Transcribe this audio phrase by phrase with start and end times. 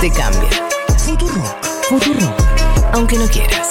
[0.00, 0.48] Te cambia.
[0.96, 1.64] Futurock.
[1.90, 2.42] Futurock.
[2.94, 3.68] Aunque no quieras.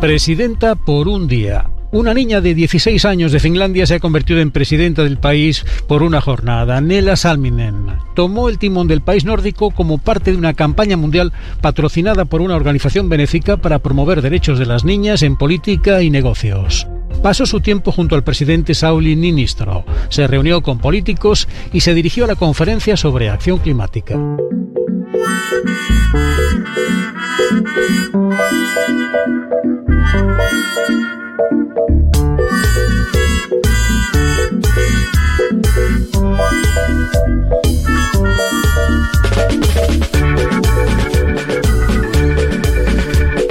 [0.00, 1.70] Presidenta por un día.
[1.92, 6.02] Una niña de 16 años de Finlandia se ha convertido en presidenta del país por
[6.02, 6.80] una jornada.
[6.80, 7.86] Nela Salminen
[8.16, 12.56] tomó el timón del país nórdico como parte de una campaña mundial patrocinada por una
[12.56, 16.88] organización benéfica para promover derechos de las niñas en política y negocios.
[17.22, 22.24] Pasó su tiempo junto al presidente Sauli Niinistö, se reunió con políticos y se dirigió
[22.24, 24.16] a la conferencia sobre acción climática.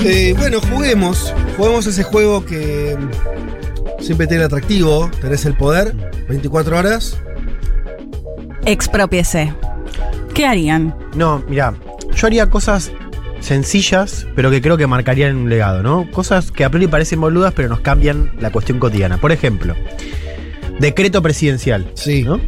[0.05, 1.33] Eh, bueno, juguemos.
[1.57, 2.95] Juguemos ese juego que
[3.99, 5.09] siempre tiene atractivo.
[5.21, 5.93] Tenés el poder,
[6.27, 7.17] 24 horas.
[8.65, 9.53] Expropiese.
[10.33, 10.95] ¿Qué harían?
[11.15, 11.73] No, mira,
[12.15, 12.91] yo haría cosas
[13.39, 16.09] sencillas, pero que creo que marcarían un legado, ¿no?
[16.11, 19.17] Cosas que a priori parecen boludas, pero nos cambian la cuestión cotidiana.
[19.17, 19.75] Por ejemplo,
[20.79, 21.89] decreto presidencial.
[21.93, 22.23] Sí.
[22.23, 22.39] ¿no?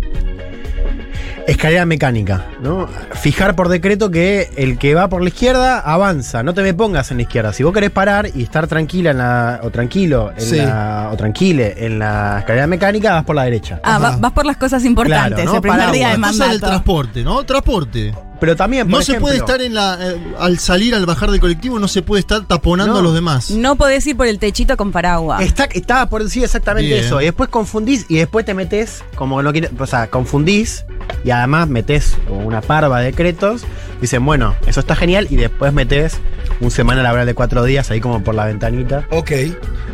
[1.49, 2.87] Escalera mecánica, ¿no?
[3.15, 7.09] Fijar por decreto que el que va por la izquierda avanza, no te me pongas
[7.09, 7.53] en la izquierda.
[7.53, 10.57] Si vos querés parar y estar tranquila en la, o tranquilo en Sí.
[10.57, 13.79] la, o tranquile en la escalera mecánica, vas por la derecha.
[13.83, 15.55] Ah, va- vas por las cosas importantes, Claro, ¿no?
[15.55, 16.67] el primer día de Cosa del mandato.
[16.67, 17.43] transporte, ¿no?
[17.43, 18.13] Transporte.
[18.39, 19.97] Pero también, por No se puede estar en la.
[20.01, 22.99] eh, al salir, al bajar del colectivo, no se puede estar taponando No.
[22.99, 23.51] a los demás.
[23.51, 25.41] No podés ir por el techito con paraguas.
[25.41, 27.03] Está, estaba por decir exactamente Bien.
[27.03, 27.19] eso.
[27.21, 30.85] Y después confundís y después te metes, como no quieres, o sea, confundís
[31.25, 33.63] y además metes una parva de decretos.
[33.99, 35.27] Dicen, bueno, eso está genial.
[35.29, 36.17] Y después metes
[36.61, 39.05] un semana laboral de cuatro días ahí como por la ventanita.
[39.11, 39.31] Ok.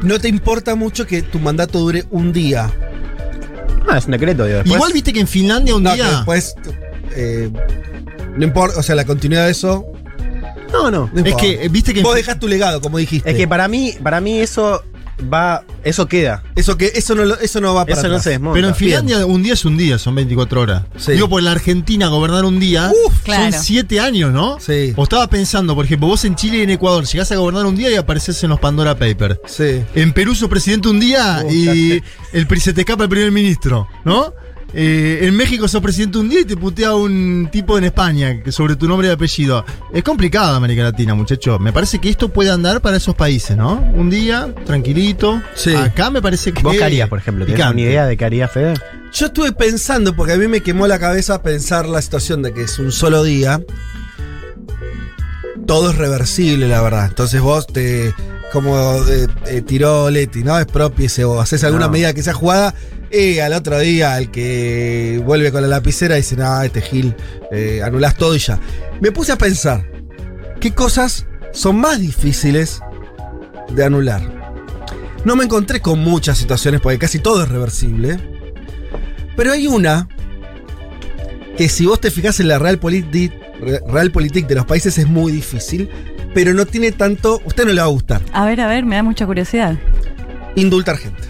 [0.04, 2.70] No te importa mucho que tu mandato dure un día.
[3.90, 4.58] Ah, es un decreto, digo.
[4.58, 6.10] Después, Igual viste que en Finlandia un No, que día.
[6.12, 6.56] después.
[7.16, 7.50] eh,
[8.38, 9.86] no importa, o sea, la continuidad de eso.
[10.72, 11.10] No, no.
[11.14, 11.38] no es importa.
[11.38, 12.02] que, eh, viste que.
[12.02, 13.30] Vos dejás tu legado, como dijiste.
[13.30, 14.84] Es que para mí, para mí eso
[15.32, 15.64] va.
[15.86, 16.44] Eso queda.
[16.56, 18.24] eso, que, eso, no, lo- eso no va para Eso no atrás.
[18.24, 18.56] se desmonta.
[18.56, 20.84] Pero en Finlandia un día es un día, son 24 horas.
[20.98, 21.14] Sí.
[21.14, 23.52] Digo, por la Argentina gobernar un día Uf, claro.
[23.54, 24.60] son 7 años, ¿no?
[24.60, 24.94] Sí.
[24.98, 27.76] O estaba pensando, por ejemplo, vos en Chile y en Ecuador llegás a gobernar un
[27.78, 29.40] día y apareces en los Pandora Papers.
[29.46, 29.84] Sí.
[29.94, 32.02] En Perú sos presidente un día y
[32.34, 34.34] el, pri- se te escapa el primer ministro, ¿no?
[34.78, 38.76] Eh, en México sos presidente un día y te putea un tipo en España sobre
[38.76, 39.64] tu nombre y apellido.
[39.94, 41.58] Es complicado América Latina, muchacho.
[41.60, 43.76] Me parece que esto puede andar para esos países, ¿no?
[43.94, 45.42] Un día, tranquilito.
[45.56, 45.74] Sí.
[45.74, 46.62] Acá me parece que.
[46.62, 47.46] ¿Vos qué harías, por ejemplo?
[47.46, 47.82] ¿Tienes Picante.
[47.82, 48.74] una idea de qué haría Fede?
[49.14, 52.64] Yo estuve pensando, porque a mí me quemó la cabeza pensar la situación de que
[52.64, 53.62] es un solo día.
[55.66, 57.06] Todo es reversible, la verdad.
[57.06, 58.14] Entonces vos te.
[58.52, 60.58] Como eh, eh, tiró Leti, ¿no?
[60.60, 61.92] Expropiese o haces alguna No.
[61.92, 62.74] medida que sea jugada.
[63.12, 67.16] Y al otro día, el que vuelve con la lapicera dice, no, este Gil,
[67.52, 68.60] eh, anulás todo y ya.
[69.00, 69.86] Me puse a pensar,
[70.60, 72.82] ¿qué cosas son más difíciles
[73.70, 74.22] de anular?
[75.24, 78.20] No me encontré con muchas situaciones porque casi todo es reversible.
[79.36, 80.08] Pero hay una
[81.58, 83.34] que si vos te fijas en la Realpolitik
[83.88, 85.90] Realpolitik de los países es muy difícil,
[86.36, 87.42] pero no tiene tanto...
[87.46, 88.22] Usted no le va a gustar.
[88.34, 89.76] A ver, a ver, me da mucha curiosidad.
[90.56, 91.24] Indultar gente.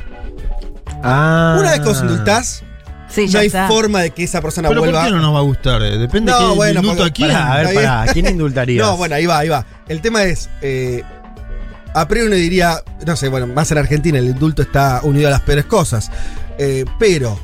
[1.03, 1.55] Ah.
[1.59, 2.63] Una vez que vos indultás,
[3.07, 3.67] Sí, no ya hay está.
[3.67, 5.05] forma de que esa persona Pero ¿por vuelva...
[5.05, 5.81] qué no nos va a gustar?
[5.83, 7.38] Eh, Depende No, de qué bueno, indulto porque- a quién.
[7.38, 7.85] Pará, a ver, Está bien.
[7.91, 8.01] pará.
[8.01, 8.85] ¿A quién indultarías?
[8.88, 9.66] No, bueno, ahí va, ahí va.
[9.88, 10.49] El tema es...
[10.61, 11.03] eh,
[11.93, 15.31] a priori uno diría, no sé, bueno, más en Argentina el indulto está unido a
[15.31, 16.11] las peores cosas.
[16.57, 17.39] Eh, pero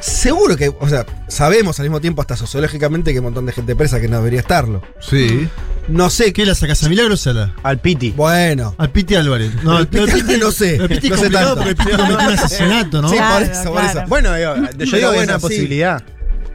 [0.00, 3.52] seguro que, o sea, sabemos al mismo tiempo, hasta sociológicamente, que hay un montón de
[3.52, 4.82] gente presa que no debería estarlo.
[5.00, 5.48] Sí.
[5.88, 7.54] No sé ¿Qué la sacas a Milagro Sala?
[7.62, 8.10] Al Piti.
[8.10, 8.74] Bueno.
[8.78, 9.52] Al Piti Álvarez.
[9.62, 11.54] No, El Piti Álvarez no sé, El Piti no es sé tanto.
[11.54, 13.08] porque el Piti cometió un asesinato, ¿no?
[13.08, 14.02] Sí, Claro, por eso, por eso.
[14.08, 15.40] Bueno, yo Pero digo sí.
[15.40, 16.02] posibilidad.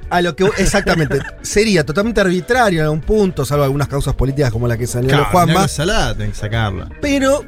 [0.09, 4.67] A lo que exactamente sería totalmente arbitrario en algún punto, salvo algunas causas políticas como
[4.67, 6.89] la que salió Claro, Juanma, Milagro Sala tenés que sacarla.
[7.01, 7.45] pero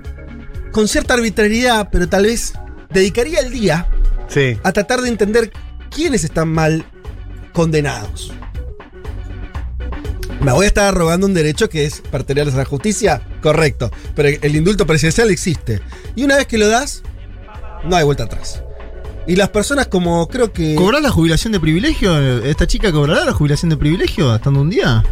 [0.71, 2.53] con cierta arbitrariedad, pero tal vez
[2.89, 3.87] dedicaría el día
[4.29, 4.57] Sí.
[4.63, 5.51] a tratar de entender
[5.93, 6.85] quiénes están mal
[7.53, 8.31] condenados.
[10.41, 14.29] Me voy a estar arrogando un derecho que es pertenecer a la justicia, correcto, pero
[14.29, 15.81] el indulto presidencial existe.
[16.15, 17.03] Y una vez que lo das,
[17.85, 18.61] no hay vuelta atrás.
[19.25, 20.75] Y las personas como creo que...
[20.75, 22.43] ¿Cobrará la jubilación de privilegio?
[22.43, 25.03] ¿Esta chica cobrará la jubilación de privilegio estando un día?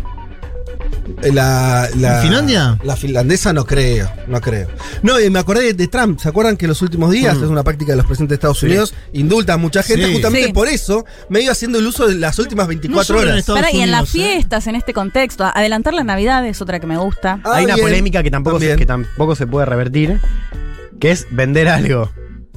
[1.33, 2.77] La, la- ¿En Finlandia?
[2.83, 4.67] La finlandesa no creo, no creo.
[5.03, 6.19] No, y me acordé de, Trump.
[6.19, 7.43] ¿Se acuerdan que en los últimos días, Mm.
[7.43, 8.65] es una práctica de los presidentes de Estados Sí.
[8.67, 10.05] Unidos, indulta a mucha gente?
[10.07, 10.13] Sí.
[10.13, 10.53] Justamente Sí.
[10.53, 13.73] por eso me iba haciendo el uso de las últimas 24 solo en horas.
[13.73, 14.11] Y en las ¿eh?
[14.11, 17.39] fiestas, en este contexto, adelantar la Navidad es otra que me gusta.
[17.43, 20.19] Ah, Hay una polémica que tampoco, se, que tampoco se puede revertir.
[20.99, 22.11] que es vender algo.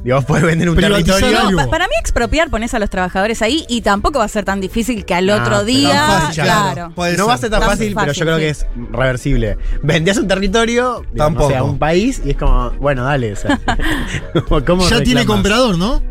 [0.05, 1.56] Y vos podés vender un Privatizar territorio.
[1.56, 4.61] Pa- para mí expropiar pones a los trabajadores ahí y tampoco va a ser tan
[4.61, 6.93] difícil que al No, otro día, fácil, claro.
[7.17, 8.43] No va a ser tan Tan fácil, pero yo creo sí.
[8.43, 9.56] que es reversible.
[9.83, 11.49] Vendías un territorio, Tampoco.
[11.49, 13.33] sé, a un país y es como, bueno, dale.
[13.33, 13.59] o sea,
[14.67, 16.03] ¿cómo Ya tiene comprador, ¿no?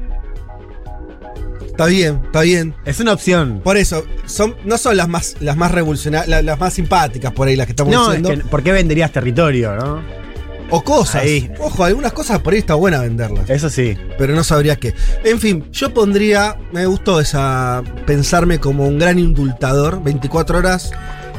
[1.68, 2.76] Está bien, está bien.
[2.86, 3.62] Es una opción.
[3.64, 7.48] Por eso, son, no son las más, las más revolucionarias, la- las, más simpáticas por
[7.48, 8.44] ahí las que estamos No, es diciendo.
[8.44, 10.23] que, ¿por qué venderías territorio, no?
[10.70, 11.24] O cosas.
[11.24, 11.52] Ahí.
[11.60, 13.50] Ojo, algunas cosas por ahí está buena venderlas.
[13.50, 13.98] Eso sí.
[14.18, 14.94] Pero no sabría qué.
[15.24, 16.58] En fin, yo pondría.
[16.72, 17.84] Me gustó esa.
[18.06, 20.02] Pensarme como un gran indultador.
[20.04, 20.92] 24 horas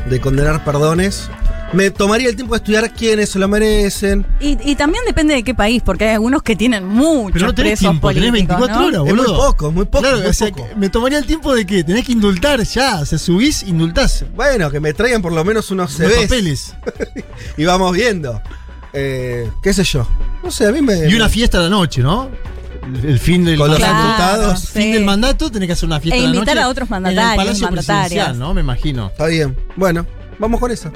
[0.09, 1.29] de condenar perdones.
[1.73, 4.25] Me tomaría el tiempo de estudiar quiénes se lo merecen.
[4.39, 7.55] Y, y también depende de qué país, porque hay algunos que tienen muchos Pero no
[7.55, 8.87] tenés presos tiempo, tenés políticos, 24 ¿no?
[8.87, 9.37] horas, Es muy boludo.
[9.49, 10.03] poco, muy poco.
[10.03, 10.69] Claro, muy o sea, poco.
[10.77, 13.01] me tomaría el tiempo de que tenés que indultar ya.
[13.01, 14.25] O sea, subís, indultás.
[14.37, 16.75] Bueno, que me traigan por lo menos unos Los CVs papeles.
[17.57, 18.41] y vamos viendo.
[18.95, 20.07] Eh, ¿Qué sé yo?
[20.43, 21.09] No sé, a mí me.
[21.09, 22.31] Y una fiesta a la noche, ¿no?
[23.03, 24.67] El, fin del Con los Claro, sí.
[24.67, 26.39] fin del mandato tenés que hacer una fiesta E a la noche.
[26.39, 27.69] invitar a otros En el mandatarios, Palacio.
[27.71, 28.53] Presidencial, ¿no?
[28.55, 29.07] Me imagino.
[29.09, 29.57] Está bien.
[29.77, 30.07] Bueno,
[30.39, 30.93] vamos con eso.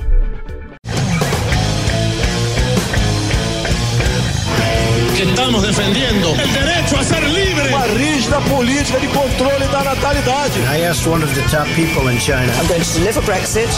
[5.18, 7.70] que estamos defendiendo el derecho a ser libre.
[7.70, 10.60] uma rígida política de controle da natalidade.
[10.72, 12.52] I asked one of the top people in China.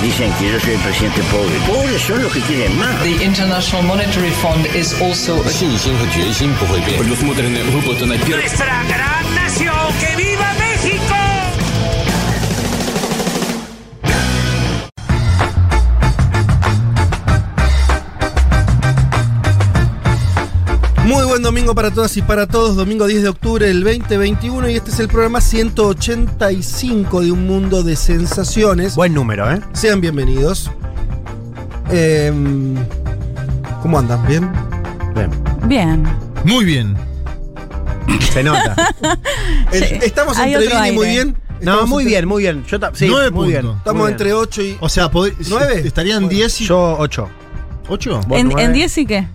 [0.01, 1.55] Dicen que yo soy el presidente pobre.
[1.67, 3.01] Pobres son los que quieren más.
[3.03, 6.97] The International Monetary Fund is also a 信心和决心不会变。
[6.99, 8.41] Предусмотрены выплаты на первый.
[8.41, 9.75] nuestra gran nación.
[9.99, 11.18] ¡Que viva México!
[21.06, 22.76] Muy buen domingo para todas y para todos.
[22.76, 27.82] Domingo 10 de octubre del 2021 y este es el programa 185 de Un Mundo
[27.82, 28.94] de Sensaciones.
[28.94, 29.60] Buen número, ¿eh?
[29.72, 30.70] Sean bienvenidos.
[31.90, 32.76] Em,
[33.82, 34.24] ¿Cómo andan?
[34.26, 34.50] ¿Bien?
[35.14, 35.30] Bien.
[35.66, 36.02] Bien.
[36.44, 36.96] Muy bien.
[38.32, 38.76] Se nota.
[39.72, 39.84] Sí.
[40.02, 41.24] Estamos Hay entre otro bien y muy aire.
[41.24, 41.36] bien.
[41.60, 42.64] No, Estamos muy entre- bien, muy bien.
[42.66, 43.60] Yo ta- sí, Nueve muy bien.
[43.60, 43.78] puntos.
[43.78, 44.12] Estamos muy bien.
[44.14, 44.76] entre 8 y.
[44.80, 45.82] O sea, pod- ¿Nueve?
[45.84, 46.28] estarían Bueno.
[46.36, 46.64] 10 y.
[46.66, 47.28] Yo 8.
[47.88, 48.26] ¿8?
[48.26, 48.64] Vos ¿En, nueve.
[48.64, 49.28] en 10 y qué?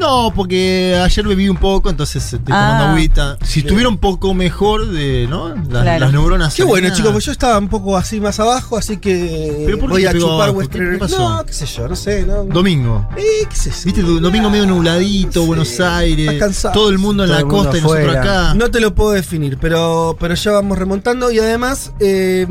[0.00, 2.90] No, porque ayer bebí un poco, entonces estoy tomando Ah.
[2.92, 3.36] agüita.
[3.44, 5.50] Si estuviera un poco mejor de, ¿no?
[5.50, 6.00] Las, Claro.
[6.00, 6.54] las neuronas.
[6.54, 9.88] Qué bueno, chicos, pues yo estaba un poco así más abajo, así que ¿Pero por
[9.90, 10.54] qué voy te a pegó chupar abajo?
[10.54, 11.28] vuestra ¿Qué- qué pasó?
[11.36, 12.24] No, qué sé yo, no sé.
[12.26, 13.06] No, Domingo.
[13.16, 13.76] Eh, qué sé yo.
[13.84, 16.26] Viste, du- domingo medio nubladito, Sí, Buenos Aires.
[16.32, 16.74] estás cansado.
[16.74, 18.22] Todo el mundo en Todo la el mundo costa y nosotros afuera.
[18.48, 18.54] acá.
[18.54, 21.30] No te lo puedo definir, pero, pero ya vamos remontando.
[21.30, 22.46] Y además, eh,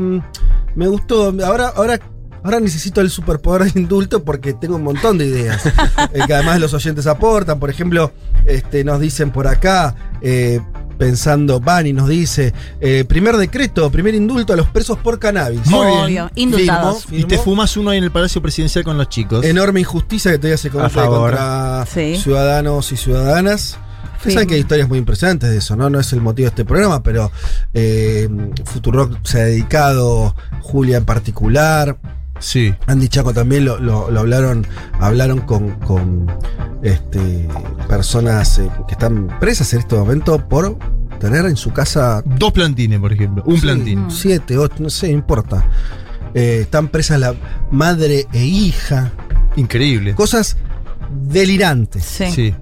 [0.76, 1.34] me gustó.
[1.44, 1.98] Ahora, ahora,
[2.42, 5.64] ahora necesito el superpoder de indulto porque tengo un montón de ideas.
[6.12, 7.58] eh, que además los oyentes aportan.
[7.58, 8.12] Por ejemplo,
[8.46, 9.94] este, nos dicen por acá.
[10.22, 10.60] eh,
[10.98, 15.66] Pensando, Bani nos dice, eh, primer decreto, primer indulto a los presos por cannabis.
[15.66, 15.98] Muy bien.
[15.98, 17.06] Obvio, indultados.
[17.06, 19.42] Firmo, Y te fumas uno ahí en el Palacio Presidencial con los chicos.
[19.46, 21.30] Enorme injusticia que todavía se comete favor.
[21.30, 22.16] contra Sí.
[22.18, 23.78] ciudadanos y ciudadanas.
[24.18, 25.88] Ustedes saben que hay historias muy impresionantes de eso, ¿no?
[25.88, 27.32] No es el motivo de este programa, pero
[27.72, 28.28] eh,
[28.66, 31.96] Futurock se ha dedicado, Julia en particular,
[32.40, 32.74] Sí.
[32.86, 34.66] Andy Chaco también lo, lo- lo hablaron,
[34.98, 36.26] hablaron con, con,
[36.82, 37.46] este,
[37.88, 40.78] personas eh, que están presas en este momento por
[41.20, 43.42] tener en su casa Dos plantines, por ejemplo.
[43.46, 44.10] Un Sí, plantín.
[44.10, 45.64] siete, ocho, no sé, no importa.
[46.34, 47.34] Eh, están presas la
[47.70, 49.12] madre e hija.
[49.56, 50.14] Increíble.
[50.14, 50.56] Cosas
[51.10, 52.04] delirantes.
[52.04, 52.30] Sí.
[52.30, 52.54] Sí.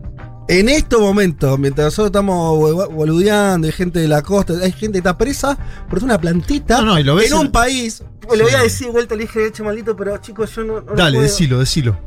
[0.49, 4.93] En estos momentos, mientras nosotros estamos bol- boludeando, hay gente de la costa, hay gente
[4.93, 5.59] que está presa
[5.91, 8.03] por una plantita No, no, y lo ves en en- un país.
[8.35, 10.81] Le voy a decir de vuelta, le dije, eche maldito, pero chicos, yo no.
[10.81, 11.23] Dale, puedo.
[11.23, 11.99] decilo, decilo.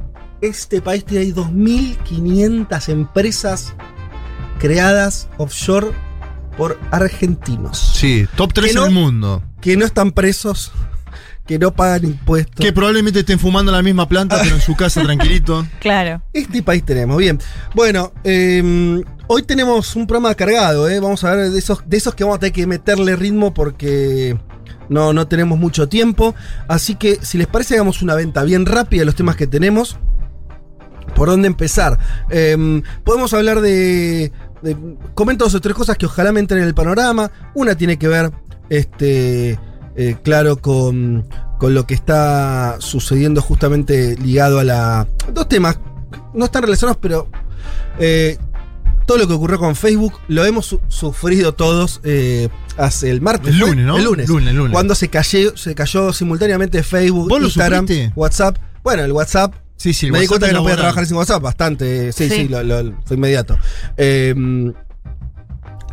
[0.41, 3.73] Este país tiene ahí 2.500 empresas
[4.59, 5.91] creadas offshore
[6.57, 9.43] por argentinos Sí, top 3 Que no- en el mundo.
[9.61, 10.71] que no están presos,
[11.51, 12.63] que no pagan impuestos.
[12.65, 15.67] Que probablemente estén fumando la misma planta, pero en su casa tranquilito.
[15.81, 16.21] Claro.
[16.31, 17.39] Este país tenemos, bien.
[17.75, 21.01] Bueno, eh, hoy tenemos un programa cargado, ¿eh?
[21.01, 24.37] Vamos a ver de esos, de esos que vamos a tener que meterle ritmo porque
[24.87, 26.35] no, no tenemos mucho tiempo.
[26.69, 29.97] Así que, si les parece, hagamos una venta bien rápida de los temas que tenemos.
[31.15, 31.99] ¿Por dónde empezar?
[32.29, 34.31] Eh, podemos hablar de,
[34.61, 34.77] de-
[35.15, 37.29] Comento dos o tres cosas que ojalá me entren en el panorama.
[37.55, 38.31] Una tiene que ver,
[38.69, 39.59] este,
[39.95, 41.25] eh, claro, con,
[41.59, 45.07] con lo que está sucediendo justamente ligado a la...
[45.33, 45.79] Dos temas,
[46.33, 47.27] no están relacionados, pero...
[47.99, 48.37] eh,
[49.07, 53.49] todo lo que ocurrió con Facebook lo hemos su- sufrido todos eh, hace el martes.
[53.49, 53.97] El lunes, ¿no?
[53.97, 54.29] El lunes.
[54.29, 54.71] Lunes, lunes.
[54.71, 57.87] Cuando se cayó, se cayó simultáneamente Facebook, ¿Vos lo Instagram?
[58.15, 58.57] WhatsApp.
[58.83, 61.41] Bueno, el WhatsApp Sí, sí, el me di cuenta que no podía trabajar sin WhatsApp,
[61.41, 62.13] bastante.
[62.13, 62.47] Sí, sí, Sí.
[62.47, 63.57] lo- lo- fue inmediato.
[63.97, 64.33] Eh,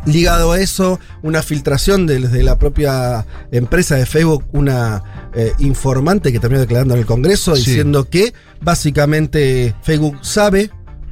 [0.05, 6.31] ligado a eso, una filtración de- desde la propia empresa de Facebook, una eh, informante
[6.31, 7.65] que terminó declarando en el Congreso Sí.
[7.65, 10.71] diciendo que básicamente Facebook sabe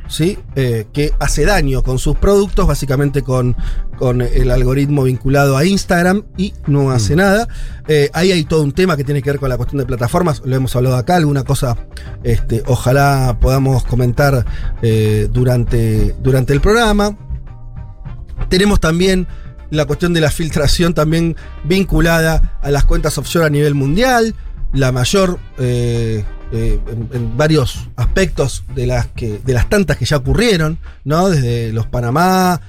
[0.10, 0.40] ¿sí?
[0.56, 3.58] Eh, que hace daño con sus productos, básicamente con,
[3.98, 7.50] con el algoritmo vinculado a Instagram y no hace nada.
[7.90, 10.42] Eh, ahí hay todo un tema que tiene que ver con la cuestión de plataformas,
[10.46, 11.76] lo hemos hablado acá, alguna cosa
[12.24, 14.46] este, ojalá podamos comentar
[15.30, 17.18] durante, durante el programa.
[18.50, 19.28] Tenemos también
[19.70, 21.36] la cuestión de la filtración también
[21.66, 24.34] vinculada a las cuentas offshore a nivel mundial,
[24.74, 26.24] la mayor eh,
[26.54, 31.30] eh, en, en varios aspectos de las que de las tantas que ya ocurrieron, ¿no?
[31.30, 32.62] Desde los Panamá,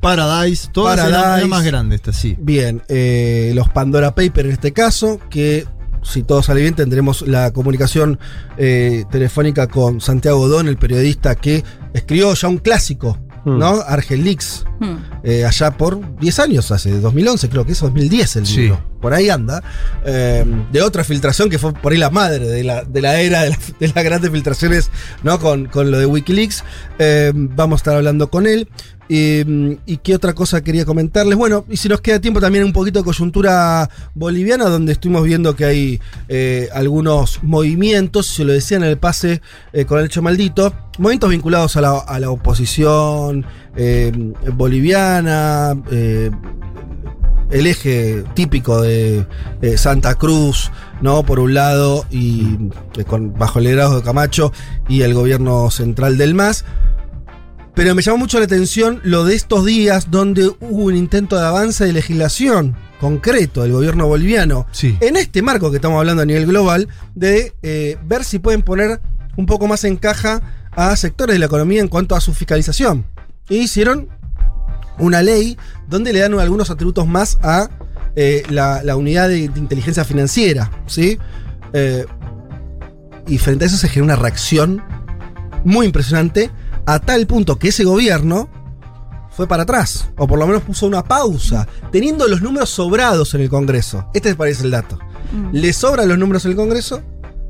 [0.00, 1.38] Paradise, todas eran- Paradise.
[1.38, 2.36] eran más grande esta, sí.
[2.38, 5.66] Bien, eh, los Pandora Papers en este caso, que
[6.02, 8.18] si todo sale bien tendremos la comunicación
[9.10, 13.58] telefónica con Santiago Don, el periodista que escribió ya un clásico, Hmm.
[13.58, 13.80] ¿no?
[13.86, 14.96] Argel Leaks, Hmm.
[15.22, 18.56] eh, allá por 10 años, hace 2011 creo que es 2010 el Sí.
[18.62, 19.62] libro, por ahí anda,
[20.04, 23.42] eh, de otra filtración que fue por ahí la madre de la, de la era
[23.42, 24.90] de, la- de las grandes filtraciones,
[25.22, 25.38] ¿no?
[25.38, 26.64] Con, con lo de Wikileaks,
[26.98, 28.68] Eh, vamos a estar hablando con él.
[29.08, 31.36] Eh, ¿Y qué otra cosa quería comentarles?
[31.36, 35.54] Bueno, y si nos queda tiempo también un poquito de coyuntura boliviana, donde estuvimos viendo
[35.54, 39.40] que hay eh, algunos movimientos, se lo decían en el pase
[39.72, 43.46] eh, con el hecho maldito, movimientos vinculados a la, oposición
[43.76, 44.12] eh,
[44.54, 46.30] boliviana, eh,
[47.50, 49.24] el eje típico de
[49.76, 51.22] Santa Cruz, ¿no?
[51.22, 52.56] Por un lado, y
[53.06, 54.52] con, bajo el liderazgo de Camacho
[54.88, 56.64] y el gobierno central del MAS.
[57.76, 61.44] Pero me llamó mucho la atención lo de estos días donde hubo un intento de
[61.44, 64.66] avance de legislación concreto del gobierno boliviano.
[64.72, 64.96] Sí.
[65.00, 69.02] En este marco que estamos hablando a nivel global, de eh, ver si pueden poner
[69.36, 70.40] un poco más en caja
[70.70, 73.04] a sectores de la economía en cuanto a su fiscalización.
[73.50, 74.08] Y hicieron
[74.98, 77.68] una ley donde le dan algunos atributos más a
[78.14, 81.18] eh, la, la unidad de, de inteligencia financiera, ¿sí?
[81.74, 82.06] Eh,
[83.26, 84.82] y frente a eso se genera una reacción
[85.62, 86.50] muy impresionante
[86.86, 88.48] a tal punto que ese gobierno
[89.30, 93.42] fue para atrás, o por lo menos puso una pausa, teniendo los números sobrados en
[93.42, 94.08] el Congreso.
[94.14, 94.98] Este parece el dato.
[95.52, 97.02] Le sobran los números en el Congreso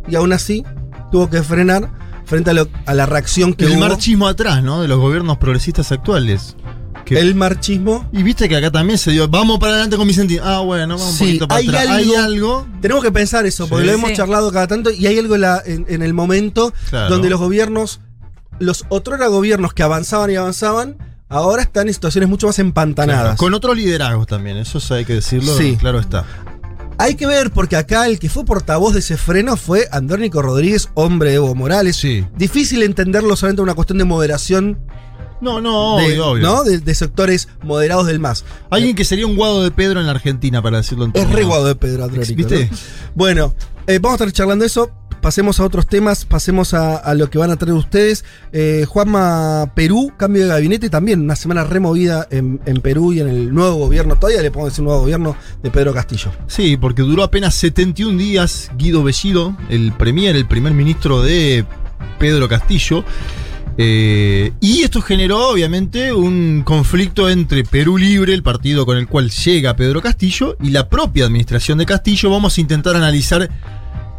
[0.08, 0.64] y aún así
[1.12, 1.88] tuvo que frenar
[2.24, 3.80] frente a, lo- a la reacción que el hubo.
[3.80, 4.82] marchismo atrás, ¿no?
[4.82, 6.56] De los gobiernos progresistas actuales.
[7.04, 8.08] Que- El marchismo.
[8.12, 10.42] y viste que acá también se dio, vamos para adelante con Vicentino.
[10.44, 11.86] Ah, bueno, vamos Sí, un poquito para hay atrás.
[11.86, 12.66] algo- hay algo.
[12.80, 13.90] Tenemos que pensar eso, porque Sí.
[13.90, 14.16] lo hemos Sí.
[14.16, 17.10] charlado cada tanto y hay algo en, la- en- en el momento Claro.
[17.10, 18.00] donde los gobiernos,
[18.58, 20.96] los otrora gobiernos que avanzaban y avanzaban,
[21.28, 23.22] ahora están en situaciones mucho más empantanadas.
[23.22, 25.56] Claro, con otros liderazgos también, eso hay que decirlo.
[25.56, 25.76] Sí.
[25.78, 26.24] Claro está.
[26.98, 30.88] Hay que ver, porque acá el que fue portavoz de ese freno fue Andrónico Rodríguez,
[30.94, 31.96] hombre de Evo Morales.
[31.96, 32.24] Sí.
[32.36, 34.78] Difícil entenderlo solamente una cuestión de moderación
[35.42, 36.42] No, no, de, obvio, obvio.
[36.42, 36.64] ¿no?
[36.64, 38.46] de, de sectores moderados del MAS.
[38.70, 41.44] Alguien que sería un guado de Pedro en la Argentina, para decirlo en Es re
[41.44, 42.34] guado de Pedro Andrónico.
[42.34, 42.70] ¿Viste?
[42.70, 42.76] ¿no?
[43.14, 43.54] Bueno,
[43.86, 44.90] eh, vamos a estar charlando eso.
[45.26, 48.24] Pasemos a otros temas, pasemos a, lo que van a traer ustedes.
[48.52, 53.28] Eh, Juanma, Perú, cambio de gabinete también, una semana removida en, en Perú y en
[53.28, 56.30] el nuevo gobierno, todavía le podemos decir nuevo gobierno de Pedro Castillo.
[56.46, 61.66] Sí, porque duró apenas 71 días Guido Bellido, el premier, el primer ministro de
[62.20, 63.04] Pedro Castillo.
[63.78, 69.30] Eh, y esto generó, obviamente, un conflicto entre Perú Libre, el partido con el cual
[69.30, 72.30] llega Pedro Castillo, y la propia administración de Castillo.
[72.30, 73.50] Vamos a intentar analizar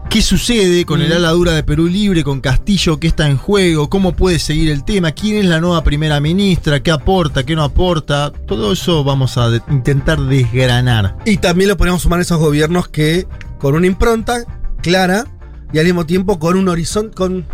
[0.10, 3.90] qué sucede con el ala dura de Perú Libre, con Castillo, qué está en juego,
[3.90, 7.64] cómo puede seguir el tema, quién es la nueva primera ministra, qué aporta, qué no
[7.64, 8.32] aporta.
[8.32, 11.18] Todo eso vamos a de- intentar desgranar.
[11.26, 13.28] Y también lo podemos sumar a esos gobiernos que,
[13.60, 14.44] con una impronta
[14.82, 15.26] clara
[15.74, 17.46] y al mismo tiempo con un horizonte, con,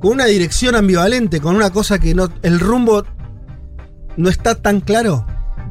[0.00, 2.28] con una dirección ambivalente, con una cosa que no.
[2.42, 3.04] El rumbo
[4.16, 5.26] no está tan claro.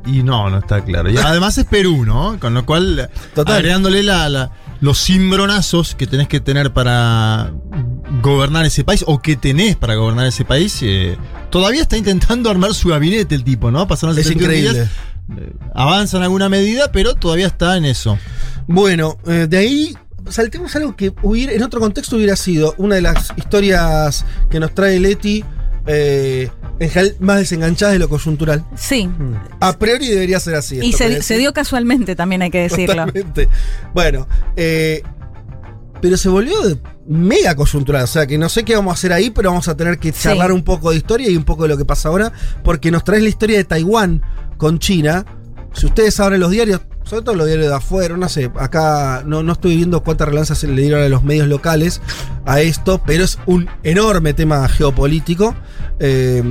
[0.06, 1.10] Y no, no está claro.
[1.10, 2.38] Y además es Perú, ¿no?
[2.40, 3.56] Con lo cual, Total.
[3.58, 4.52] agregándole la, la-
[4.84, 7.54] los cimbronazos que tenés que tener para
[8.22, 11.16] gobernar ese país, o que tenés para gobernar ese país, eh,
[11.50, 13.88] todavía está intentando armar su gabinete el tipo, ¿no?
[13.88, 14.80] Pasaron Es 71 increíble.
[14.82, 14.92] días,
[15.38, 18.20] eh, avanza en alguna medida, pero todavía está en eso.
[18.68, 19.98] Bueno, eh, de ahí
[20.30, 24.76] saltemos algo que hubiera, en otro contexto hubiera sido una de las historias que nos
[24.76, 25.46] trae Leti,
[25.86, 26.50] eh,
[26.80, 28.66] en general más desenganchadas de lo coyuntural.
[28.76, 29.10] Sí.
[29.60, 30.80] A priori debería ser así.
[30.82, 33.06] Y se, dio casualmente, también hay que decirlo.
[33.06, 33.50] Totalmente.
[33.94, 35.04] Bueno, eh,
[36.02, 38.04] pero se volvió de mega coyuntural.
[38.04, 40.12] O sea, que no sé qué vamos a hacer ahí, pero vamos a tener que
[40.12, 40.24] Sí.
[40.24, 42.32] charlar un poco de historia y un poco de lo que pasa ahora,
[42.64, 44.22] porque nos traes la historia de Taiwán
[44.58, 45.26] con China.
[45.74, 49.44] Si ustedes abren los diarios, sobre todo los diarios de afuera, no sé, acá no,
[49.44, 52.02] no estoy viendo cuánta relevancia se le dieron a los medios locales
[52.46, 55.56] a esto, pero es un enorme tema geopolítico.
[56.00, 56.44] Eh,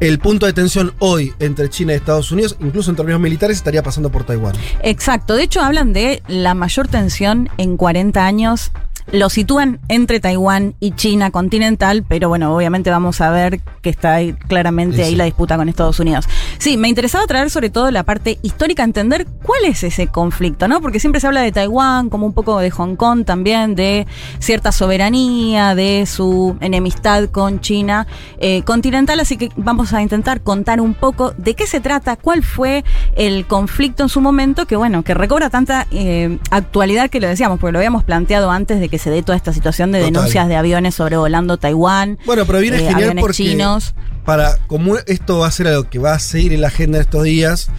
[0.00, 3.84] el punto de tensión hoy entre China y Estados Unidos, incluso en términos militares, estaría
[3.84, 4.56] pasando por Taiwán.
[4.82, 5.36] Exacto.
[5.36, 8.72] De hecho, hablan de la mayor tensión en 40 años
[9.10, 14.14] lo sitúan entre Taiwán y China continental, pero bueno, obviamente vamos a ver que está
[14.14, 16.28] ahí, claramente Sí, ahí la disputa con Estados Unidos.
[16.58, 20.80] Sí, me interesaba traer sobre todo la parte histórica, entender cuál es ese conflicto, ¿no?
[20.80, 24.06] Porque siempre se habla de Taiwán, como un poco de Hong Kong también, de
[24.38, 28.06] cierta soberanía, de su enemistad con China
[28.38, 32.42] eh, continental, así que vamos a intentar contar un poco de qué se trata, cuál
[32.42, 32.84] fue
[33.16, 37.58] el conflicto en su momento, que bueno, que recobra tanta eh, actualidad que lo decíamos,
[37.58, 40.12] porque lo habíamos planteado antes de que se dé toda esta situación de Total.
[40.12, 42.18] denuncias de aviones sobrevolando Taiwán.
[42.26, 43.94] Bueno, pero viene eh, genial porque chinos.
[44.26, 47.04] para como esto va a ser algo que va a seguir en la agenda de
[47.04, 47.70] estos días,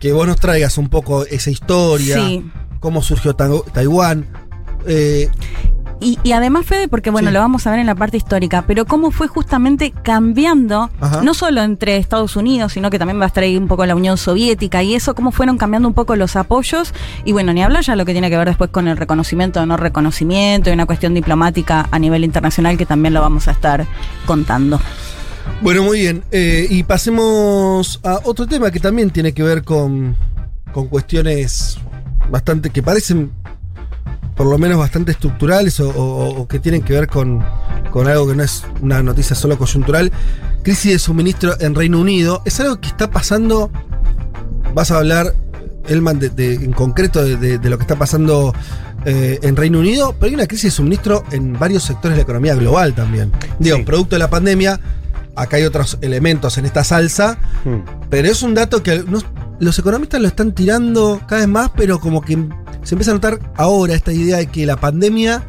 [0.00, 2.44] que vos nos traigas un poco esa historia, Sí.
[2.80, 4.26] cómo surgió Ta- Taiwán.
[4.84, 5.28] eh,
[6.02, 7.34] Y, y además, Fede, porque bueno, Sí.
[7.34, 11.22] lo vamos a ver en la parte histórica, pero cómo fue justamente cambiando, Ajá.
[11.22, 13.94] no solo entre Estados Unidos, sino que también va a estar ahí un poco la
[13.94, 16.92] Unión Soviética y eso, cómo fueron cambiando un poco los apoyos.
[17.24, 19.66] Y bueno, ni hablar ya lo que tiene que ver después con el reconocimiento o
[19.66, 23.86] no reconocimiento y una cuestión diplomática a nivel internacional que también lo vamos a estar
[24.26, 24.80] contando.
[25.60, 26.22] Bueno, muy bien.
[26.32, 30.16] Eh, y pasemos a otro tema que también tiene que ver con,
[30.72, 31.78] con cuestiones
[32.30, 33.30] bastante que parecen
[34.36, 37.44] por lo menos bastante estructurales o, o- o que tienen que ver con,
[37.90, 40.10] con algo que no es una noticia solo coyuntural.
[40.62, 42.42] Crisis de suministro en Reino Unido.
[42.44, 43.70] Es algo que está pasando.
[44.74, 45.34] Vas a hablar,
[45.88, 48.54] Elman, de, de- en concreto de, de- de lo que está pasando
[49.04, 52.22] eh, en Reino Unido, pero hay una crisis de suministro en varios sectores de la
[52.22, 53.32] economía global también.
[53.58, 53.82] Digo, Sí.
[53.82, 54.78] producto de la pandemia,
[55.34, 57.80] acá hay otros elementos en esta salsa, Hmm.
[58.08, 59.04] pero es un dato que
[59.58, 62.38] los economistas lo están tirando cada vez más, pero como que
[62.82, 65.42] se empieza a notar ahora esta idea de que la pandemia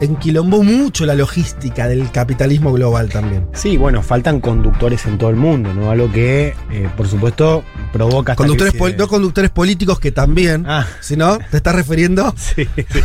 [0.00, 3.46] enquilombó mucho la logística del capitalismo global también.
[3.54, 5.90] Sí, bueno, faltan conductores en todo el mundo, ¿no?
[5.90, 8.34] Algo que, eh, por supuesto, provoca.
[8.34, 12.34] Conductores crisis pol- de- no conductores políticos que también, Ah, si no, te estás refiriendo
[12.36, 13.00] sí, sí.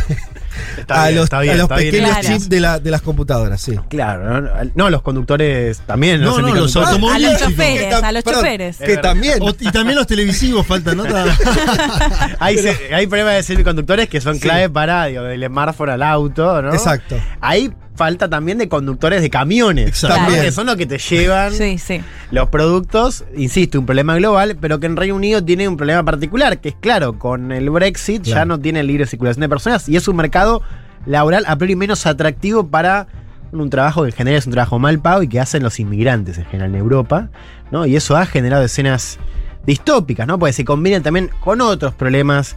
[0.78, 1.90] Está a bien, los, está bien, a los está bien.
[1.90, 3.76] pequeños chips de, la- de las computadoras, sí.
[3.88, 4.48] Claro, ¿no?
[4.74, 6.20] no, los conductores también.
[6.20, 7.14] No, no, los semiconductores.
[7.14, 8.76] A los choferes, Que a los perdón, choferes.
[8.78, 9.38] Que también.
[9.42, 11.04] O- y también los televisivos faltan, ¿no?
[12.38, 12.56] hay,
[12.92, 14.40] hay problemas de semiconductores que son Sí.
[14.40, 16.72] clave para, digo, del smartphone al auto, ¿no?
[16.72, 17.16] Exacto.
[17.40, 20.00] Hay falta también de conductores de camiones.
[20.00, 20.40] También.
[20.40, 22.00] Que son los que te llevan Sí, sí.
[22.30, 23.24] los productos.
[23.36, 26.74] Insisto, un problema global, pero que en Reino Unido tiene un problema particular, que es
[26.80, 30.62] claro, con el Brexit ya no tiene libre circulación de personas y es un mercado
[31.04, 33.06] laboral a priori menos atractivo para
[33.52, 36.38] un trabajo que en general es un trabajo mal pago y que hacen los inmigrantes
[36.38, 37.28] en general en Europa,
[37.70, 37.84] ¿no?
[37.84, 39.18] Y eso ha generado escenas
[39.66, 40.38] distópicas, ¿no?
[40.38, 42.56] Porque se combinan también con otros problemas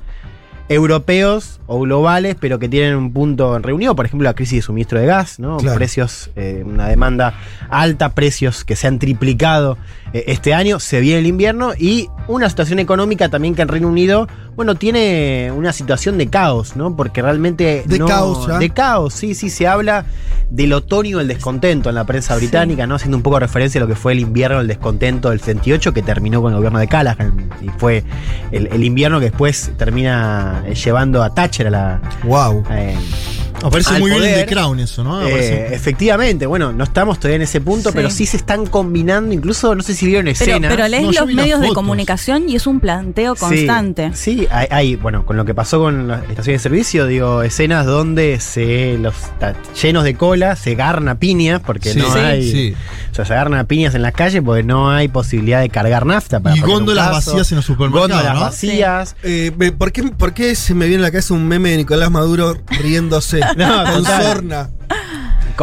[0.70, 4.62] europeos o globales, pero que tienen un punto en reunión, por ejemplo, la crisis de
[4.62, 5.58] suministro de gas, ¿no?
[5.58, 5.78] Claro.
[5.78, 7.34] Precios, eh, una demanda
[7.70, 9.78] alta, precios que se han triplicado
[10.14, 14.28] este año, se viene el invierno y una situación económica también que en Reino Unido,
[14.56, 16.96] bueno, tiene una situación de caos, ¿no?
[16.96, 17.84] Porque realmente...
[17.86, 18.60] De no- caos, ¿ya?
[18.60, 20.06] De caos, sí, sí, se habla
[20.50, 22.96] del otoño del descontento en la prensa británica, ¿no?
[22.96, 26.04] Haciendo un poco referencia a lo que fue el invierno del descontento del 78 que
[26.04, 28.04] terminó con el gobierno de Callaghan y fue
[28.52, 32.02] el, el invierno que después termina eh, llevando a Thatcher a la...
[32.24, 32.64] Wow.
[32.70, 32.96] eh,
[33.64, 35.22] Me parece Al muy bien poder, de Crown eso, ¿no?
[35.28, 37.96] Eh, efectivamente, bueno, no estamos todavía en ese punto, Sí.
[37.96, 40.70] pero sí se están combinando, incluso no sé si vieron escenas.
[40.74, 44.12] pero lees No, los medios de comunicación y es un planteo constante.
[44.14, 47.86] Sí, hay, hay, bueno, con lo que pasó con las estaciones de servicio, digo, escenas
[47.86, 52.20] donde se los está llenos de cola, se agarran a piñas, porque Sí, no sí,
[52.20, 52.52] hay.
[52.52, 52.76] sí.
[53.12, 56.06] O sea, se agarran a piñas en las calles porque no hay posibilidad de cargar
[56.06, 56.40] nafta.
[56.40, 58.40] Para Y góndolas vacías en los supermercados, Góndolas ¿no?
[58.42, 59.16] vacías.
[59.24, 61.78] Eh, me- ¿por, qué, por qué se me viene a la cabeza un meme de
[61.78, 64.24] Nicolás Maduro riéndose No, con total.
[64.24, 64.70] sorna?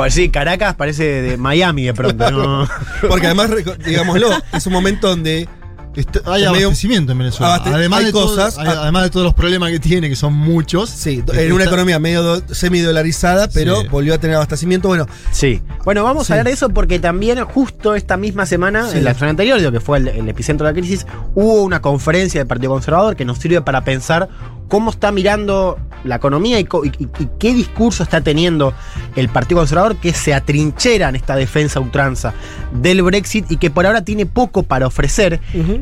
[0.09, 2.69] Sí, Caracas parece de Miami de pronto, ¿no?
[3.09, 3.51] Porque además,
[3.85, 5.49] digámoslo, es un momento donde
[5.95, 7.57] Está- hay medio- abastecimiento en Venezuela.
[7.57, 10.33] Abaste- además, de todo- cosas- hay- además de todos los problemas que tiene, que son
[10.35, 10.89] muchos.
[10.91, 13.89] Sí, en una economía medio do- semidolarizada, pero Sí.
[13.89, 14.89] volvió a tener abastecimiento.
[14.89, 15.61] Bueno, Sí.
[15.85, 16.33] Bueno, vamos Sí.
[16.33, 18.99] a hablar de eso porque también justo esta misma semana, Sí.
[18.99, 21.81] en la semana anterior, lo que fue el, el epicentro de la crisis, hubo una
[21.83, 24.29] conferencia del Partido Conservador que nos sirve para pensar
[24.69, 28.73] cómo está mirando la economía y, y- y- y qué discurso está teniendo
[29.17, 32.33] el Partido Conservador que se atrinchera en esta defensa ultranza
[32.73, 35.41] del Brexit y que por ahora tiene poco para ofrecer.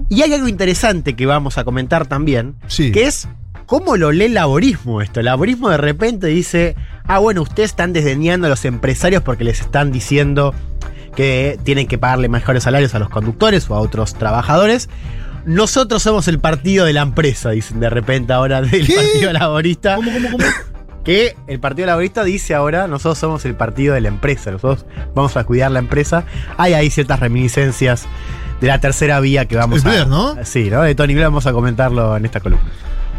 [0.08, 2.92] Y hay algo interesante que vamos a comentar también, Sí.
[2.92, 3.28] que es
[3.66, 5.20] cómo lo lee el laborismo esto.
[5.20, 9.61] El laborismo de repente dice, ah, bueno, ustedes están desdeñando a los empresarios porque les
[9.61, 10.54] están diciendo
[11.14, 14.88] que tienen que pagarle mejores salarios a los conductores o a otros trabajadores.
[15.46, 18.94] Nosotros somos el partido de la empresa, dicen de repente ahora del ¿Qué?
[18.94, 19.96] Partido Laborista.
[19.96, 20.44] ¿Cómo, cómo, cómo?
[21.04, 24.84] Que el Partido Laborista dice ahora, nosotros somos el partido de la empresa, nosotros
[25.14, 26.24] vamos a cuidar la empresa.
[26.58, 28.04] Hay ahí ciertas reminiscencias
[28.60, 29.88] de la tercera vía que vamos Es a...
[29.88, 30.36] Blair, ¿no?
[30.44, 30.82] Sí, ¿no?
[30.82, 32.64] De Tony Blair vamos a comentarlo en esta columna.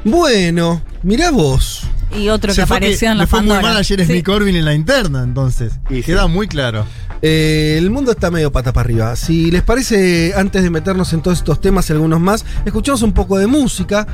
[0.04, 1.84] Bueno, mirá vos.
[2.15, 4.06] Y otro Se que apareció en le la fue muy mal ayer Sí.
[4.06, 5.73] Smith Corbin en la interna, entonces.
[6.06, 6.86] Queda muy claro.
[7.21, 9.15] Eh, el mundo está medio pata para arriba.
[9.15, 13.12] Si les parece, antes de meternos en todos estos temas y algunos más, escuchamos un
[13.12, 14.08] poco de música.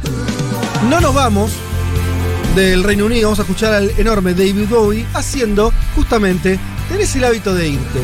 [0.89, 1.51] No nos vamos
[2.55, 6.57] del Reino Unido, vamos a escuchar al enorme David Bowie haciendo justamente
[6.89, 7.99] Tenés el hábito de irte.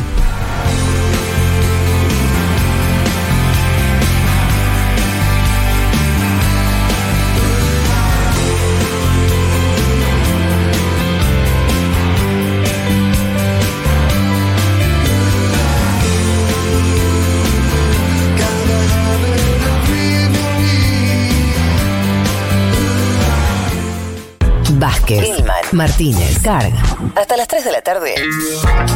[25.85, 26.71] Martínez, Carg.
[27.15, 28.13] Hasta las 3 de la tarde.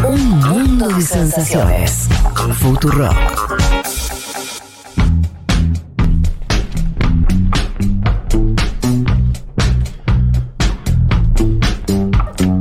[0.08, 2.08] Un mundo de sensaciones.
[2.60, 3.10] Futuro.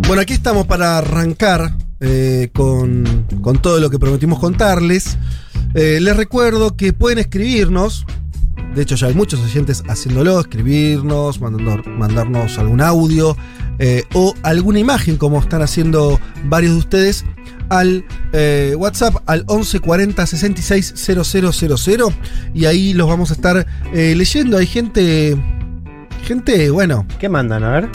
[0.07, 5.17] Bueno, aquí estamos para arrancar eh, con, con todo lo que prometimos contarles.
[5.75, 8.05] Eh, les recuerdo que pueden escribirnos.
[8.75, 13.37] De hecho, ya hay muchos oyentes haciéndolo, escribirnos, mandando- mandarnos algún audio
[13.79, 17.25] eh, o alguna imagen, como están haciendo varios de ustedes,
[17.69, 22.15] al eh, WhatsApp al 1140 66 000
[22.53, 24.59] y ahí los vamos a estar eh, leyendo.
[24.59, 25.37] Hay gente,
[26.25, 27.65] gente, bueno, ¿Qué mandan?
[27.65, 27.89] A ver.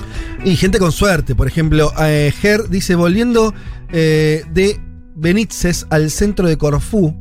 [0.43, 3.53] y gente con suerte, por ejemplo, Ger dice, volviendo
[3.91, 4.79] de
[5.15, 7.19] Benítez al centro de Corfú,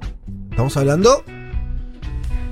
[0.50, 1.24] estamos hablando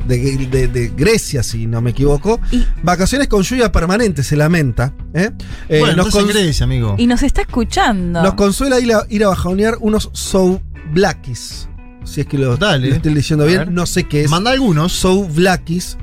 [0.06, 2.40] de, de- de Grecia, si no me equivoco,
[2.82, 4.92] vacaciones con lluvia permanente, se lamenta.
[5.14, 5.30] ¿eh?
[5.68, 6.94] Eh, bueno, nos, Grecia, amigo.
[6.98, 8.22] Y nos está escuchando.
[8.22, 10.60] nos consuela ir a, ir a bajonear unos Sou
[10.92, 11.68] Blackis,
[12.04, 12.88] si es que lo, Dale.
[12.90, 13.72] lo estoy leyendo A bien, ver.
[13.72, 14.30] no sé qué es.
[14.30, 14.92] Manda algunos.
[14.92, 15.96] Sou Blackis.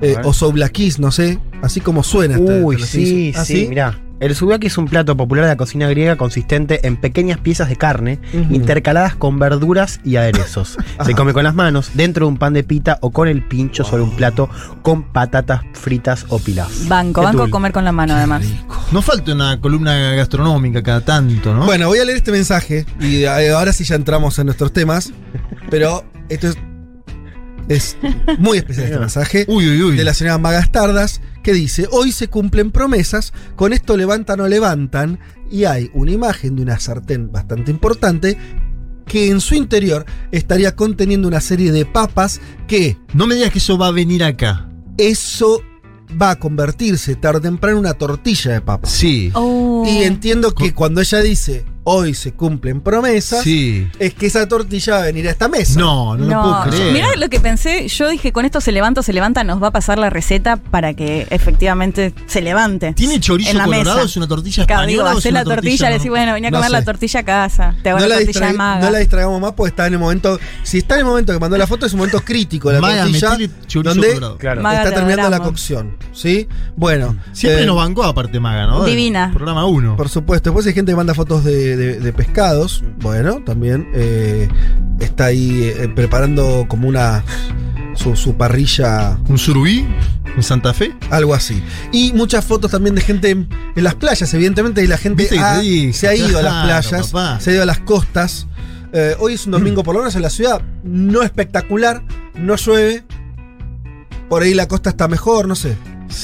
[0.00, 2.38] eh, o Sou Blackis, no sé, así como suena.
[2.38, 3.32] Uy, te sí.
[3.36, 3.98] ¿Ah, sí, mirá.
[4.20, 7.76] El souvlaki es un plato popular de la cocina griega consistente en pequeñas piezas de
[7.76, 10.78] carne intercaladas con verduras y aderezos.
[11.04, 13.84] Se come con las manos, dentro de un pan de pita o con el pincho
[13.84, 14.48] sobre un plato
[14.82, 16.86] con patatas fritas o pilaf.
[16.86, 18.44] Banco, Qué banco comer con la mano además.
[18.92, 21.64] No falta una columna gastronómica cada tanto, ¿no?
[21.64, 25.12] Bueno, voy a leer este mensaje y eh, ahora sí ya entramos en nuestros temas,
[25.70, 26.56] pero esto es,
[27.68, 27.96] es
[28.38, 29.96] muy especial este mensaje Uy, uy, uy.
[29.96, 35.20] de la señora Magastardas que dice, hoy se cumplen promesas, con esto levantan o levantan
[35.50, 38.36] y hay una imagen de una sartén bastante importante
[39.06, 43.58] que en su interior estaría conteniendo una serie de papas que No me digas que
[43.58, 44.68] eso va a venir acá.
[44.96, 45.62] eso
[46.20, 48.90] va a convertirse tarde o temprano en una tortilla de papas.
[48.90, 49.30] Sí.
[49.34, 49.84] Oh.
[49.86, 53.86] Y entiendo que cuando ella dice hoy se cumplen promesas, Sí.
[53.98, 55.78] es que esa tortilla va a venir a esta mesa.
[55.78, 56.92] No, no, lo puedo creer.
[56.92, 59.70] mirá lo que pensé, yo dije con esto se levanta, se levanta, nos va a
[59.70, 62.92] pasar la receta para que efectivamente se levante.
[62.94, 63.96] ¿Tiene chorizo en la colorado?
[63.96, 64.06] mesa.
[64.06, 65.08] ¿Es una tortilla Claro, española?
[65.08, 67.74] digo, hacé la tortilla, le decís, bueno, venía a No comer la tortilla a casa,
[67.82, 68.84] te hago No la la, tortilla de maga.
[68.84, 70.38] no la distraigamos más porque está en el momento.
[70.62, 73.02] Si está en el momento que mandó la foto, es un momento crítico la Maga,
[73.04, 73.36] tortilla.
[73.82, 74.20] donde.
[74.38, 74.62] Claro.
[74.62, 75.96] Maga, está te terminando la cocción.
[76.12, 76.48] ¿Sí?
[76.76, 77.16] Bueno.
[77.32, 78.84] Siempre eh, nos bancó aparte Maga, ¿no?
[78.84, 79.30] Divina.
[79.34, 79.96] Programa 1.
[79.96, 80.50] Por supuesto.
[80.50, 82.82] Después hay gente que manda fotos de, de- de pescados.
[83.00, 84.48] Bueno, también eh,
[85.00, 87.22] está ahí eh, preparando como una.
[87.96, 89.86] Su, su parrilla, ¿Un surubí
[90.36, 90.92] en Santa Fe?
[91.10, 91.62] algo así.
[91.92, 95.60] Y muchas fotos también de gente en, en las playas, evidentemente, y la gente ha-
[95.92, 97.38] se ha ido a las playas, papá.
[97.40, 98.48] se ha ido a las costas.
[98.92, 102.02] Eh, hoy es un domingo por lo menos en la ciudad, no espectacular,
[102.34, 103.04] no llueve.
[104.28, 105.76] Por ahí la costa está mejor, no sé.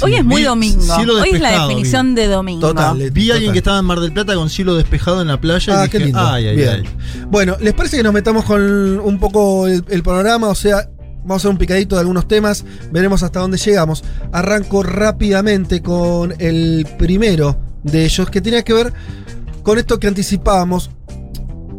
[0.03, 0.81] Hoy es muy domingo.
[0.81, 2.69] cielo Hoy es la definición de domingo.
[2.69, 3.11] Total.
[3.11, 5.81] Vi a alguien que estaba en Mar del Plata con cielo despejado en la playa
[5.81, 6.21] Ah, y dije, qué lindo.
[6.21, 6.69] ay, ay, Bien.
[6.71, 7.25] ay.
[7.31, 8.61] Bueno, ¿les parece que nos metamos con
[9.01, 10.49] un poco el, el panorama?
[10.49, 10.89] O sea,
[11.23, 14.05] vamos a hacer un picadito de algunos temas, veremos hasta dónde llegamos.
[14.33, 18.93] Arranco rápidamente con el primero de ellos, que tenía que ver
[19.63, 20.91] con esto que anticipábamos.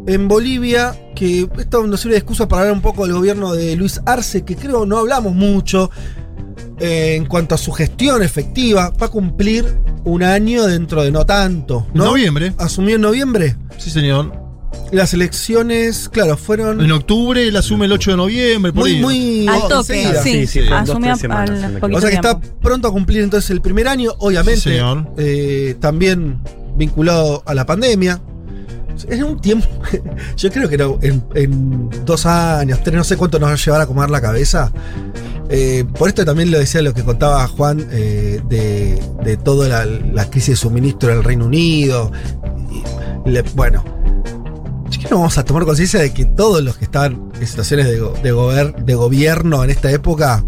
[0.07, 3.75] En Bolivia, que esto nos sirve de excusa para hablar un poco del gobierno de
[3.75, 5.91] Luis Arce, que creo no hablamos mucho
[6.79, 8.91] eh, en cuanto a su gestión efectiva.
[9.01, 9.65] Va a cumplir
[10.03, 11.87] un año dentro de no tanto.
[11.93, 12.05] ¿no?
[12.05, 12.53] Noviembre.
[12.57, 13.55] Asumió en noviembre.
[13.77, 14.39] Sí, señor.
[14.91, 18.73] Las elecciones, claro, fueron En octubre él asume el 8 de noviembre.
[18.73, 19.01] Por muy, ahí.
[19.01, 20.47] muy Al toque, sí.
[20.47, 23.61] Sí, sí, Asumía tres semanas, al O sea que está pronto a cumplir entonces el
[23.61, 24.61] primer año, obviamente.
[24.61, 25.13] Sí, señor.
[25.17, 26.41] eh, también
[26.75, 28.21] vinculado a la pandemia.
[29.09, 29.67] Es un tiempo.
[30.37, 33.57] Yo creo que no, en, en dos años, tres, no sé cuánto nos va a
[33.57, 34.71] llevar a comer la cabeza.
[35.53, 40.51] Eh, por esto también lo decía lo que contaba Juan eh, de, toda la, crisis
[40.51, 42.11] de suministro del Reino Unido.
[43.25, 43.83] Y le- bueno,
[44.89, 49.63] que vamos a tomar conciencia de que todos los que están en situaciones de gobierno
[49.63, 50.43] en esta época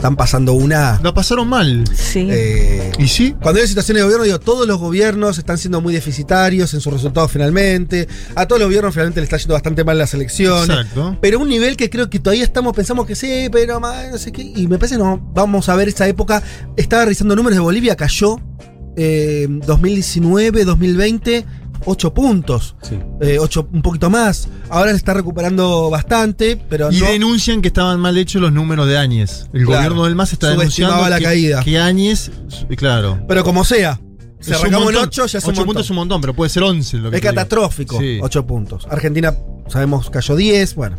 [0.00, 0.98] están pasando una.
[1.02, 1.84] La pasaron mal.
[1.94, 2.26] Sí.
[2.30, 3.36] eh, ¿Y sí?
[3.42, 6.90] cuando hay situaciones de gobierno, digo, todos los gobiernos están siendo muy deficitarios en sus
[6.90, 8.08] resultados finalmente.
[8.34, 10.70] A todos los gobiernos finalmente le está yendo bastante mal las elecciones.
[10.70, 11.18] Exacto.
[11.20, 14.32] Pero un nivel que creo que todavía estamos, pensamos que sí, pero más, no sé
[14.32, 14.40] qué.
[14.42, 16.42] Y me parece que no, vamos a ver esa época.
[16.78, 18.40] Estaba revisando números de Bolivia, cayó
[18.96, 21.44] eh, 2019, 2020,
[21.84, 22.76] 8 puntos.
[22.82, 22.98] Sí.
[23.20, 24.48] Eh, 8, un poquito más.
[24.68, 27.06] Ahora se está recuperando bastante, pero Y no.
[27.06, 29.46] denuncian que estaban mal hechos los números de Áñez.
[29.52, 29.78] El Claro.
[29.82, 31.62] gobierno del MAS está denunciando la que, caída.
[31.64, 32.30] que Áñez,
[32.76, 33.20] claro.
[33.26, 33.98] Pero como sea.
[34.46, 35.02] Un arrancamos en montón.
[35.08, 35.66] 8, ya es un Ocho montón.
[35.66, 36.96] puntos es un montón, pero puede ser 11.
[36.96, 38.18] Lo que Es catastrófico, Sí.
[38.22, 38.86] 8 puntos.
[38.90, 39.34] Argentina,
[39.68, 40.98] sabemos, cayó 10, bueno,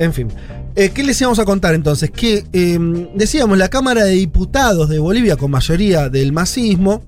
[0.00, 0.28] en fin.
[0.74, 2.10] Eh, ¿Qué les íbamos a contar entonces?
[2.10, 2.78] Que eh,
[3.14, 7.04] decíamos, la Cámara de Diputados de Bolivia, con mayoría del masismo,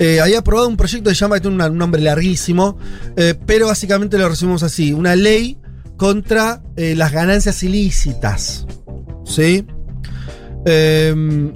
[0.00, 2.76] eh, había aprobado un proyecto que llama, que tiene un nombre larguísimo,
[3.16, 5.56] eh, pero básicamente lo resumimos así, una ley
[5.96, 8.66] contra eh, las ganancias ilícitas.
[9.24, 9.64] ¿Sí?
[10.66, 11.52] Em,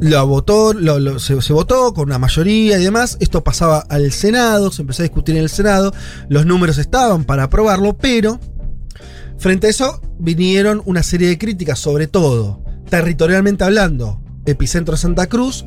[0.00, 3.16] lo votó, lo- se, se votó con una mayoría y demás.
[3.20, 5.92] Esto pasaba al Senado, se empezó a discutir en el Senado.
[6.28, 8.40] Los números estaban para aprobarlo, pero
[9.38, 15.64] frente a eso vinieron una serie de críticas, sobre todo territorialmente hablando, epicentro Santa Cruz,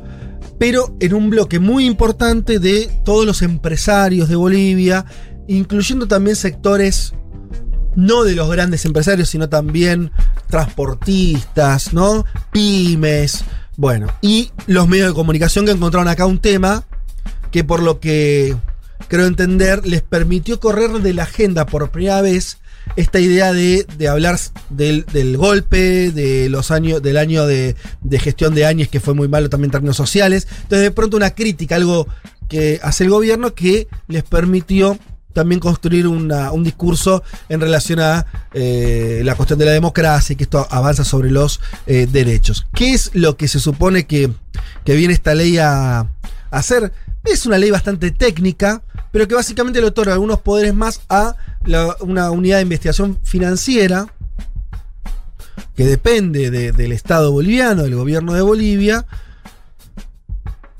[0.58, 5.04] pero en un bloque muy importante de todos los empresarios de Bolivia,
[5.48, 7.14] incluyendo también sectores
[7.94, 10.12] no de los grandes empresarios, sino también
[10.48, 12.24] transportistas, ¿no?
[12.52, 13.44] Pymes,
[13.76, 16.84] bueno, y los medios de comunicación que encontraron acá un tema
[17.50, 18.56] que por lo que
[19.08, 22.58] creo entender les permitió correr de la agenda por primera vez
[22.94, 24.38] esta idea de, de hablar
[24.70, 29.14] del, del golpe, de los años, del año de, de gestión de años que fue
[29.14, 30.46] muy malo también en términos sociales.
[30.62, 32.06] Entonces de pronto una crítica, algo
[32.48, 34.98] que hace el gobierno que les permitió
[35.32, 40.36] también construir una- un discurso en relación a eh, la cuestión de la democracia y
[40.36, 42.66] que esto avanza sobre los eh, derechos.
[42.72, 44.30] ¿Qué es lo que se supone que,
[44.84, 46.08] que viene esta ley a
[46.50, 46.90] hacer?
[47.24, 48.82] Es una ley bastante técnica,
[49.16, 54.08] pero que básicamente le otorga algunos poderes más a la- una unidad de investigación financiera
[55.74, 59.06] que depende de- del Estado boliviano, del gobierno de Bolivia,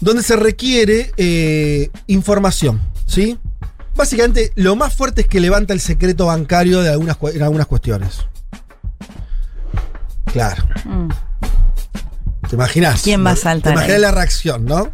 [0.00, 3.38] donde se requiere eh, información, ¿sí?
[3.94, 8.18] Básicamente, lo más fuerte es que levanta el secreto bancario de algunas, en algunas cuestiones.
[10.30, 10.62] Claro.
[10.84, 11.08] Mm.
[12.50, 13.00] ¿Te imaginas?
[13.00, 14.02] ¿Quién va a saltar Te imaginas ahí?
[14.02, 14.90] la reacción, ¿no?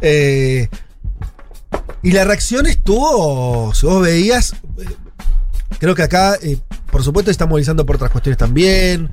[0.00, 0.68] Eh,
[2.02, 4.84] y la reacción estuvo, si vos veías, eh,
[5.78, 6.58] creo que acá, eh,
[6.90, 9.10] por supuesto, está movilizando por otras cuestiones también.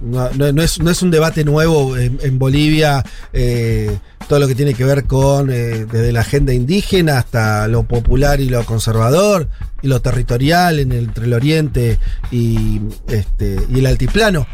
[0.00, 0.26] No,
[0.62, 3.02] es, un debate nuevo en, Bolivia,
[3.32, 3.96] eh,
[4.28, 8.40] todo lo que tiene que ver con eh, desde la agenda indígena hasta lo popular
[8.40, 9.48] y lo conservador
[9.82, 11.98] y lo territorial en entre el oriente
[12.30, 14.46] y, este, y el altiplano.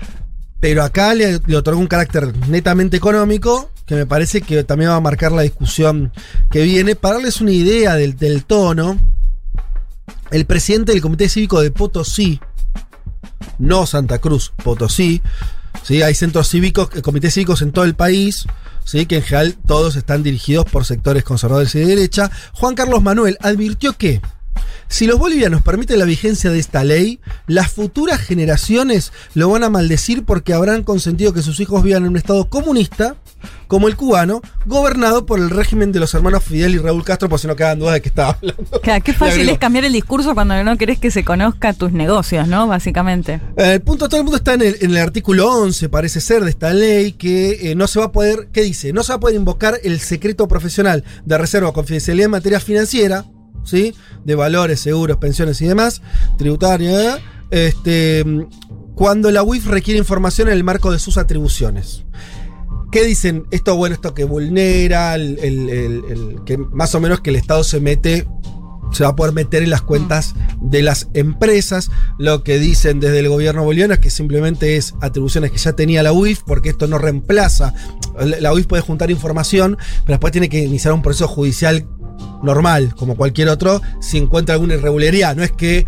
[0.60, 4.94] Pero acá le, le otorgó un carácter netamente económico que me parece que también va
[4.94, 6.12] a marcar la discusión
[6.48, 6.94] que viene.
[6.94, 8.96] Para darles una idea del, del tono,
[10.30, 12.40] el presidente del Comité Cívico de Potosí,
[13.58, 15.22] no Santa Cruz, Potosí,
[15.82, 16.02] ¿sí?
[16.02, 18.46] hay centros cívicos, eh, comités cívicos en todo el país,
[18.84, 19.06] ¿sí?
[19.06, 22.30] que en general todos están dirigidos por sectores conservadores y de derecha.
[22.52, 24.20] Juan Carlos Manuel advirtió que
[24.88, 29.70] si los bolivianos permiten la vigencia de esta ley, las futuras generaciones lo van a
[29.70, 33.16] maldecir porque habrán consentido que sus hijos vivan en un estado comunista,
[33.68, 37.38] como el cubano, gobernado por el régimen de los hermanos Fidel y Raúl Castro, por
[37.38, 38.80] si no quedan dudas de que estaba hablando.
[38.80, 42.48] Claro, qué fácil es cambiar el discurso cuando no querés que se conozca tus negocios,
[42.48, 42.66] ¿no?
[42.66, 43.40] Básicamente.
[43.56, 46.44] Eh, El punto, todo el mundo está en el, en el artículo 11, parece ser,
[46.44, 48.92] de esta ley, que eh, no se va a poder, ¿qué dice?
[48.92, 53.24] No se va a poder invocar el secreto profesional de reserva confidencialidad en materia financiera,
[53.64, 53.94] ¿sí?
[54.24, 56.02] De valores, seguros, pensiones y demás,
[56.38, 57.20] tributaria, ¿eh?
[57.50, 58.24] este,
[58.94, 62.04] cuando la UIF requiere información en el marco de sus atribuciones.
[62.92, 63.44] ¿Qué dicen?
[63.52, 67.78] Esto, bueno, esto que vulnera, el, el- que más o menos que el Estado se
[67.80, 68.26] mete,
[68.92, 71.90] se va a poder meter en las cuentas de las empresas.
[72.18, 76.02] Lo que dicen desde el gobierno boliviano es que simplemente es atribuciones que ya tenía
[76.02, 77.72] la UIF, porque esto no reemplaza.
[78.18, 81.86] La la UIF puede juntar información, pero después tiene que iniciar un proceso judicial
[82.42, 85.36] normal, como cualquier otro, si encuentra alguna irregularidad.
[85.36, 85.86] No es que,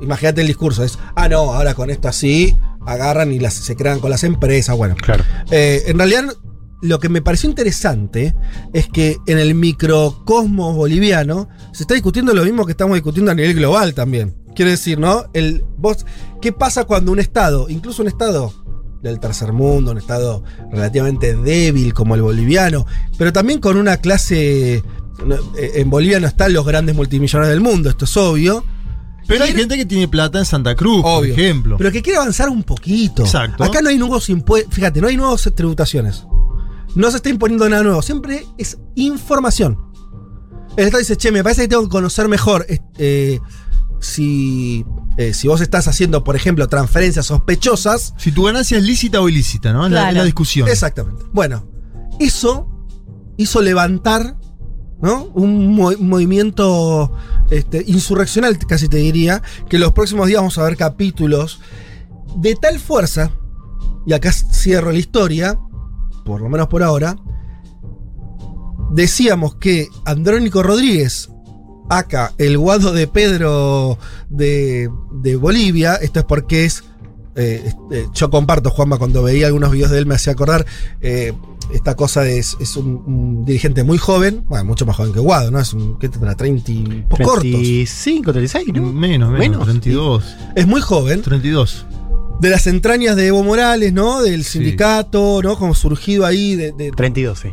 [0.00, 2.56] imagínate el discurso, es, ah, no, ahora con esto así,
[2.86, 4.76] agarran y las, se crean con las empresas.
[4.76, 5.24] Bueno, Claro.
[5.50, 6.24] eh, en realidad,
[6.80, 8.34] lo que me pareció interesante
[8.72, 13.34] es que en el microcosmos boliviano se está discutiendo lo mismo que estamos discutiendo a
[13.34, 14.36] nivel global también.
[14.54, 15.24] Quiere decir, ¿no?
[15.34, 16.06] El, vos,
[16.40, 18.52] ¿Qué pasa cuando un Estado, incluso un Estado
[19.02, 22.86] del tercer mundo, un Estado relativamente débil como el boliviano,
[23.18, 24.82] pero también con una clase...
[25.24, 28.64] no, eh, En Bolivia no están los grandes multimillonarios del mundo, esto es obvio.
[29.26, 31.34] Pero hay gente que tiene plata en Santa Cruz, Obvio.
[31.34, 31.76] por ejemplo.
[31.76, 33.24] Pero que quiere avanzar un poquito.
[33.24, 33.62] Exacto.
[33.62, 34.74] Acá no hay nuevos impuestos.
[34.74, 36.24] Fíjate, no hay nuevas tributaciones.
[36.94, 38.00] No se está imponiendo nada nuevo.
[38.00, 39.76] Siempre es información.
[40.78, 43.38] El Estado dice, che, me parece que tengo que conocer mejor eh, eh,
[44.00, 44.86] si,
[45.18, 48.14] eh, si vos estás haciendo, por ejemplo, transferencias sospechosas.
[48.16, 49.82] Si tu ganancia es lícita o ilícita, ¿no?
[49.90, 50.16] La, Claro.
[50.18, 50.68] la discusión.
[50.68, 51.24] Exactamente.
[51.34, 51.68] Bueno,
[52.18, 52.66] eso
[53.36, 54.36] hizo levantar
[55.00, 55.24] ¿no?
[55.34, 57.12] un mo- movimiento
[57.50, 61.60] este, insurreccional, casi te diría, que los próximos días vamos a ver capítulos
[62.36, 63.30] de tal fuerza,
[64.06, 65.58] y acá cierro la historia,
[66.24, 67.16] por lo menos por ahora,
[68.90, 71.30] decíamos que Andrónico Rodríguez,
[71.90, 76.84] acá el guado de Pedro de, de Bolivia, esto es porque es
[77.34, 80.66] eh, este, yo comparto, Juanma, cuando veía algunos videos de él me hacía acordar
[81.00, 81.32] eh,
[81.72, 85.20] esta cosa de es, es un, un dirigente muy joven, bueno, mucho más joven que
[85.20, 85.60] Guado, ¿no?
[85.60, 86.34] Es un, ¿qué tendrá?
[86.36, 87.42] 30 y po- cortos.
[87.42, 88.82] 35, 36, ¿no?
[88.92, 89.64] Menos, menos, Menos.
[89.64, 90.24] 32.
[90.56, 91.22] Es muy joven.
[91.22, 91.86] 32.
[92.40, 94.22] De las entrañas de Evo Morales, ¿no?
[94.22, 94.52] Del Sí.
[94.58, 95.56] sindicato, ¿no?
[95.58, 97.48] Como surgido ahí de- de- 32, sí.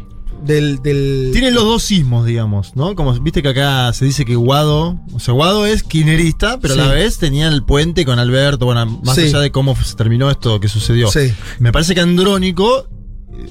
[0.45, 2.93] del, del- Tiene los dos sismos, digamos, ¿no?
[2.93, 6.77] Como viste que acá se dice que Guado, o sea, Guado es kirchnerista, pero a
[6.77, 9.23] la vez tenía el puente con Alberto, bueno, más Sí.
[9.23, 11.09] allá de cómo se terminó esto que sucedió.
[11.09, 11.33] Sí.
[11.57, 12.85] Me parece que Andrónico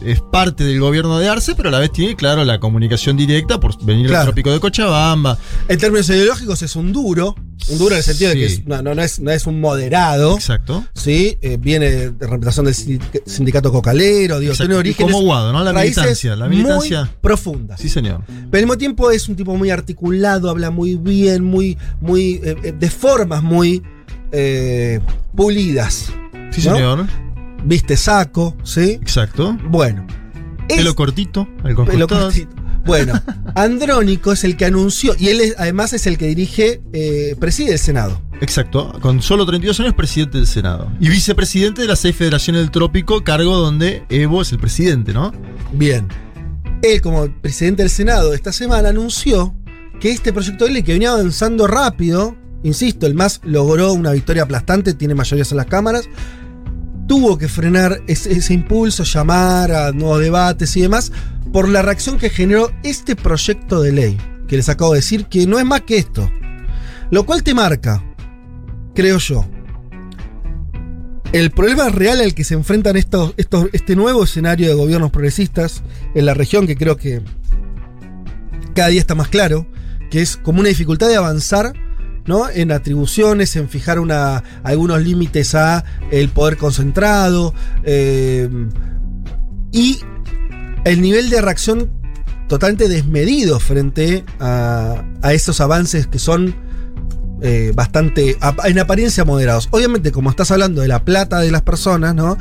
[0.04, 3.58] es parte del gobierno de Arce, pero a la vez tiene, claro, la comunicación directa
[3.60, 4.24] por venir Claro.
[4.24, 5.38] del trópico de Cochabamba.
[5.68, 7.34] En términos ideológicos es un duro,
[7.68, 9.60] un duro en el sentido de que es- no, no, no es, no es un
[9.60, 10.34] moderado.
[10.34, 10.84] Exacto.
[10.94, 14.68] Sí, eh, viene de representación del sindic- sindicato cocalero, digo, Exacto.
[14.68, 15.12] tiene Y orígenes.
[15.12, 15.62] como Guado, ¿no?
[15.64, 17.00] La militancia, la militancia.
[17.04, 17.80] Muy profundas.
[17.80, 18.22] Sí, señor.
[18.26, 22.56] Pero al mismo tiempo es un tipo muy articulado, habla muy bien, muy, muy, eh,
[22.64, 23.82] eh, de formas muy
[24.32, 25.00] eh,
[25.36, 26.06] pulidas.
[26.50, 27.06] Sí, señor.
[27.64, 28.92] Viste saco, ¿sí?
[29.00, 29.56] Exacto.
[29.68, 30.06] Bueno.
[30.68, 32.54] es- Pelo cortito, al pelo cortito.
[32.86, 33.14] Bueno,
[33.54, 37.72] Andrónico es el que anunció, y él es- además es el que dirige, eh, preside
[37.72, 38.20] el Senado.
[38.40, 40.90] Exacto, con solo 32 años presidente del Senado.
[41.00, 45.32] Y vicepresidente de las seis federaciones del trópico, cargo donde Evo es el presidente, ¿no?
[45.72, 46.08] Bien.
[46.82, 49.54] Él, como presidente del Senado, esta semana anunció
[50.00, 54.42] que este proyecto de ley que venía avanzando rápido, insisto, el MAS logró una victoria
[54.42, 56.04] aplastante, tiene mayorías en las cámaras,
[57.06, 61.12] tuvo que frenar ese, impulso, llamar a nuevos debates y demás,
[61.52, 65.46] por la reacción que generó este proyecto de ley, que les acabo de decir que
[65.46, 66.30] no es más que esto.
[67.10, 68.02] Lo cual te marca,
[68.94, 69.46] creo yo,
[71.32, 75.82] el problema real al que se enfrentan este nuevo escenario de gobiernos progresistas
[76.14, 77.22] en la región, que creo que
[78.74, 79.66] cada día está más claro,
[80.10, 81.74] que es como una dificultad de avanzar
[82.26, 82.48] ¿no?
[82.48, 88.48] en atribuciones, en fijar una, algunos límites a el poder concentrado eh,
[89.72, 90.00] y
[90.84, 91.90] el nivel de reacción
[92.48, 96.54] totalmente desmedido frente a, a esos avances que son
[97.46, 99.68] eh, bastante, en apariencia moderados.
[99.70, 102.38] Obviamente, como estás hablando de la plata de las personas, ¿no?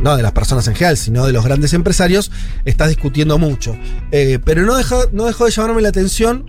[0.00, 2.30] No de las personas en general, sino de los grandes empresarios,
[2.64, 3.76] estás discutiendo mucho.
[4.12, 6.46] Eh, pero no dejó, no dejó de llamarme la atención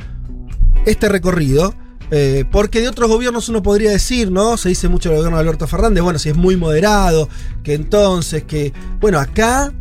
[0.85, 1.73] este recorrido.
[2.11, 4.57] Eh, porque de otros gobiernos uno podría decir, ¿no?
[4.57, 7.29] Se dice mucho del gobierno de Alberto Fernández, bueno, si es muy moderado,
[7.63, 8.73] que entonces, que.
[8.99, 9.73] Bueno, acá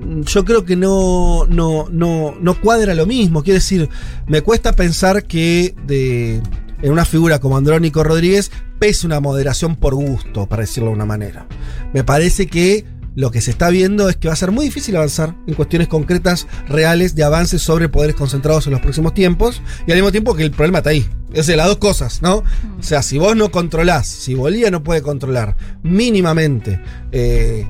[0.00, 3.42] mm, yo creo que no, no, no, no cuadra lo mismo.
[3.42, 3.88] Quiero decir,
[4.26, 6.40] me cuesta pensar que de,
[6.82, 11.04] en una figura como Andrónico Rodríguez pese una moderación por gusto, para decirlo de una
[11.04, 11.46] manera.
[11.92, 14.96] Me parece que lo que se está viendo es que va a ser muy difícil
[14.96, 19.90] avanzar en cuestiones concretas, reales, de avances sobre poderes concentrados en los próximos tiempos, y
[19.90, 21.06] al mismo tiempo que el problema está ahí.
[21.32, 22.36] Es de las dos cosas, ¿no?
[22.78, 26.80] O sea, si vos no controlás, si Bolivia no puede controlar mínimamente
[27.12, 27.66] eh,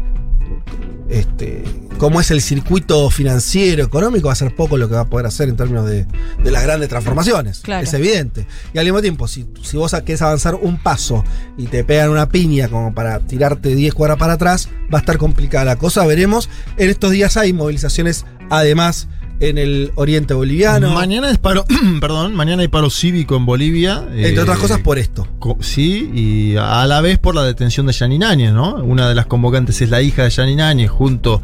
[1.10, 1.64] este,
[1.98, 5.26] cómo es el circuito financiero, económico, va a ser poco lo que va a poder
[5.26, 6.06] hacer en términos de,
[6.42, 7.60] de las grandes transformaciones.
[7.60, 7.82] Claro.
[7.82, 8.46] Es evidente.
[8.72, 11.24] Y al mismo tiempo, si, si vos querés avanzar un paso
[11.58, 15.18] y te pegan una piña como para tirarte 10 cuadras para atrás, va a estar
[15.18, 16.06] complicada la cosa.
[16.06, 16.48] Veremos.
[16.76, 19.08] En estos días hay movilizaciones, además,
[19.40, 20.90] en el oriente boliviano.
[20.90, 21.64] Mañana es paro,
[22.00, 24.04] perdón, mañana hay paro cívico en Bolivia.
[24.12, 25.26] entre eh, otras cosas, por esto.
[25.60, 28.74] Sí, y a la vez por la detención de Yanine Áñez, ¿no?
[28.76, 31.42] Una de las convocantes es la hija de Yanine Áñez junto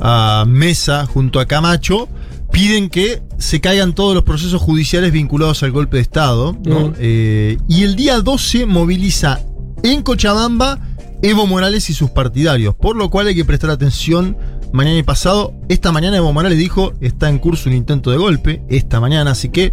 [0.00, 2.08] a Mesa, junto a Camacho.
[2.52, 6.56] Piden que se caigan todos los procesos judiciales vinculados al golpe de Estado.
[6.64, 6.88] ¿no?
[6.88, 6.94] Mm.
[6.98, 9.40] Eh, y el día 12 moviliza
[9.82, 10.78] en Cochabamba
[11.22, 12.74] Evo Morales y sus partidarios.
[12.74, 14.36] Por lo cual hay que prestar atención
[14.72, 15.52] mañana y pasado.
[15.68, 18.62] Esta mañana Evo Morales dijo está en curso un intento de golpe.
[18.68, 19.72] Esta mañana, así que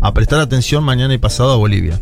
[0.00, 2.00] a prestar atención mañana y pasado a Bolivia.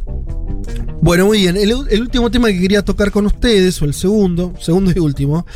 [1.00, 1.56] Bueno, muy bien.
[1.56, 5.46] El, último tema que quería tocar con ustedes, o el segundo, segundo y último,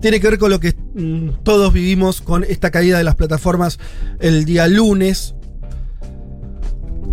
[0.00, 3.78] tiene que ver con lo que mm, todos vivimos con esta caída de las plataformas
[4.20, 5.34] el día lunes.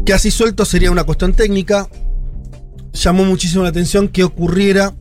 [0.05, 1.87] Que así suelto sería una cuestión técnica.
[2.93, 4.93] llamó muchísimo la atención que ocurriera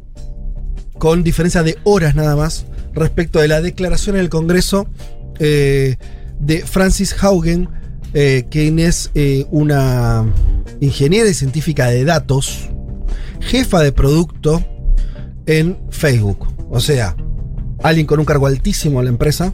[0.98, 4.88] con diferencia de horas nada más respecto de la declaración en el Congreso
[5.38, 5.96] eh,
[6.40, 7.68] de Francis Haugen,
[8.14, 10.26] eh, quien es eh, una
[10.80, 12.68] ingeniera y científica de datos,
[13.40, 14.64] jefa de producto
[15.46, 16.48] en Facebook.
[16.70, 17.16] O sea,
[17.82, 19.52] alguien con un cargo altísimo en la empresa,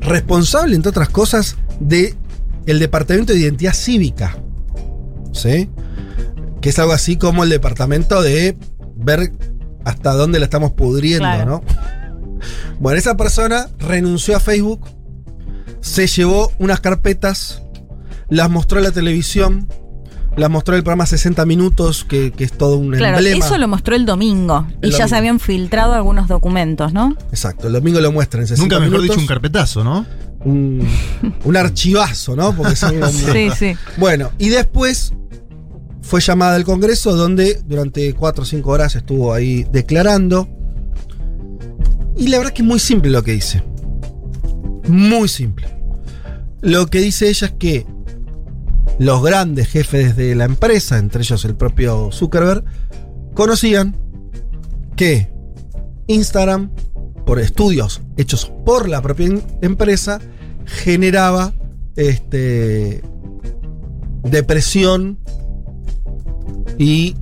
[0.00, 2.14] responsable, entre otras cosas, de
[2.66, 4.36] el Departamento de Identidad Cívica.
[5.32, 5.68] ¿Sí?
[6.60, 8.56] Que es algo así como el departamento de
[8.96, 9.32] ver
[9.84, 11.62] hasta dónde la estamos pudriendo, Claro.
[11.62, 11.62] ¿no?
[12.80, 14.80] Bueno, esa persona renunció a Facebook,
[15.80, 17.62] se llevó unas carpetas,
[18.28, 19.68] las mostró en la televisión,
[20.36, 23.44] las mostró en el programa 60 Minutos, que, que es todo un Claro, emblema.
[23.44, 24.66] eso lo mostró el domingo.
[24.82, 27.16] El y ya se habían filtrado algunos documentos, ¿no?
[27.30, 29.10] Exacto, el domingo lo muestra en 60 Nunca mejor minutos.
[29.16, 30.06] dicho un carpetazo, ¿no?
[30.44, 30.86] un,
[31.44, 32.54] un archivazo, ¿no?
[32.54, 33.76] Porque son Sí, sí.
[33.96, 35.12] Bueno, y después
[36.02, 40.48] fue llamada al Congreso donde durante 4 o 5 horas estuvo ahí declarando.
[42.16, 43.62] Y la verdad que es muy simple lo que dice.
[44.88, 45.68] Muy simple.
[46.60, 47.86] Lo que dice ella es que
[48.98, 52.64] los grandes jefes de la empresa, entre ellos el propio Zuckerberg,
[53.34, 53.96] conocían
[54.96, 55.30] que
[56.06, 56.70] Instagram,
[57.26, 60.20] por estudios hechos por la propia em- empresa,
[60.66, 61.54] generaba
[61.96, 63.02] este,
[64.22, 65.18] depresión
[66.78, 67.16] y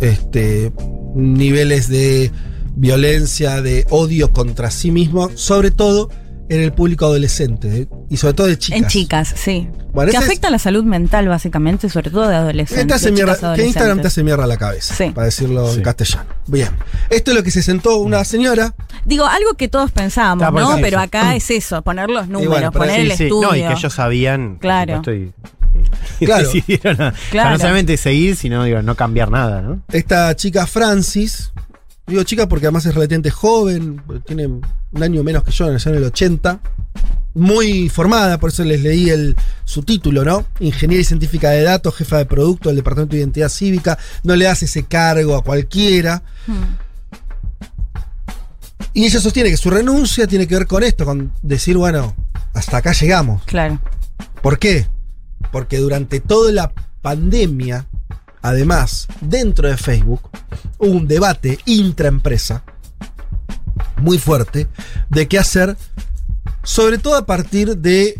[0.00, 0.72] este,
[1.14, 2.30] niveles de
[2.76, 6.10] violencia, de odio contra sí mismo, sobre todo
[6.50, 7.88] en el público adolescente ¿eh?
[8.10, 8.78] y sobre todo de chicas.
[8.82, 9.66] En chicas, sí.
[9.94, 12.84] Bueno, que es- afecta a la salud mental, básicamente, sobre todo de adolescentes.
[12.84, 15.10] Que te hace de mierda- chicas que Instagram te hace mierda la cabeza, Sí.
[15.10, 16.26] para decirlo en castellano.
[16.46, 16.68] Bien.
[17.08, 18.74] Esto es lo que se sentó una señora.
[19.06, 20.72] Digo, algo que todos pensábamos, por ¿no?
[20.72, 20.80] eso.
[20.82, 23.22] Pero acá es eso, poner los números, bueno, poner Sí, el sí.
[23.24, 23.48] estudio.
[23.48, 24.56] No, y que ellos sabían.
[24.60, 24.96] Claro.
[24.96, 25.32] supuesto, y-
[26.20, 26.44] y Claro.
[26.46, 27.50] decidieron a- o sea, Claro.
[27.52, 29.80] no solamente seguir, sino digo, no cambiar nada, ¿no?
[29.92, 31.52] Esta chica Francis,
[32.06, 35.98] digo chica porque además es relativamente joven, tiene un año menos que yo, nació en
[35.98, 36.60] el 80,
[37.34, 40.46] muy formada, por eso les leí el, su título, ¿no?
[40.60, 44.46] Ingeniera y científica de datos, jefa de producto del Departamento de Identidad Cívica, no le
[44.48, 46.22] hace ese cargo a cualquiera.
[46.46, 46.76] Hmm.
[48.92, 52.14] Y ella sostiene que su renuncia tiene que ver con esto, con decir, bueno,
[52.52, 53.42] hasta acá llegamos.
[53.44, 53.80] Claro.
[54.40, 54.86] ¿Por qué?
[55.50, 57.86] Porque durante toda la pandemia,
[58.44, 60.20] además, dentro de Facebook,
[60.76, 62.62] hubo un debate intraempresa
[64.02, 64.68] muy fuerte
[65.08, 65.78] de qué hacer,
[66.62, 68.14] sobre todo a partir de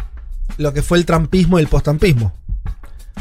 [0.56, 2.32] lo que fue el trampismo y el postampismo.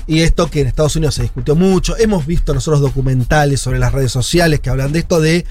[0.08, 3.92] Y esto que en Estados Unidos se discutió mucho, hemos visto nosotros documentales sobre las
[3.92, 5.46] redes sociales que hablan de esto de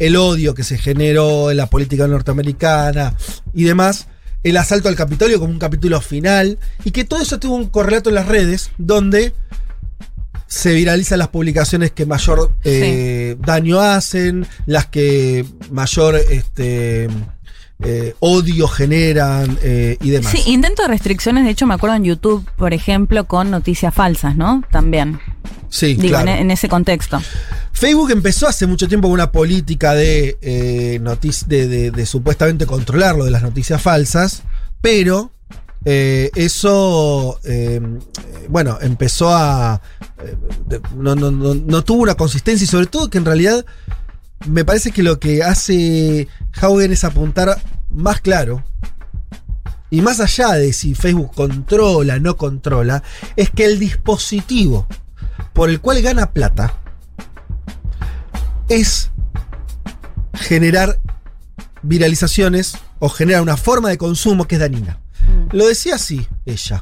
[0.00, 3.14] el odio que se generó en la política norteamericana
[3.54, 4.08] y demás,
[4.42, 8.08] el asalto al Capitolio como un capítulo final, y que todo eso tuvo un correlato
[8.08, 9.34] en las redes donde
[10.46, 17.08] se viralizan las publicaciones que mayor eh, daño hacen, las que mayor este,
[17.82, 20.32] eh, odio generan eh, y demás.
[20.32, 24.36] Sí, intento de restricciones, de hecho me acuerdo en YouTube, por ejemplo, con noticias falsas,
[24.36, 24.62] ¿no?
[24.70, 25.18] También.
[25.68, 26.30] Sí, Digo, claro.
[26.30, 27.20] en, en ese contexto.
[27.72, 33.24] Facebook empezó hace mucho tiempo con una política de, de, de- de supuestamente controlar lo
[33.24, 34.42] de las noticias falsas,
[34.80, 35.32] pero
[35.88, 37.80] eh, eso, eh,
[38.48, 39.80] bueno, empezó a...
[40.18, 40.36] eh,
[40.96, 43.64] no, tuvo una consistencia y sobre todo que en realidad
[44.48, 46.26] me parece que lo que hace
[46.60, 48.64] Haugen es apuntar más claro.
[49.88, 53.04] Y más allá de si Facebook controla, no controla,
[53.36, 54.88] es que el dispositivo
[55.52, 56.80] por el cual gana plata
[58.68, 59.12] es
[60.34, 60.98] generar
[61.82, 64.98] viralizaciones o generar una forma de consumo que es dañina.
[65.52, 66.80] Lo decía así ella.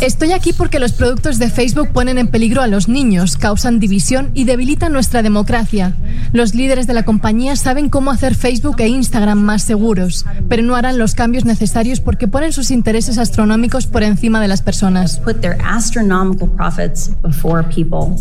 [0.00, 4.30] Estoy aquí porque los productos de Facebook ponen en peligro a los niños, causan división
[4.34, 5.94] y debilitan nuestra democracia.
[6.32, 10.76] Los líderes de la compañía saben cómo hacer Facebook e Instagram más seguros, pero no
[10.76, 15.18] harán los cambios necesarios porque ponen sus intereses astronómicos por encima de las personas.
[15.18, 18.14] Put their astronomical profits before people.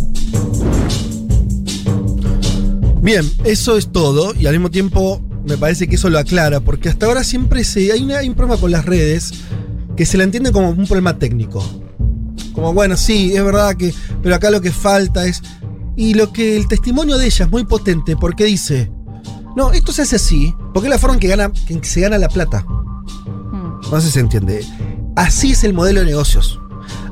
[3.02, 6.90] Bien, eso es todo y al mismo tiempo me parece que eso lo aclara porque
[6.90, 9.34] hasta ahora siempre se, hay, una- hay un problema con las redes
[9.96, 11.64] que se la entiende como un problema técnico.
[12.54, 15.42] Como bueno, sí, es verdad que, pero acá lo que falta es...
[15.96, 18.92] Y lo que el testimonio de ella es muy potente porque dice,
[19.56, 22.18] no, esto se hace así, porque es la forma en que, gana, que se gana
[22.18, 22.66] la plata.
[23.92, 24.66] No sé si se entiende.
[25.16, 26.60] Así es el modelo de negocios.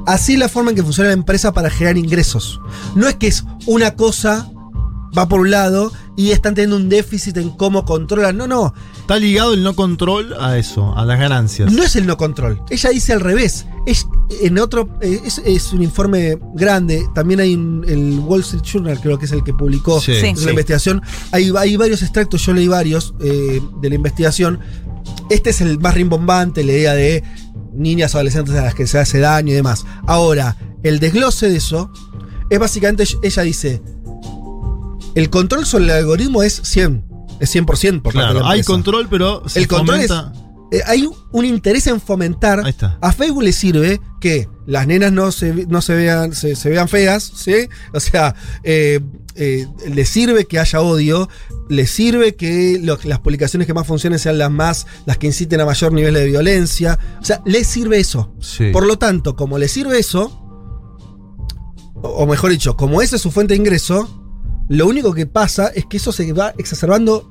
[0.07, 2.59] Así es la forma en que funciona la empresa para generar ingresos.
[2.95, 4.49] No es que es una cosa,
[5.15, 8.35] va por un lado, y están teniendo un déficit en cómo controlan.
[8.37, 8.73] No, no.
[8.99, 11.71] Está ligado el no control a eso, a las ganancias.
[11.71, 12.61] No es el no control.
[12.69, 13.65] Ella dice al revés.
[13.85, 14.07] Es,
[14.41, 17.03] en otro, eh, es, es un informe grande.
[17.15, 20.11] También hay un- el Wall Street Journal, creo que es el que publicó Sí.
[20.13, 20.49] la Sí.
[20.49, 21.01] investigación.
[21.31, 24.59] Hay, hay varios extractos, yo leí varios eh, de la investigación.
[25.29, 27.23] Este es el más rimbombante, la idea de
[27.73, 29.85] niñas adolescentes a las que se hace daño y demás.
[30.05, 31.89] Ahora, el desglose de eso
[32.49, 33.81] es básicamente, ella dice,
[35.15, 37.05] el control sobre el algoritmo es 100,
[37.39, 40.33] es 100% por parte de Claro, la hay control, pero se El control es- fomenta-
[40.73, 42.63] Eh, hay un interés en fomentar.
[43.01, 46.87] A Facebook le sirve que las nenas no se, no se vean, se, se vean
[46.87, 47.67] feas, ¿sí?
[47.93, 49.01] O sea, eh,
[49.35, 51.27] eh, le sirve que haya odio,
[51.67, 55.59] le sirve que lo- las publicaciones que más funcionen sean las más, las que inciten
[55.59, 56.97] a mayor nivel de violencia.
[57.21, 58.33] O sea, le sirve eso.
[58.39, 58.69] Sí.
[58.71, 60.37] Por lo tanto, como le sirve eso,
[61.95, 64.20] o, o mejor dicho, como esa es su fuente de ingreso,
[64.71, 67.27] lo único que pasa es que eso se va exacerbando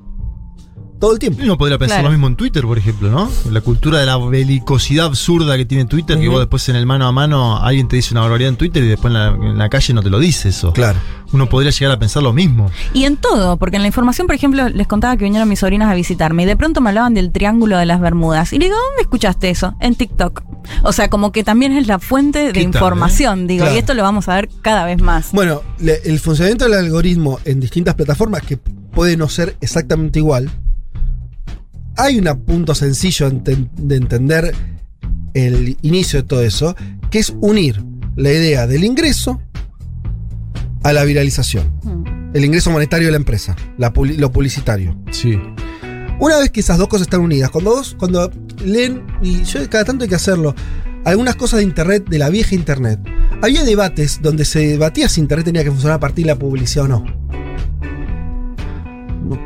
[1.00, 1.40] todo el tiempo.
[1.42, 2.08] Uno podría pensar Claro.
[2.08, 3.30] lo mismo en Twitter, por ejemplo, ¿no?
[3.50, 6.32] La cultura de la belicosidad absurda que tiene Twitter, que Ujú.
[6.32, 8.88] vos después en el mano a mano alguien te dice una barbaridad en Twitter y
[8.88, 10.74] después en la, en la calle no te lo dice eso.
[10.74, 10.98] Claro.
[11.32, 12.70] Uno podría llegar a pensar lo mismo.
[12.92, 15.90] Y en todo, porque en la información, por ejemplo, les contaba que vinieron mis sobrinas
[15.90, 18.52] a visitarme y de pronto me hablaban del Triángulo de las Bermudas.
[18.52, 19.74] Y le digo, ¿dónde escuchaste eso?
[19.80, 20.42] En TikTok.
[20.82, 23.46] O sea, como que también es la fuente de ¿Qué tal, información, eh?
[23.48, 23.74] digo, Claro.
[23.76, 25.32] y esto lo vamos a ver cada vez más.
[25.32, 30.50] Bueno, le- el funcionamiento del algoritmo en distintas plataformas que puede no ser exactamente igual.
[31.96, 34.54] Hay un punto sencillo enten- de entender
[35.34, 36.74] el inicio de todo eso,
[37.10, 37.82] que es unir
[38.16, 39.40] la idea del ingreso
[40.82, 42.30] a la viralización.
[42.32, 44.96] El ingreso monetario de la empresa, la lo publicitario.
[45.10, 45.38] Sí.
[46.20, 48.30] Una vez que esas dos cosas están unidas, cuando vos, cuando
[48.64, 50.54] leen, y yo cada tanto hay que hacerlo,
[51.04, 53.00] algunas cosas de internet, de la vieja internet,
[53.42, 56.84] había debates donde se debatía si internet tenía que funcionar a partir de la publicidad
[56.84, 57.04] o no.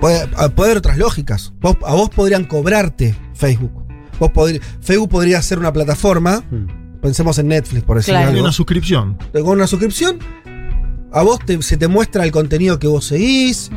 [0.01, 1.53] Puede, a- puede haber otras lógicas.
[1.61, 3.73] Vos- a vos podrían cobrarte Facebook.
[4.19, 6.43] Vos podri- Facebook podría ser una plataforma.
[7.03, 8.29] Pensemos en Netflix, por decir Claro.
[8.31, 8.41] algo.
[8.41, 9.19] Una suscripción.
[9.33, 10.19] Con una suscripción,
[11.13, 13.71] a vos te- se te muestra el contenido que vos seguís.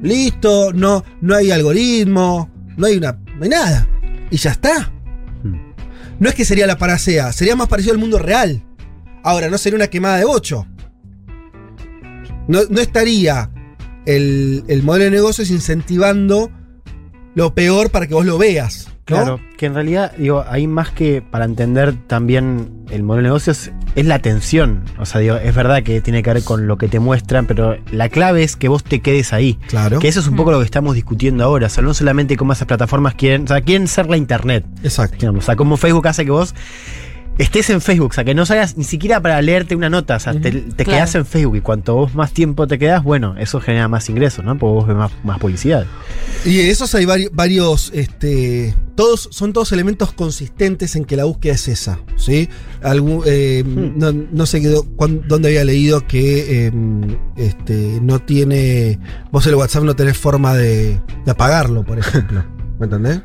[0.00, 3.12] Listo, no, no hay algoritmo, no hay una.
[3.36, 3.88] No hay nada.
[4.32, 4.90] Y ya está.
[6.18, 8.64] No es que sería la paracea, sería más parecido al mundo real.
[9.22, 10.66] Ahora, no sería una quemada de bocho.
[12.48, 13.50] No, no estaría
[14.06, 16.50] el, el modelo de negocios incentivando
[17.34, 18.88] lo peor para que vos lo veas.
[19.08, 19.16] ¿No?
[19.16, 23.70] Claro, que en realidad, digo, hay más que para entender también el modelo de negocios,
[23.94, 24.84] es la atención.
[24.98, 27.76] O sea, digo, es verdad que tiene que ver con lo que te muestran, pero
[27.90, 29.58] la clave es que vos te quedes ahí.
[29.68, 29.98] Claro.
[29.98, 31.66] Que eso es un poco lo que estamos discutiendo ahora.
[31.66, 34.64] O sea, no solamente cómo esas plataformas quieren, o sea, quieren ser la internet.
[34.82, 35.16] Exacto.
[35.18, 36.54] Digamos, o sea, cómo Facebook hace que vos
[37.38, 40.20] estés en Facebook, o sea, que no salgas ni siquiera para leerte una nota, o
[40.20, 40.98] sea, te, te Claro.
[40.98, 44.44] quedás en Facebook y cuanto vos más tiempo te quedas, bueno, eso genera más ingresos,
[44.44, 44.58] ¿no?
[44.58, 45.86] Porque vos ves más, más publicidad.
[46.44, 51.24] Y de esos hay vari- varios, este, todos, son todos elementos consistentes en que la
[51.24, 52.48] búsqueda es esa, ¿sí?
[52.82, 56.72] Algún, eh, no, no sé qué- cuán- dónde había leído que eh,
[57.36, 58.98] este, no tiene,
[59.30, 62.44] vos el WhatsApp no tenés forma de, de apagarlo, por ejemplo,
[62.88, 63.20] ¿me entendés?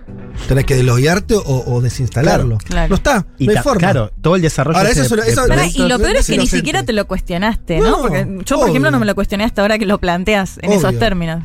[0.47, 2.57] Tenés que desloguearte o, o desinstalarlo.
[2.59, 2.89] Claro.
[2.89, 3.79] No está, Y no hay ta- forma.
[3.79, 6.15] claro, todo el desarrollo Ahora, ese eso es una- de- eso- de y lo peor
[6.15, 7.89] es que ni siquiera te lo cuestionaste, ¿no?
[7.89, 8.67] No, Porque yo, por obvio.
[8.67, 11.43] ejemplo, no me lo cuestioné hasta ahora que lo planteas en esos términos.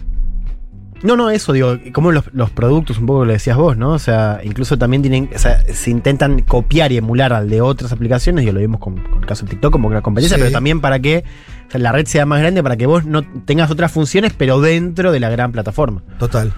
[1.03, 3.91] No, no, eso, digo, como los, los productos, un poco lo decías vos, ¿no?
[3.91, 7.91] O sea, incluso también tienen, o sea, se intentan copiar y emular al de otras
[7.91, 10.41] aplicaciones, y lo vimos con, con el caso de TikTok como una competencia, Sí.
[10.43, 11.25] pero también para que
[11.67, 14.61] o sea, la red sea más grande, para que vos no tengas otras funciones, pero
[14.61, 16.03] dentro de la gran plataforma.
[16.21, 16.53] Total.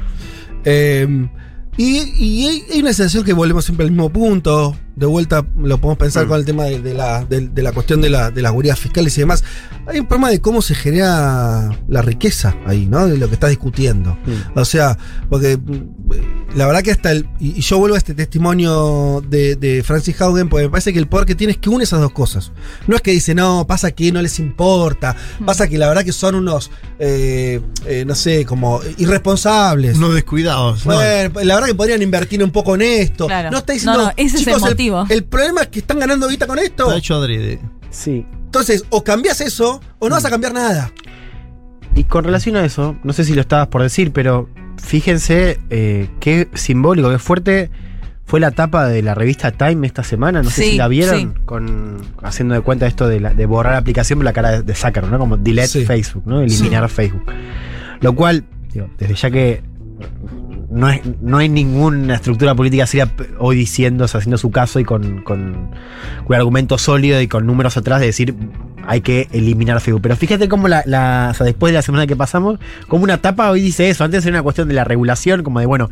[0.65, 1.29] Eh,
[1.77, 4.77] y, hay una sensación que volvemos siempre al mismo punto.
[4.97, 6.29] De vuelta lo podemos pensar Mm.
[6.29, 8.79] con el tema de, de la, de- de la cuestión de, la, de las gurías
[8.79, 9.43] fiscales y demás.
[9.87, 13.07] Hay un problema de cómo se genera la riqueza ahí, ¿no?
[13.07, 14.17] De lo que estás discutiendo.
[14.55, 14.97] O sea,
[15.29, 17.29] porque mm, la verdad que hasta el.
[17.41, 20.99] Y, y yo vuelvo a este testimonio de, de Francis Haugen, porque me parece que
[20.99, 22.53] el poder que tiene es que une esas dos cosas.
[22.87, 25.17] No es que dice, no, pasa que no les importa.
[25.45, 29.97] Pasa que la verdad que son unos, eh, eh, no sé, como irresponsables.
[29.97, 30.87] Unos descuidados.
[30.87, 30.95] ¿no?
[30.95, 33.27] Bueno, la verdad que podrían invertir un poco en esto.
[33.27, 33.51] Claro.
[33.51, 33.99] No está diciendo.
[33.99, 35.07] No, no, ese es el "Chicos, motivo".
[35.11, 36.85] El, problema es que están ganando guita con esto.
[36.87, 37.61] Está hecho adrede.
[37.91, 38.27] Sí.
[38.47, 40.93] Entonces, o cambias eso o no vas a cambiar nada.
[41.97, 44.49] Y con relación a eso, no sé si lo estabas por decir, pero
[44.83, 47.71] fíjense eh, qué simbólico, qué fuerte
[48.27, 50.43] fue la tapa de la revista Time esta semana.
[50.43, 51.29] No sé Sí, si la vieron, sí.
[51.45, 54.63] con, haciendo de cuenta esto de, la- de borrar la aplicación por la cara de,
[54.63, 55.19] de Zuckerberg, ¿no?
[55.19, 55.85] Como delete Sí.
[55.85, 56.41] Facebook, ¿no?
[56.41, 57.25] Eliminar Facebook.
[58.01, 59.63] Lo cual, digo, desde ya que
[60.75, 63.09] no, es, no hay ninguna estructura política seria
[63.39, 65.71] hoy diciendo, o sea, haciendo su caso y con, con
[66.27, 68.35] un argumento sólido y con números atrás de decir
[68.87, 70.03] hay que eliminar Facebook.
[70.03, 72.59] Pero fíjate cómo la, después de la semana que pasamos,
[72.89, 74.03] como una etapa hoy dice eso.
[74.05, 75.91] Antes era una cuestión de la regulación, como de, bueno,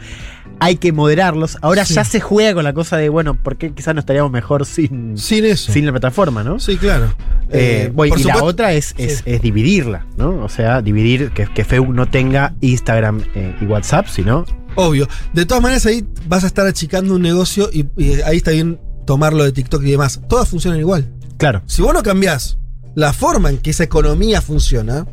[0.64, 1.58] hay que moderarlos.
[1.60, 1.94] Ahora Sí.
[1.94, 5.18] ya se juega con la cosa de, bueno, ¿por qué quizás no estaríamos mejor sin,
[5.18, 5.72] Sin eso.
[5.72, 6.58] sin la plataforma, no?
[6.60, 7.12] Sí, claro.
[7.50, 9.22] Eh, Eh, y la otra es, es, Sí.
[9.26, 10.42] es dividirla, ¿no?
[10.44, 14.44] O sea, dividir que, que Facebook no tenga Instagram eh, y WhatsApp, sino
[14.74, 15.06] Obvio.
[15.34, 18.80] De todas maneras, ahí vas a estar achicando un negocio y, y ahí está bien
[19.06, 20.22] tomarlo de TikTok y demás.
[20.30, 21.06] Todas funcionan igual.
[21.36, 21.60] Claro.
[21.66, 22.56] Si vos no cambiás
[22.94, 25.06] la forma en que esa economía funciona,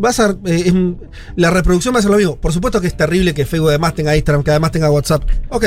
[0.00, 0.30] vas a.
[0.46, 0.74] eh, es-
[1.36, 2.36] la reproducción va a ser lo mismo.
[2.36, 5.22] Por supuesto que es terrible que Facebook además tenga Instagram, que además tenga WhatsApp.
[5.50, 5.64] Ok.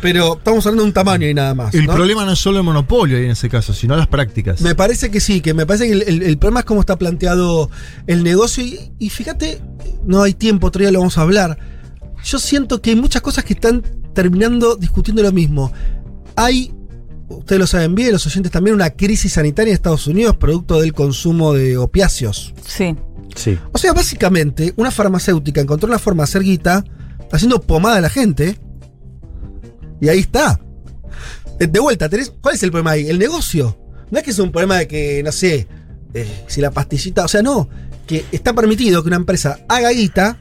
[0.00, 1.72] Pero estamos hablando de un tamaño y nada más.
[1.74, 1.94] El ¿no?
[1.94, 4.60] problema no es solo el monopolio ahí en ese caso, sino las prácticas.
[4.60, 6.96] Me parece que sí, que me parece que el, el- el problema es cómo está
[6.98, 7.70] planteado
[8.08, 8.64] el negocio.
[8.64, 9.60] Y, y fíjate,
[10.04, 11.56] no hay tiempo, otro día lo vamos a hablar.
[12.24, 15.72] Yo siento que hay muchas cosas que están terminando discutiendo lo mismo.
[16.34, 16.74] Hay,
[17.28, 20.92] ustedes lo saben bien, los oyentes también, una crisis sanitaria en Estados Unidos producto del
[20.94, 22.54] consumo de opiáceos.
[22.66, 22.96] Sí.
[23.34, 23.58] Sí.
[23.72, 26.84] O sea, básicamente, una farmacéutica encontró una forma de hacer guita
[27.32, 28.58] haciendo pomada a la gente.
[30.00, 30.60] Y ahí está.
[31.60, 33.08] Eh, De vuelta, tenés, ¿cuál es el problema ahí?
[33.08, 33.78] El negocio.
[34.10, 35.66] No es que es un problema de que, no sé,
[36.14, 37.24] eh, si la pastillita.
[37.24, 37.68] O sea, no.
[38.06, 40.38] Que está permitido que una empresa haga guita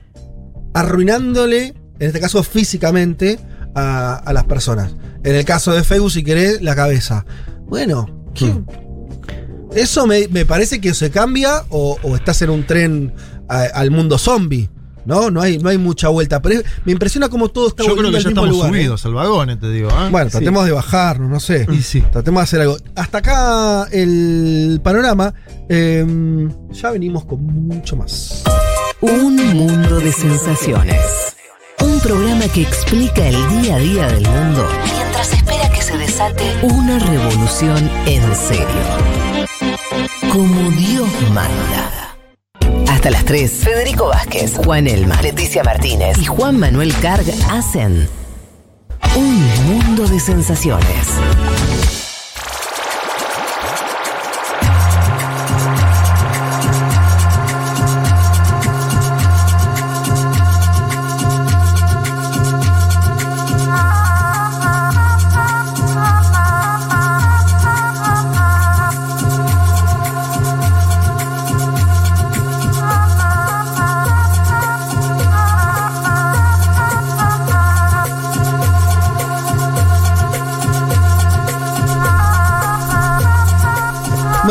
[0.74, 1.68] arruinándole,
[2.00, 3.40] en este caso físicamente,
[3.76, 4.96] a, a las personas.
[5.24, 7.26] En el caso de Facebook, si querés, la cabeza.
[7.68, 8.54] Bueno, ¿qué?
[9.76, 13.14] Eso me, me parece que se cambia o, o estás en un tren
[13.48, 14.70] a- al mundo zombie.
[15.04, 15.32] ¿No?
[15.32, 16.44] No hay, no hay mucha vuelta.
[16.44, 18.88] Pero es- me impresiona cómo todo está Yo creo que ya estamos lugar, ¿eh?
[19.04, 19.90] al vagón, te digo.
[19.92, 20.10] ¿ah?
[20.12, 20.34] Bueno, Sí.
[20.38, 21.66] tratemos de bajarnos, no sé.
[21.72, 22.02] Y sí.
[22.12, 22.78] Tratemos de hacer algo.
[22.96, 25.34] Hasta acá el panorama.
[25.70, 26.06] Eh,
[26.72, 28.44] ya venimos con mucho más.
[29.00, 31.02] Un mundo de sensaciones.
[31.84, 36.44] Un programa que explica el día a día del mundo mientras espera que se desate
[36.62, 38.68] una revolución en serio.
[40.32, 42.16] Como Dios manda.
[42.90, 48.08] Hasta las 3, Federico Vázquez, Juan Elma, Leticia Martínez y Juan Manuel Carg hacen
[49.18, 51.08] Un mundo de sensaciones.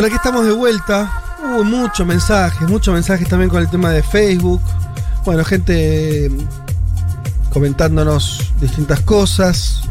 [0.00, 1.12] Bueno, aquí estamos de vuelta.
[1.44, 4.62] Hubo muchos mensajes, muchos mensajes también con el tema de Facebook.
[5.26, 6.30] Bueno, gente
[7.52, 9.82] comentándonos distintas cosas.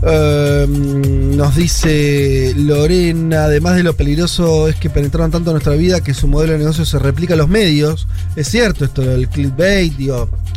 [0.00, 6.00] Eh, nos dice Lorena, además de lo peligroso es que penetraron tanto en nuestra vida
[6.00, 8.08] que su modelo de negocio se replica a los medios.
[8.34, 9.92] Es cierto esto del clickbait,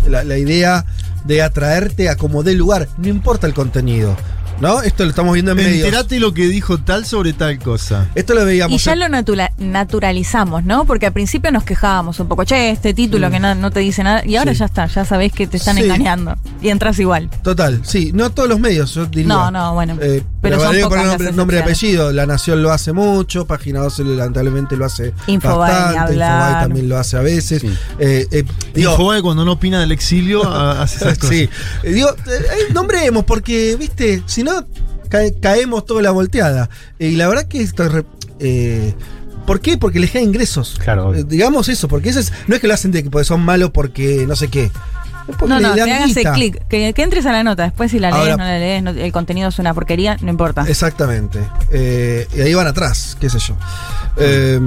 [0.08, 0.86] la, la idea
[1.26, 4.16] de atraerte a como dé lugar, no importa el contenido.
[4.60, 4.82] ¿No?
[4.82, 5.86] Esto lo estamos viendo en medios.
[5.86, 8.08] Enterate lo que dijo tal sobre tal cosa.
[8.16, 8.80] Esto lo veíamos.
[8.82, 10.86] Y ya en- lo natura- naturalizamos, ¿no?
[10.86, 14.04] Porque al principio nos quejábamos un poco, che, este título que no, no te dice
[14.04, 14.26] nada.
[14.26, 14.54] Y ahora.
[14.54, 14.60] Sí.
[14.60, 15.84] ya está, ya sabés que te están Sí.
[15.84, 16.36] engañando.
[16.62, 17.30] Y entras igual.
[17.44, 19.28] Total, sí, no todos los medios, yo diría.
[19.28, 19.94] No, no, bueno.
[20.02, 22.12] Eh, pero pero son pocas poner las nombre, nombre y apellido.
[22.12, 26.14] La Nación lo hace mucho, Página 12 lamentablemente lo hace Infobae, bastante.
[26.14, 27.64] Infobae también lo hace a veces.
[28.00, 28.44] Eh, eh,
[28.74, 31.36] digo, Infobae cuando no opina del exilio hace esas cosas.
[31.36, 31.50] sí,
[31.84, 34.47] Eh, digo, eh, nombremos porque, viste, si no
[35.10, 36.70] cae- caemos toda la volteada.
[37.00, 37.84] Y la verdad que esto
[38.40, 38.94] eh,
[39.46, 39.78] ¿Por qué?
[39.78, 40.76] Porque les genera ingresos.
[40.84, 41.16] Claro.
[41.16, 43.42] Eh, digamos eso, porque eso es, no es que lo hacen de que porque son
[43.42, 44.66] malos porque no sé qué.
[44.66, 47.64] Es porque No, no, que hagas clic, que, que entres a la nota.
[47.64, 50.30] Después si la lees, Ahora- no la lees, no- el contenido es una porquería, no
[50.30, 50.66] importa.
[50.68, 51.40] Exactamente.
[51.72, 53.56] Eh, y ahí van atrás, qué sé yo.
[54.18, 54.60] Eh,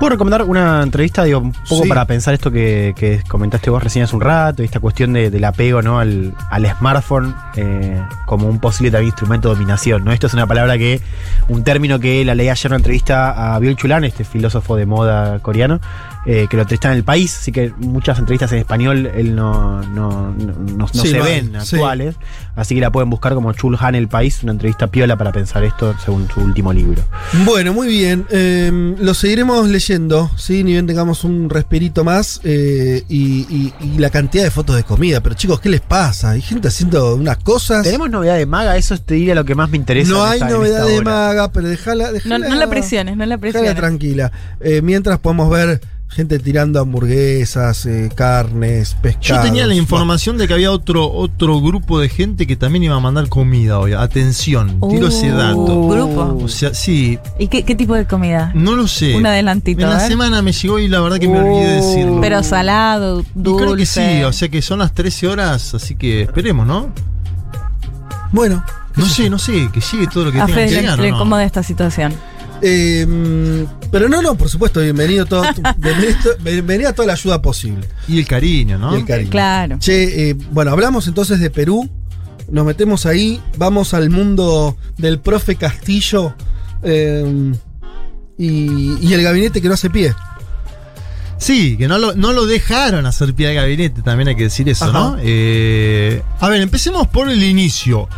[0.00, 1.88] ¿Puedo recomendar una entrevista, digo, un poco Sí.
[1.90, 5.44] para pensar esto que, que comentaste vos recién hace un rato, esta cuestión de- del
[5.44, 5.98] apego ¿no?
[5.98, 10.02] al, al smartphone eh, como un posible también instrumento de dominación?
[10.02, 10.12] ¿no?
[10.12, 11.02] Esto es una palabra que,
[11.48, 14.86] un término que la leí ayer en una entrevista a Bill Chulan, este filósofo de
[14.86, 15.80] moda coreano,
[16.26, 19.82] eh, que lo entrevista en el país, así que muchas entrevistas en español él no,
[19.82, 21.76] no, no, no- no Sí, se hay, ven sí.
[21.76, 22.16] actuales,
[22.56, 25.64] así que la pueden buscar como Chul Han el país, una entrevista piola para pensar
[25.64, 27.02] esto según su último libro.
[27.44, 28.26] Bueno, muy bien.
[28.30, 30.62] Eh, lo seguiremos leyendo, ¿sí?
[30.64, 32.40] Ni bien tengamos un respirito más.
[32.44, 35.20] eh, y, y- y la cantidad de fotos de comida.
[35.22, 36.30] Pero chicos, ¿qué les pasa?
[36.30, 37.82] Hay gente haciendo unas cosas.
[37.82, 38.76] ¿Tenemos novedad de Maga?
[38.76, 40.10] Eso te diría lo que más me interesa.
[40.10, 41.04] no hay novedad de hora.
[41.04, 42.06] maga, pero déjala.
[42.08, 43.76] No, déjala no la presiones, no la déjala presiones.
[43.76, 44.32] tranquila.
[44.60, 45.80] Eh, mientras podemos ver
[46.12, 49.26] gente tirando hamburguesas, eh, carnes, pescados.
[49.28, 52.96] Yo tenía la información de que había otro, otro grupo de gente que también iba
[52.96, 53.92] a mandar comida hoy.
[53.92, 55.88] Atención, tiro ese Uh, dato.
[55.88, 56.38] grupo.
[56.44, 58.50] O sea, sí, ¿Y qué, qué tipo de comida?
[58.54, 59.14] no lo sé.
[59.16, 59.82] Un adelantito.
[59.82, 62.18] En la semana me llegó y la verdad que me olvidé de decirlo.
[62.20, 63.62] Pero salado, Y dulce.
[63.64, 66.92] creo que sí, o sea que son las 13 horas, así que esperemos, ¿no?
[68.32, 68.64] Bueno,
[68.96, 70.98] No sé, no sé, que llegue todo lo que a tenga que llegar.
[70.98, 71.16] ¿o le no?
[71.16, 72.12] incomoda esta situación.
[72.62, 75.42] Eh, pero no, no, por supuesto, bienvenido todo,
[75.76, 77.88] bienvenido, bienvenida toda la ayuda posible.
[78.08, 78.96] Y el cariño, ¿no?
[78.96, 79.30] Y el cariño.
[79.30, 79.78] Claro.
[79.78, 81.88] Che, eh, bueno, hablamos entonces de Perú.
[82.50, 86.34] Nos metemos ahí, vamos al mundo del profe Castillo
[86.82, 87.52] eh,
[88.36, 90.12] y, y el gabinete que no hace pie.
[91.40, 94.68] Sí, que no lo, no lo dejaron hacer pie al gabinete, también hay que decir
[94.68, 94.92] eso, Ajá.
[94.92, 95.16] ¿no?
[95.22, 98.08] Eh, a ver, empecemos por el inicio.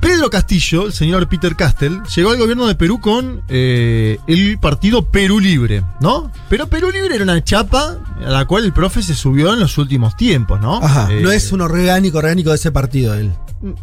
[0.00, 5.04] Pedro Castillo, el señor Peter Castell, llegó al gobierno de Perú con eh, el partido
[5.04, 6.30] Perú Libre, ¿no?
[6.48, 9.76] Pero Perú Libre era una chapa a la cual el profe se subió en los
[9.78, 10.82] últimos tiempos, ¿no?
[10.82, 13.32] Ajá, Eh, no es un orgánico, orgánico de ese partido él.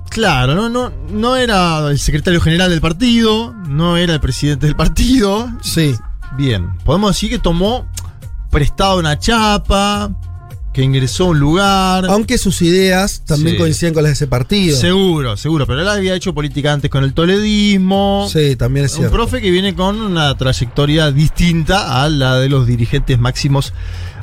[0.09, 4.75] Claro, no, no, no era el secretario general del partido, no era el presidente del
[4.75, 5.47] partido.
[5.61, 5.95] Sí.
[6.35, 7.87] Bien, podemos decir que tomó
[8.49, 10.09] prestado una chapa,
[10.77, 12.05] que ingresó a un lugar.
[12.05, 13.57] Aunque sus ideas también Sí.
[13.57, 14.77] coinciden con las de ese partido.
[14.77, 18.29] Seguro, seguro, pero él había hecho política antes con el toledismo.
[18.31, 19.15] Sí, también es Un cierto.
[19.15, 23.73] profe que viene con una trayectoria distinta a la de los dirigentes máximos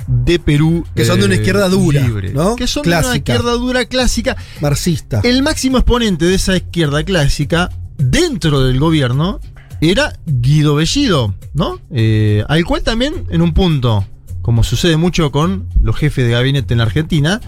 [0.07, 0.87] de Perú.
[0.95, 2.33] Que son de una eh, izquierda dura, libre.
[2.33, 2.55] ¿no?
[2.55, 4.37] Que son de una izquierda dura clásica.
[4.61, 5.23] Marxista.
[5.25, 9.41] El máximo exponente de esa izquierda clásica dentro del gobierno
[9.81, 11.81] era Guido Bellido, ¿no?
[11.91, 14.07] Eh, al cual también, en un punto,
[14.45, 17.41] como sucede mucho con los jefes de gabinete en la Argentina,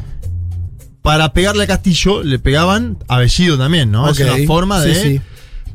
[1.02, 4.04] para pegarle a Castillo le pegaban a Bellido también, ¿no?
[4.06, 4.94] Ok, Es una forma de.
[4.94, 5.20] sí.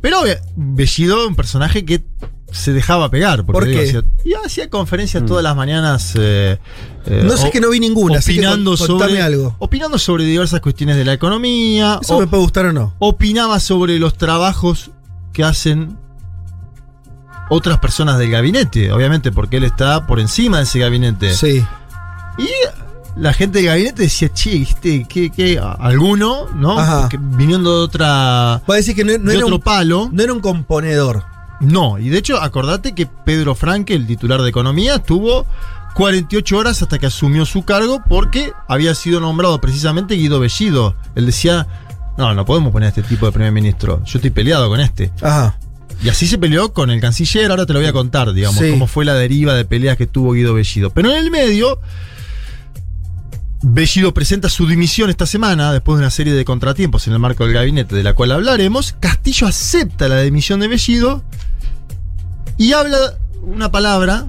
[0.02, 0.24] Pero
[0.56, 2.04] Bellido, un personaje que
[2.52, 3.46] se dejaba pegar.
[3.46, 3.88] Porque ¿Por digo, qué?
[3.88, 6.14] hacía- y hacía conferencias todas las mañanas.
[6.18, 6.58] eh,
[7.06, 9.56] eh, No sé o- que no vi ninguna, así que Opinando contame sobre, algo.
[9.60, 12.00] opinando sobre diversas cuestiones de la economía.
[12.02, 12.96] Eso o- me puede gustar o no.
[13.00, 14.90] opinaba sobre los trabajos
[15.34, 15.98] que hacen
[17.54, 21.36] otras personas del gabinete, obviamente, porque él está por encima de ese gabinete.
[21.36, 21.62] Sí.
[22.38, 22.50] Y
[23.18, 25.60] la gente del gabinete decía, che, ¿qué, qué?
[25.60, 26.80] Alguno, ¿no?
[26.80, 27.10] Ajá.
[27.10, 28.62] Que viniendo de otra.
[28.66, 30.10] Puede decir que no, no de era otro un, palo.
[30.14, 31.26] no era un componedor.
[31.60, 35.46] No, y de hecho, acordate que Pedro Franque, el titular de Economía, tuvo
[35.96, 40.96] 48 horas hasta que asumió su cargo porque había sido nombrado precisamente Guido Bellido.
[41.16, 41.68] Él decía,
[42.18, 44.02] no, no podemos poner a este tipo de primer ministro.
[44.06, 45.12] Yo estoy peleado con este.
[45.22, 45.58] Ajá.
[46.04, 48.72] Y así se peleó con el canciller, ahora te lo voy a contar, digamos, Sí.
[48.72, 50.90] cómo fue la deriva de peleas que tuvo Guido Bellido.
[50.90, 51.80] Pero en el medio,
[53.62, 57.44] Bellido presenta su dimisión esta semana, después de una serie de contratiempos en el marco
[57.46, 58.96] del gabinete, de la cual hablaremos.
[59.00, 61.24] Castillo acepta la dimisión de Bellido
[62.58, 62.98] y habla
[63.44, 64.26] una palabra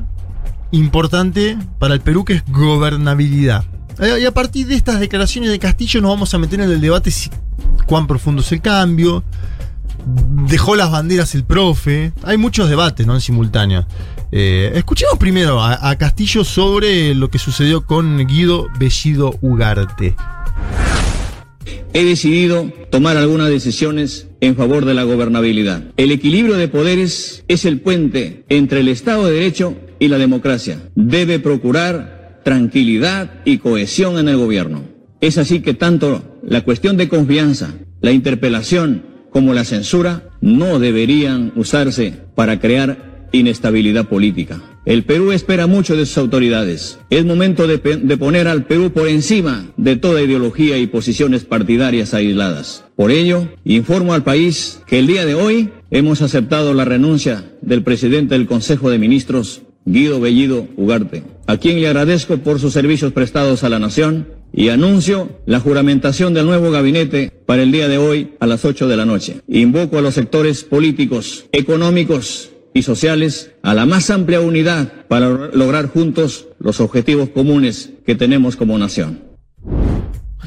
[0.72, 3.64] importante para el Perú que es gobernabilidad.
[3.98, 6.80] Eh, Y a partir de estas declaraciones de Castillo nos vamos a meter en el
[6.82, 7.30] debate si
[7.86, 9.24] cuán profundo es el cambio,
[10.48, 12.12] dejó las banderas el profe.
[12.22, 13.14] Hay muchos debates, ¿no?
[13.14, 13.86] En simultáneo.
[14.30, 20.16] Eh, escuchemos primero a, a Castillo sobre lo que sucedió con Guido Bellido Ugarte.
[21.94, 25.82] He decidido tomar algunas decisiones en favor de la gobernabilidad.
[25.98, 30.80] El equilibrio de poderes es el puente entre el Estado de Derecho y la democracia.
[30.94, 34.82] Debe procurar tranquilidad y cohesión en el gobierno.
[35.20, 41.52] Es así que tanto la cuestión de confianza, la interpelación como la censura no deberían
[41.56, 44.60] usarse para crear inestabilidad política.
[44.84, 46.98] El Perú espera mucho de sus autoridades.
[47.08, 52.84] Es momento de, poner al Perú por encima de toda ideología y posiciones partidarias aisladas.
[52.96, 57.82] Por ello, informo al país que el día de hoy hemos aceptado la renuncia del
[57.82, 63.12] presidente del Consejo de Ministros, Guido Bellido Ugarte, a quien le agradezco por sus servicios
[63.12, 67.98] prestados a la nación y anuncio la juramentación del nuevo gabinete para el día de
[67.98, 69.40] hoy a las 8 de la noche.
[69.48, 75.88] Invoco a los sectores políticos, económicos y sociales a la más amplia unidad para lograr-
[75.88, 79.20] juntos los objetivos comunes que tenemos como nación.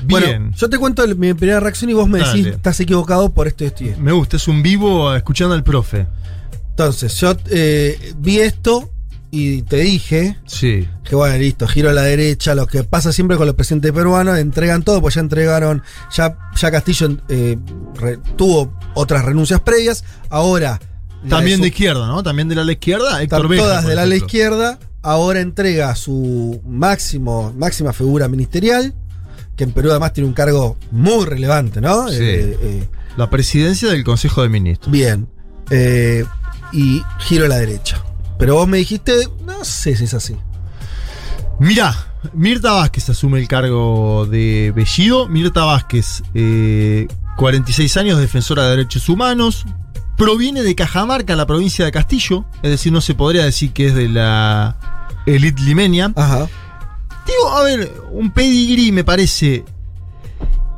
[0.07, 2.55] Bueno, yo te cuento el- mi primera reacción y vos me decís, Dale.
[2.55, 4.01] estás equivocado por esto y esto y esto.
[4.01, 6.05] Me gusta, es un vivo escuchando al profe.
[6.69, 8.91] Entonces, yo eh, vi esto
[9.31, 10.87] y te dije Sí.
[11.03, 14.37] que bueno, listo, giro a la derecha, lo que pasa siempre con los presidentes peruanos,
[14.37, 15.83] entregan todo, pues ya entregaron,
[16.15, 17.57] ya, ya Castillo eh,
[17.95, 20.79] re- tuvo otras renuncias previas, ahora...
[21.23, 22.23] la También su- de izquierda, ¿no?
[22.23, 24.15] También de la ala izquierda, Héctor Beja, todas ala ejemplo.
[24.15, 28.93] izquierda, ahora entrega su máximo, máxima figura ministerial,
[29.55, 32.07] que en Perú además tiene un cargo muy relevante, ¿no?
[32.09, 32.17] Sí.
[32.19, 34.91] Eh, eh, La presidencia del Consejo de Ministros.
[34.91, 35.27] bien.
[35.71, 36.25] Eh,
[36.73, 38.03] y giro a la derecha.
[38.37, 40.35] Pero vos me dijiste, no sé si es así.
[41.59, 41.95] Mirá,
[42.33, 45.27] Mirta Vázquez asume el cargo de Bellido.
[45.27, 47.07] Mirta Vázquez, eh,
[47.37, 49.65] 46 años, defensora de derechos humanos.
[50.17, 52.45] Proviene de Cajamarca, la provincia de Castillo.
[52.63, 54.77] Es decir, no se podría decir que es de la
[55.25, 56.11] elite limeña.
[56.15, 56.47] Ajá.
[57.25, 59.65] Digo, a ver, un pedigrí me parece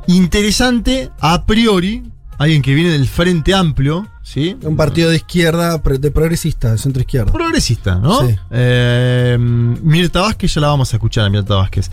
[0.06, 2.10] interesante a priori.
[2.38, 4.56] Alguien que viene del Frente Amplio, ¿sí?
[4.62, 7.32] Un partido de izquierda, de progresista, de centro izquierda.
[7.32, 8.26] Progresista, ¿no?
[8.26, 8.36] Sí.
[8.52, 11.90] Eh, Mirta Vázquez, ya la vamos a escuchar a Mirta Vázquez.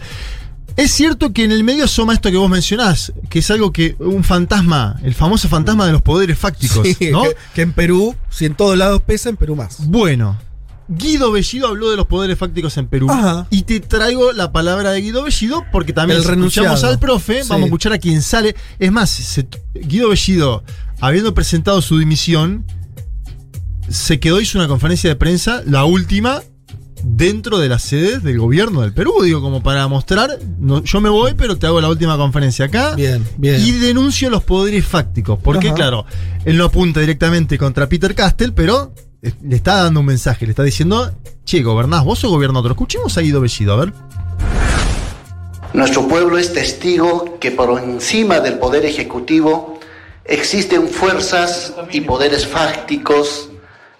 [0.77, 3.95] Es cierto que en el medio asoma esto que vos mencionás, que es algo que
[3.99, 7.23] un fantasma, el famoso fantasma de los poderes fácticos, Sí, ¿no?
[7.23, 9.87] que, que en Perú, si en todos lados pesa, en Perú más.
[9.87, 10.37] Bueno,
[10.87, 13.07] Guido Bellido habló de los poderes fácticos en Perú.
[13.09, 13.47] Ajá.
[13.49, 16.87] Y te traigo la palabra de Guido Bellido porque también El renunciado.
[16.87, 17.49] al profe, Sí.
[17.49, 18.55] vamos a escuchar a quien sale.
[18.79, 20.63] Es más, se- Guido Bellido,
[20.99, 22.65] habiendo presentado su dimisión,
[23.89, 26.41] se quedó, hizo una conferencia de prensa, la última,
[27.03, 31.09] dentro de las sedes del gobierno del Perú, digo, como para mostrar, no, yo me
[31.09, 32.95] voy, pero te hago la última conferencia acá.
[32.95, 33.61] Bien, bien.
[33.63, 35.37] Y denuncio los poderes fácticos.
[35.43, 35.75] Porque, Ajá.
[35.75, 36.05] claro,
[36.45, 38.91] él no apunta directamente contra Peter Castell, pero
[39.41, 41.11] le está dando un mensaje, le está diciendo,
[41.45, 42.71] che, gobernás vos o gobierna otro.
[42.71, 43.93] Escuchemos a Guido Bellido, a ver.
[45.73, 49.79] Nuestro pueblo es testigo que por encima del poder ejecutivo
[50.23, 53.49] existen fuerzas y poderes fácticos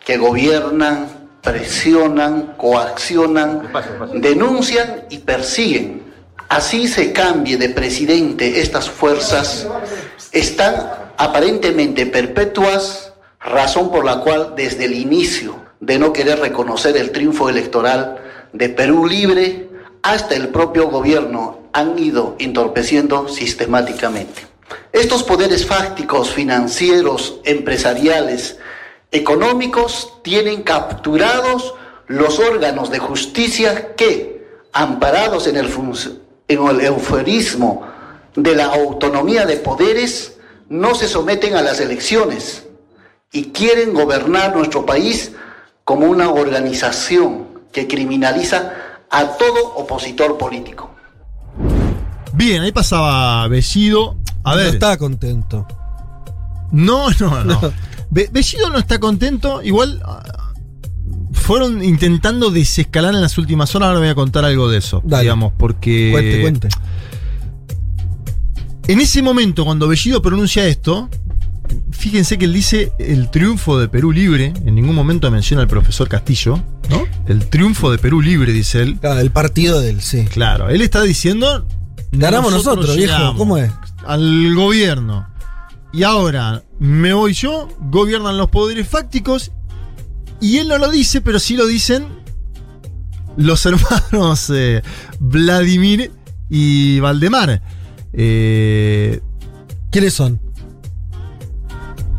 [0.06, 1.08] que gobiernan,
[1.42, 3.70] presionan, coaccionan,
[4.16, 6.04] denuncian y persiguen.
[6.50, 9.68] Así se cambie de presidente estas fuerzas,
[10.32, 10.76] están
[11.18, 13.05] aparentemente perpetuas,
[13.46, 18.18] razón por la cual desde el inicio de no querer reconocer el triunfo electoral
[18.54, 19.70] de Perú Libre
[20.02, 24.48] hasta el propio gobierno han ido entorpeciendo sistemáticamente.
[24.92, 28.58] Estos poderes fácticos, financieros, empresariales,
[29.12, 31.76] económicos tienen capturados
[32.08, 35.70] los órganos de justicia que, amparados en el,
[36.48, 36.92] en el
[38.36, 40.38] de la autonomía de poderes,
[40.68, 42.65] no se someten a las elecciones
[43.36, 45.34] y quieren gobernar nuestro país
[45.84, 48.72] como una organización que criminaliza
[49.12, 50.90] a todo opositor político.
[52.32, 54.16] Bien, ahí pasaba Bellido.
[54.46, 54.68] A no ver.
[54.76, 55.68] está contento.
[56.72, 57.60] No, no, no.
[58.10, 59.62] Be- Bellido no está contento.
[59.62, 60.54] Igual ah,
[61.34, 63.88] fueron intentando desescalar en las últimas horas.
[63.88, 65.02] Ahora voy a contar algo de eso.
[65.04, 65.24] Dale.
[65.24, 66.10] Digamos, porque.
[66.14, 66.70] Cuente, cuente.
[68.88, 71.10] En ese momento, cuando Bellido pronuncia esto,
[71.92, 74.54] fíjense que él dice el triunfo de Perú libre.
[74.66, 77.04] En ningún momento menciona al profesor Castillo, ¿no?
[77.28, 78.98] El triunfo de Perú libre, dice él.
[79.00, 80.26] Claro, el partido del, sí.
[80.26, 81.68] Claro, él está diciendo.
[82.12, 83.12] Ganamos nosotros, viejo.
[83.12, 83.72] llegamos ¿Cómo es?
[84.06, 85.28] Al gobierno.
[85.92, 89.52] Y ahora me voy yo, gobiernan los poderes fácticos.
[90.42, 92.06] Y él no lo dice, pero sí lo dicen
[93.38, 94.82] los hermanos eh,
[95.20, 96.12] Vladimir
[96.50, 97.62] y Valdemar.
[98.14, 99.22] Eh,
[99.92, 100.40] ¿Quiénes son?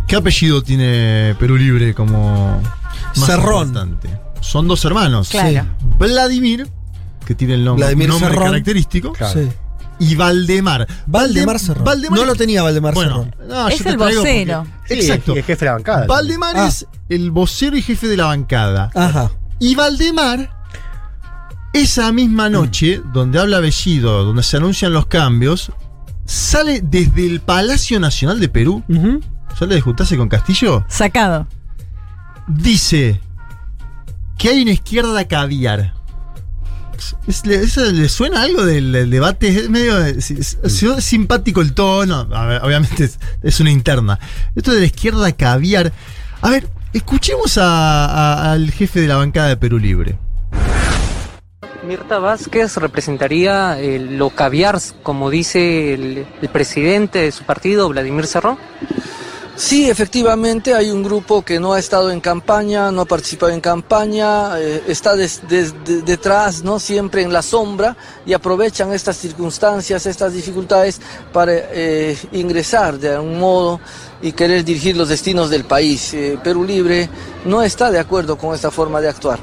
[0.07, 2.61] ¿Qué apellido tiene Perú Libre como
[3.16, 3.68] más Cerrón.
[3.68, 4.11] importante?
[4.40, 5.28] Son dos hermanos.
[5.30, 5.66] Claro.
[5.98, 6.68] Vladimir,
[7.26, 8.44] que tiene el nombre, Vladimir nombre Cerrón.
[8.46, 9.12] característico.
[9.32, 9.48] Sí.
[9.98, 10.86] Y Valdemar.
[11.07, 11.84] Valdemar Valdem- Cerrón.
[11.84, 13.48] Valdemar- no lo tenía Valdemar Bueno, Cerrón.
[13.48, 14.66] no, Es yo el porque- vocero.
[14.86, 15.34] Sí, Exacto.
[15.34, 16.07] y el jefe de la bancada.
[16.07, 16.66] Valdemar Ah.
[16.68, 18.90] es el vocero y jefe de la bancada.
[18.94, 19.30] Ajá.
[19.59, 20.54] Y Valdemar,
[21.72, 25.72] esa misma noche, donde habla Bellido, donde se anuncian los cambios,
[26.26, 29.20] sale desde el Palacio Nacional de Perú, Ujú.
[29.59, 31.46] Sale de juntarse con Castillo, Sacado.
[32.46, 33.20] dice
[34.38, 35.94] que hay una izquierda caviar.
[37.26, 39.48] Es- le, eso le suena algo del, del debate?
[39.48, 42.26] Es medio es- es- es simpático el tono.
[42.32, 44.18] A ver, obviamente es, es una interna.
[44.54, 45.92] Esto de la izquierda caviar.
[46.40, 50.18] A ver, escuchemos a- a- al jefe de la bancada de Perú Libre.
[51.86, 58.26] Mirta Vázquez representaría eh, lo caviar, como dice el, el presidente de su partido, Vladimir
[58.26, 58.59] Cerrón.
[59.57, 63.61] Sí, efectivamente hay un grupo que no ha estado en campaña, no ha participado en
[63.62, 66.78] campaña, eh, está des- des- de- detrás, ¿no?
[66.78, 67.96] Siempre en la sombra
[68.26, 71.00] y aprovechan estas circunstancias, estas dificultades
[71.32, 73.80] para eh, ingresar de algún modo
[74.20, 76.12] y querer dirigir los destinos del país.
[76.12, 77.09] Eh, Perú Libre
[77.46, 79.38] no está de acuerdo con esta forma de actuar.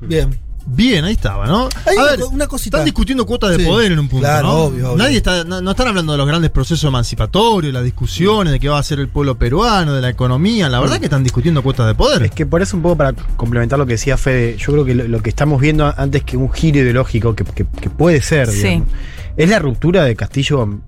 [0.00, 0.36] Bien.
[0.66, 1.68] Bien, ahí estaba, ¿no?
[1.86, 2.76] Hay a una ver, co- una cosita.
[2.78, 4.52] están discutiendo cuotas de Sí, poder en un punto, claro, ¿no?
[4.54, 4.96] obvio, obvio.
[5.02, 8.68] Nadie está, no, no están hablando de los grandes procesos emancipatorios, las discusiones de qué
[8.68, 10.68] va a hacer el pueblo peruano, de la economía.
[10.68, 12.22] La verdad que están discutiendo cuotas de poder.
[12.22, 14.94] Es que por eso un poco para complementar lo que decía Fede, yo creo que
[14.94, 18.48] lo, lo que estamos viendo antes que un giro ideológico, que, que- que puede ser,
[18.48, 18.62] Sí.
[18.62, 18.88] digamos,
[19.36, 20.80] es la ruptura de Castillo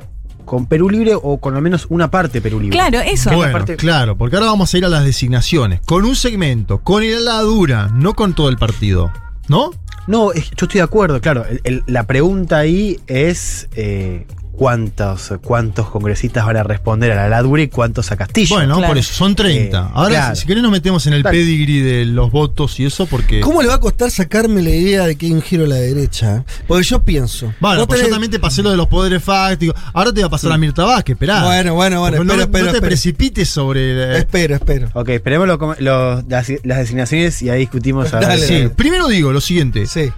[0.44, 2.76] con Perú Libre o con al menos una parte Perú Libre.
[2.76, 3.30] Claro, eso.
[3.32, 5.80] Bueno, claro, porque ahora vamos a ir a las designaciones.
[5.86, 9.10] Con un segmento, con la dura, no con todo el partido.
[9.48, 9.70] ¿No?
[10.06, 11.44] No, yo estoy de acuerdo, claro.
[11.86, 17.68] La pregunta ahí es eh, cuántos, cuántos congresistas van a responder a la Ladura y
[17.68, 18.54] cuántos a Castillo.
[18.56, 19.76] Bueno, por eso, son 30.
[19.78, 20.36] Eh, Ahora, claro.
[20.36, 21.38] si querés, nos metemos en el Dale.
[21.38, 23.40] pedigree de los votos y eso, porque.
[23.40, 25.76] ¿Cómo le va a costar sacarme la idea de que hay un giro a la
[25.76, 26.44] derecha?
[26.68, 27.52] Porque yo pienso.
[27.60, 29.74] Bueno, pues yo también te pasé lo de los poderes fácticos.
[29.92, 31.44] Ahora te va a pasar a Mirta Vázquez, esperá.
[31.44, 32.88] Bueno, bueno, bueno, no, espero, espero, no te espero.
[32.88, 33.80] precipites sobre.
[34.14, 34.88] eh, Espero, espero.
[34.94, 36.24] Ok, esperemos lo las,
[36.62, 39.86] las designaciones y ahí discutimos a ver Dale, si- Sí, primero digo lo siguiente.
[39.86, 40.10] Sí.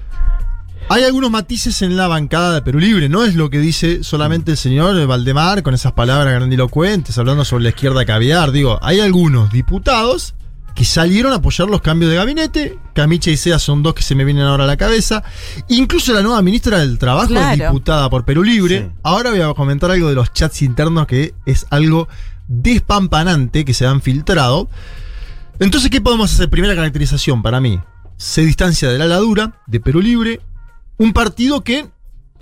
[0.91, 4.51] Hay algunos matices en la bancada de Perú Libre, no es lo que dice solamente
[4.51, 8.53] el señor Valdemar con esas palabras grandilocuentes, hablando sobre la izquierda caviar.
[8.53, 10.35] Digo, hay algunos diputados
[10.75, 12.79] que salieron a apoyar los cambios de gabinete.
[12.93, 15.23] Camicha y Sea son dos que se me vienen ahora a la cabeza.
[15.69, 18.81] Incluso la nueva ministra del Trabajo es diputada por Perú Libre.
[18.81, 18.99] Sí.
[19.03, 22.09] Ahora voy a comentar algo de los chats internos que es algo
[22.47, 24.69] despampanante que se han filtrado.
[25.61, 26.51] Entonces, ¿qué podemos hacer?
[26.51, 27.81] Primera caracterización para mí.
[28.19, 30.41] Se distancia de la ladura, de Perú Libre,
[30.99, 31.87] un partido que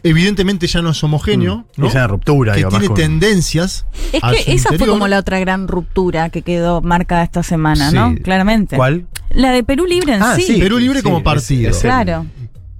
[0.04, 1.86] evidentemente ya no es homogéneo, ¿no?
[1.86, 3.86] Es una ruptura, que tiene con- tendencias.
[4.12, 7.96] Es que esa fue como la otra gran ruptura que quedó marcada esta semana, Sí.
[7.96, 8.14] ¿no?
[8.22, 8.76] Claramente.
[8.76, 9.06] ¿Cuál?
[9.30, 10.42] La de Perú Libre en Ah, sí.
[10.42, 10.58] sí.
[10.60, 11.70] Perú Libre Sí, como es- partido.
[11.70, 12.26] es el- Claro.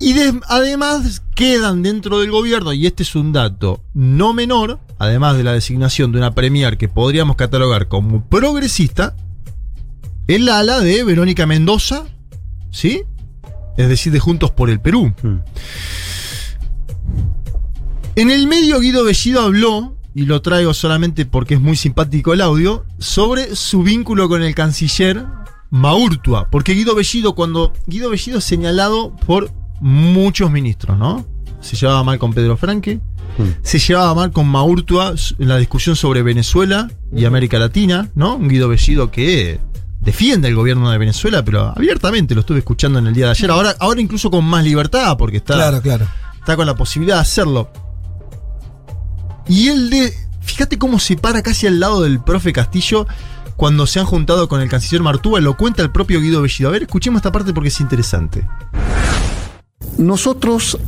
[0.01, 5.37] Y de- además quedan dentro del gobierno, y este es un dato no menor, además
[5.37, 9.15] de la designación de una premier que podríamos catalogar como progresista,
[10.27, 12.03] el ala de Verónica Mendoza,
[12.71, 13.03] ¿sí?
[13.77, 15.13] Es decir, de Juntos por el Perú.
[15.23, 15.39] Hmm.
[18.15, 22.43] En el medio Guido Bellido habló, y lo traigo solamente porque es muy simpático el
[22.43, 25.25] audio, sobre su vínculo con el canciller
[25.71, 26.49] Maurtua.
[26.51, 29.51] Porque Guido Bellido, cuando Guido Bellido es señalado por
[29.81, 31.25] muchos ministros, ¿no?
[31.61, 33.01] Se llevaba mal con Pedro Franque,
[33.63, 38.37] se llevaba mal con Maurtua en la discusión sobre Venezuela y América Latina, ¿no?
[38.37, 39.59] Un Guido Bellido que
[40.05, 43.51] defiende el gobierno de Venezuela, pero abiertamente lo estuve escuchando en el día de ayer.
[43.51, 46.07] Ahora, ahora incluso con más libertad, porque está Claro, claro.
[46.35, 47.71] está con la posibilidad de hacerlo.
[49.49, 50.13] Y él de.
[50.41, 53.07] Fíjate cómo se para casi al lado del profe Castillo
[53.57, 55.41] cuando se han juntado con el canciller Martúa.
[55.41, 56.69] Lo cuenta el propio Guido Bellido.
[56.69, 58.47] A ver, escuchemos esta parte porque es interesante.
[59.99, 60.79] Nosotros,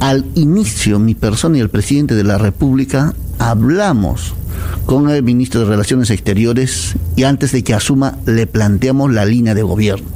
[0.00, 4.34] al inicio, mi persona y el presidente de la República, hablamos
[4.86, 9.54] con el ministro de Relaciones Exteriores y antes de que asuma le planteamos la línea
[9.54, 10.06] de gobierno.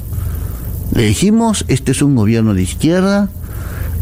[0.95, 3.29] Le dijimos, este es un gobierno de izquierda,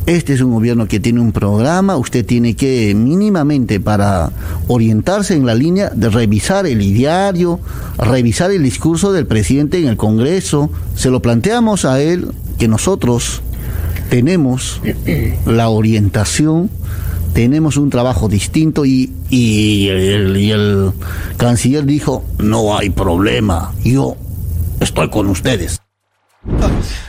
[0.07, 4.31] este es un gobierno que tiene un programa, usted tiene que mínimamente para
[4.69, 7.59] orientarse en la línea de revisar el ideario,
[7.99, 10.71] revisar el discurso del presidente en el Congreso.
[10.95, 13.43] Se lo planteamos a él que nosotros
[14.09, 14.81] tenemos
[15.45, 16.71] la orientación,
[17.37, 20.91] tenemos un trabajo distinto y, y el, y el
[21.37, 24.16] canciller dijo, no hay problema, yo
[24.80, 25.82] estoy con ustedes.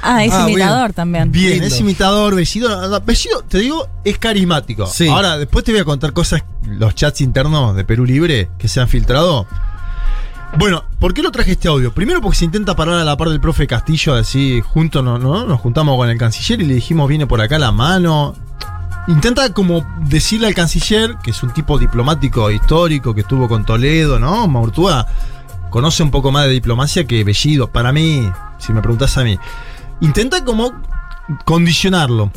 [0.02, 0.94] Ah, es Ah, imitador bien.
[0.94, 1.32] también.
[1.32, 1.68] Bien, Lindo.
[1.68, 3.00] es imitador, Bellido.
[3.06, 4.86] Bellido, te digo, es carismático.
[4.88, 5.08] Sí.
[5.08, 8.82] Ahora, después te voy a contar cosas, los chats internos de Perú Libre que se
[8.82, 9.48] han filtrado.
[10.58, 11.94] Bueno, ¿por qué lo traje este audio?
[11.94, 15.46] Primero porque se intenta parar a la par del profe Castillo, así, juntos no, no,
[15.46, 18.36] nos juntamos con el canciller y le dijimos, viene por acá la mano.
[19.08, 24.20] Intenta como decirle al canciller, que es un tipo diplomático histórico, que estuvo con Toledo,
[24.20, 24.48] ¿no?
[24.48, 25.08] Maurtúa
[25.70, 27.72] conoce un poco más de diplomacia que Bellido.
[27.72, 29.40] Para mí, si me preguntas a mí.
[30.02, 30.74] Intenta como
[31.46, 32.32] condicionarlo.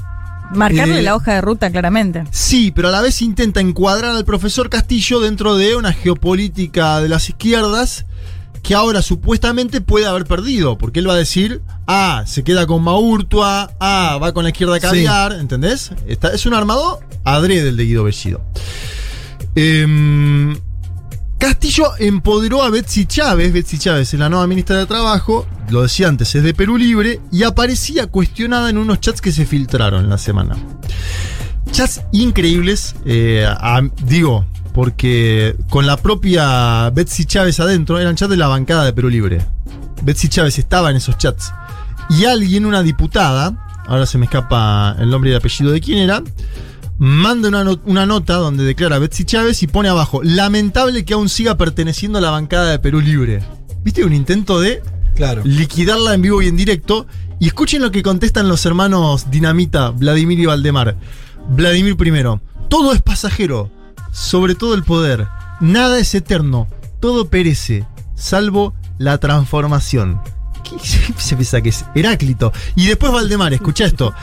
[0.53, 2.25] Marcarle Eh, la hoja de ruta claramente.
[2.31, 7.09] Sí, pero a la vez intenta encuadrar al profesor Castillo dentro de una geopolítica de
[7.09, 8.05] las izquierdas
[8.63, 12.83] que ahora supuestamente puede haber perdido, porque él va a decir, ah, se queda con
[12.83, 15.93] Maurtua, ah, va con la izquierda a caviar, ¿entendés?
[16.07, 18.43] Está- es un armado adrede el de Guido Bellido.
[19.55, 20.57] Em,
[21.39, 26.09] Castillo empoderó a Betsy Chávez, Betsy Chávez es la nueva ministra de Trabajo, lo decía
[26.09, 30.19] antes, es de Perú Libre, y aparecía cuestionada en unos chats que se filtraron la
[30.19, 30.57] semana.
[31.73, 38.37] Chats increíbles, eh, a- digo, porque con la propia Betsy Chávez adentro, eran chats de
[38.37, 39.45] la bancada de Perú Libre.
[40.03, 41.53] Betsy Chávez estaba en esos chats.
[42.11, 45.99] Y alguien, una diputada, ahora se me escapa el nombre y el apellido de quién
[45.99, 46.23] era,
[46.99, 51.29] manda una, una nota donde declara a Betsy Chávez y pone abajo, lamentable que aún
[51.29, 53.43] siga perteneciendo a la bancada de Perú Libre.
[53.83, 54.05] ¿Viste?
[54.05, 54.83] Un intento de
[55.15, 55.43] Claro.
[55.45, 57.07] liquidarla en vivo y en directo.
[57.39, 60.97] Y escuchen lo que contestan los hermanos Dinamita, Vladimir y Valdemar.
[61.49, 63.71] Vladimir primero, todo es pasajero,
[64.13, 65.29] sobre todo el poder.
[65.61, 66.69] Nada es eterno,
[67.01, 70.21] todo perece, salvo la transformación.
[70.65, 70.79] ¿Qué
[71.19, 71.85] se piensa que es?
[71.95, 72.53] Heráclito.
[72.77, 74.15] Y después Valdemar, escucha esto.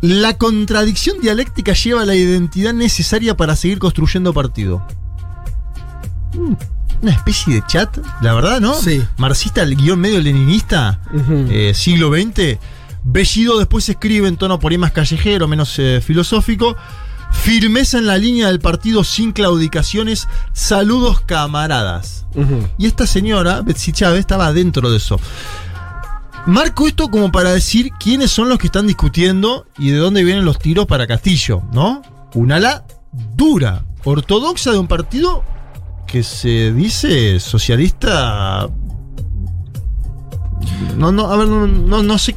[0.00, 4.84] La contradicción dialéctica lleva la identidad necesaria para seguir construyendo partido.
[6.34, 6.54] Mm,
[7.02, 8.74] Una especie de chat, la verdad, ¿no?
[8.74, 9.02] Sí.
[9.16, 11.00] Marxista, el guion medio leninista,
[11.48, 12.58] eh, siglo XX.
[13.04, 16.76] Bellido después escribe en tono por ahí más callejero, menos eh, filosófico.
[17.32, 20.28] Firmeza en la línea del partido sin claudicaciones.
[20.52, 22.26] Saludos, camaradas.
[22.78, 25.18] Y esta señora, Betsy Chávez, estaba dentro de eso.
[26.46, 30.44] Marco esto como para decir quiénes son los que están discutiendo y de dónde vienen
[30.44, 32.02] los tiros para Castillo, ¿no?
[32.34, 32.84] Una ala
[33.36, 35.44] dura, ortodoxa de un partido
[36.06, 38.68] que se dice socialista.
[40.96, 42.34] No, no, a ver, no, no, no sé.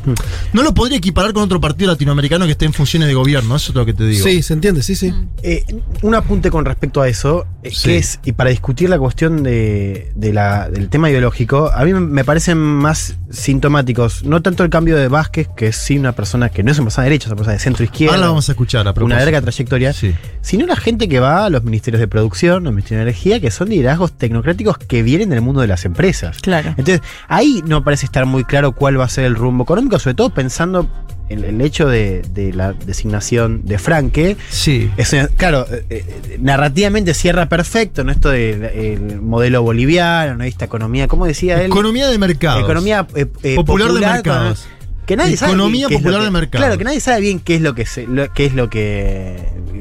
[0.54, 3.72] No lo podría equiparar con otro partido latinoamericano que esté en funciones de gobierno, eso
[3.72, 4.24] es lo que te digo.
[4.26, 5.14] Sí, se entiende, sí, sí.
[5.44, 5.64] Eh,
[6.02, 7.84] un apunte con respecto a eso, eh, Sí.
[7.90, 11.94] que es, y para discutir la cuestión de, de la- del tema ideológico, a mí
[11.94, 16.50] me- parecen más sintomáticos, no tanto el cambio de Vázquez, que es sí una persona
[16.50, 18.16] que no es una persona de derecha, es una persona de centro izquierda.
[18.16, 19.06] Ahora la vamos a escuchar a propósito.
[19.16, 19.94] Una larga trayectoria,
[20.42, 23.52] sino la gente que va a los ministerios de producción, los ministerios de energía, que
[23.52, 26.38] son liderazgos tecnocráticos que vienen del mundo de las empresas.
[26.42, 26.70] Claro.
[26.78, 30.13] Entonces, ahí no parece estar muy claro cuál va a ser el rumbo económico, sobre
[30.16, 30.88] todo pensando
[31.28, 34.38] en el hecho de, de la designación de Franque.
[34.49, 34.89] Sí.
[34.95, 38.13] Es una- claro, eh, eh, narrativamente cierra perfecto, ¿no?
[38.13, 40.43] Esto del modelo boliviano, ¿no?
[40.45, 41.66] Esta economía, ¿cómo decía él?
[41.68, 42.63] Economía de mercados.
[42.63, 44.68] Economía eh, Popular de con- mercados.
[45.06, 46.66] Que nadie sabe Economía bien es lo popular que- de mercados.
[46.66, 49.38] Claro, que nadie sabe bien qué es lo que se, lo- qué es lo que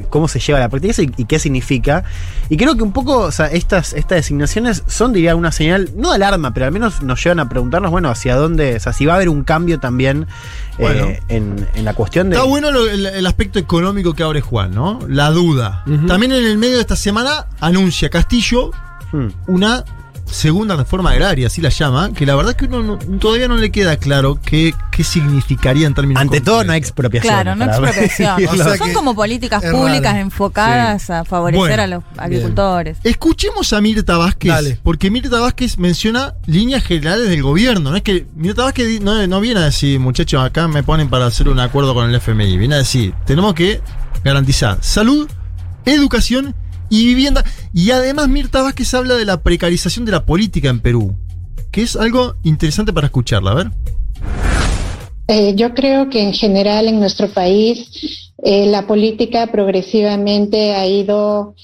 [0.09, 2.03] cómo se lleva a la práctica y, y qué significa.
[2.49, 6.09] Y creo que un poco, o sea, estas, estas designaciones son, diría, una señal, no
[6.09, 9.05] de alarma, pero al menos nos llevan a preguntarnos, bueno, hacia dónde, o sea, si
[9.05, 10.27] va a haber un cambio también
[10.77, 12.35] eh, en, en la cuestión de.
[12.35, 14.99] Está bueno lo- el, el aspecto económico que abre Juan, ¿no?
[15.07, 15.83] La duda.
[16.07, 18.71] También en el medio de esta semana anuncia Castillo
[19.11, 19.27] Hmm.
[19.47, 19.83] una
[20.25, 23.55] segunda reforma agraria, así la llama, que la verdad es que uno no- todavía no
[23.57, 27.33] le queda claro qué, qué significaría en términos Ante todo, no expropiación.
[27.33, 28.35] Claro, no expropiación.
[28.49, 30.19] O sea Son como políticas públicas raro.
[30.19, 32.97] enfocadas a favorecer Bueno, a los agricultores.
[33.03, 34.79] Escuchemos a Mirta Vázquez, Dale.
[34.83, 37.91] porque Mirta Vázquez menciona líneas generales del gobierno.
[37.91, 41.27] No es que Mirta Vázquez no, no viene a decir, muchachos, acá me ponen para
[41.27, 42.57] hacer un acuerdo con el FMI.
[42.57, 43.81] Viene a decir, tenemos que
[44.23, 45.29] garantizar salud,
[45.85, 46.55] educación
[46.89, 47.43] y vivienda.
[47.73, 51.15] Y además Mirta Vázquez habla de la precarización de la política en Perú,
[51.71, 53.51] que es algo interesante para escucharla.
[53.51, 53.71] A ver.
[55.27, 61.55] Eh, yo creo que en general en nuestro país eh, la política progresivamente ha ido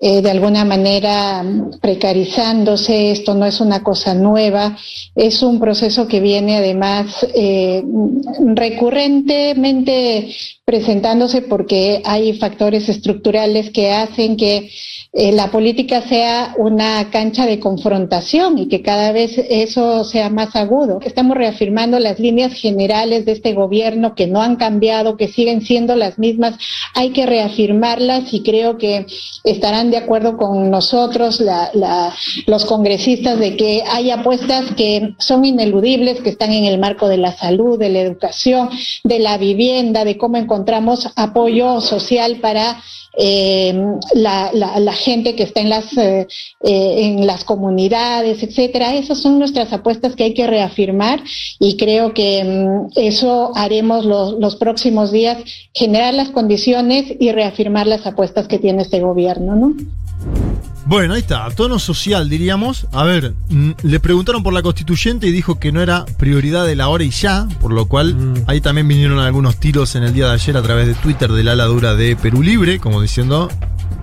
[0.00, 3.10] eh, de alguna manera mm, precarizándose.
[3.10, 4.76] Esto no es una cosa nueva,
[5.14, 10.28] es un proceso que viene además eh, mm, recurrentemente
[10.64, 14.70] presentándose porque hay factores estructurales que hacen que
[15.14, 20.54] eh, la política sea una cancha de confrontación y que cada vez eso sea más
[20.54, 21.00] agudo.
[21.02, 25.96] Estamos reafirmando las líneas generales de este gobierno que no han cambiado, que siguen siendo
[25.96, 26.58] las mismas.
[26.94, 29.06] Hay que reafirmarlas y creo que
[29.44, 32.14] estarán de acuerdo con nosotros la- la-
[32.46, 37.18] los congresistas de que hay apuestas que son ineludibles, que están en el marco de
[37.18, 38.70] la salud, de la educación,
[39.04, 42.80] de la vivienda, de cómo encontramos apoyo social para
[43.18, 43.74] eh,
[44.14, 46.26] la, la- la gente que está en las, eh,
[46.62, 48.94] eh, en las comunidades, etcétera.
[48.94, 51.20] Esas son nuestras apuestas que hay que reafirmar
[51.58, 55.38] y creo que mm, eso haremos los, los próximos días,
[55.74, 59.74] generar las condiciones y reafirmar las apuestas que tiene este gobierno, ¿no?
[60.86, 62.86] Bueno, ahí está, tono social diríamos.
[62.92, 66.76] A ver, mm, le preguntaron por la constituyente y dijo que no era prioridad de
[66.76, 70.28] la hora y ya, por lo cual ahí también vinieron algunos tiros en el día
[70.28, 73.50] de ayer a través de Twitter del ala dura de Perú Libre, como diciendo,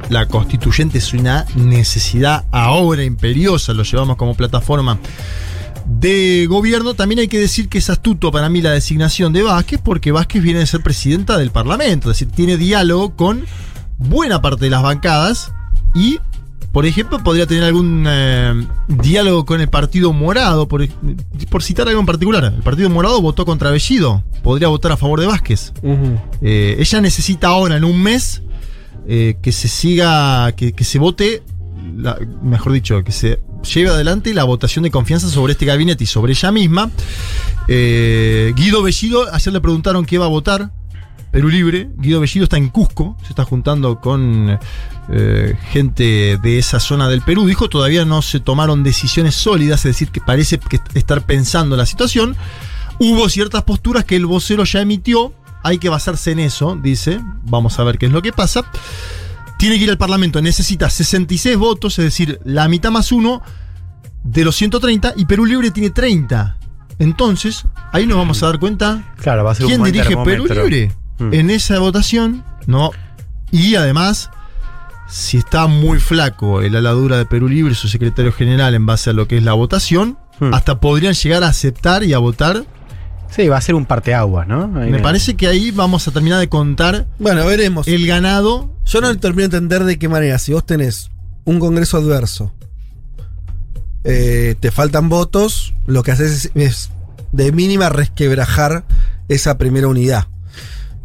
[0.09, 4.99] la constituyente es una necesidad ahora imperiosa, lo llevamos como plataforma
[5.87, 6.93] de gobierno.
[6.93, 10.43] También hay que decir que es astuto para mí la designación de Vázquez, porque Vázquez
[10.43, 13.45] viene de ser presidenta del Parlamento, es decir, tiene diálogo con
[13.97, 15.51] buena parte de las bancadas
[15.93, 16.19] y,
[16.75, 20.85] por ejemplo, podría tener algún eh, diálogo con el Partido Morado, por,
[21.49, 22.43] por citar algo en particular.
[22.53, 25.71] El Partido Morado votó contra Bellido, podría votar a favor de Vázquez.
[26.41, 28.41] Eh, ella necesita ahora, en un mes,
[29.07, 31.43] eh, que se siga, que, que se vote,
[31.95, 33.39] la- mejor dicho, que se
[33.73, 36.91] lleve adelante la votación de confianza sobre este gabinete y sobre ella misma.
[37.69, 40.71] Guido Bellido, ayer le preguntaron qué va a votar.
[41.35, 44.57] Perú Libre, Guido Bellido está en Cusco, se está juntando con
[45.09, 47.45] eh, gente de esa zona del Perú.
[47.45, 51.85] Dijo, todavía no se tomaron decisiones sólidas, es decir, que parece que estar pensando la
[51.85, 52.37] situación.
[52.99, 57.79] Hubo ciertas posturas que el vocero ya emitió, hay que basarse en eso, dice, vamos
[57.79, 58.63] a ver qué es lo que pasa.
[59.59, 63.41] Tiene que ir al Parlamento, necesita 66 votos, es decir, la mitad más uno
[64.23, 66.55] de los 130, y Perú Libre tiene 30.
[66.97, 70.15] Entonces, ahí nos vamos a dar cuenta Claro, va a ser un quién buen dirige
[70.15, 70.45] Perú.
[70.45, 71.33] Libre Mm.
[71.33, 72.43] en esa votación.
[72.67, 72.91] No.
[73.51, 74.29] Y además,
[75.07, 79.11] si está muy flaco el ala dura de Perú Libre, su secretario general, en base
[79.11, 80.53] a lo que es la votación, Hmm.
[80.53, 82.65] hasta podrían llegar a aceptar y a votar
[83.29, 84.69] Sí, va a ser un parteaguas, ¿no?
[84.79, 87.87] Ahí Me parece que ahí vamos a terminar de contar Bueno, veremos.
[87.87, 88.69] el ganado.
[88.85, 91.09] Yo no termino de entender de qué manera, si vos tenés
[91.45, 92.51] un congreso adverso,
[94.03, 96.89] eh, te faltan votos, lo que haces es, es
[97.31, 98.83] de mínima resquebrajar
[99.27, 100.27] esa primera unidad.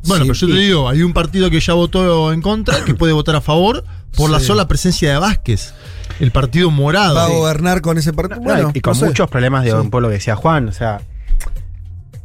[0.07, 2.95] Bueno, Sí, pero yo te digo, hay un partido que ya votó en contra, que
[2.95, 3.85] puede votar a favor
[4.17, 5.75] por la sola presencia de Vázquez,
[6.21, 7.15] el partido morado.
[7.15, 8.41] Va a gobernar con ese partido.
[8.41, 9.05] No, Bueno, y con no sé.
[9.07, 9.77] muchos problemas de Sí.
[9.77, 11.01] un pueblo que decía Juan, o sea,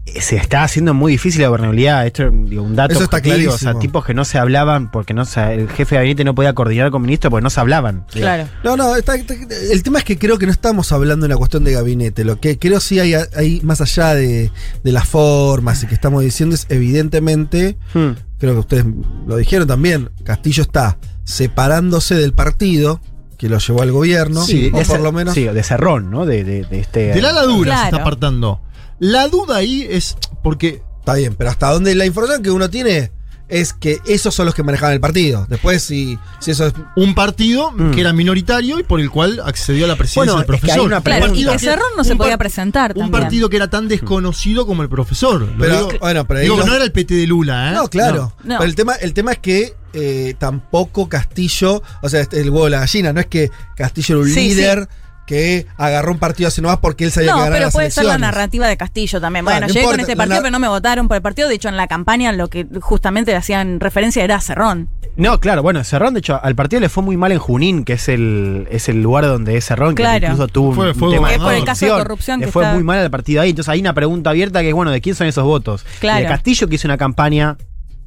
[0.06, 2.06] se está haciendo muy difícil la gobernabilidad.
[2.06, 3.80] Esto digo, un dato Eso está objetivo, o sea, clarísimo.
[3.80, 6.92] tipos que no se hablaban porque no se- el jefe de gabinete no podía coordinar
[6.92, 8.06] con ministros porque no se hablaban.
[8.12, 8.48] Claro.
[8.64, 11.38] No, no, está- está- el tema es que creo que no estamos hablando de una
[11.38, 12.24] cuestión de gabinete.
[12.24, 14.52] Lo que creo sí hay, hay más allá de,
[14.84, 18.12] de las formas y que estamos diciendo es evidentemente, Hmm.
[18.38, 18.86] creo que ustedes
[19.26, 23.02] lo dijeron también, Castillo está separándose del partido
[23.38, 25.34] que lo llevó al gobierno, Sí, o de por lo menos...
[25.34, 26.26] sí, de cerrón, ¿no?
[26.26, 27.08] De, de- de este.
[27.14, 28.62] De la ladura se está apartando.
[29.00, 33.12] La duda ahí es porque Está bien, pero hasta donde la información que uno tiene
[33.48, 35.46] es que esos son los que manejaban el partido.
[35.48, 36.74] Después, si, si eso es...
[36.96, 37.92] un partido Mm.
[37.92, 40.72] que era minoritario y por el cual accedió a la presidencia Bueno, del es que
[40.72, 40.88] hay profesor.
[40.88, 43.22] una Un Claro, y partido que Cerrón no se podía presentar Un también.
[43.22, 45.48] partido que era tan desconocido como el profesor.
[45.60, 47.74] Pero, digo, bueno, pero ahí digo, los- no era el PT de Lula, ¿eh?
[47.76, 48.34] No, claro.
[48.44, 48.58] No.
[48.58, 52.66] Pero el tema, el tema es que eh, tampoco Castillo, o sea, este, el huevo
[52.66, 54.90] de la gallina, no es que Castillo era un Sí, líder
[55.26, 57.92] que agarró un partido así nomás porque él sabía que No, ganaba pero las puede
[57.92, 59.44] ser la narrativa de Castillo también.
[59.46, 61.22] Claro, Bueno, no llegué con importa, este la partido, pero no me votaron por el
[61.24, 61.48] partido.
[61.50, 64.90] De hecho, en la campaña lo que justamente le hacían referencia era a Cerrón.
[65.18, 67.94] No, claro, bueno, Cerrón, de hecho, al partido le fue muy mal en Junín, que
[67.94, 70.26] es el, es el lugar donde es Cerrón, que Claro.
[70.28, 72.64] incluso tuvo un, Fue- un tema de por el caso de corrupción Le que fue
[72.64, 73.52] está- muy mal al partido ahí.
[73.52, 75.86] Entonces hay una pregunta abierta que es, bueno, ¿de quién son esos votos?
[76.00, 76.20] Claro.
[76.22, 77.56] ¿De Castillo, que hizo una campaña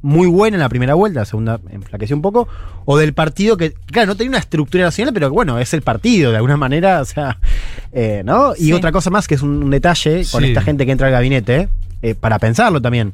[0.01, 2.47] muy buena en la primera vuelta, la segunda enflaqueció un poco?
[2.85, 6.31] ¿O del partido que, claro, no tenía una estructura nacional, pero bueno, es el partido,
[6.31, 7.37] de alguna manera, o sea,
[7.91, 8.53] eh, ¿no?
[8.55, 8.73] Y Sí.
[8.73, 10.49] otra cosa más, que es un, un detalle con Sí.
[10.49, 11.69] esta gente que entra al gabinete,
[12.01, 13.13] eh, para pensarlo también.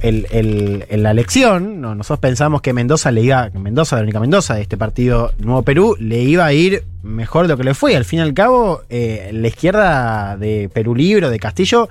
[0.00, 4.54] El- el- en la elección, no, nosotros pensamos que Mendoza le iba, Mendoza, Verónica Mendoza,
[4.54, 7.96] de este partido Nuevo Perú, le iba a ir mejor de lo que le fue.
[7.96, 11.88] Al fin y al cabo, eh, la izquierda de Perú Libre, de Castillo,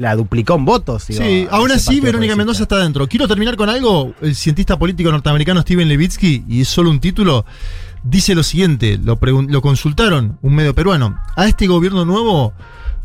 [0.00, 1.08] la duplicó en votos.
[1.08, 2.34] digo, Sí, aún así Verónica.
[2.34, 3.06] Mendoza está dentro.
[3.06, 4.14] Quiero terminar con algo.
[4.22, 7.44] El cientista político norteamericano Steven Levitsky, y es solo un título,
[8.02, 9.18] dice lo siguiente, lo,
[9.60, 11.18] consultaron, un medio peruano.
[11.36, 12.54] A este gobierno nuevo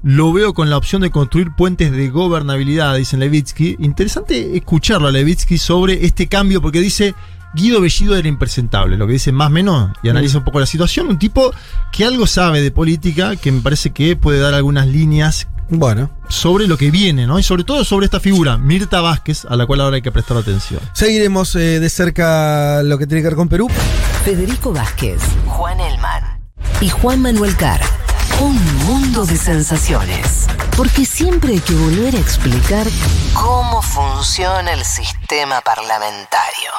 [0.04, 3.76] lo veo con la opción de construir puentes de gobernabilidad, dicen Levitsky.
[3.80, 7.14] Interesante escucharlo a Levitsky sobre este cambio, porque dice...
[7.58, 10.66] Guido Bellido era impresentable, lo que dice más o menos, y analiza un poco la
[10.66, 11.08] situación.
[11.08, 11.54] Un tipo
[11.94, 16.68] que algo sabe de política, que me parece que puede dar algunas líneas Bueno, sobre
[16.68, 17.40] lo que viene, ¿no?
[17.40, 20.38] Y sobre todo sobre esta figura, Mirta Vázquez, a la cual ahora hay que prestar
[20.38, 20.80] atención.
[20.94, 23.68] seguiremos eh, de cerca lo que tiene que ver con Perú.
[24.24, 26.40] Federico Vázquez, Juan Elman
[26.82, 27.82] y Juan Manuel Carr.
[28.42, 30.48] Un mundo de sensaciones.
[30.76, 32.86] Porque siempre hay que volver a explicar
[33.34, 36.72] cómo funciona el sistema parlamentario.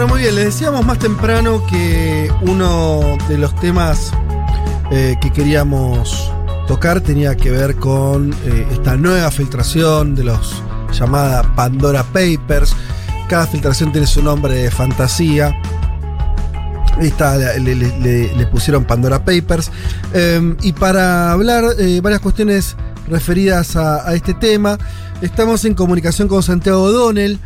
[0.00, 4.10] Bueno, muy bien, les decíamos más temprano que uno de los temas
[4.90, 6.32] eh, que queríamos
[6.66, 12.74] tocar tenía que ver con eh, esta nueva filtración de los llamada Pandora Papers.
[13.28, 15.54] Cada filtración tiene su nombre de fantasía.
[16.98, 19.70] Esta le, pusieron Pandora Papers.
[20.14, 22.74] Eh, y para hablar eh, varias cuestiones
[23.06, 24.78] referidas a, este tema,
[25.20, 27.38] estamos en comunicación con Santiago O'Donnell,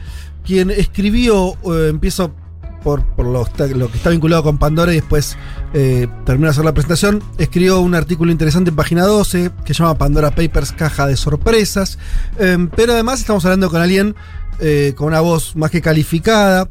[0.45, 1.57] quien escribió,
[1.89, 2.33] empiezo
[2.85, 5.37] por, lo, que está vinculado con Pandora y después
[5.73, 9.97] eh, de hacer la presentación, escribió un artículo interesante en página 12 que se llama
[9.97, 11.99] Pandora Papers, caja de sorpresas.
[12.39, 14.15] Eh, pero además estamos hablando con alguien
[14.61, 16.69] eh, con una voz más que calificada.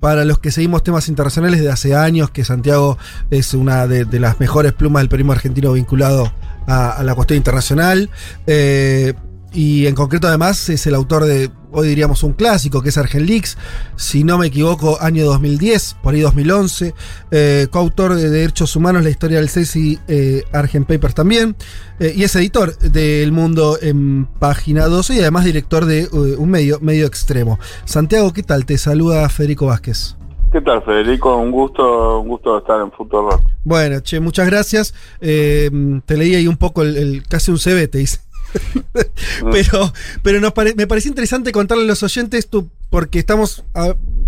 [0.00, 2.96] Para los que seguimos temas internacionales de hace años, que Santiago
[3.30, 6.32] es una de, las mejores plumas del periodismo argentino vinculado
[6.66, 8.08] a, a la cuestión internacional.
[8.46, 9.12] Eh,
[9.52, 13.26] y en concreto además es el autor de, hoy diríamos un clásico, que es Argen
[13.26, 13.56] Leaks,
[13.96, 16.94] si no me equivoco, año 2010, por ahí 2011,
[17.30, 21.56] eh, coautor de Derechos Humanos, la historia del CESI, eh, Argen Papers también,
[21.98, 26.50] eh, y es editor del Mundo en Página 12 y además director de eh, un
[26.50, 27.58] medio, medio extremo.
[27.84, 28.64] Santiago, ¿qué tal?
[28.66, 30.16] Te saluda Federico Vázquez.
[30.52, 31.36] ¿Qué tal, Federico?
[31.36, 34.92] Un gusto, un gusto estar en Futuro Bueno, che, muchas gracias.
[35.20, 35.70] Te
[36.16, 38.18] leí ahí un poco, el, el- casi un CV, te hice.
[39.52, 43.64] pero pero me pareció interesante contarle a los oyentes, tú, porque estamos,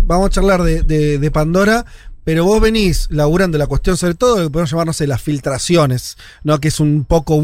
[0.05, 1.85] vamos a charlar de, Pandora,
[2.23, 6.59] pero vos venís laburando la cuestión, sobre todo, lo que podemos llamarnos las filtraciones, ¿no?
[6.59, 7.41] Que es un poco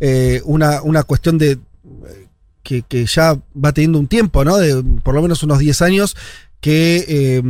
[0.00, 1.58] eh, una, una cuestión de
[2.62, 4.56] que, que ya va teniendo un tiempo, ¿no?
[4.56, 6.16] De por lo menos unos 10 años,
[6.60, 7.42] que eh,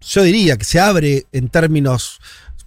[0.00, 2.20] yo diría que se abre en términos,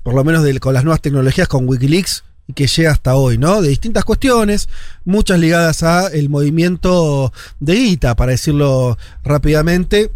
[0.04, 3.62] por lo menos con las nuevas tecnologías, con Wikileaks, que llega hasta hoy, ¿no?
[3.62, 4.70] De distintas cuestiones,
[5.06, 10.12] muchas ligadas a el movimiento de guita, para decirlo rápidamente.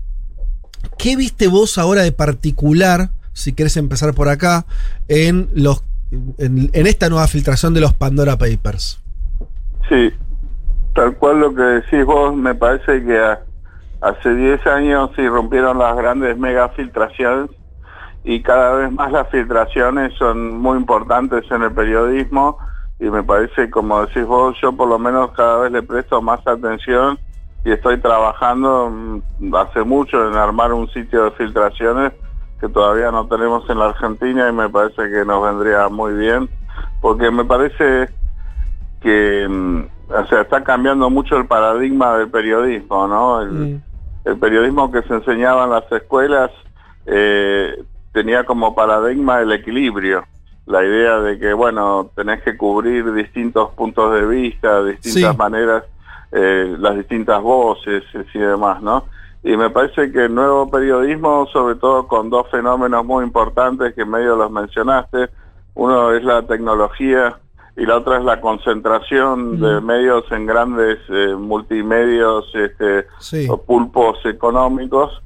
[0.98, 4.66] ¿Qué viste vos ahora de particular, si querés empezar por acá,
[5.08, 5.84] en los
[6.38, 9.02] en, esta nueva filtración de los Pandora Papers?
[9.90, 10.14] Sí,
[10.94, 13.20] tal cual lo que decís vos, me parece que
[14.02, 17.50] hace 10 años sí rompieron las grandes mega filtraciones
[18.26, 22.58] y cada vez más las filtraciones son muy importantes en el periodismo
[23.00, 26.46] y me parece, como decís vos, yo por lo menos cada vez le presto más
[26.48, 27.20] atención
[27.64, 32.14] y estoy trabajando mm, hace mucho en armar un sitio de filtraciones
[32.60, 36.50] que todavía no tenemos en la Argentina y me parece que nos vendría muy bien
[37.02, 38.10] porque me parece
[39.02, 43.82] que mm, o sea está cambiando mucho el paradigma del periodismo no el,
[44.24, 46.50] el periodismo que se enseñaba en las escuelas
[47.06, 47.84] eh,
[48.16, 50.24] tenía como paradigma el equilibrio
[50.66, 55.38] la idea de que bueno tenés que cubrir distintos puntos de vista distintas Sí.
[55.38, 55.84] maneras
[56.32, 59.04] eh, las distintas voces eh, y demás no
[59.44, 64.06] y me parece que el nuevo periodismo sobre todo con dos fenómenos muy importantes que
[64.06, 65.30] medio los mencionaste
[65.76, 67.38] uno es la tecnología
[67.78, 73.48] y la otra es la concentración de medios en grandes eh, multimedios este, Sí.
[73.50, 75.22] o pulpos económicos,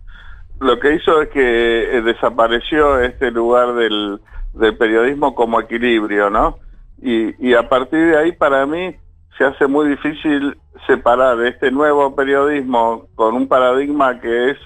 [0.60, 4.20] lo que hizo es que eh, desapareció este lugar del,
[4.54, 6.58] del periodismo como equilibrio, ¿no?
[7.02, 8.96] Y, y a partir de ahí para mí
[9.38, 14.58] se hace muy difícil separar este nuevo periodismo con un paradigma que es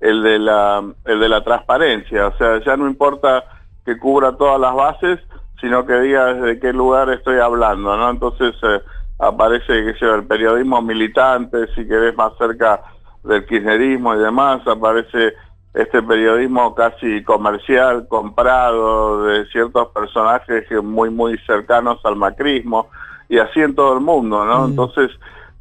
[0.00, 3.44] el de la, el de la transparencia, o sea, ya no importa
[3.84, 5.20] que cubra todas las bases,
[5.60, 8.08] sino que diga desde qué lugar estoy hablando, ¿no?
[8.08, 8.80] Entonces eh,
[9.18, 12.80] aparece que el periodismo militante, si querés más cerca
[13.24, 15.34] del kirchnerismo y demás, aparece
[15.74, 22.88] este periodismo casi comercial, comprado de ciertos personajes muy muy cercanos al macrismo
[23.28, 24.66] y así en todo el mundo, ¿no?
[24.66, 25.10] Entonces,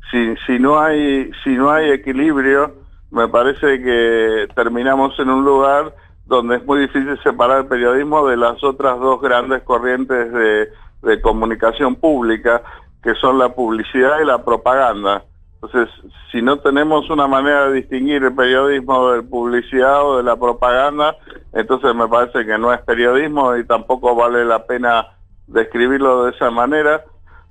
[0.10, 2.74] si, si no hay si no hay equilibrio,
[3.12, 5.94] me parece que terminamos en un lugar
[6.26, 10.70] donde es muy difícil separar el periodismo de las otras dos grandes corrientes de,
[11.02, 12.62] de comunicación pública,
[13.04, 15.24] que son la publicidad y la propaganda.
[15.62, 15.90] Entonces,
[16.32, 21.18] si no tenemos una manera de distinguir el periodismo de publicidad o de la propaganda,
[21.52, 25.08] entonces me parece que no es periodismo y tampoco vale la pena
[25.48, 27.04] describirlo de esa manera,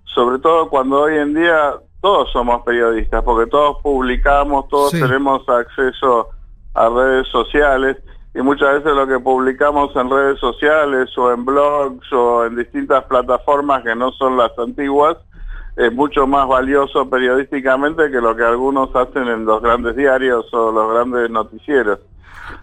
[0.04, 5.00] sobre todo cuando hoy en día todos somos periodistas, porque todos publicamos, todos Sí.
[5.02, 6.28] tenemos acceso
[6.74, 7.96] a redes sociales
[8.34, 13.04] y muchas veces lo que publicamos en redes sociales o en blogs o en distintas
[13.04, 15.16] plataformas que no son las antiguas
[15.78, 20.72] es mucho más valioso periodísticamente que lo que algunos hacen en los grandes diarios o
[20.72, 22.00] los grandes noticieros.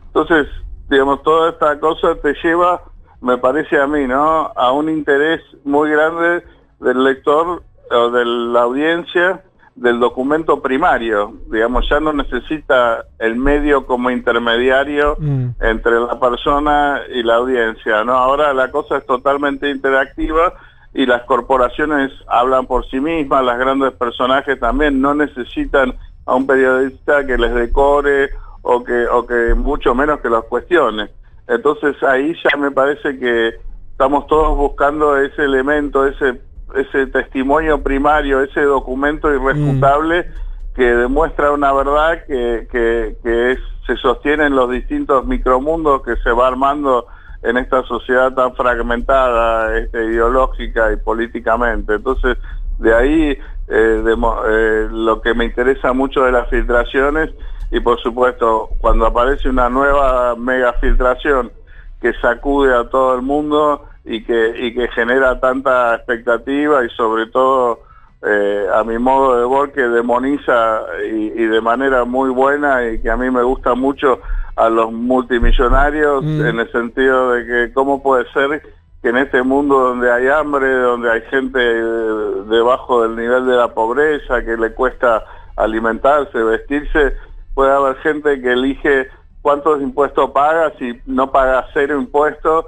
[0.07, 0.47] Entonces,
[0.89, 2.81] digamos, toda esta cosa te lleva,
[3.21, 4.51] me parece a mí, ¿no?
[4.53, 6.43] A un interés muy grande
[6.81, 9.41] del lector o de la audiencia
[9.75, 11.35] del documento primario.
[11.49, 15.15] Digamos, ya no necesita el medio como intermediario
[15.61, 18.13] entre la persona y la audiencia, ¿no?
[18.13, 20.53] Ahora la cosa es totalmente interactiva
[20.95, 25.93] y las corporaciones hablan por sí mismas, las grandes personajes también no necesitan
[26.25, 28.29] a un periodista que les decore
[28.61, 31.09] o que, o que mucho menos que los cuestione.
[31.49, 33.55] Entonces ahí ya me parece que
[33.91, 36.41] estamos todos buscando ese elemento, ese,
[36.75, 40.31] ese testimonio primario, ese documento irrefutable
[40.75, 46.15] que demuestra una verdad que, que, que es, se sostiene en los distintos micromundos que
[46.23, 47.05] se va armando
[47.45, 51.95] en esta sociedad tan fragmentada este, ideológica y políticamente.
[51.95, 52.37] Entonces,
[52.79, 57.31] de ahí eh, eh, lo que me interesa mucho de las filtraciones
[57.71, 61.51] y por supuesto cuando aparece una nueva mega filtración
[62.01, 67.25] que sacude a todo el mundo y que, y que genera tanta expectativa y sobre
[67.27, 67.79] todo
[68.23, 70.81] eh, a mi modo de ver que demoniza
[71.11, 74.19] y, y de manera muy buena y que a mí me gusta mucho
[74.55, 78.61] a los multimillonarios en el sentido de que cómo puede ser
[79.01, 83.55] que en este mundo donde hay hambre, donde hay gente eh, debajo del nivel de
[83.55, 85.23] la pobreza, que le cuesta
[85.57, 87.15] alimentarse, vestirse,
[87.53, 89.09] puede haber gente que elige
[89.41, 92.65] cuántos impuestos paga, si no paga cero impuestos,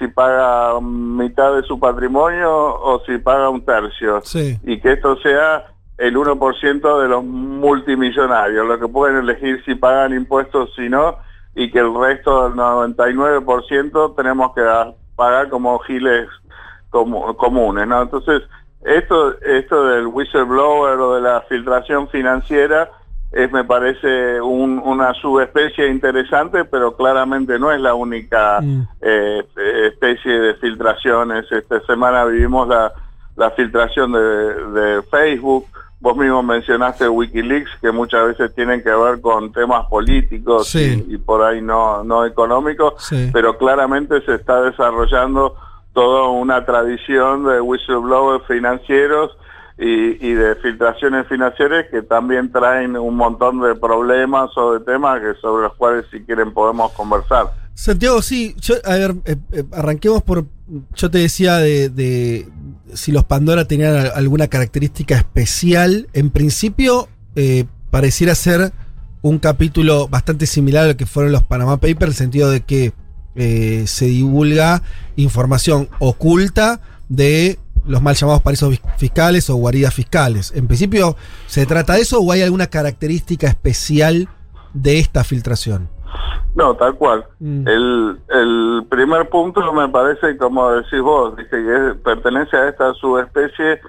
[0.00, 4.20] si paga mitad de su patrimonio o si paga un tercio.
[4.24, 4.58] Sí.
[4.64, 5.66] Y que esto sea
[5.98, 11.18] el 1% de los multimillonarios, los que pueden elegir si pagan impuestos o no,
[11.54, 14.62] y que el resto del 99% tenemos que
[15.14, 16.26] pagar como giles
[16.88, 18.02] como, comunes, ¿no?
[18.02, 18.42] Entonces,
[18.82, 22.90] esto, esto del whistleblower o de la filtración financiera
[23.32, 28.82] es, me parece, un, una subespecie interesante, pero claramente no es la única Mm.
[29.00, 29.44] eh,
[29.86, 31.50] especie de filtraciones.
[31.52, 32.92] Esta semana vivimos la,
[33.36, 35.66] la filtración de, de Facebook.
[36.00, 41.04] Vos mismo mencionaste Wikileaks, que muchas veces tienen que ver con temas políticos Sí.
[41.08, 43.30] y, y por ahí no, no económicos, Sí.
[43.32, 45.54] pero claramente se está desarrollando
[45.92, 49.36] toda una tradición de whistleblowers financieros
[49.80, 55.20] y, y de filtraciones financieras que también traen un montón de problemas o de temas
[55.20, 57.46] que sobre los cuales si quieren podemos conversar.
[57.74, 60.44] Santiago, sí, yo, a ver, eh, eh, arranquemos por.
[60.94, 62.46] Yo te decía de, de
[62.92, 66.08] si los Pandora tenían al- alguna característica especial.
[66.12, 68.72] En principio, eh, pareciera ser
[69.22, 72.60] un capítulo bastante similar a lo que fueron los Panama Papers, en el sentido de
[72.60, 72.92] que
[73.34, 74.82] eh, se divulga
[75.16, 80.52] información oculta de los mal llamados paraísos fis- fiscales o guaridas fiscales.
[80.54, 81.16] En principio,
[81.46, 84.28] ¿se trata de eso o hay alguna característica especial
[84.74, 85.88] de esta filtración?
[86.54, 87.24] No, tal cual.
[87.38, 87.68] Mm.
[87.68, 92.92] El, el primer punto me parece, como decís vos, dice que es- pertenece a esta
[92.94, 93.80] subespecie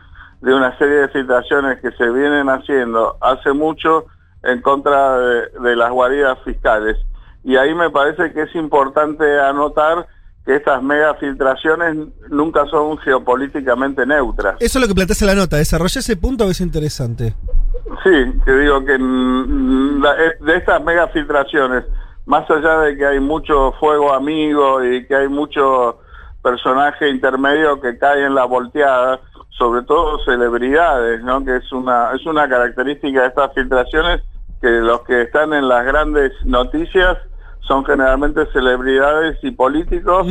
[0.42, 4.06] de una serie de filtraciones que se vienen haciendo hace mucho
[4.44, 6.98] en contra de, de las guaridas fiscales.
[7.44, 10.08] Y ahí me parece que es importante anotar
[10.46, 11.96] que estas mega filtraciones
[12.30, 14.56] nunca son geopolíticamente neutras.
[14.60, 15.58] Eso es lo que planteas en la nota.
[15.58, 17.36] Desarrolla ese punto que es interesante.
[18.04, 21.84] Sí, que digo que es- de estas mega filtraciones,
[22.26, 26.00] más allá de que hay mucho fuego amigo y que hay mucho
[26.42, 29.20] personaje intermedio que cae en la volteada,
[29.50, 31.44] sobre todo celebridades, ¿no?
[31.46, 34.22] Que es una es una característica de estas filtraciones
[34.60, 37.18] que los que están en las grandes noticias
[37.62, 40.28] son generalmente celebridades y políticos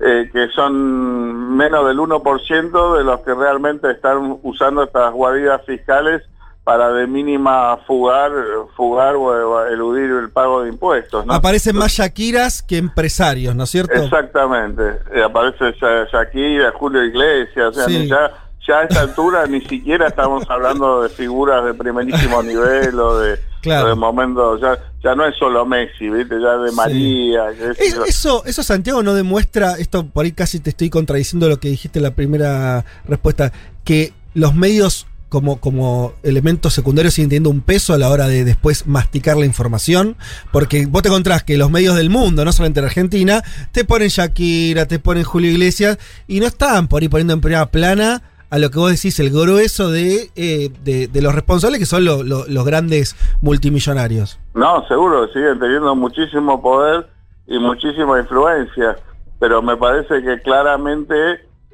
[0.00, 6.22] eh, que son menos del 1% de los que realmente están usando estas guaridas fiscales
[6.64, 8.32] para de mínima fugar,
[8.74, 11.26] fugar o, eludir el pago de impuestos.
[11.26, 11.34] ¿no?
[11.34, 13.92] Aparecen más Shakiras que empresarios, ¿no es cierto?
[13.92, 14.82] Exactamente.
[15.14, 18.08] Eh, aparece Sha- Shakira, Julio Iglesias, o sea, Sí.
[18.08, 18.30] ya,
[18.66, 23.38] ya a esta altura ni siquiera estamos hablando de figuras de primerísimo nivel o de,
[23.60, 23.86] Claro.
[23.86, 26.36] o de momentos, ya, ya no es solo Messi, ¿viste?
[26.40, 27.50] ya de María.
[27.78, 31.68] Es- eso, eso Santiago no demuestra, esto por ahí casi te estoy contradiciendo lo que
[31.68, 33.52] dijiste en la primera respuesta,
[33.84, 38.44] que los medios como, como elementos secundarios siguen teniendo un peso a la hora de
[38.44, 40.16] después masticar la información,
[40.52, 44.08] porque vos te encontrás que los medios del mundo, no solamente en Argentina, te ponen
[44.08, 45.98] Shakira, te ponen Julio Iglesias,
[46.28, 49.30] y no están por ahí poniendo en primera plana a lo que vos decís, el
[49.30, 54.38] grueso de, eh, de, de los responsables que son lo- lo- los grandes multimillonarios.
[54.54, 57.06] No, seguro, siguen teniendo muchísimo poder
[57.46, 58.96] y muchísima influencia,
[59.40, 61.14] pero me parece que claramente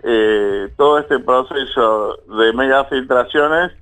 [0.03, 3.73] eh, todo este proceso de mega filtraciones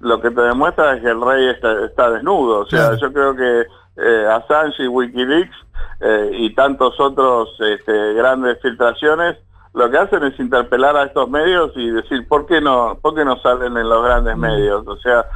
[0.00, 2.60] lo que te demuestra es que el rey está, está desnudo.
[2.60, 2.96] O sea, Claro.
[2.98, 3.66] yo creo que
[3.98, 5.56] eh, Assange y Wikileaks
[6.00, 9.36] eh, y tantos otros este, grandes filtraciones
[9.76, 13.26] lo que hacen es interpelar a estos medios y decir por qué no, por qué
[13.26, 14.88] no salen en los grandes medios.
[14.88, 15.26] O sea,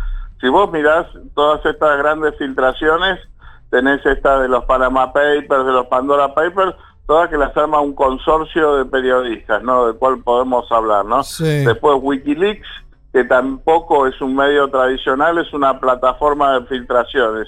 [0.41, 3.21] si vos mirás todas estas grandes filtraciones,
[3.69, 6.75] tenés esta de los Panama Papers, de los Pandora Papers,
[7.07, 9.89] todas que las arma un consorcio de periodistas, ¿no?
[9.89, 11.23] Del cual podemos hablar, ¿no?
[11.23, 11.67] Sí.
[11.67, 12.67] Después Wikileaks,
[13.12, 17.47] que tampoco es un medio tradicional, es una plataforma de filtraciones.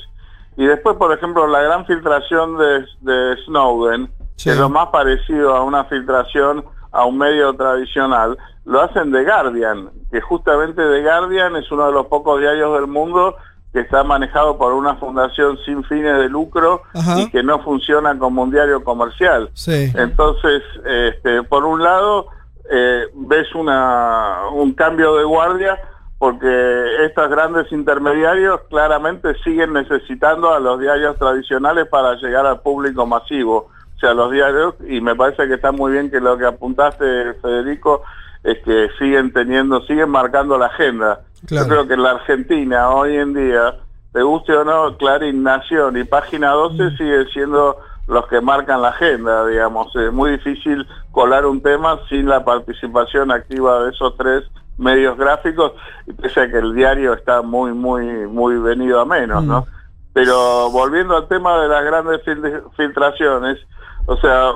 [0.58, 4.48] Y después, por ejemplo, la gran filtración de, de Snowden, Sí.
[4.48, 9.24] que es lo más parecido a una filtración a un medio tradicional, lo hacen The
[9.24, 13.36] Guardian, que justamente The Guardian es uno de los pocos diarios del mundo
[13.72, 17.20] que está manejado por una fundación sin fines de lucro Ajá.
[17.20, 19.50] y que no funciona como un diario comercial.
[19.54, 19.90] Sí.
[19.94, 22.26] Entonces, este, por un lado,
[22.70, 25.78] eh, ves una, un cambio de guardia
[26.18, 33.04] porque estos grandes intermediarios claramente siguen necesitando a los diarios tradicionales para llegar al público
[33.06, 33.70] masivo.
[34.02, 38.02] Sea, los diarios, y me parece que está muy bien que lo que apuntaste, Federico,
[38.42, 41.20] es que siguen teniendo, siguen marcando la agenda.
[41.46, 41.66] Claro.
[41.66, 43.76] Yo creo que en la Argentina hoy en día,
[44.12, 48.88] te guste o no, Clarín, Nación y Página 12 siguen siendo los que marcan la
[48.88, 49.94] agenda, digamos.
[49.94, 54.42] Es muy difícil colar un tema sin la participación activa de esos tres
[54.78, 55.74] medios gráficos,
[56.20, 59.66] pese a que el diario está muy, muy, muy venido a menos, ¿no?
[60.12, 63.58] Pero volviendo al tema de las grandes fil- filtraciones,
[64.06, 64.52] o sea,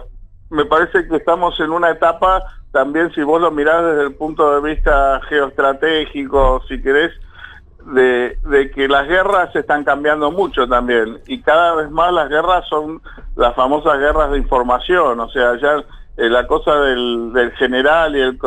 [0.51, 4.61] me parece que estamos en una etapa, también si vos lo mirás desde el punto
[4.61, 7.13] de vista geoestratégico, si querés,
[7.87, 12.67] de, de que las guerras están cambiando mucho también y cada vez más las guerras
[12.69, 13.01] son
[13.37, 15.85] las famosas guerras de información, o sea, ya
[16.17, 18.39] eh, la cosa del, del general y el,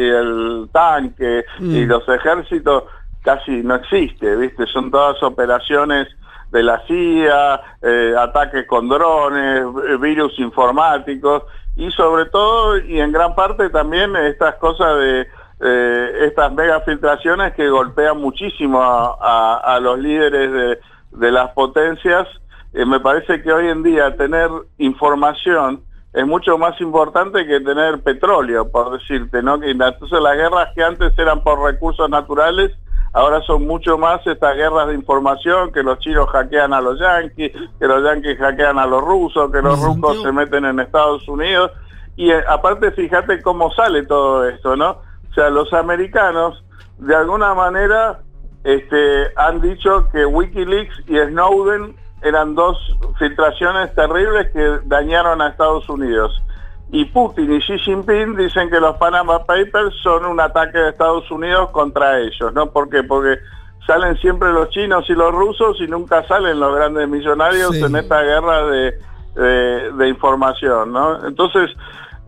[0.00, 1.88] y el tanque y Mm.
[1.88, 2.84] los ejércitos
[3.22, 4.66] casi no existe, ¿viste?
[4.66, 6.08] Son todas operaciones
[6.50, 11.44] de la CIA, eh, ataques con drones, eh, virus informáticos
[11.76, 15.26] y sobre todo y en gran parte también estas cosas de
[15.60, 20.78] eh, estas mega filtraciones que golpean muchísimo a, los líderes
[21.10, 22.28] de, las potencias.
[22.74, 25.82] Me parece que hoy en día tener información
[26.12, 29.62] es mucho más importante que tener petróleo, por decirte, ¿no?
[29.62, 32.72] Entonces las guerras que antes eran por recursos naturales,
[33.16, 37.50] ahora son mucho más estas guerras de información, que los chinos hackean a los yanquis,
[37.78, 41.70] que los yanquis hackean a los rusos, que los rusos se meten en Estados Unidos.
[42.14, 44.90] Y eh, aparte, fíjate cómo sale todo esto, ¿no?
[45.30, 46.62] O sea, los americanos,
[46.98, 48.20] de alguna manera,
[48.64, 52.76] este, han dicho que Wikileaks y Snowden eran dos
[53.18, 56.42] filtraciones terribles que dañaron a Estados Unidos.
[56.92, 61.28] Y Putin y Xi Jinping dicen que los Panama Papers son un ataque de Estados
[61.30, 62.70] Unidos contra ellos, ¿no?
[62.70, 63.02] ¿Por qué?
[63.02, 63.38] Porque
[63.86, 67.82] salen siempre los chinos y los rusos y nunca salen los grandes millonarios Sí.
[67.84, 68.94] en esta guerra de,
[69.34, 71.26] de- de información, ¿no?
[71.26, 71.70] Entonces,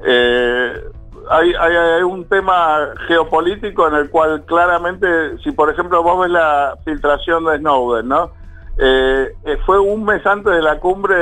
[0.05, 0.73] eh,
[1.31, 6.31] hay, hay- hay un tema geopolítico en el cual claramente, si por ejemplo vos ves
[6.31, 8.31] la filtración de Snowden, ¿no?
[8.79, 11.17] Eh, eh, fue un mes antes de la cumbre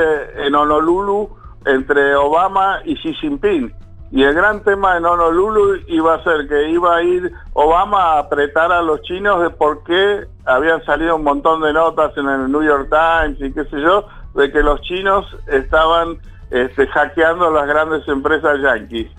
[0.45, 1.29] en Honolulu
[1.67, 3.73] entre Obama y Xi Jinping.
[4.09, 8.19] Y el gran tema en Honolulu iba a ser que iba a ir Obama a
[8.19, 12.49] apretar a los chinos de por qué habían salido un montón de notas en el
[12.49, 16.19] New York Times y qué sé yo, de que los chinos estaban
[16.51, 19.09] este, hackeando las grandes empresas yanquis.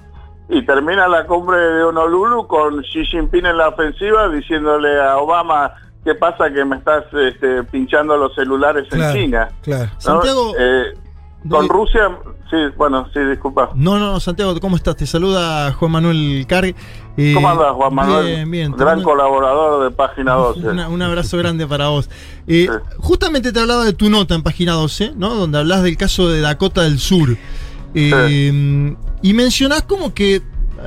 [0.49, 5.75] Y termina la cumbre de Honolulu con Xi Jinping en la ofensiva diciéndole a Obama,
[6.03, 9.49] ¿qué pasa que me estás este, pinchando los celulares Claro, en China?
[9.61, 9.85] claro.
[9.97, 10.01] ¿No?
[10.01, 10.95] Santiago, Eh,
[11.48, 12.19] con Rusia,
[12.51, 13.70] sí, bueno, sí, disculpa.
[13.74, 14.97] No, no, Santiago, ¿cómo estás?
[14.97, 16.74] Te saluda Juan Manuel Carg.
[17.16, 18.27] Eh, ¿Cómo andas, Juan Manuel?
[18.27, 18.73] Bien, bien.
[18.73, 20.60] Gran colaborador de Página 12.
[20.69, 22.09] una- un abrazo grande para vos.
[22.47, 25.35] Eh, Justamente te hablaba de tu nota en página 12, ¿no?
[25.35, 27.36] Donde hablas del caso de Dakota del Sur.
[27.94, 30.43] Eh, Y mencionás como que,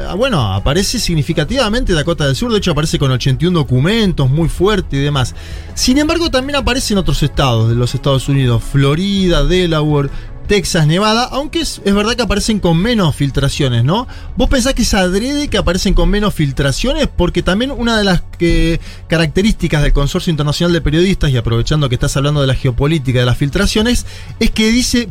[0.07, 2.49] ah, bueno, aparece significativamente Dakota del Sur.
[2.51, 5.35] De hecho, aparece con 81 documentos, muy fuerte y demás.
[5.73, 10.09] Sin embargo, también aparecen otros estados de los Estados Unidos: Florida, Delaware.
[10.51, 14.05] Texas, Nevada, aunque es, es verdad que aparecen con menos filtraciones, ¿no?
[14.35, 17.07] ¿Vos pensás que es adrede que aparecen con menos filtraciones?
[17.07, 21.95] Porque también una de las que- características del Consorcio Internacional de Periodistas, y aprovechando que
[21.95, 24.05] estás hablando de la geopolítica de las filtraciones,
[24.41, 25.07] es que dice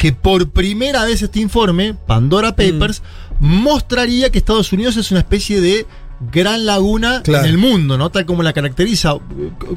[0.00, 3.02] que por primera vez este informe, Pandora Papers,
[3.40, 5.88] mostraría que Estados Unidos es una especie de
[6.20, 7.44] gran laguna Claro.
[7.44, 8.10] en el mundo, ¿no?
[8.10, 9.14] Tal como la caracteriza.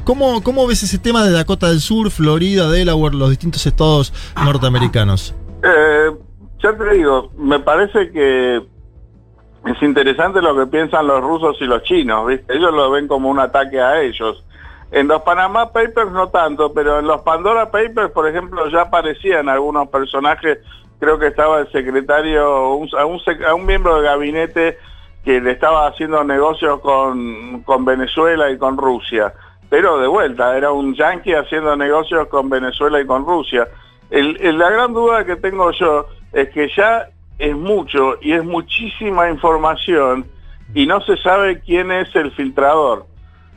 [0.04, 4.12] ¿Cómo, ¿Cómo ves ese tema de Dakota del Sur, Florida, Delaware, los distintos estados
[4.44, 5.34] norteamericanos?
[5.62, 6.10] Eh,
[6.62, 8.56] ya te digo, me parece que
[9.66, 12.54] es interesante lo que piensan los rusos y los chinos, ¿viste?
[12.56, 14.44] Ellos lo ven como un ataque a ellos.
[14.90, 19.48] En los Panama Papers no tanto, pero en los Pandora Papers, por ejemplo, ya aparecían
[19.48, 20.58] algunos personajes,
[20.98, 24.78] creo que estaba el secretario, un- a, un, sec- a un miembro del gabinete
[25.24, 29.32] que le estaba haciendo negocios con, con Venezuela y con Rusia.
[29.68, 33.68] Pero de vuelta, era un yanqui haciendo negocios con Venezuela y con Rusia.
[34.10, 37.08] La gran duda que tengo yo es que ya
[37.38, 40.26] es mucho y es muchísima información
[40.74, 43.06] y no se sabe quién es el filtrador.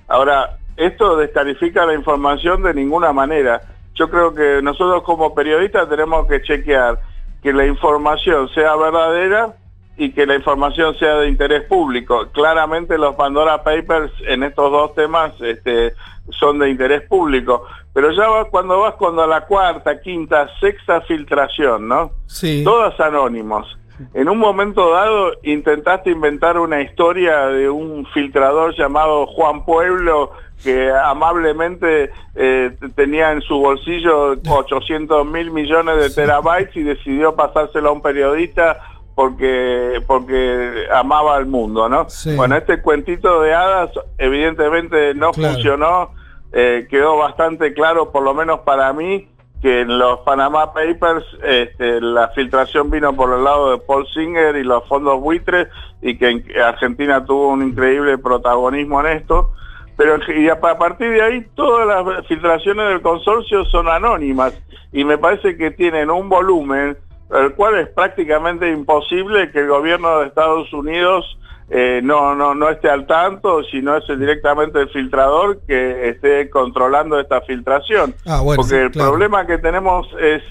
[0.07, 3.61] Ahora, esto descalifica la información de ninguna manera.
[3.95, 6.99] Yo creo que nosotros como periodistas tenemos que chequear
[7.41, 9.55] que la información sea verdadera
[10.01, 12.25] y que la información sea de interés público.
[12.31, 15.93] Claramente los Pandora Papers en estos dos temas este,
[16.31, 21.01] son de interés público, pero ya va, cuando vas cuando a la cuarta, quinta, sexta
[21.01, 22.13] filtración, ¿no?
[22.25, 22.63] Sí.
[22.63, 23.77] Todas anónimos.
[24.15, 30.31] En un momento dado intentaste inventar una historia de un filtrador llamado Juan Pueblo
[30.63, 37.89] que amablemente eh, tenía en su bolsillo 800 mil millones de terabytes y decidió pasárselo
[37.89, 38.79] a un periodista
[39.15, 42.09] porque porque amaba al mundo, ¿no?
[42.09, 42.35] Sí.
[42.35, 45.53] Bueno, este cuentito de hadas evidentemente no Claro.
[45.53, 46.11] funcionó,
[46.53, 49.27] eh, quedó bastante claro, por lo menos para mí,
[49.61, 54.55] que en los Panama Papers este, la filtración vino por el lado de Paul Singer
[54.55, 55.67] y los fondos buitres
[56.01, 59.51] y que en- Argentina tuvo un increíble protagonismo en esto.
[59.97, 64.59] Pero y a a partir de ahí todas las filtraciones del consorcio son anónimas
[64.91, 66.97] y me parece que tienen un volumen
[67.31, 71.37] el cual es prácticamente imposible que el gobierno de Estados Unidos
[71.69, 77.17] eh, no, no, no esté al tanto, sino es directamente el filtrador que esté controlando
[77.17, 78.13] esta filtración.
[78.27, 79.11] Ah, bueno, Porque el claro.
[79.11, 80.43] problema que tenemos es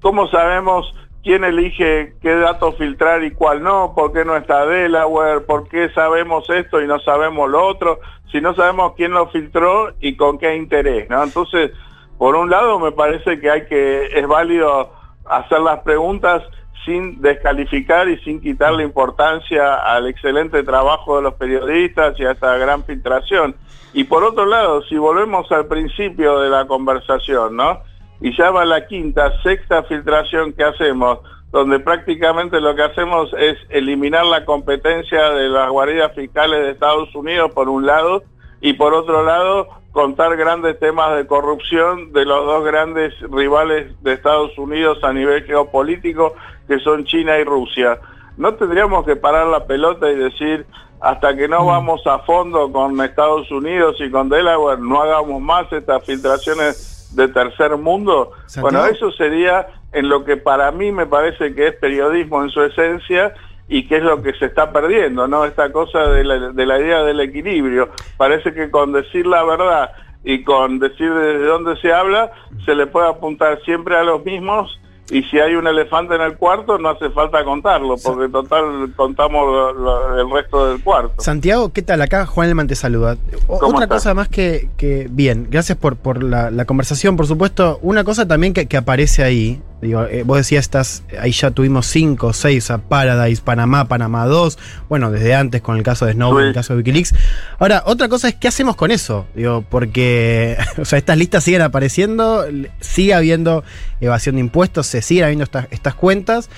[0.00, 5.44] cómo sabemos quién elige qué datos filtrar y cuál no, por qué no está Delaware,
[5.44, 8.00] por qué sabemos esto y no sabemos lo otro,
[8.30, 11.22] si no sabemos quién lo filtró y con qué interés, ¿no?
[11.22, 11.70] Entonces,
[12.16, 14.90] por un lado me parece que hay que, es válido
[15.24, 16.42] hacer las preguntas
[16.84, 22.56] sin descalificar y sin quitarle importancia al excelente trabajo de los periodistas y a esta
[22.56, 23.54] gran filtración.
[23.92, 27.80] Y por otro lado, si volvemos al principio de la conversación, ¿no?
[28.20, 31.18] Y ya va la quinta, sexta filtración que hacemos,
[31.50, 37.14] donde prácticamente lo que hacemos es eliminar la competencia de las guaridas fiscales de Estados
[37.14, 38.22] Unidos por un lado
[38.60, 44.14] y por otro lado contar grandes temas de corrupción de los dos grandes rivales de
[44.14, 46.34] Estados Unidos a nivel geopolítico
[46.66, 48.00] que son China y Rusia.
[48.38, 50.66] No tendríamos que parar la pelota y decir
[51.00, 55.70] hasta que no vamos a fondo con Estados Unidos y con Delaware no hagamos más
[55.72, 58.32] estas filtraciones de tercer mundo.
[58.60, 62.62] Bueno, eso sería en lo que para mí me parece que es periodismo en su
[62.62, 63.34] esencia
[63.74, 65.44] y que es lo que se está perdiendo, ¿no?
[65.46, 67.88] Esta cosa de la, de la idea del equilibrio.
[68.18, 69.90] Parece que con decir la verdad
[70.24, 72.30] y con decir desde dónde se habla,
[72.66, 74.78] se le puede apuntar siempre a los mismos
[75.10, 79.46] y si hay un elefante en el cuarto no hace falta contarlo, porque total contamos
[79.46, 81.14] lo- lo- el resto del cuarto.
[81.22, 82.00] Santiago, ¿qué tal?
[82.02, 83.16] Acá Juan Elman te saluda.
[83.48, 84.02] O- ¿Cómo Otra estás?
[84.02, 87.78] cosa más que, que- bien, gracias por, por la, la conversación, por supuesto.
[87.82, 91.86] Una cosa también que, que aparece ahí, digo, eh, vos decías, estás, ahí ya tuvimos
[91.86, 96.12] cinco, o seis, a Paradise, Panamá, Panamá 2, bueno, desde antes con el caso de
[96.12, 96.48] Snowden, Sí.
[96.48, 97.14] el caso de Wikileaks.
[97.58, 99.26] Ahora, otra cosa es, ¿qué hacemos con eso?
[99.34, 102.46] Digo, porque, o sea, estas listas siguen apareciendo,
[102.80, 103.64] sigue habiendo
[104.00, 106.48] evasión de impuestos, se siguen habiendo estas- estas cuentas.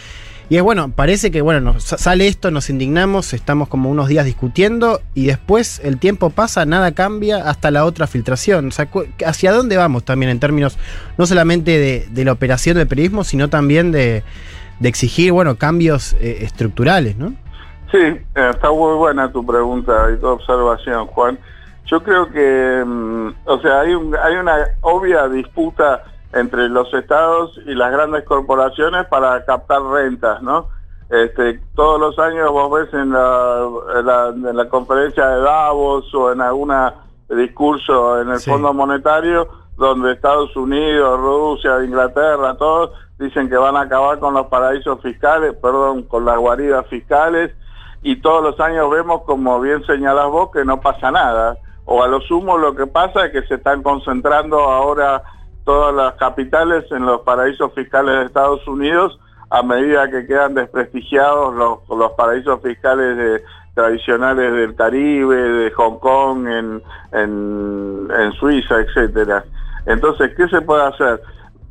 [0.51, 4.09] Y es bueno, parece que bueno, nos sa- sale esto, nos indignamos, estamos como unos
[4.09, 8.69] días discutiendo y después el tiempo pasa, nada cambia hasta la otra filtración.
[8.69, 8.89] O sea,
[9.27, 10.77] ¿hacia dónde vamos también en términos
[11.16, 14.23] no solamente de, de la operación del periodismo, sino también de,
[14.81, 17.33] de exigir, bueno, cambios eh, estructurales, ¿no?
[17.91, 21.39] Sí, eh, está muy buena tu pregunta y tu observación, Juan.
[21.87, 26.03] Yo creo que, mm, o sea, hay, un- hay una obvia disputa
[26.35, 30.69] entre los estados y las grandes corporaciones para captar rentas, ¿no?
[31.11, 36.12] Este, todos los años vos ves en la, en la, en la conferencia de Davos
[36.15, 36.94] o en alguna
[37.28, 38.51] discurso en el Sí.
[38.51, 44.47] Fondo Monetario donde Estados Unidos, Rusia, Inglaterra, todos dicen que van a acabar con los
[44.47, 47.52] paraísos fiscales, perdón, con las guaridas fiscales
[48.02, 51.56] y todos los años vemos, como bien señalás vos, que no pasa nada.
[51.86, 55.23] O a lo sumo lo que pasa es que se están concentrando ahora
[55.65, 59.19] todas las capitales en los paraísos fiscales de Estados Unidos
[59.51, 63.43] a medida que quedan desprestigiados los, los paraísos fiscales
[63.74, 66.82] tradicionales del Caribe, de Hong Kong, en,
[67.12, 69.45] en, en Suiza, etcétera.
[69.86, 71.20] Entonces, ¿qué se puede hacer?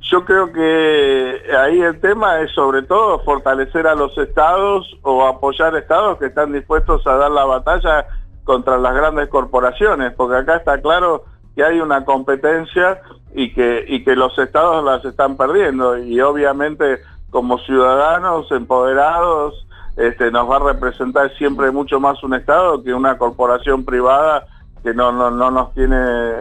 [0.02, 5.76] Yo creo que ahí el tema es sobre todo fortalecer a los estados o apoyar
[5.76, 8.06] estados que están dispuestos a dar la batalla
[8.44, 11.24] contra las grandes corporaciones, porque acá está claro
[11.56, 13.02] que hay una competencia
[13.34, 19.66] y que, y que los estados las están perdiendo y obviamente como ciudadanos empoderados
[19.98, 24.46] este, nos va a representar siempre mucho más un estado que una corporación privada
[24.84, 25.96] que no, no, no nos tiene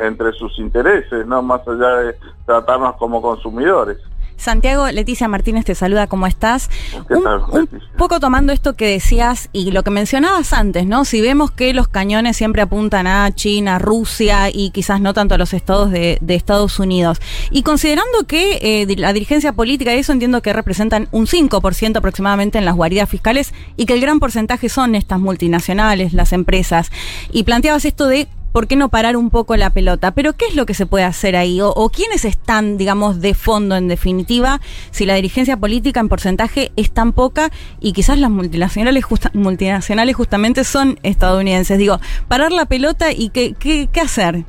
[0.04, 3.98] entre sus intereses, no más allá de tratarnos como consumidores.
[4.42, 6.68] Santiago, Leticia Martínez te saluda, ¿cómo estás?
[7.08, 7.88] ¿Qué Un, tal, un Leticia?
[7.96, 11.04] poco tomando esto que decías y lo que mencionabas antes, ¿no?
[11.04, 15.38] Si vemos que los cañones siempre apuntan a China, Rusia y quizás no tanto a
[15.38, 17.20] los estados de, de Estados Unidos.
[17.50, 22.58] Y considerando que eh, la dirigencia política y eso entiendo que representan un 5% aproximadamente
[22.58, 26.90] en las guaridas fiscales y que el gran porcentaje son estas multinacionales, las empresas.
[27.30, 30.12] Y planteabas esto de ¿por qué no parar un poco la pelota?
[30.12, 31.60] Pero ¿qué es lo que se puede hacer ahí?
[31.60, 34.60] ¿O, o quiénes están, digamos, de fondo en definitiva,
[34.90, 37.50] si la dirigencia política en porcentaje es tan poca
[37.80, 41.78] y quizás las multinacionales, justa- multinacionales justamente son estadounidenses?
[41.78, 41.98] Digo,
[42.28, 44.44] parar la pelota y qué, qué, qué hacer.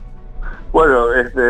[0.71, 1.41] Bueno, este,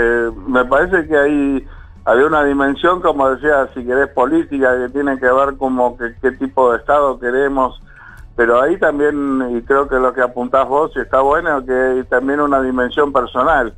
[0.47, 1.67] me parece que hay
[2.05, 6.31] había una dimensión, como decía, si querés política, que tiene que ver como que, qué
[6.33, 7.81] tipo de Estado queremos,
[8.35, 12.03] pero ahí también, y creo que lo que apuntás vos, y está bueno, que hay
[12.05, 13.75] también una dimensión personal.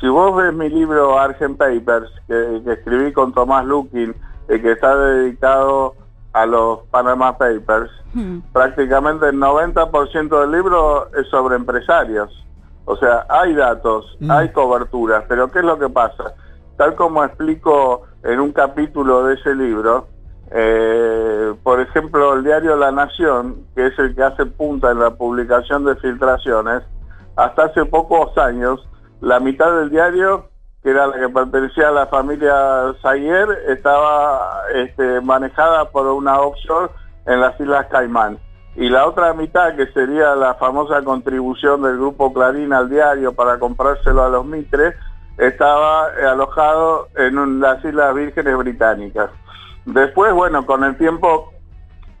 [0.00, 4.14] Si vos ves mi libro Argent Papers, que, que escribí con Tomás Lukin,
[4.48, 5.94] y que está dedicado
[6.32, 7.90] a los Panama Papers,
[8.52, 12.44] prácticamente el 90% del libro es sobre empresarios.
[12.84, 16.34] O sea, hay datos, hay coberturas, pero ¿qué es lo que pasa?
[16.76, 20.06] Tal como explico en un capítulo de ese libro,
[20.50, 25.10] Eh, por ejemplo, el diario La Nación, que es el que hace punta en la
[25.10, 26.82] publicación de filtraciones,
[27.36, 28.86] hasta hace pocos años,
[29.20, 30.48] la mitad del diario,
[30.82, 36.90] que era la que pertenecía a la familia Zayer, estaba este, manejada por una offshore
[37.26, 38.38] en las Islas Caimán.
[38.76, 43.58] Y la otra mitad, que sería la famosa contribución del grupo Clarín al diario para
[43.58, 44.94] comprárselo a los Mitres,
[45.38, 49.30] estaba alojado en las Islas Vírgenes Británicas.
[49.86, 51.52] Después, bueno, con el tiempo,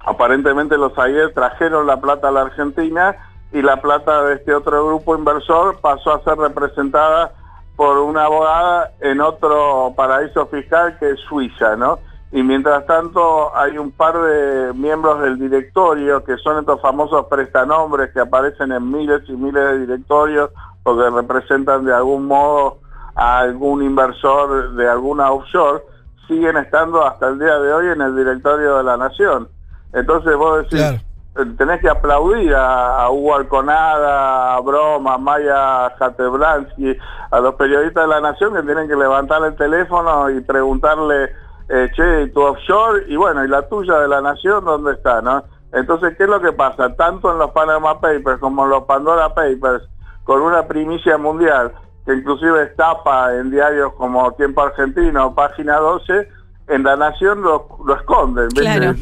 [0.00, 3.16] aparentemente los ayer trajeron la plata a la Argentina
[3.52, 7.32] y la plata de este otro grupo inversor pasó a ser representada
[7.74, 11.98] por una abogada en otro paraíso fiscal que es Suiza, ¿no?
[12.32, 18.12] Y mientras tanto hay un par de miembros del directorio que son estos famosos prestanombres
[18.12, 20.50] que aparecen en miles y miles de directorios
[20.82, 22.78] porque representan de algún modo
[23.14, 25.82] a algún inversor de alguna offshore,
[26.26, 29.48] siguen estando hasta el día de hoy en el directorio de la Nación.
[29.92, 35.90] Entonces vos decís, eh, tenés que aplaudir a, a Hugo Alconada, a Broma, a Maya
[35.98, 36.96] Jateblansky,
[37.30, 41.30] a los periodistas de la Nación que tienen que levantar el teléfono y preguntarle,
[41.68, 43.04] eh, che, ¿y tu offshore?
[43.08, 45.20] Y bueno, ¿y la tuya de la Nación dónde está?
[45.20, 46.94] no Entonces, ¿qué es lo que pasa?
[46.94, 49.84] Tanto en los Panama Papers como en los Pandora Papers,
[50.24, 51.72] con una primicia mundial,
[52.06, 56.28] que inclusive estapa en diarios como Tiempo Argentino, Página 12,
[56.68, 58.48] en La Nación lo, lo esconden.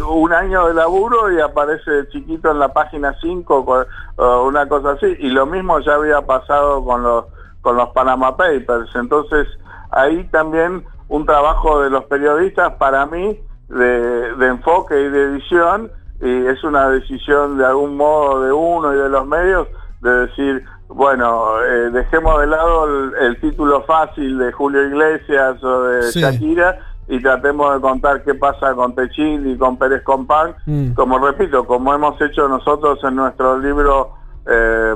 [0.09, 3.86] Un año de laburo y aparece chiquito en la página 5, co-
[4.16, 5.16] o una cosa así.
[5.20, 7.26] Y lo mismo ya había pasado con los,
[7.62, 8.90] con los Panama Papers.
[8.94, 9.47] Entonces,
[9.93, 15.90] ahí también un trabajo de los periodistas, para mí, de, de enfoque y de edición,
[16.20, 19.68] y es una decisión de algún modo de uno y de los medios,
[20.01, 20.64] de decir,
[20.94, 26.20] bueno, eh, dejemos de lado el, el título fácil de Julio Iglesias o de Sí.
[26.20, 30.92] Shakira y tratemos de contar qué pasa con Techín y con Pérez Compán, Mm.
[30.92, 34.12] como repito, como hemos hecho nosotros en nuestro libro
[34.46, 34.94] eh,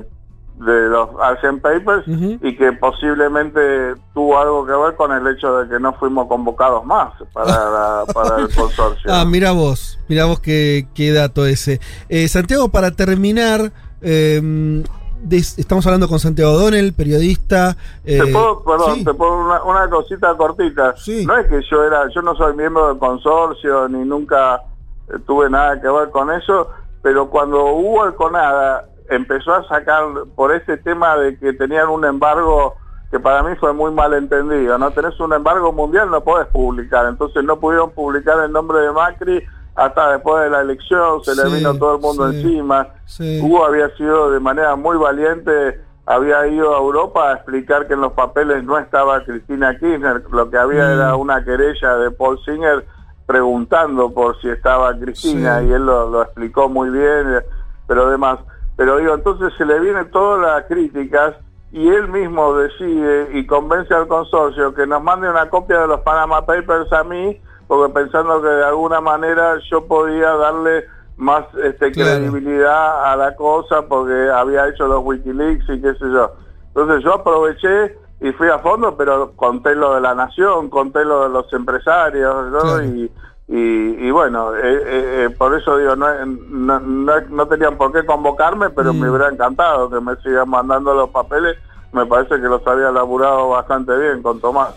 [0.61, 5.69] de los Argent Papers y que posiblemente tuvo algo que ver con el hecho de
[5.69, 9.13] que no fuimos convocados más para, la- para el consorcio.
[9.13, 11.81] Ah, mira vos, mira vos qué, qué dato ese.
[12.09, 13.71] Eh, Santiago, para terminar,
[14.01, 14.83] eh,
[15.31, 17.77] estamos hablando con Santiago Donel, periodista.
[18.05, 19.05] eh, te puedo, perdón, sí.
[19.05, 20.95] te puedo una, una cosita cortita.
[21.27, 24.63] No es que yo era, yo no soy miembro del consorcio ni nunca
[25.09, 26.71] eh, tuve nada que ver con eso,
[27.03, 30.05] pero cuando hubo el CONADA empezó a sacar
[30.35, 32.77] por ese tema de que tenían un embargo
[33.11, 34.91] que para mí fue muy mal entendido, ¿no?
[34.91, 39.43] Tenés un embargo mundial, no podés publicar, entonces no pudieron publicar el nombre de Macri
[39.79, 42.37] hasta después de la elección, se le vino todo el mundo sí.
[42.41, 42.89] encima.
[43.07, 43.41] Sí.
[43.41, 48.01] Hugo había sido de manera muy valiente, había ido a Europa a explicar que en
[48.01, 50.93] los papeles no estaba Cristina Kirchner, lo que había Mm.
[50.93, 52.85] era una querella de Paul Singer
[53.25, 57.43] preguntando por si estaba Cristina y él lo, lo explicó muy bien, eh,
[57.87, 58.41] pero demás.
[58.77, 61.35] Pero digo, entonces se le vienen todas las críticas
[61.71, 66.01] y él mismo decide y convence al consorcio que nos mande una copia de los
[66.01, 70.85] Panama Papers a mí, porque pensando que de alguna manera yo podía darle
[71.17, 72.17] más este, Claro.
[72.19, 76.33] credibilidad a la cosa porque había hecho los Wikileaks y qué sé yo.
[76.75, 81.25] Entonces yo aproveché y fui a fondo, pero conté lo de la nación, conté lo
[81.25, 82.61] de los empresarios, ¿no?
[82.61, 82.85] Claro.
[82.85, 83.13] Y,
[83.49, 88.05] y, y bueno, eh, eh, eh, por eso digo, no, no, no- tenían por qué
[88.05, 89.01] convocarme, pero Mm.
[89.01, 91.57] me hubiera encantado que me sigan mandando los papeles.
[91.93, 94.75] Me parece que los había laburado bastante bien con Tomás.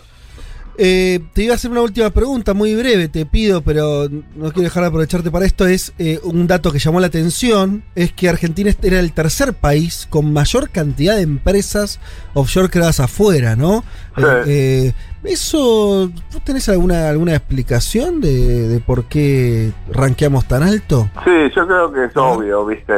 [0.78, 4.62] Eh, te iba a hacer una última pregunta, muy breve, te pido, pero no quiero
[4.62, 5.66] dejar de aprovecharte para esto.
[5.66, 10.06] Es eh, un dato que llamó la atención: es que Argentina era el tercer país
[10.08, 12.00] con mayor cantidad de empresas
[12.34, 13.84] offshore creadas afuera, ¿no?
[14.16, 14.22] Sí.
[14.22, 14.92] Eh, eh,
[15.24, 21.08] eso, ¿vos tenés alguna, alguna explicación de, de por qué rankeamos tan alto?
[21.24, 22.94] Sí, yo creo que es obvio, ¿viste?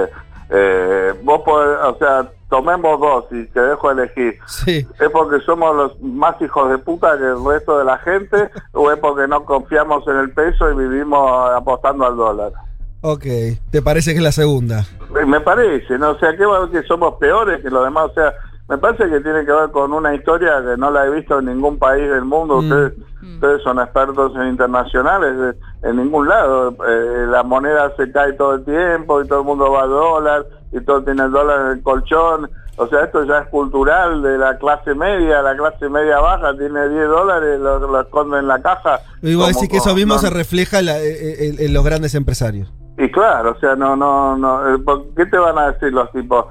[0.50, 4.38] Eh, vos podés, o sea, tomemos dos y te dejo elegir.
[4.46, 4.86] Sí.
[5.00, 8.92] ¿Es porque somos los más hijos de puta que el resto de la gente o
[8.92, 12.52] es porque no confiamos en el peso y vivimos apostando al dólar?
[13.00, 13.24] Ok,
[13.72, 14.84] ¿te parece que es la segunda?
[15.20, 16.10] Eh, Me parece, ¿no?
[16.10, 18.10] O sea, ¿qué va a ver que somos peores que los demás?
[18.10, 18.32] O sea,
[18.68, 21.46] me parece que tiene que ver con una historia que no la he visto en
[21.46, 22.62] ningún país del mundo.
[22.62, 22.64] Mm.
[22.70, 22.92] Ustedes,
[23.34, 26.70] ustedes son expertos en internacionales, de- en ningún lado.
[26.88, 30.46] Eh, la moneda se cae todo el tiempo y todo el mundo va al dólar
[30.74, 32.50] y todo tiene el dólar en el colchón.
[32.76, 35.40] O sea, esto ya es cultural de la clase media.
[35.42, 38.98] La clase media baja tiene 10 dólares, lo, lo esconde en la caja.
[39.22, 41.84] Y vos decís que eso mismo no- se refleja en, la- eh, en- en los
[41.84, 42.72] grandes empresarios.
[42.98, 46.10] y claro, o sea, no, no, no, eh, ¿por ¿qué te van a decir los
[46.12, 46.46] tipos?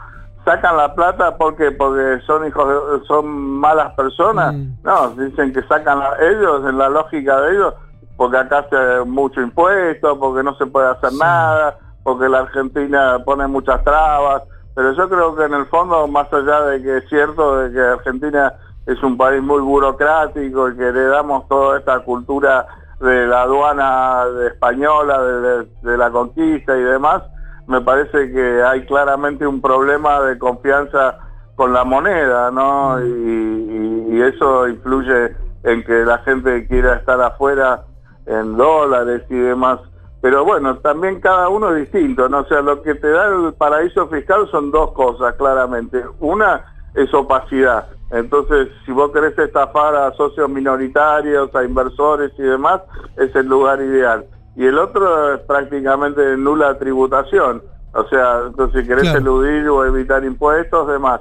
[0.45, 3.25] ¿Sacan la plata porque porque son hijos de- son
[3.59, 4.53] malas personas?
[4.53, 4.73] Mm.
[4.83, 7.73] No, dicen que sacan ellos, en la lógica de ellos,
[8.17, 13.47] porque acá se mucho impuesto, porque no se puede hacer nada, porque la Argentina pone
[13.47, 14.43] muchas trabas,
[14.75, 17.79] pero yo creo que en el fondo, más allá de que es cierto de que
[17.79, 18.53] Argentina
[18.85, 22.67] es un país muy burocrático y que heredamos toda esta cultura
[22.99, 27.23] de la aduana de española, de, de- de la conquista y demás,
[27.67, 31.17] me parece que hay claramente un problema de confianza
[31.55, 32.99] con la moneda, ¿no?
[33.03, 37.83] Y, y- y eso influye en que la gente quiera estar afuera
[38.25, 39.79] en dólares y demás.
[40.23, 42.39] Pero bueno, también cada uno es distinto, ¿no?
[42.39, 46.01] O sea, lo que te da el paraíso fiscal son dos cosas, claramente.
[46.21, 46.63] Una
[46.95, 47.89] es opacidad.
[48.09, 52.81] Entonces, si vos querés estafar a socios minoritarios, a inversores y demás,
[53.17, 54.23] es el lugar ideal.
[54.55, 57.61] Y el otro es prácticamente nula tributación.
[57.93, 59.19] O sea, entonces si querés Claro.
[59.19, 61.19] eludir o evitar impuestos, demás.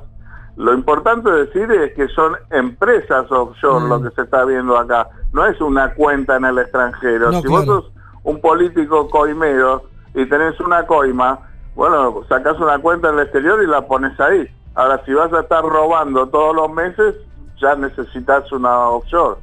[0.57, 3.89] Lo importante decir es que son empresas offshore Mm.
[3.89, 5.09] lo que se está viendo acá.
[5.33, 7.33] No es una cuenta en el extranjero.
[7.33, 7.81] No, si vos claro.
[7.83, 7.92] sos
[8.25, 9.85] un político coimero
[10.15, 11.39] y tenés una coima,
[11.75, 14.49] bueno, sacás una cuenta en el exterior y la pones ahí.
[14.75, 17.15] Ahora, si vas a estar robando todos los meses,
[17.61, 19.41] ya necesitas una offshore.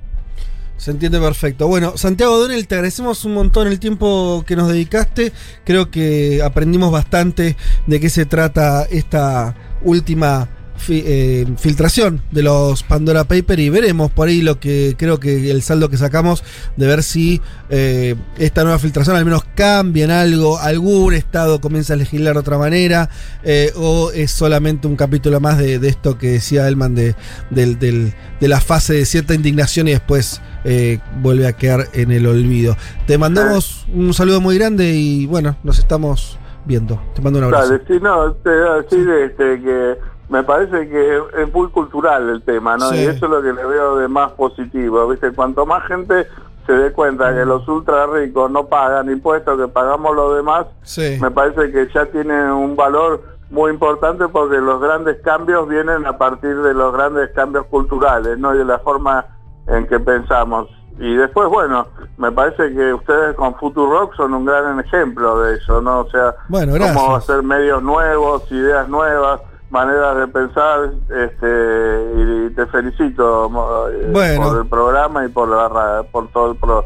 [0.77, 1.67] Se entiende perfecto.
[1.67, 5.33] Bueno, Santiago Donel, te agradecemos un montón el tiempo que nos dedicaste.
[5.65, 10.47] Creo que aprendimos bastante de qué se trata esta última
[10.79, 15.51] fi- eh, filtración de los Pandora Paper y veremos por ahí lo que creo que
[15.51, 16.43] el saldo que sacamos
[16.77, 21.93] de ver si eh, esta nueva filtración al menos cambia en algo, algún estado comienza
[21.93, 23.09] a legislar de otra manera
[23.43, 27.15] eh, o es solamente un capítulo más de, de esto que decía Elman de,
[27.49, 32.11] del- del- de la fase de cierta indignación y después eh, vuelve a quedar en
[32.11, 32.75] el olvido.
[33.05, 37.01] Te mandamos un saludo muy grande y bueno, nos estamos viendo.
[37.15, 37.71] Te mando un abrazo.
[37.73, 39.95] Dale, sí, no, te voy a decir este, que
[40.29, 42.85] me parece que es muy cultural el tema, ¿no?
[42.89, 42.97] Sí.
[42.97, 45.31] Y eso es lo que le veo de más positivo, ¿viste?
[45.33, 46.27] Cuanto más gente
[46.67, 51.17] se dé cuenta que los ultra ricos no pagan impuestos, que pagamos los demás, Sí.
[51.19, 56.15] me parece que ya tiene un valor muy importante porque los grandes cambios vienen a
[56.19, 58.53] partir de los grandes cambios culturales, ¿no?
[58.53, 59.25] Y de la forma
[59.67, 60.67] en que pensamos.
[60.99, 61.87] Y después, bueno,
[62.17, 66.01] me parece que ustedes con Futurock son un gran ejemplo de eso, ¿no?
[66.01, 72.65] O sea, Bueno, cómo hacer medios nuevos, ideas nuevas, maneras de pensar, este, y te
[72.67, 73.45] felicito
[73.91, 74.47] eh, Bueno.
[74.49, 76.83] por el programa y por la por todo el pro,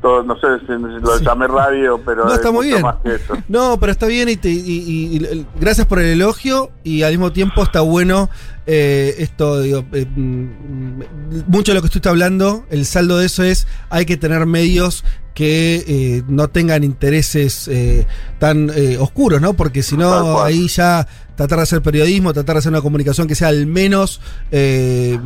[0.00, 1.24] todo, no sé si lo Sí.
[1.24, 2.82] llamé radio, pero No, es está muy bien.
[2.82, 3.34] más que eso.
[3.48, 7.12] No, pero está bien y, te- y- y- y gracias por el elogio y al
[7.12, 8.28] mismo tiempo está bueno
[8.66, 11.00] eh, esto, digo, eh, mm,
[11.48, 14.46] mucho de lo que tú estás hablando, el saldo de eso es hay que tener
[14.46, 18.06] medios que eh, no tengan intereses eh,
[18.38, 19.54] tan eh, oscuros, ¿no?
[19.54, 23.34] Porque si no, ahí ya tratar de hacer periodismo, tratar de hacer una comunicación que
[23.34, 24.20] sea al menos
[24.50, 25.18] eh,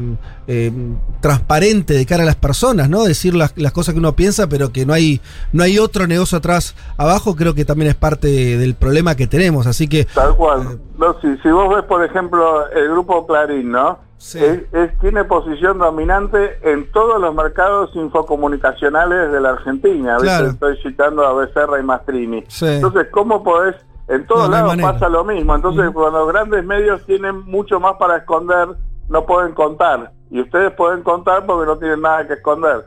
[0.46, 0.72] eh,
[1.20, 3.04] transparente de cara a las personas, ¿no?
[3.04, 5.20] Decir las, las cosas que uno piensa, pero que no hay,
[5.52, 9.66] no hay otro negocio atrás abajo, creo que también es parte del problema que tenemos.
[9.66, 10.80] Así que Tal cual.
[10.98, 13.98] No, si, si vos ves, por ejemplo, el grupo Clarín, ¿no?
[14.18, 14.38] Sí.
[14.38, 20.14] Es, es- tiene posición dominante en todos los mercados infocomunicacionales de la Argentina.
[20.14, 20.26] ¿viste?
[20.26, 20.46] Claro.
[20.50, 22.44] Estoy citando a Becerra y Mastrini.
[22.48, 22.66] Sí.
[22.66, 23.76] Entonces, ¿cómo podés?
[24.08, 24.92] En todos No, lados manera.
[24.92, 25.54] pasa lo mismo.
[25.54, 28.68] Entonces, cuando los grandes medios tienen mucho más para esconder,
[29.08, 30.12] no pueden contar.
[30.30, 32.86] Y ustedes pueden contar porque no tienen nada que esconder.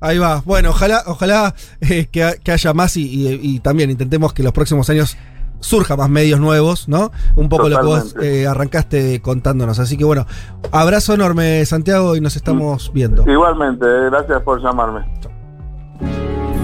[0.00, 0.42] ahí va.
[0.44, 4.42] Bueno, ojalá, ojalá eh, que, ha- que haya más y, y- y también intentemos que
[4.42, 5.16] los próximos años
[5.60, 7.12] surja más medios nuevos, ¿no?
[7.36, 9.78] Un poco lo que vos eh, arrancaste contándonos.
[9.78, 10.26] Así que bueno,
[10.72, 13.30] abrazo enorme Santiago y nos estamos viendo.
[13.30, 15.04] Igualmente, eh, gracias por llamarme.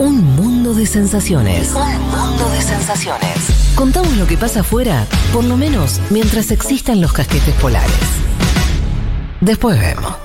[0.00, 1.72] Un mundo de sensaciones.
[1.74, 3.67] Un mundo de sensaciones.
[3.78, 7.92] Contamos lo que pasa afuera, por lo menos mientras existan los casquetes polares.
[9.40, 10.16] Después vemos.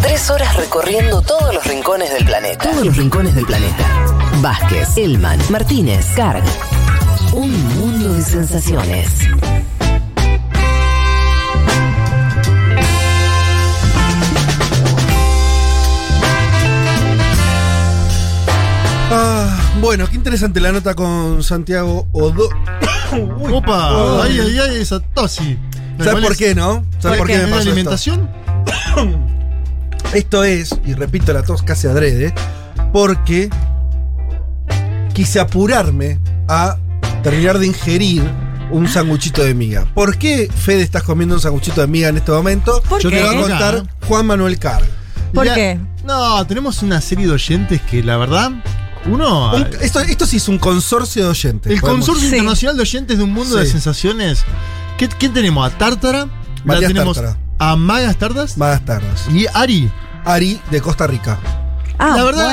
[0.00, 2.70] Tres horas recorriendo todos los rincones del planeta.
[2.70, 3.84] Todos los rincones del planeta.
[4.40, 6.42] Vázquez, Elman, Martínez, Carg.
[7.34, 9.10] Un mundo de sensaciones.
[19.10, 22.48] Ah, bueno, qué interesante la nota con Santiago Odo.
[23.52, 24.28] Opa, Uy.
[24.30, 25.58] ay, ay, ay, esa tosi.
[26.02, 26.84] ¿Sabes por qué, no?
[26.98, 27.70] ¿Sabes por qué me ¿Es pasó esto?
[27.70, 28.30] alimentación?
[30.14, 32.32] Esto es, y repito la tos casi adrede,
[32.92, 33.50] porque
[35.12, 36.76] quise apurarme a
[37.22, 38.22] terminar de ingerir
[38.70, 39.86] un sanguchito de miga.
[39.92, 42.80] ¿Por qué, Fede, estás comiendo un sanguchito de miga en este momento?
[42.88, 43.16] ¿Por Yo qué?
[43.16, 44.82] te voy a contar Juan Manuel Carr.
[45.32, 45.78] ¿Por Ya- qué?
[46.04, 48.52] No, tenemos una serie de oyentes que la verdad,
[49.06, 49.54] uno...
[49.54, 51.72] Un- esto, esto sí es un consorcio de oyentes.
[51.72, 52.36] el podemos- Consorcio Sí.
[52.36, 53.66] Internacional de Oyentes de un Mundo de.
[53.66, 54.44] Sensaciones.
[54.98, 55.66] ¿Qué, ¿Quién tenemos?
[55.66, 56.26] A Tártara,
[56.64, 57.38] Matías la tenemos Tártara.
[57.58, 59.26] a Magas Tardas Magas tardes.
[59.32, 59.90] y Ari.
[60.24, 61.38] Ari de Costa Rica.
[61.98, 62.46] Ah, la verdad,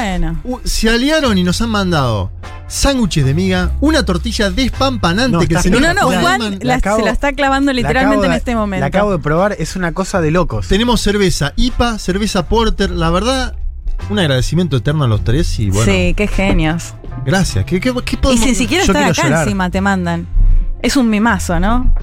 [0.43, 0.59] bueno.
[0.65, 2.31] se aliaron y nos han mandado
[2.67, 6.75] sándwiches de miga, una tortilla despampanante No, que el señor No, no, Juan, Juan la-
[6.75, 8.81] acabo- se la está clavando La literalmente en este momento.
[8.81, 10.67] La acabo de probar, es una cosa de locos.
[10.67, 13.55] Tenemos cerveza IPA, cerveza Porter, la verdad,
[14.09, 16.93] un agradecimiento eterno a los tres y bueno, sí, qué genios.
[17.25, 17.65] gracias.
[17.65, 19.43] ¿Qué, qué, qué Y sin siquiera estar acá llorar.
[19.43, 20.27] encima te mandan.
[20.81, 21.93] Es un mimazo, ¿no?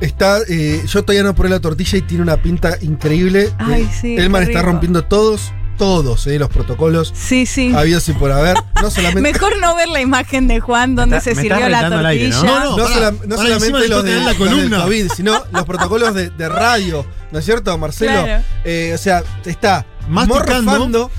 [0.00, 3.50] Está, eh, yo todavía no probé la tortilla y tiene una pinta increíble.
[3.58, 4.70] Ay, Eh, sí, Elman está rico.
[4.72, 7.72] rompiendo todos, todos eh, los protocolos Sí, sí.
[7.74, 8.56] habidos y por haber.
[8.82, 12.28] No solamente, Mejor no ver la imagen de Juan donde está- se sirvió la aire,
[12.30, 12.42] tortilla.
[12.42, 12.44] ¿no?
[12.44, 12.94] No, no, no, pará.
[12.94, 14.82] sola- no Ahora solamente los, de, la los columna.
[14.82, 18.24] COVID, sino los protocolos de, de radio, ¿no es cierto, Marcelo?
[18.24, 18.42] Claro.
[18.64, 20.62] Eh, o sea, está Masticando.
[20.62, 21.10] morfando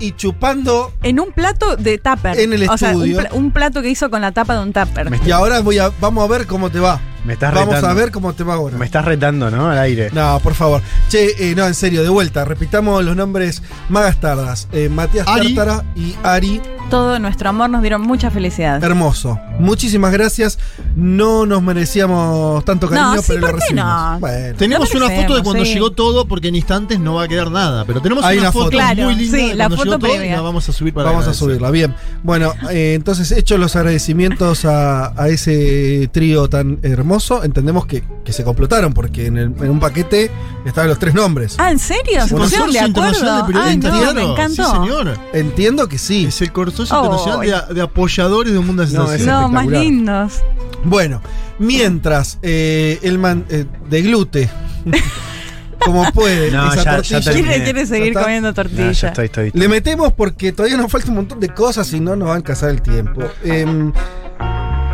[0.00, 0.92] y chupando.
[1.02, 2.38] En un plato de tupper.
[2.38, 3.18] En el o sea, un, estudio.
[3.18, 5.10] pla- un plato que hizo con la tapa de un tupper.
[5.26, 7.00] Y ahora voy a, vamos a ver cómo te va.
[7.26, 7.88] Me estás Vamos retando.
[7.88, 8.78] a ver cómo te va ahora.
[8.78, 9.68] Me estás retando, ¿no?
[9.68, 10.10] Al aire.
[10.12, 10.80] No, por favor.
[11.08, 12.44] Che, eh, no, en serio, de vuelta.
[12.44, 14.68] Repitamos los nombres Magas Tardas.
[14.72, 15.54] Eh, Matías Ari.
[15.54, 16.60] Tártara y Ari.
[16.88, 18.82] Todo nuestro amor nos dieron mucha felicidad.
[18.82, 19.40] Hermoso.
[19.58, 20.58] Muchísimas gracias.
[20.94, 24.12] No nos merecíamos tanto cariño, No, sí, pero lo ¿por qué recibimos.
[24.12, 24.20] no?
[24.20, 24.56] Bueno.
[24.56, 25.72] Tenemos Lo una foto de cuando sí.
[25.74, 27.84] llegó todo, porque en instantes no va a quedar nada.
[27.86, 28.70] Pero tenemos Hay una una foto.
[28.70, 30.36] Claro, muy linda sí, de la foto llegó todo y previa.
[30.36, 31.92] la vamos a subir para Vamos a subirla, bien.
[32.22, 38.32] Bueno, eh, entonces, hechos los agradecimientos a, a ese trío tan hermoso, entendemos que, que
[38.32, 40.30] se complotaron, porque en, el- en un paquete
[40.64, 41.56] estaban los tres nombres.
[41.58, 42.26] Ah, ¿en serio?
[42.26, 43.46] ¿Se pusieron de acuerdo?
[43.46, 44.64] de Ay, no, me encantó.
[44.64, 45.18] Sí, señor.
[45.32, 46.26] Entiendo que sí.
[46.26, 47.04] Es el Consorcio Oh.
[47.04, 50.40] Internacional de, de Apoyadores de un mundo de No, es No, más lindos.
[50.84, 51.20] Bueno,
[51.58, 54.50] mientras eh, el man eh, de glute,
[55.84, 57.48] como puede, No, esa ya- ya tortilla, terminé.
[57.48, 58.92] Quiere, quiere seguir comiendo No, tortilla.
[58.92, 59.50] ya estoy, estoy.
[59.54, 62.42] le metemos porque todavía nos falta un montón de cosas y no nos van a
[62.44, 63.22] casar el tiempo.
[63.44, 63.92] Em,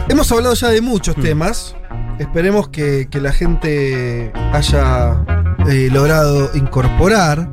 [0.09, 1.75] hemos hablado ya de muchos temas.
[2.19, 5.25] Esperemos que, que la gente haya
[5.69, 7.49] eh, logrado incorporar.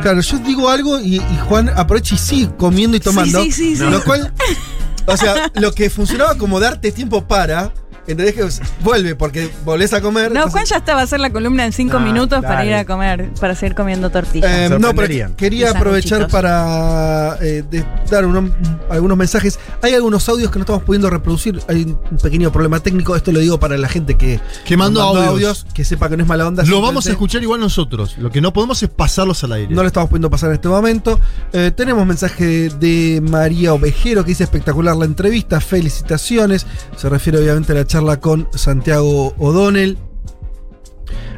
[0.00, 3.42] Claro, yo digo algo y, y Juan aprovecha y sigue comiendo y tomando.
[3.42, 3.90] Sí, sí, sí, sí.
[3.90, 4.32] Lo cual,
[5.06, 7.72] o sea, lo que funcionaba como darte tiempo para,
[8.06, 8.34] ¿entendés?
[8.34, 8.46] Que
[8.82, 10.32] vuelve porque volvés a comer.
[10.32, 12.74] No, Juan ya está, va a hacer la columna en cinco No, minutos para ir
[12.74, 14.50] a comer, para seguir comiendo tortillas.
[14.50, 18.50] Eh, no, pero quería aprovechar para eh, de- dar uno-
[18.90, 19.58] algunos mensajes.
[19.82, 21.60] Hay algunos audios que no estamos pudiendo reproducir.
[21.68, 23.16] Hay un pequeño problema técnico.
[23.16, 25.66] Esto lo digo para la gente que, Que mandó audios.
[25.74, 26.64] que sepa que no es mala onda.
[26.64, 28.16] Lo vamos a escuchar igual nosotros.
[28.18, 29.74] Lo que no podemos es pasarlos al aire.
[29.74, 31.18] No lo estamos pudiendo pasar en este momento.
[31.52, 35.60] Eh, tenemos mensaje de María Ovejero que dice espectacular la entrevista.
[35.60, 36.66] Felicitaciones.
[36.96, 39.96] Se refiere obviamente a la charla con Santiago O'Donnell.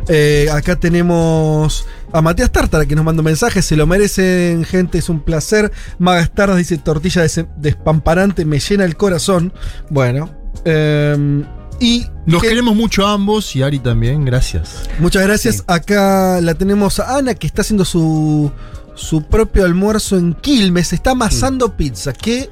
[0.09, 3.61] Eh, acá tenemos a Matías Tártara que nos manda un mensaje.
[3.63, 5.71] Se lo merecen, gente, es un placer.
[5.99, 9.53] Magas Tardas dice tortilla des- despamparante, me llena el corazón.
[9.91, 10.31] Bueno.
[10.65, 11.45] eh,
[11.81, 14.83] y Los que- queremos mucho a ambos y Ari también, gracias.
[14.99, 15.63] Muchas gracias.
[15.69, 18.51] Acá la tenemos a Ana que está haciendo su,
[18.97, 20.93] su propio almuerzo en Quilmes.
[20.93, 22.13] Está amasando pizza.
[22.13, 22.51] Qué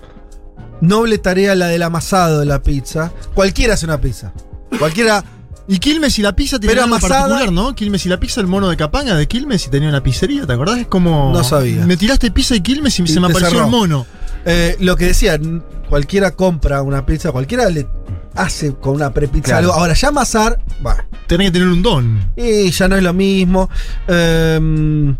[0.80, 3.12] noble tarea la del amasado de la pizza.
[3.34, 4.32] Cualquiera hace una pizza.
[4.78, 5.24] Cualquiera.
[5.68, 7.74] Y Quilmes y la pizza tienen algo amasada- particular, ¿no?
[7.74, 10.52] Quilmes y la pizza, el mono de Capanga de Quilmes y tenía una pizzería, ¿te
[10.52, 10.78] acordás?
[10.78, 11.32] Es como.
[11.32, 11.84] No sabía.
[11.84, 13.64] Me tiraste pizza y Quilmes y, Y se me apareció cerró.
[13.64, 14.06] el mono.
[14.44, 15.40] Eh, lo que decía,
[15.88, 17.88] cualquiera compra una pizza, cualquiera le
[18.36, 19.58] hace con una prepizza Claro.
[19.68, 19.72] algo.
[19.80, 21.04] Ahora ya amasar, va.
[21.26, 22.30] Tenés que tener un don.
[22.36, 23.68] Y ya no es lo mismo.
[24.08, 25.14] Eh,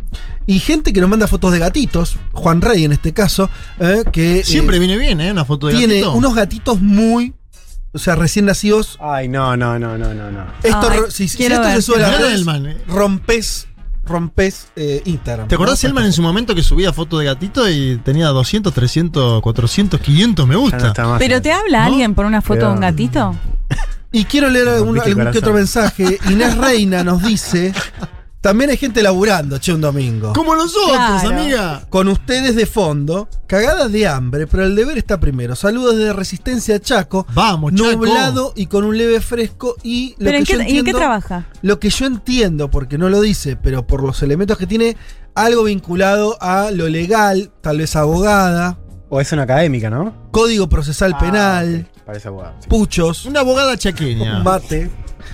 [0.46, 4.40] y gente que nos manda fotos de gatitos, Juan Rey en este caso, eh, que
[4.40, 5.32] eh, Siempre viene bien, ¿eh?
[5.32, 6.12] Una foto de tiene gatito.
[6.14, 7.34] unos gatitos muy,
[7.92, 8.96] o sea, recién nacidos.
[9.00, 10.44] Ay, no, no, no, no, no, no.
[10.62, 11.82] Esto, Ay, si, si esto ver.
[11.82, 12.78] se Elman, eh.
[12.86, 13.66] rompes,
[14.06, 15.48] rompes eh, Instagram.
[15.48, 15.88] ¿Te acordás, ¿no?
[15.88, 20.46] Elman, en su momento que subía fotos de gatito y tenía 200, 300, 400, 500
[20.46, 20.94] me no gusta?
[21.04, 21.18] más.
[21.18, 21.86] ¿Pero te habla ¿No?
[21.86, 23.34] alguien por una foto de un gatito?
[24.12, 26.18] Y quiero leer algún, algún que otro mensaje.
[26.30, 27.74] Inés Reina nos dice:
[28.46, 30.32] También hay gente laburando, che, un domingo.
[30.32, 31.28] Como nosotros, Claro.
[31.30, 31.84] amiga.
[31.90, 35.56] Con ustedes de fondo, cagadas de hambre, pero el deber está primero.
[35.56, 37.26] Saludos desde Resistencia Chaco.
[37.34, 37.90] Vamos, Chaco.
[37.90, 39.74] Nublado y con un leve fresco.
[39.82, 41.46] Y lo ¿Pero que en yo qué, ¿y en qué entiendo- trabaja?
[41.62, 44.96] Lo que yo entiendo, porque no lo dice, pero por los elementos que tiene,
[45.34, 48.78] algo vinculado a lo legal, tal vez abogada,
[49.08, 50.14] O es una académica, ¿no?
[50.30, 51.88] código procesal Ah, penal.
[52.04, 52.54] Parece abogado.
[52.60, 52.68] sí.
[52.68, 54.40] puchos, Una abogada chaqueña.
[54.44, 54.88] mate.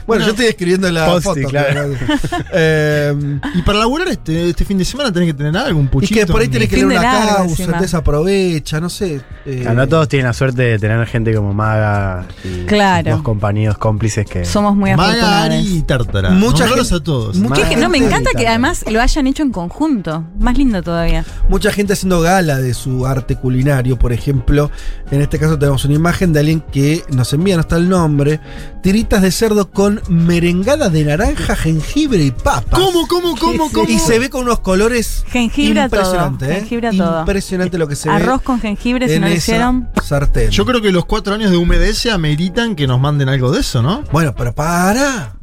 [0.07, 1.35] Bueno, yo estoy escribiendo la foto.
[1.49, 1.91] claro.
[2.55, 3.15] Eh,
[3.55, 6.21] Y para laburar este, este fin de semana tenés que tener algún y puchito.
[6.21, 7.67] que por ahí tenés que leer de una causa, encima.
[7.67, 9.21] entonces aprovecha, no sé.
[9.47, 13.13] eh, Claro, no todos tienen la suerte de tener gente como Maga y Claro.
[13.13, 14.45] dos compañeros cómplices que.
[14.45, 16.31] Somos muy Maga, Ari y Tártara.
[16.31, 17.37] Mucha Nombralos gente- a todos.
[17.37, 20.25] mucha no, me encanta que además lo hayan hecho en conjunto.
[20.39, 21.25] Más lindo todavía.
[21.49, 24.71] Mucha gente haciendo gala de su arte culinario, por ejemplo.
[25.11, 28.41] En este caso tenemos una imagen de alguien que nos envía, no está el nombre.
[28.83, 32.77] Tiritas de cerdo con merengada de naranja, jengibre y papa.
[32.77, 33.89] ¿Cómo, cómo, cómo, cómo?
[33.89, 36.37] Y se ve con unos colores Jengibre a todo.
[36.43, 36.55] ¿eh?
[36.55, 37.21] Jengibre a todo.
[37.21, 38.15] Impresionante lo que se ve.
[38.15, 39.89] Arroz con jengibre, si no lo hicieron.
[40.03, 40.51] Sartén.
[40.51, 43.83] Yo creo que los cuatro años de UMDS ameritan que nos manden algo de eso,
[43.83, 44.03] ¿no?
[44.13, 45.37] Bueno, pero para.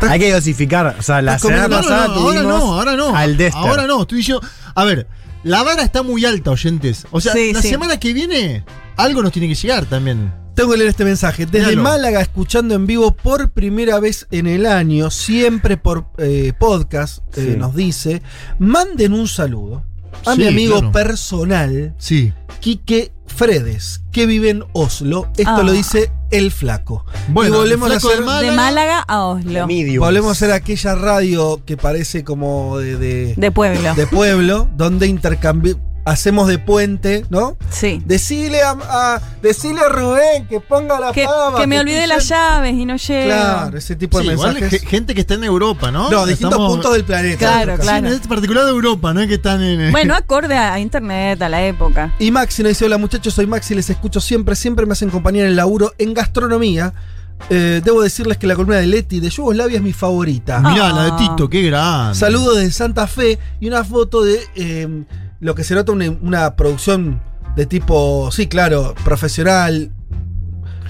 [0.00, 0.96] Hay que dosificar.
[0.98, 3.16] O sea, la semana pasada no, no, ahora no, ahora no.
[3.16, 3.62] al Dester.
[3.62, 4.46] Ahora no, estoy diciendo.
[4.74, 5.06] A ver,
[5.42, 7.06] la vara está muy alta, oyentes.
[7.10, 7.68] O sea, Sí, la sí.
[7.68, 8.64] semana que viene
[8.96, 10.32] algo nos tiene que llegar también.
[10.56, 11.46] Tengo que leer este mensaje.
[11.46, 11.82] Desde Léalo.
[11.84, 17.50] Málaga, escuchando en vivo por primera vez en el año, siempre por eh, podcast, eh,
[17.52, 17.56] Sí.
[17.58, 18.22] nos dice:
[18.58, 19.84] manden un saludo
[20.24, 20.92] a Sí, mi amigo claro.
[20.92, 22.32] personal, Sí.
[22.60, 25.28] Quique Fredes, que vive en Oslo.
[25.36, 25.62] Esto Ah.
[25.62, 27.04] lo dice el flaco.
[27.28, 28.18] Bueno, y volvemos a hacer.
[28.20, 28.50] de Málaga.
[28.50, 29.66] De Málaga a Oslo.
[29.66, 29.98] Mediums.
[29.98, 33.94] Volvemos a hacer aquella radio que parece como de, de, De pueblo.
[33.94, 35.76] de pueblo, donde intercambi-
[36.06, 37.56] hacemos de puente, ¿no?
[37.68, 38.00] Sí.
[38.06, 41.58] Decile a, a- decile a Rubén que ponga la Que, pava.
[41.58, 43.26] que me olvidé estoy las llaves y no llego.
[43.26, 44.80] Claro, ese tipo de Sí, igual mensajes.
[44.82, 46.08] ge- gente que está en Europa, ¿no?
[46.08, 47.38] no, distintos Estamos- puntos del planeta.
[47.38, 47.82] Claro, Acá.
[47.82, 48.06] Sí, claro.
[48.06, 49.26] en este particular de Europa, ¿no?
[49.26, 49.90] Que están en.
[49.90, 52.14] Bueno, acorde a internet, a la época.
[52.20, 55.42] Y Maxi nos dice: Hola muchachos, soy Maxi, les escucho siempre, siempre me hacen compañía
[55.42, 56.92] en el laburo en gastronomía.
[57.50, 60.60] Eh, debo decirles que la columna de Leti de Yugoslavia es mi favorita.
[60.60, 61.16] Mirá, la de Ah.
[61.16, 62.14] Tito, qué grande.
[62.14, 64.88] Saludos de Santa Fe y una foto de eh,
[65.40, 67.20] lo que se nota una, una producción
[67.56, 69.92] de tipo, sí, claro, profesional.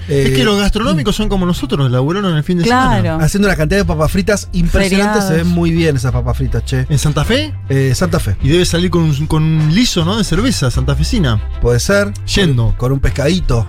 [0.07, 3.01] Es eh, que los gastronómicos son como nosotros, laburaron el fin de semana.
[3.01, 3.23] Claro.
[3.23, 6.85] Haciendo una cantidad de papas fritas impresionante, se ven muy bien esas papas fritas, che.
[6.89, 7.53] ¿En Santa Fe?
[7.67, 10.17] Eh, Santa Fe, Y debe salir con un, con un liso, ¿no?
[10.17, 11.41] De cerveza santafesina.
[11.61, 12.13] puede ser.
[12.25, 12.67] Yendo.
[12.67, 13.67] Con, con un pescadito.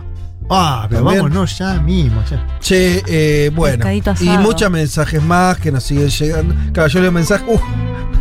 [0.51, 1.25] Ah, pero También.
[1.25, 2.23] vámonos ya mismo.
[2.31, 2.59] Ya.
[2.61, 3.85] Che, eh, bueno.
[3.85, 6.55] Pescadito Y muchos mensajes más que nos siguen llegando.
[6.73, 7.47] Claro, yo leo mensajes.
[7.49, 7.59] Uh,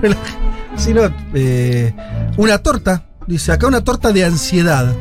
[0.86, 1.94] pero la- si no, eh,
[2.38, 3.04] una torta.
[3.28, 4.94] Dice, acá una torta de ansiedad.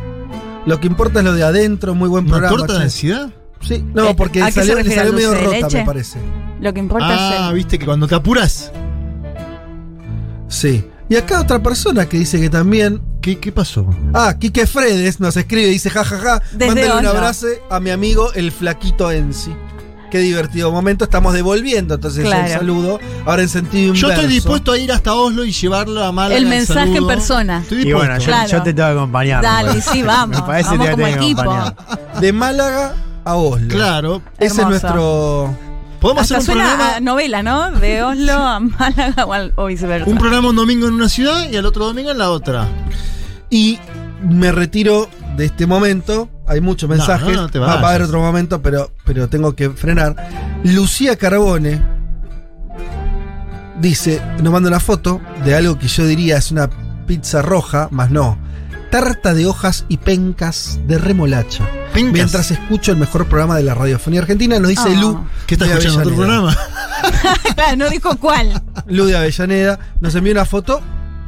[0.67, 2.57] Lo que importa es lo de adentro, muy buen ¿Una programa.
[2.57, 3.31] torta de ansiedad?
[3.61, 5.79] Sí, no, Eh, porque ¿a qué se salió, le salió ¿Al medio rota, leche?
[5.79, 6.19] me parece.
[6.61, 7.55] Lo que importa Ah, es.
[7.55, 8.73] viste que cuando te apuras.
[10.49, 10.85] Sí.
[11.09, 13.01] Y acá otra persona que dice que también.
[13.21, 13.87] ¿Qué, qué pasó?
[14.15, 18.33] Ah, Quique Fredes nos escribe y dice: jajaja, Desde mándale un abrazo a mi amigo
[18.35, 19.53] el flaquito Enzi.
[20.11, 21.05] Qué divertido momento.
[21.05, 22.47] Estamos devolviendo entonces Claro.
[22.47, 23.01] el saludo.
[23.25, 24.13] Ahora en sentido Yo inverso.
[24.23, 26.37] estoy dispuesto a ir hasta Oslo y llevarlo a Málaga.
[26.37, 27.59] El mensaje en persona.
[27.63, 28.07] Estoy Y dispuesto.
[28.09, 28.49] bueno, yo, Claro.
[28.49, 29.43] yo te tengo que acompañar.
[29.43, 30.37] Dale, sí, vamos.
[30.41, 31.55] Me parece vamos que como equipo.
[32.21, 33.69] De Málaga a Oslo.
[33.69, 34.23] Claro.
[34.39, 35.57] Ese es nuestro.
[36.01, 37.71] Podemos Hasta hacer un suena programa, a novela, ¿no?
[37.73, 40.09] De Oslo a Málaga o, al- o viceversa.
[40.09, 42.69] un programa un domingo en una ciudad y el otro domingo en la otra.
[43.51, 43.79] Y
[44.23, 46.29] me retiro de este momento.
[46.47, 47.35] Hay muchos mensajes.
[47.35, 50.15] no, no te Va a haber otro momento, pero, pero tengo que frenar.
[50.65, 51.81] Lucía Carbone
[53.81, 56.69] dice: Nos manda una foto de algo que yo diría es una
[57.07, 58.39] pizza roja, más no.
[58.91, 61.69] Tarta de hojas y pencas de remolacha.
[61.93, 62.13] Pencas.
[62.13, 65.01] Mientras escucho el mejor programa de la radiofonía argentina, nos dice Ah.
[65.01, 65.27] Lu.
[65.47, 66.53] ¿Qué estás de escuchando otro Avellaneda.
[66.53, 66.57] programa?
[67.55, 68.63] Claro, no dijo cuál.
[68.87, 70.81] Lu de Avellaneda nos envió una foto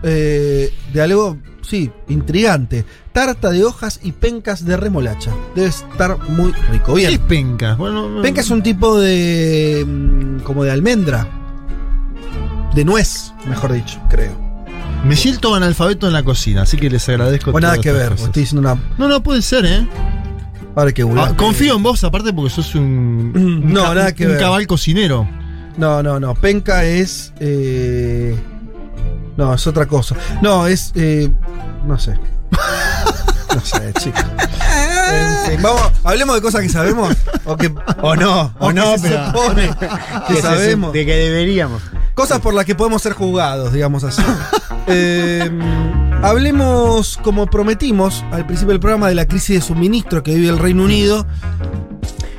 [0.03, 1.37] eh, de algo,
[1.69, 2.85] sí, intrigante.
[3.13, 5.31] Tarta de hojas y pencas de remolacha.
[5.55, 6.95] Debe estar muy rico.
[6.95, 7.21] ¿Qué es Bien.
[7.23, 7.75] penca?
[7.75, 9.85] Bueno, Penca es un tipo de.
[9.87, 11.27] mm, como de almendra.
[12.75, 14.37] De nuez, mejor dicho, creo.
[15.05, 17.51] Me siento analfabeto en la cocina, así que les agradezco.
[17.53, 18.81] O nada que ver, estoy diciendo una.
[18.99, 19.87] No, no puede ser, ¿eh?
[20.75, 23.33] Ahora que Ah, confío en vos, aparte porque sos un.
[23.35, 24.41] un No, ca- nada que un ver.
[24.41, 25.29] cabal cocinero.
[25.77, 26.35] No, no, no.
[26.35, 27.33] Penca es.
[27.41, 28.37] eh,
[29.39, 30.17] no, es otra cosa.
[30.43, 30.91] No, es.
[30.97, 31.31] eh,
[31.87, 32.19] no sé.
[33.55, 34.21] no sé, chicos.
[35.11, 37.17] En fin, vamos, hablemos de cosas que sabemos.
[37.45, 39.27] O, que, O no, o no, se pero.
[39.27, 39.71] supone
[40.27, 40.93] que se sabemos.
[40.93, 41.81] De que deberíamos.
[42.15, 44.23] Cosas por las que podemos ser juzgados, digamos así.
[44.91, 45.51] Eh,
[46.23, 50.59] hablemos, como prometimos al principio del programa, de la crisis de suministro que vive el
[50.59, 51.27] Reino Unido.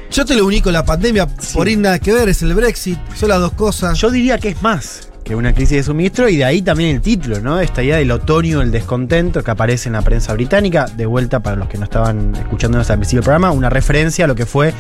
[0.10, 3.30] Yo te lo unico, la pandemia, por ir nada que ver, es el Brexit, son
[3.30, 4.00] las dos cosas.
[4.00, 7.02] Yo diría que es más que una crisis de suministro y de ahí también el
[7.02, 7.60] título, ¿no?
[7.60, 10.86] Esta idea del otoño, el descontento que aparece en la prensa británica.
[10.86, 14.28] De vuelta, para los que no estaban escuchándonos al principio del programa, una referencia a
[14.28, 14.74] lo que fue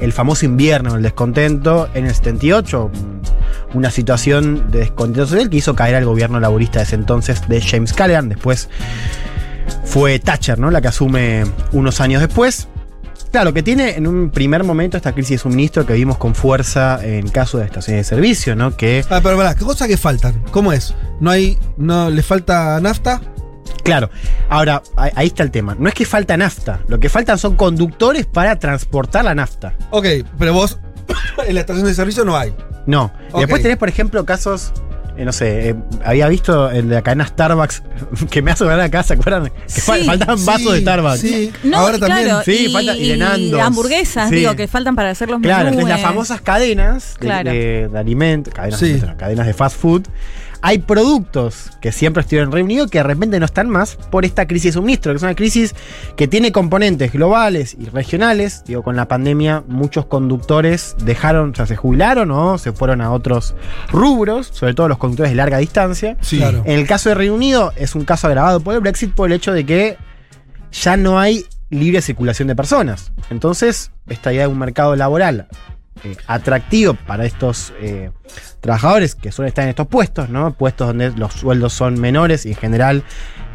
[0.00, 2.90] el famoso invierno, el descontento en el 78.
[2.92, 7.48] mm, Una situación de descontento social que hizo caer al gobierno laborista de ese entonces
[7.48, 8.28] de James Callaghan.
[8.28, 8.68] Después
[9.84, 10.70] fue Thatcher, ¿no?
[10.70, 12.68] La que asume unos años después.
[13.32, 17.00] Claro, que tiene en un primer momento esta crisis de suministro que vimos con fuerza
[17.02, 18.76] en caso de estaciones de servicio, ¿no?
[18.76, 20.42] Que, Ah, pero pará, ¿qué cosas que faltan?
[20.50, 20.94] ¿Cómo es?
[21.18, 21.58] ¿No hay.
[21.78, 23.20] no le falta nafta?
[23.84, 24.10] claro,
[24.48, 25.74] ahora, ahí está el tema.
[25.78, 29.74] No es que falta nafta, lo que faltan son conductores para transportar la nafta.
[29.90, 30.06] Ok,
[30.38, 30.78] pero vos
[31.46, 32.54] en la estación de servicio no hay.
[32.86, 33.12] No.
[33.30, 33.40] Y Ok.
[33.40, 34.72] después tenés, por ejemplo, casos
[35.16, 35.74] eh, no sé, eh,
[36.04, 37.82] había visto el de la cadena Starbucks
[38.30, 39.44] que me hace ver acá, ¿se acuerdan?
[39.44, 40.04] Que Sí.
[40.04, 41.20] faltaban vasos de Starbucks.
[41.20, 41.52] sí.
[41.64, 42.24] No, Ahora también.
[42.28, 43.60] claro, Sí, y, falta- y de Nandos.
[43.60, 44.36] hamburguesas, Sí.
[44.36, 47.50] digo, que faltan para hacer los Claro, entonces las famosas cadenas de, Claro.
[47.50, 49.00] de- de alimentos, cadenas, Sí.
[49.04, 50.02] no, cadenas de fast food,
[50.62, 54.24] hay productos que siempre estuvieron en Reino Unido que de repente no están más por
[54.24, 55.74] esta crisis de suministro, que es una crisis
[56.16, 58.62] que tiene componentes globales y regionales.
[58.64, 63.10] Digo, con la pandemia muchos conductores dejaron, o sea, se jubilaron o se fueron a
[63.10, 63.56] otros
[63.90, 66.16] rubros, sobre todo los conductores de larga distancia.
[66.20, 66.38] Sí.
[66.38, 66.62] Claro.
[66.64, 69.32] En el caso de Reino Unido es un caso agravado por el Brexit por el
[69.32, 69.96] hecho de que
[70.70, 73.10] ya no hay libre circulación de personas.
[73.30, 75.48] Entonces, esta idea de un mercado laboral
[76.04, 78.10] eh, atractivo para estos eh,
[78.60, 80.52] trabajadores que suelen estar en estos puestos, ¿no?
[80.54, 83.04] Puestos donde los sueldos son menores y en general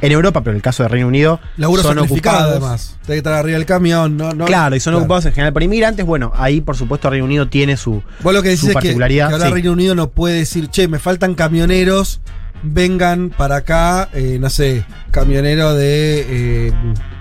[0.02, 2.52] en Europa, pero en el caso de Reino Unido, Laburo son ocupados.
[2.52, 2.98] además.
[3.02, 4.32] Tiene que estar arriba del camión, ¿no?
[4.34, 5.04] no Claro, y son Claro.
[5.06, 6.06] ocupados en general por inmigrantes.
[6.06, 8.80] Bueno, ahí por supuesto Reino Unido tiene su, Vos lo que decís su es que,
[8.80, 9.32] que particularidad.
[9.34, 9.54] ahora sí.
[9.54, 12.22] Reino Unido no puede decir, che, me faltan camioneros,
[12.64, 16.74] vengan para acá, eh, no sé, camionero de eh,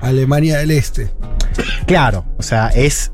[0.03, 1.11] Alemania del Este.
[1.87, 3.13] Claro, o sea, es.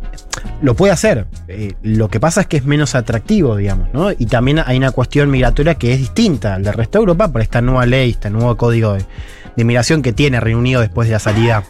[0.62, 1.26] Lo puede hacer.
[1.48, 4.10] Eh, lo que pasa es que es menos atractivo, digamos, ¿no?
[4.12, 7.40] Y también hay una cuestión migratoria que es distinta al del resto de Europa por
[7.42, 9.04] esta nueva ley, este nuevo código de,
[9.56, 11.64] de migración que tiene Reino Unido después de la salida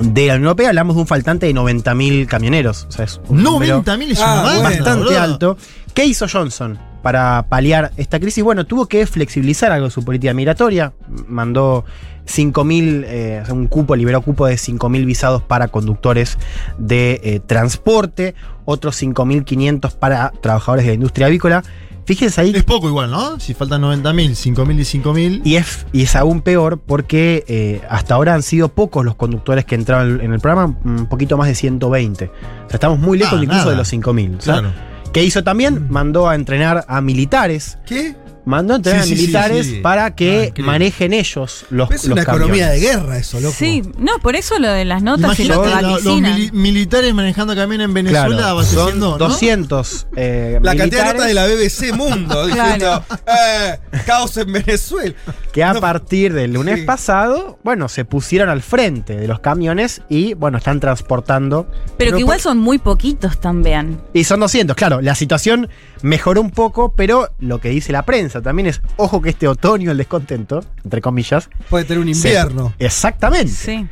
[0.00, 0.68] de la Unión Europea.
[0.68, 2.86] Hablamos de un faltante de 90.000 camioneros.
[2.88, 5.56] O sea, es un número 90.000 es Ah, bastante alto.
[5.94, 8.42] ¿Qué hizo Johnson para paliar esta crisis?
[8.44, 10.92] Bueno, tuvo que flexibilizar algo su política migratoria.
[11.26, 11.84] Mandó
[12.26, 16.38] 5.000, eh, un cupo, liberó cupo de 5.000 visados para conductores
[16.78, 18.34] de eh, transporte,
[18.64, 21.62] otros 5.500 para trabajadores de la industria avícola.
[22.04, 22.52] Fíjense ahí.
[22.54, 23.38] Es poco igual, ¿no?
[23.38, 25.40] Si faltan 90.000, 5.000 y 5.000.
[25.44, 29.64] Y es, y es aún peor porque eh, hasta ahora han sido pocos los conductores
[29.64, 32.24] que entraron en el programa, un poquito más de 120.
[32.24, 33.70] O sea, estamos muy lejos Ah, incluso nada.
[33.70, 34.30] de los 5.000.
[34.32, 34.44] ¿sí?
[34.44, 34.72] Claro.
[35.12, 35.86] ¿Qué hizo también?
[35.90, 37.78] Mandó a entrenar a militares.
[37.86, 38.16] ¿Qué?
[38.44, 39.80] Mandó a entrenar Sí, a sí, militares sí.
[39.82, 40.62] para Ah, que increíble.
[40.64, 43.54] manejen ellos los, Es los una economía de guerra eso, loco.
[43.56, 47.54] Sí, no, por eso lo de las notas y lo que los mili- militares manejando
[47.54, 49.28] camiones en Venezuela Claro, son abasteciendo, ¿no?
[49.28, 55.14] 200 eh, La cantidad de notas de la BBC Mundo diciendo, eh, caos en Venezuela.
[55.52, 56.84] que a No, partir del lunes sí.
[56.84, 62.16] pasado, bueno, se pusieron al frente de los camiones y, bueno, están transportando Pero Pero
[62.16, 64.00] que igual son muy poquitos también.
[64.12, 65.00] Y son 200, claro.
[65.00, 65.68] La situación
[66.02, 69.90] mejoró un poco, pero lo que dice la prensa también es, ojo que este otoño
[69.90, 71.48] el descontento, entre comillas.
[71.70, 72.74] Puede tener un se- invierno.
[72.78, 73.48] exactamente.
[73.52, 73.86] Sí.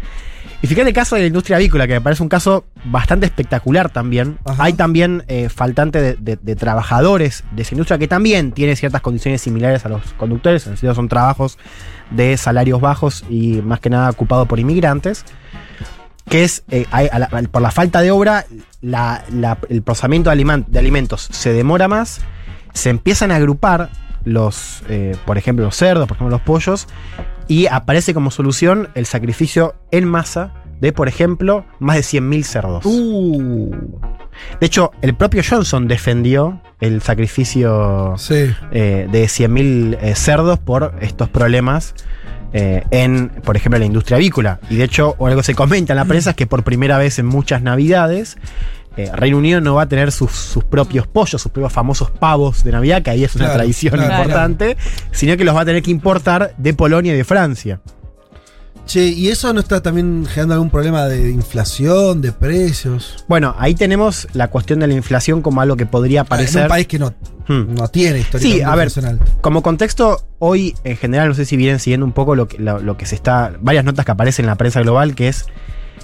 [0.62, 3.88] Y fíjate el caso de la industria avícola, que me parece un caso bastante espectacular
[3.88, 4.38] también.
[4.44, 4.62] Ajá.
[4.64, 9.00] Hay también eh, faltante de, de- de trabajadores de esa industria que también tiene ciertas
[9.00, 11.56] condiciones similares a los conductores, en el sentido son trabajos
[12.10, 15.24] de salarios bajos y más que nada ocupados por inmigrantes.
[16.28, 18.44] Que es, eh, a la- por la falta de obra,
[18.82, 19.24] la-
[19.68, 22.20] el procesamiento de alimentos se demora más,
[22.72, 23.90] se empiezan a agrupar
[24.24, 26.86] los, eh, por ejemplo, los cerdos, por ejemplo, los pollos,
[27.48, 32.84] y aparece como solución el sacrificio en masa de, por ejemplo, más de 100.000 cerdos.
[32.86, 33.70] Uh.
[34.60, 38.54] De hecho, el propio Johnson defendió el sacrificio Sí.
[38.72, 41.94] eh, de 100.000 eh, cerdos por estos problemas
[42.52, 44.60] eh, en, por ejemplo, la industria avícola.
[44.68, 47.26] Y de hecho, algo se comenta en la prensa es que por primera vez en
[47.26, 48.36] muchas navidades,
[48.96, 52.64] eh, Reino Unido no va a tener sus, sus propios pollos, sus propios famosos pavos
[52.64, 54.76] de Navidad, que ahí es una Claro, tradición claro, importante,
[55.12, 57.80] sino que los va a tener que importar de Polonia y de Francia.
[58.90, 63.24] Che, ¿y eso no está también generando algún problema de inflación, de precios?
[63.28, 66.62] Bueno, ahí tenemos la cuestión de la inflación como algo que podría En parecer.
[66.62, 67.14] un país que no,
[67.46, 67.72] Hmm.
[67.74, 68.90] no tiene historia Sí, a ver,
[69.40, 72.80] como contexto, hoy en general, no sé si vienen siguiendo un poco lo que, lo,
[72.80, 73.52] lo que se está.
[73.60, 75.46] varias notas que aparecen en la prensa global, que es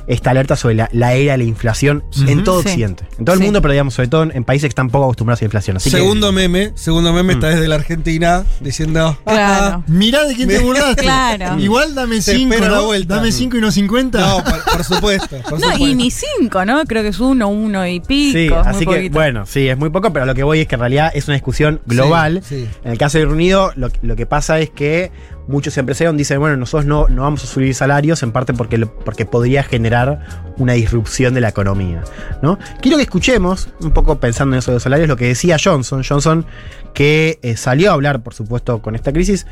[0.06, 2.68] esta alerta sobre la, la era de la inflación en todo Sí.
[2.68, 3.04] Occidente.
[3.18, 5.40] En todo el mundo, pero digamos, sobre todo en, en países que están poco acostumbrados
[5.40, 5.76] a la inflación.
[5.78, 7.36] Así que- Segundo meme, segundo meme Mm.
[7.36, 9.18] está desde la Argentina diciendo.
[9.24, 9.84] Claro.
[9.88, 11.02] Mirá de quién te burlaste.
[11.02, 11.58] Claro.
[11.60, 12.84] Igual dame Se 5, espera la ¿no?
[12.86, 13.16] vuelta.
[13.16, 14.20] Dame 5 y no 50.
[14.20, 15.36] No, por, por supuesto.
[15.48, 16.84] por No, y ni cinco, ¿no?
[16.84, 18.38] Creo que es uno, uno y pico.
[18.38, 19.14] Sí, así que poquito.
[19.14, 21.34] bueno, sí, es muy poco, pero lo que voy es que en realidad es una
[21.34, 22.42] discusión global.
[22.44, 22.68] Sí, sí.
[22.84, 25.10] En el caso de Reino Unido, lo, lo que pasa es que
[25.48, 29.26] muchos empresarios dicen, bueno, nosotros no, no vamos a subir salarios, en parte porque, porque
[29.26, 32.02] podría generar una disrupción de la economía.
[32.42, 32.58] ¿no?
[32.80, 36.02] Quiero que escuchemos, un poco pensando en eso de los salarios, lo que decía Johnson.
[36.06, 36.46] Johnson,
[36.94, 39.46] que eh, salió a hablar, por supuesto, con esta crisis.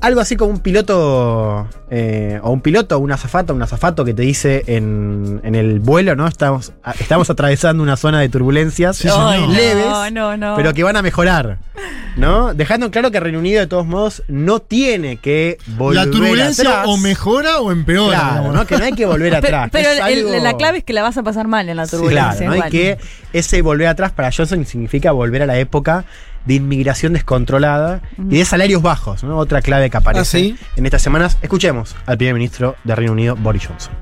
[0.00, 4.12] Algo así como un piloto, eh, o un piloto, o un azafato, un azafato que
[4.12, 6.26] te dice en, en el vuelo, ¿no?
[6.26, 10.56] Estamos, estamos atravesando una zona de turbulencias Sí, no, leves, no, no.
[10.56, 11.58] pero que van a mejorar.
[12.16, 12.54] ¿no?
[12.54, 16.86] Dejando claro que Reino Unido, de todos modos, no tiene que volver La turbulencia atrás.
[16.88, 18.18] o mejora o empeora.
[18.18, 18.52] Claro.
[18.52, 18.66] ¿no?
[18.66, 19.70] Que no hay que volver atrás.
[19.72, 21.86] pero Es el- algo- la clave es que la vas a pasar mal en la
[21.86, 22.34] turbulencia.
[22.36, 22.98] Claro, no hay que
[23.32, 26.04] ese volver atrás para Johnson significa volver a la época
[26.44, 29.38] de inmigración descontrolada y de salarios bajos, ¿no?
[29.38, 30.56] Otra clave que aparece Ah, ¿sí?
[30.76, 31.38] en estas semanas.
[31.42, 33.92] Escuchemos al primer ministro de Reino Unido, Boris Johnson.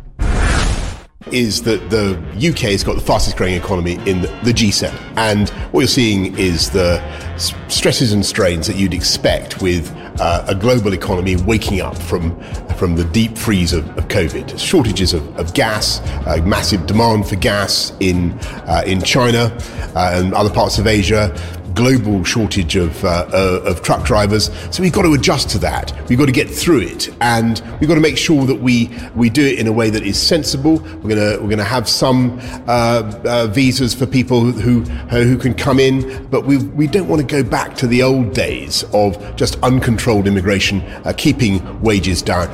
[1.30, 4.92] is that the UK has got the fastest growing economy in the, the G7.
[5.16, 7.00] And what you're seeing is the
[7.36, 9.88] s- stresses and strains that you'd expect with
[10.20, 12.38] uh, a global economy waking up from,
[12.76, 14.58] from the deep freeze of, of COVID.
[14.58, 18.32] Shortages of, of gas, uh, massive demand for gas in,
[18.66, 19.56] uh, in China
[19.94, 21.32] uh, and other parts of Asia.
[21.74, 24.50] Global shortage of, uh, uh, of truck drivers.
[24.70, 25.92] So we've got to adjust to that.
[26.08, 29.30] We've got to get through it, and we've got to make sure that we, we
[29.30, 30.78] do it in a way that is sensible.
[31.02, 35.78] We're gonna we're gonna have some uh, uh, visas for people who who can come
[35.78, 39.56] in, but we we don't want to go back to the old days of just
[39.62, 42.50] uncontrolled immigration, uh, keeping wages down.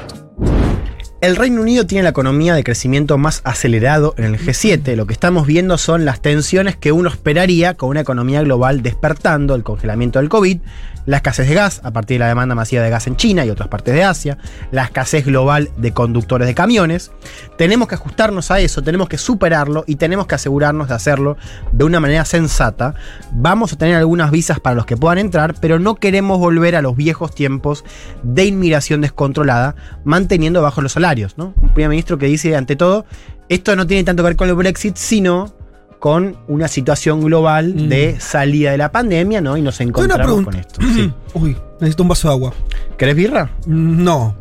[1.20, 4.94] El Reino Unido tiene la economía de crecimiento más acelerado en el G7.
[4.94, 9.56] Lo que estamos viendo son las tensiones que uno esperaría con una economía global despertando,
[9.56, 10.60] el congelamiento del COVID,
[11.08, 13.48] la escasez de gas a partir de la demanda masiva de gas en China y
[13.48, 14.36] otras partes de Asia,
[14.70, 17.12] la escasez global de conductores de camiones.
[17.56, 21.38] Tenemos que ajustarnos a eso, tenemos que superarlo y tenemos que asegurarnos de hacerlo
[21.72, 22.94] de una manera sensata.
[23.32, 26.82] Vamos a tener algunas visas para los que puedan entrar, pero no queremos volver a
[26.82, 27.86] los viejos tiempos
[28.22, 31.38] de inmigración descontrolada, manteniendo bajos los salarios.
[31.38, 31.54] ¿no?
[31.62, 33.06] Un primer ministro que dice, ante todo,
[33.48, 35.57] esto no tiene tanto que ver con el Brexit, sino
[35.98, 39.56] con una situación global de salida de la pandemia, ¿no?
[39.56, 40.80] Y nos encontramos con esto.
[40.82, 41.12] Sí.
[41.34, 42.52] Uy, necesito un vaso de agua.
[42.96, 43.50] ¿Querés birra?
[43.66, 44.36] No.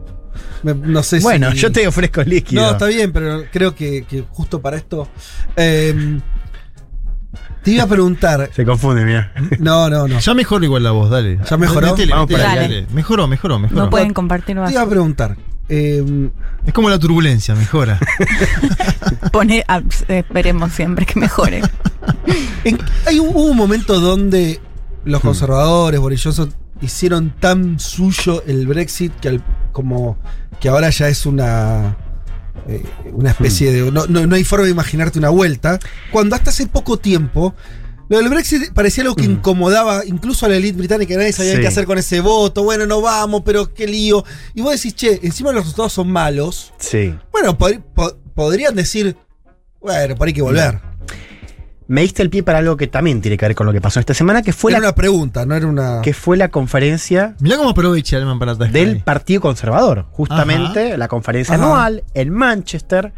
[0.64, 1.58] Me- no sé Bueno, si.
[1.58, 2.62] yo te ofrezco líquido.
[2.64, 5.08] No, está bien, pero creo que, que justo para esto.
[5.56, 6.20] eh,
[7.64, 8.50] te iba a preguntar.
[8.54, 9.34] Se confunde, mira.
[9.60, 10.20] No, no, no.
[10.20, 11.38] Ya mejoró igual la voz, dale.
[11.50, 11.88] ¿Ya mejoró?
[11.92, 12.62] Métele, Vamos métele, para allá.
[12.62, 12.88] dale.
[12.94, 13.82] Mejoró, mejoró, mejoró.
[13.84, 14.72] No pueden compartir Te más.
[14.72, 15.36] iba a preguntar.
[15.70, 16.30] Eh,
[16.66, 18.00] Es como la turbulencia, mejora.
[19.32, 21.62] Pone, ah, esperemos siempre que mejore.
[22.64, 24.60] en- hay un, hubo un momento donde
[25.06, 30.18] los conservadores, Boris Johnson, hicieron tan suyo el Brexit que al- como
[30.60, 31.98] que ahora ya es una.
[32.68, 32.84] eh,
[33.14, 33.92] una especie de.
[33.92, 35.80] No, no- no hay forma de imaginarte una vuelta.
[36.12, 37.56] Cuando hasta hace poco tiempo.
[38.10, 41.62] Lo del Brexit parecía algo que incomodaba incluso a la élite británica, nadie sabía Sí.
[41.62, 44.24] qué hacer con ese voto, bueno, no vamos, pero qué lío.
[44.54, 46.74] Y vos decís, che, encima los resultados son malos.
[46.78, 47.14] Sí.
[47.32, 49.18] Bueno, pod- po- podrían decir,
[49.82, 50.80] bueno, por ahí hay que volver.
[51.90, 54.02] Me diste el pie para algo que también tiene que ver con lo que pasó
[54.02, 56.02] esta semana, que fue, Era la, una pregunta, no era una.
[56.02, 59.00] que fue la conferencia Mirá cómo aprovecha del.
[59.04, 60.06] Partido Conservador.
[60.12, 61.64] Justamente la conferencia Ajá.
[61.64, 63.14] anual en Manchester.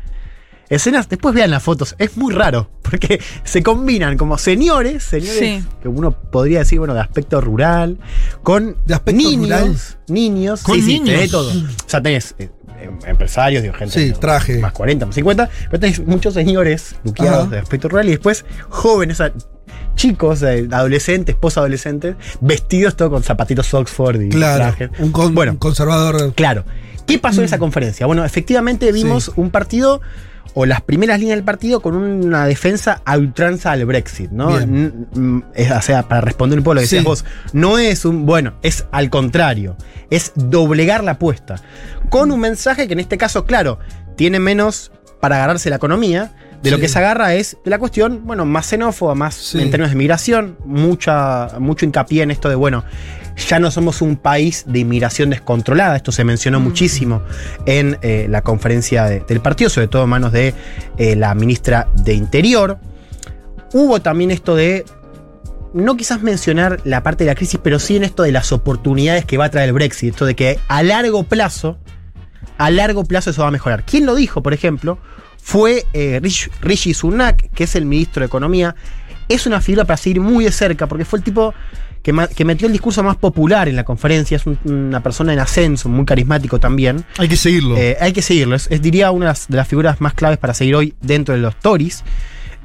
[0.69, 5.63] Escenas, después vean las fotos, es muy raro, porque se combinan como señores, señores Sí.
[5.81, 7.97] que uno podría decir, bueno, de aspecto rural,
[8.43, 9.77] con ¿De aspecto niños, rural?
[10.09, 11.09] niños, Con sí, sí, niños.
[11.15, 11.49] tenés todo.
[11.49, 12.49] O sea, tenés eh,
[12.81, 14.59] em- empresarios, digo, gente Sí, traje.
[14.59, 17.49] más 40, más 50, pero tenés muchos señores luqueados Ajá.
[17.55, 19.33] de aspecto rural y después jóvenes, o sea,
[19.95, 24.89] chicos, adolescentes, posadolescentes, vestidos todo con zapatitos Oxford y Claro, trajes.
[24.99, 25.53] un, con- Bueno.
[25.53, 26.33] un conservador.
[26.35, 26.63] Claro.
[27.05, 28.05] ¿Qué pasó en esa conferencia?
[28.05, 29.31] Bueno, efectivamente vimos Sí.
[29.35, 29.99] un partido
[30.55, 34.59] o las primeras líneas del partido con una defensa a ultranza al Brexit, ¿no?
[34.59, 37.23] N- mm, es- o sea, para responder un poco lo que decías vos,
[37.53, 39.75] no es un, bueno, es al contrario,
[40.09, 41.55] es doblegar la apuesta.
[42.09, 43.79] Con un mensaje que en este caso, claro,
[44.15, 46.31] tiene menos para agarrarse la economía,
[46.63, 49.61] de lo que se agarra es de la cuestión, bueno, más xenófoba, más Sí.
[49.61, 52.83] en términos de migración, mucha, mucho hincapié en esto de, bueno,
[53.47, 57.21] ya no somos un país de inmigración descontrolada, esto se mencionó muchísimo
[57.65, 60.53] en eh, la conferencia de- del partido, sobre todo en manos de
[60.97, 62.79] eh, la ministra de Interior.
[63.73, 64.83] Hubo también esto de,
[65.73, 69.25] no quizás mencionar la parte de la crisis, pero sí en esto de las oportunidades
[69.25, 71.77] que va a traer el Brexit, esto de que a largo plazo,
[72.57, 73.83] a largo plazo eso va a mejorar.
[73.85, 74.97] ¿Quién lo dijo, por ejemplo?
[75.41, 78.75] Fue eh, Rishi, Rishi Sunak, que es el ministro de Economía.
[79.29, 81.53] Es una figura para seguir muy de cerca, porque fue el tipo
[82.01, 82.13] que,
[82.45, 84.37] metió el discurso más popular en la conferencia.
[84.37, 87.03] Es un- una persona en ascenso, muy carismático también.
[87.17, 87.77] Hay que seguirlo.
[87.77, 88.55] Eh, hay que seguirlo.
[88.55, 91.35] Es, es, diría una de las, de las figuras más claves para seguir hoy dentro
[91.35, 92.03] de los Tories.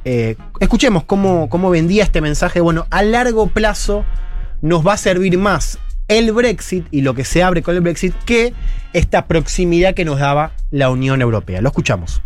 [0.04, 2.60] Eh, escuchemos cómo, cómo vendía este mensaje.
[2.60, 4.04] Bueno, a largo plazo
[4.62, 5.78] nos va a servir más
[6.08, 8.52] el Brexit y lo que se abre con el Brexit que
[8.92, 11.60] esta proximidad que nos daba la Unión Europea.
[11.62, 12.20] Lo escuchamos.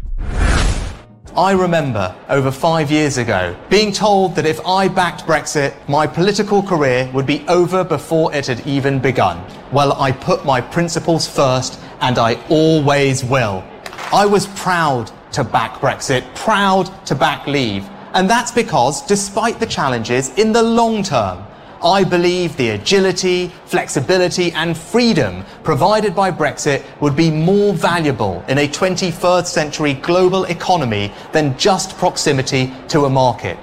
[1.36, 6.62] I remember over five years ago being told that if I backed Brexit, my political
[6.62, 9.44] career would be over before it had even begun.
[9.70, 13.64] Well, I put my principles first, and I always will.
[14.12, 17.88] I was proud to back Brexit, proud to back Leave.
[18.14, 21.44] And that's because, despite the challenges in the long term,
[21.82, 28.58] I believe the agility, flexibility, and freedom provided by Brexit would be more valuable in
[28.58, 33.58] a 21st century global economy than just proximity to a market.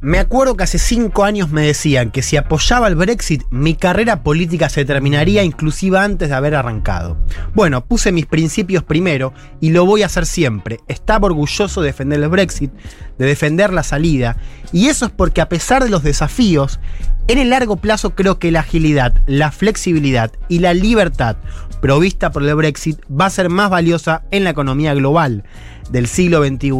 [0.00, 4.22] Me acuerdo que hace cinco años me decían que si apoyaba el Brexit, mi carrera
[4.22, 7.16] política se terminaría inclusive antes de haber arrancado.
[7.52, 10.78] Bueno, puse mis principios primero y lo voy a hacer siempre.
[10.86, 12.70] Estaba orgulloso de defender el Brexit,
[13.18, 14.36] de defender la salida,
[14.72, 16.78] y eso es porque a pesar de los desafíos,
[17.26, 21.38] en el largo plazo creo que la agilidad, la flexibilidad y la libertad
[21.80, 25.44] provista por el Brexit va a ser más valiosa en la economía global
[25.90, 26.72] del siglo XXI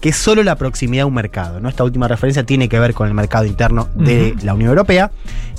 [0.00, 1.60] que solo la proximidad a un mercado.
[1.60, 1.68] ¿no?
[1.68, 5.10] Esta última referencia tiene que ver con el mercado interno de la Unión Europea.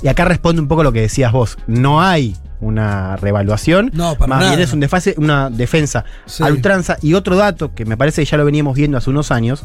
[0.02, 1.58] Y acá responde un poco lo que decías vos.
[1.66, 3.90] No hay una revaluación.
[3.92, 4.50] No, para más nada.
[4.52, 6.42] bien es un defase- una defensa Sí.
[6.42, 6.96] a ultranza.
[7.02, 9.64] Y otro dato que me parece que ya lo veníamos viendo hace unos años.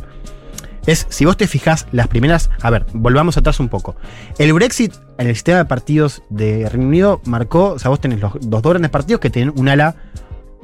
[0.88, 2.50] Es, si vos te fijás, las primeras.
[2.62, 3.96] A ver, volvamos atrás un poco.
[4.40, 7.74] El Brexit en el sistema de partidos de Reino Unido marcó.
[7.74, 9.96] O sea, vos tenés los, dos grandes partidos que tienen un ala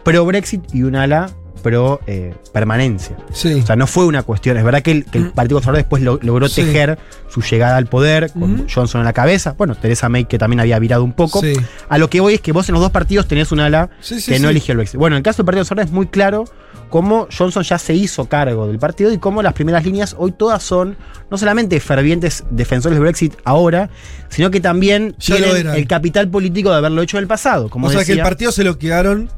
[0.03, 3.15] pro-Brexit y un ala pro-permanencia.
[3.33, 3.53] Sí.
[3.53, 4.57] O sea, no fue una cuestión.
[4.57, 6.63] Es verdad que el, que el Partido Conservador después lo- logró Sí.
[6.63, 6.97] tejer
[7.29, 9.53] su llegada al poder con Johnson en la cabeza.
[9.57, 11.41] Bueno, Teresa May que también había virado un poco.
[11.41, 11.53] Sí.
[11.89, 13.89] A lo que voy es que vos en los dos partidos tenés un ala
[14.25, 14.99] que no eligió el Brexit.
[14.99, 16.45] Bueno, en el caso del Partido Conservador es muy claro
[16.89, 20.63] cómo Johnson ya se hizo cargo del partido y cómo las primeras líneas hoy todas
[20.63, 20.95] son
[21.29, 23.89] no solamente fervientes defensores del Brexit ahora,
[24.29, 27.69] sino que también Ya tienen el capital político de haberlo hecho en el pasado.
[27.69, 29.29] Como o sea que el partido se lo quedaron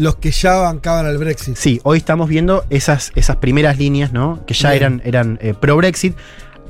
[0.00, 1.56] los que ya bancaban al Brexit.
[1.56, 4.44] Sí, hoy estamos viendo esas, esas primeras líneas, ¿no?
[4.46, 4.82] Que ya Bien.
[4.82, 6.16] eran, eran eh, pro-Brexit.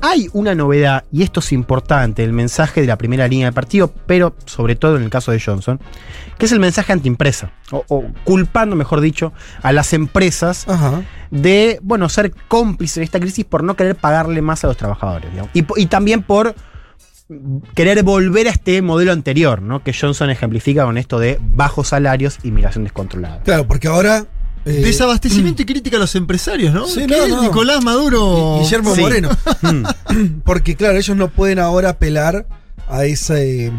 [0.01, 3.93] Hay una novedad, y esto es importante, el mensaje de la primera línea del partido,
[4.05, 5.79] pero sobre todo en el caso de Johnson,
[6.37, 9.31] que es el mensaje antiempresa, o, o culpando, mejor dicho,
[9.61, 10.65] a las empresas
[11.29, 15.29] de, bueno, ser cómplices en esta crisis por no querer pagarle más a los trabajadores.
[15.31, 15.51] digamos.
[15.53, 16.55] Y, po- y también por
[17.75, 19.83] querer volver a este modelo anterior, ¿no?
[19.83, 23.41] Que Johnson ejemplifica con esto de bajos salarios y migración descontrolada.
[23.43, 24.25] Claro, porque ahora.
[24.65, 26.85] eh, Desabastecimiento y crítica a los empresarios, ¿no?
[26.87, 27.41] Sí, ¿Qué no.
[27.41, 28.59] Nicolás Maduro.
[28.61, 29.01] Guillermo Sí.
[29.01, 29.29] Moreno.
[29.61, 30.41] Mm.
[30.45, 32.45] Porque, claro, ellos no pueden ahora apelar
[32.89, 33.71] a ese.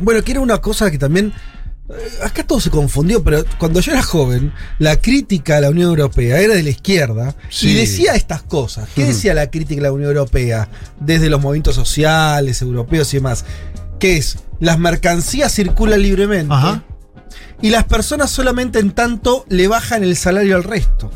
[0.00, 1.32] Bueno, que era una cosa que también.
[1.92, 5.88] Eh, Acá todo se confundió, pero cuando yo era joven, la crítica a la Unión
[5.90, 7.70] Europea era de la izquierda Sí.
[7.70, 8.88] y decía estas cosas.
[8.94, 10.68] ¿Qué decía la crítica a la Unión Europea?
[11.00, 13.44] Desde los movimientos sociales, europeos y demás.
[13.98, 16.82] Que es, las mercancías circulan libremente Ajá.
[17.60, 21.10] y las personas solamente en tanto le bajan el salario al resto.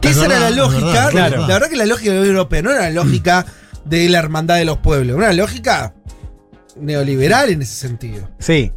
[0.00, 0.86] Que Es esa verdad, era la lógica.
[0.86, 1.40] verdad, claro.
[1.46, 3.46] La verdad que la lógica de la Unión Europea no era la lógica
[3.84, 5.94] de la hermandad de los pueblos, era una lógica
[6.78, 8.28] neoliberal en ese sentido.
[8.38, 8.72] Sí.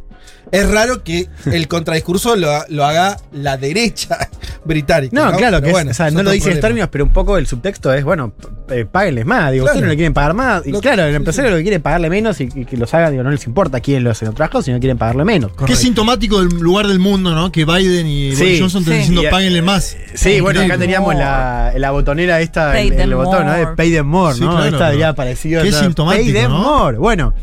[0.52, 4.18] Es raro que el contradiscurso lo, ha- lo haga la derecha
[4.64, 5.14] británica.
[5.14, 7.12] No, claro, Pero que es- bueno, o sea, no lo dice en términos, pero un
[7.12, 8.32] poco el subtexto es, bueno,
[8.68, 9.52] eh, páguenles más.
[9.52, 9.76] Digo, Claro.
[9.76, 10.66] ustedes no le quieren pagar más.
[10.66, 12.76] Y Lo- claro, el sí, empresario lo que quiere es pagarle menos y, y que
[12.76, 15.52] los hagan, digo, no les importa quién los hace trabajo, sino quieren pagarle menos.
[15.66, 17.52] Qué sintomático del lugar del mundo, ¿no?
[17.52, 18.42] Que Biden y Sí.
[18.42, 18.98] Boris Johnson están Sí.
[18.98, 19.96] diciendo Y, eh, páguenle más.
[20.14, 23.52] Sí, bueno, acá teníamos la, la botonera esta, Pay el, botón, ¿no?
[23.52, 23.66] De.
[23.68, 24.50] Pay them more, Sí, ¿no?
[24.50, 25.62] claro, esta pero- ya parecido.
[25.62, 25.78] qué ¿no?
[25.78, 26.98] sintomático, Pay them more.
[26.98, 27.34] Bueno,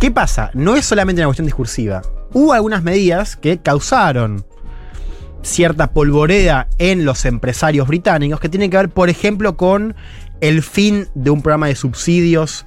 [0.00, 0.50] ¿qué pasa?
[0.54, 2.02] No es solamente una cuestión discursiva.
[2.32, 4.44] Hubo algunas medidas que causaron
[5.42, 9.94] cierta polvoreda en los empresarios británicos que tienen que ver, por ejemplo, con
[10.40, 12.66] el fin de un programa de subsidios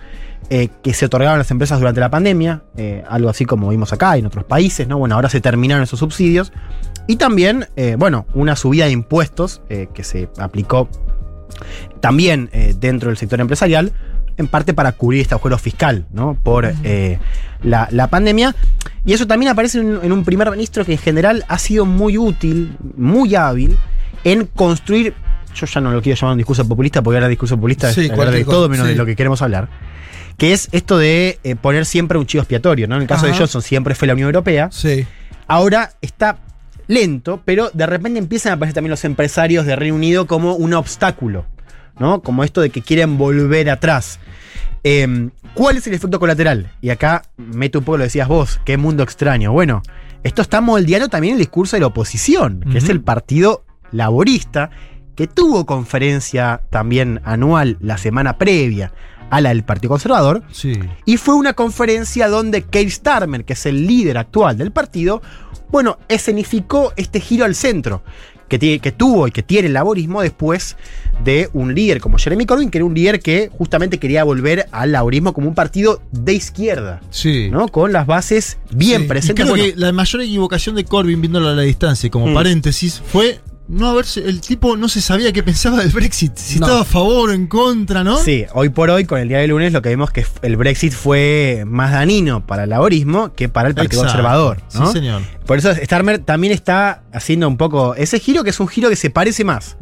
[0.50, 3.92] eh, que se otorgaban a las empresas durante la pandemia, eh, algo así como vimos
[3.92, 4.98] acá en otros países, ¿no?
[4.98, 6.54] Bueno, ahora se terminaron esos subsidios.
[7.06, 10.90] Y también, eh, bueno, una subida de impuestos que se aplicó
[12.02, 12.50] también
[12.80, 13.94] dentro del sector empresarial,
[14.38, 16.38] en parte para cubrir este agujero fiscal, ¿no?
[16.42, 17.20] Por eh,
[17.64, 18.56] la, la pandemia.
[19.06, 22.18] Y eso también aparece en, en un primer ministro que en general ha sido muy
[22.18, 23.78] útil, muy hábil,
[24.24, 25.14] en construir.
[25.56, 28.12] Yo ya no lo quiero llamar un discurso populista, porque ahora discurso populista Sí, es
[28.12, 28.94] hablar de todo menos sí.
[28.94, 29.70] de lo que queremos hablar.
[30.38, 32.96] Que es esto de eh, poner siempre un chivo expiatorio, ¿no?
[32.96, 33.34] En el caso de.
[33.34, 34.70] Johnson siempre fue la Unión Europea.
[34.72, 35.08] Sí.
[35.48, 36.38] Ahora está
[36.88, 40.74] lento, pero de repente empiezan a aparecer también los empresarios de Reino Unido como un
[40.74, 41.46] obstáculo,
[42.00, 42.22] ¿no?
[42.22, 44.20] Como esto de que quieren volver atrás.
[44.84, 46.72] Eh, ¿Cuál es el efecto colateral?
[46.82, 49.52] Y acá meto un poco lo decías vos, qué mundo extraño.
[49.52, 49.82] Bueno,
[50.24, 54.70] esto está moldeando también el discurso de la oposición, que es el partido laborista,
[55.16, 58.92] que tuvo conferencia también anual la semana previa
[59.30, 60.80] a la del Partido Conservador, Sí.
[61.06, 65.22] y fue una conferencia donde Keir Starmer, que es el líder actual del partido,
[65.70, 68.04] bueno, escenificó este giro al centro
[68.48, 70.78] que, tiene- que tuvo y que tiene el laborismo después
[71.24, 74.92] de un líder como Jeremy Corbyn, que era un líder que justamente quería volver al
[74.92, 77.50] laborismo como un partido de izquierda, Sí.
[77.52, 77.68] ¿no?
[77.68, 79.06] Con las bases bien Sí.
[79.06, 79.46] Y presentes.
[79.46, 82.34] creo Bueno, que la mayor equivocación de Corbyn, viéndolo a la distancia, como Mm.
[82.34, 84.22] paréntesis, fue no haberse.
[84.28, 86.36] El tipo no se sabía qué pensaba del Brexit.
[86.38, 86.66] Si No.
[86.66, 88.18] estaba a favor o en contra, ¿no?
[88.18, 90.94] Sí, hoy por hoy, con el día de lunes, lo que vimos que el Brexit
[90.94, 94.14] fue más dañino para el laborismo que para el Partido Exacto.
[94.24, 94.62] Conservador.
[94.74, 94.88] ¿no?
[94.88, 95.22] Sí, señor.
[95.46, 98.96] Por eso Starmer también está haciendo un poco ese giro, que es un giro que
[98.96, 99.78] se parece más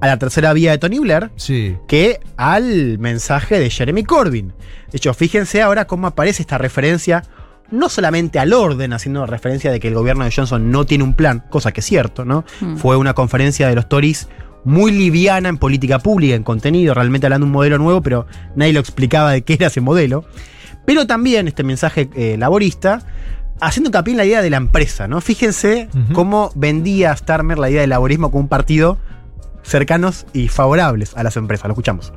[0.00, 1.76] a la tercera vía de Tony Blair Sí.
[1.86, 4.48] que al mensaje de Jeremy Corbyn.
[4.90, 7.22] De hecho, fíjense ahora cómo aparece esta referencia,
[7.70, 11.14] no solamente al orden, haciendo referencia de que el gobierno de Johnson no tiene un
[11.14, 12.44] plan, cosa que es cierto, ¿no?
[12.60, 12.76] Mm.
[12.76, 14.28] Fue una conferencia de los Tories
[14.64, 18.26] muy liviana en política pública, en contenido, realmente hablando de un modelo nuevo, pero
[18.56, 20.24] nadie lo explicaba de qué era ese modelo.
[20.84, 23.02] Pero también este mensaje eh, laborista,
[23.60, 25.20] haciendo hincapié en la idea de la empresa, ¿no?
[25.20, 28.98] Fíjense cómo vendía Starmer la idea del laborismo como un partido
[29.62, 31.66] cercanos y favorables a las empresas.
[31.66, 32.12] Lo escuchamos.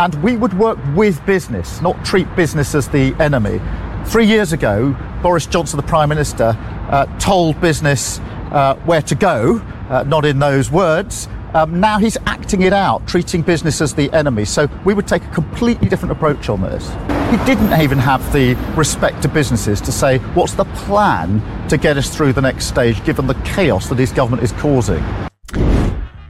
[0.00, 3.60] And we would work with business, not treat business as the enemy.
[4.06, 6.56] Three years ago, Boris Johnson, the Prime Minister,
[6.88, 8.18] uh, told business
[8.50, 9.58] uh, where to go,
[9.90, 11.28] uh, not in those words.
[11.52, 14.46] Um, now he's acting it out, treating business as the enemy.
[14.46, 16.88] So we would take a completely different approach on this.
[17.30, 21.98] He didn't even have the respect to businesses to say, what's the plan to get
[21.98, 25.04] us through the next stage, given the chaos that his government is causing?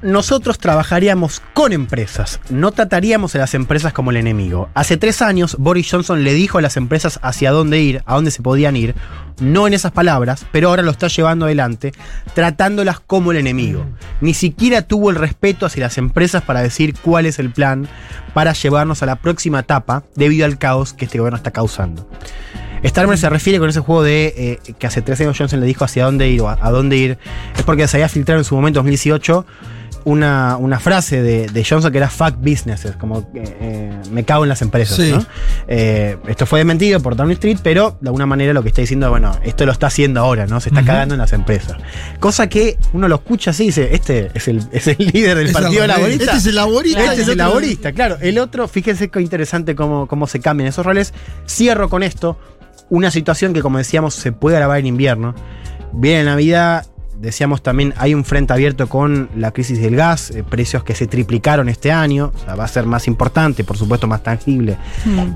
[0.02, 4.70] Nosotros trabajaríamos con empresas, no trataríamos a las empresas como el enemigo.
[4.72, 8.30] Hace tres años, Boris Johnson le dijo a las empresas hacia dónde ir, a dónde
[8.30, 8.94] se podían ir,
[9.40, 11.92] no en esas palabras, pero ahora lo está llevando adelante,
[12.32, 13.84] tratándolas como el enemigo.
[14.22, 17.86] Ni siquiera tuvo el respeto hacia las empresas para decir cuál es el plan
[18.32, 22.08] para llevarnos a la próxima etapa debido al caos que este gobierno está causando.
[22.82, 25.84] Starmer se refiere con ese juego de eh, que hace tres años Johnson le dijo
[25.84, 27.18] hacia dónde ir o a, a dónde ir.
[27.54, 29.44] Es porque se había filtrado en su momento, 2018,
[30.04, 34.44] una, una frase de, de Johnson que era fuck businesses, como que eh, me cago
[34.44, 34.96] en las empresas.
[34.96, 35.12] Sí.
[35.12, 35.24] ¿no?
[35.68, 39.10] Eh, esto fue desmentido por Downing Street, pero de alguna manera lo que está diciendo,
[39.10, 40.60] bueno, esto lo está haciendo ahora, ¿no?
[40.60, 41.76] Se está cagando en las empresas.
[42.18, 45.46] Cosa que uno lo escucha así y dice, este es el, es el líder del
[45.46, 45.96] Es Partido laborista.
[45.96, 46.24] Laborista.
[46.24, 48.18] Este es el laborista Este es el laborista, claro.
[48.20, 51.12] El otro, fíjense qué interesante cómo, cómo se cambian esos roles.
[51.48, 52.38] Cierro con esto.
[52.88, 55.34] Una situación que, como decíamos, se puede grabar en invierno.
[55.92, 56.86] Viene Navidad,
[57.20, 61.06] decíamos también, hay un frente abierto con la crisis del gas, eh, precios que se
[61.06, 62.32] triplicaron este año.
[62.34, 64.76] O sea, va a ser más importante, por supuesto, más tangible.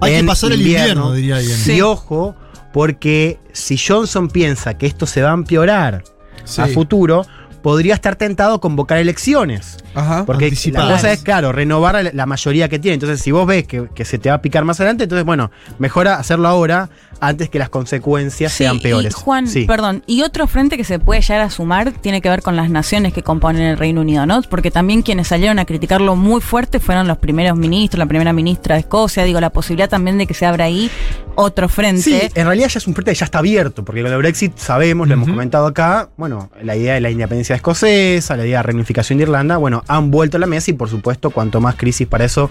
[0.01, 1.57] Hay que pasar el invierno, diría alguien.
[1.67, 2.35] Y ojo,
[2.73, 6.03] porque si Johnson piensa que esto se va a empeorar
[6.45, 6.61] Sí.
[6.61, 7.25] a futuro,
[7.65, 9.79] podría estar tentado a convocar elecciones.
[9.95, 10.25] Ajá.
[10.27, 10.89] Porque Anticipadas.
[10.91, 12.95] la cosa es, claro, renovar la- mayoría que tiene.
[12.95, 15.51] Entonces, si vos ves que, que se te va a picar más adelante, entonces, bueno,
[15.79, 19.15] mejora hacerlo ahora antes que las consecuencias sean peores.
[19.17, 19.65] Y Juan, Sí.
[19.65, 22.69] perdón, y otro frente que se puede llegar a sumar tiene que ver con las
[22.69, 24.43] naciones que componen el Reino Unido, ¿no?
[24.43, 28.75] Porque también quienes salieron a criticarlo muy fuerte fueron los primeros ministros, la primera ministra
[28.75, 30.91] de Escocia, digo, la posibilidad también de que se abra ahí
[31.37, 32.03] otro frente.
[32.03, 34.59] Sí, en realidad ya es un frente que ya está abierto, porque con el Brexit
[34.59, 38.63] sabemos, lo hemos comentado acá, bueno, la idea de la independencia escocesa, la idea de
[38.65, 42.07] reunificación de Irlanda, bueno, han vuelto a la mesa y por supuesto, cuanto más crisis
[42.07, 42.51] para eso,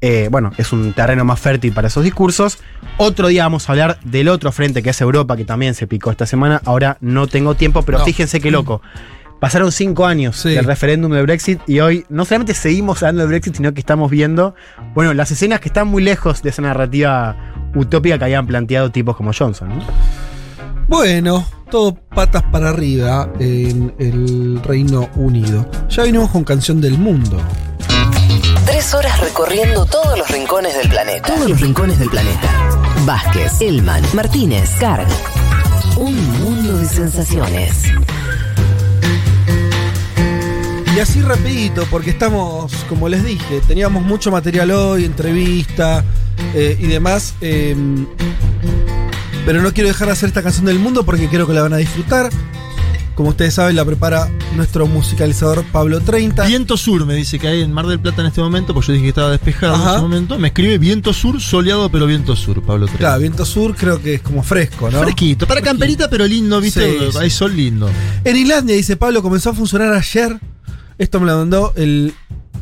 [0.00, 2.58] eh, bueno, es un terreno más fértil para esos discursos.
[2.98, 6.10] Otro día vamos a hablar del otro frente que es Europa, que también se picó
[6.10, 6.60] esta semana.
[6.64, 8.04] Ahora no tengo tiempo, pero No.
[8.04, 8.82] fíjense qué loco.
[9.40, 10.50] Pasaron cinco años Sí.
[10.50, 14.10] del referéndum de Brexit y hoy no solamente seguimos hablando de Brexit, sino que estamos
[14.10, 14.54] viendo,
[14.94, 17.36] bueno, las escenas que están muy lejos de esa narrativa
[17.74, 19.68] utópica que habían planteado tipos como Johnson.
[19.70, 19.84] ¿no?
[20.86, 25.66] Bueno, todo patas para arriba en el Reino Unido.
[25.88, 27.38] Ya vinimos con Canción del Mundo.
[28.66, 31.34] Tres horas recorriendo todos los rincones del planeta.
[31.34, 32.70] Todos los rincones del planeta.
[33.06, 35.06] Vázquez, Elman, Martínez, Carg.
[35.96, 37.84] Un mundo de sensaciones.
[40.94, 46.04] Y así rapidito, porque estamos, como les dije, teníamos mucho material hoy, entrevista
[46.54, 47.34] eh, y demás.
[47.40, 47.74] eh,
[49.44, 51.72] pero no quiero dejar de hacer esta canción del mundo porque creo que la van
[51.72, 52.30] a disfrutar.
[53.14, 56.46] Como ustedes saben, la prepara nuestro musicalizador Pablo 30.
[56.46, 58.92] Viento sur, me dice que hay en Mar del Plata en este momento, porque yo
[58.94, 60.38] dije que estaba despejado en ese momento.
[60.38, 62.98] Me escribe viento sur, soleado, pero viento sur, Pablo Tres.
[62.98, 65.00] Claro, viento sur creo que es como fresco, ¿no?
[65.00, 66.90] Fresquito, para camperita, pero lindo, ¿viste?
[66.90, 67.18] Sí, sí.
[67.20, 67.88] Hay sol lindo.
[68.24, 70.40] En Islandia, dice Pablo, comenzó a funcionar ayer.
[70.98, 72.14] Esto me lo mandó el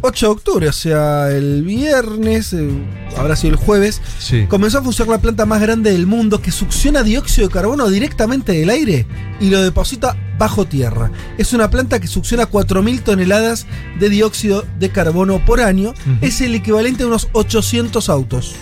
[0.02, 2.68] 8 de octubre, o sea, el viernes, eh,
[3.16, 4.00] habrá sido el jueves.
[4.18, 4.46] Sí.
[4.48, 8.52] Comenzó a funcionar la planta más grande del mundo que succiona dióxido de carbono directamente
[8.52, 9.06] del aire
[9.40, 11.12] y lo deposita bajo tierra.
[11.38, 13.66] Es una planta que succiona 4.000 toneladas
[14.00, 15.94] de dióxido de carbono por año.
[16.20, 18.56] Es el equivalente a unos 800 autos.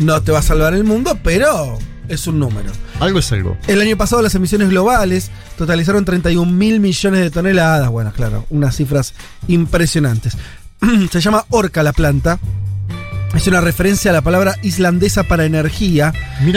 [0.00, 1.78] No te va a salvar el mundo, pero
[2.08, 2.72] es un número.
[3.00, 3.56] Algo es algo.
[3.66, 7.90] El año pasado las emisiones globales totalizaron 31 mil millones de toneladas.
[7.90, 9.14] Bueno, claro, unas cifras
[9.46, 10.36] impresionantes.
[11.10, 12.38] Se llama Orca la planta.
[13.34, 16.12] Es una referencia a la palabra islandesa para energía.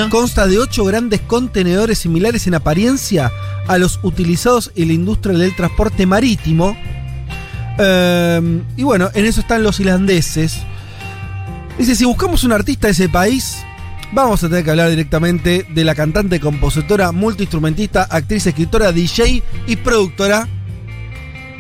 [0.10, 3.32] Consta de ocho grandes contenedores similares en apariencia
[3.68, 6.78] a los utilizados en la industria del transporte marítimo.
[7.78, 10.60] Eh, y bueno, en eso están los islandeses.
[11.78, 13.64] Dice, si buscamos un artista de ese país,
[14.12, 19.76] vamos a tener que hablar directamente de la cantante, compositora, multiinstrumentista, actriz, escritora, DJ y
[19.78, 20.48] productora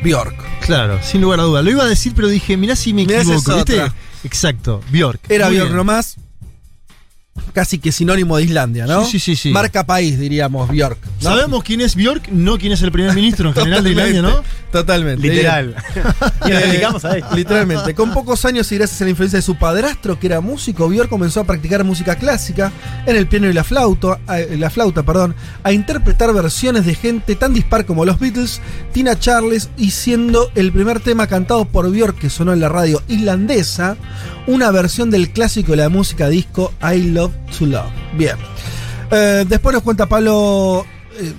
[0.03, 0.35] Bjork.
[0.61, 1.61] Claro, sin lugar a duda.
[1.61, 3.91] Lo iba a decir, pero dije, mirá si me Mirá, equivoco, ¿viste?
[4.23, 5.19] Exacto, Bjork.
[5.29, 6.17] Era Bjork nomás.
[7.53, 9.03] Casi que sinónimo de Islandia, ¿no?
[9.05, 9.49] Sí, sí, sí, sí.
[9.49, 10.97] Marca país, diríamos, Bjork.
[11.21, 11.29] ¿no?
[11.29, 14.43] Sabemos quién es Bjork, no quién es el primer ministro en general de Islandia, ¿no?
[14.71, 15.27] Totalmente.
[15.27, 15.75] Literal.
[16.45, 17.23] Y nos dedicamos a él.
[17.35, 17.93] Literalmente.
[17.93, 21.09] Con pocos años y gracias a la influencia de su padrastro, que era músico, Björk
[21.09, 22.71] comenzó a practicar música clásica
[23.05, 27.35] en el piano y la flauta, eh, la flauta, perdón, a interpretar versiones de gente
[27.35, 28.61] tan dispar como los Beatles,
[28.93, 33.03] Tina Charles, y siendo el primer tema cantado por Björk que sonó en la radio
[33.07, 33.97] islandesa,
[34.47, 37.40] una versión del clásico de la música disco I Love
[38.17, 38.35] Bien.
[39.11, 40.85] Eh, después nos cuenta Pablo
[41.19, 41.33] eh,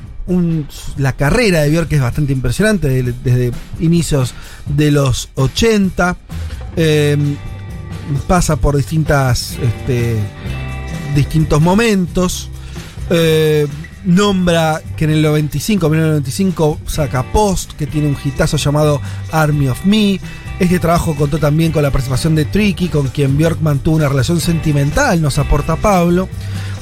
[0.99, 4.35] la carrera de Björk que es bastante impresionante de- desde inicios
[4.67, 6.17] de los 80.
[6.77, 7.17] Eh,
[8.27, 10.17] pasa por distintas este,
[11.15, 12.49] distintos momentos.
[14.05, 19.85] Nombra que en el 95, 1995 saca Post, que tiene un hitazo llamado Army of
[19.85, 20.19] Me.
[20.63, 24.41] Este trabajo contó también con la participación de Tricky, con quien Björk mantuvo una relación
[24.41, 26.29] sentimental, nos aporta Pablo.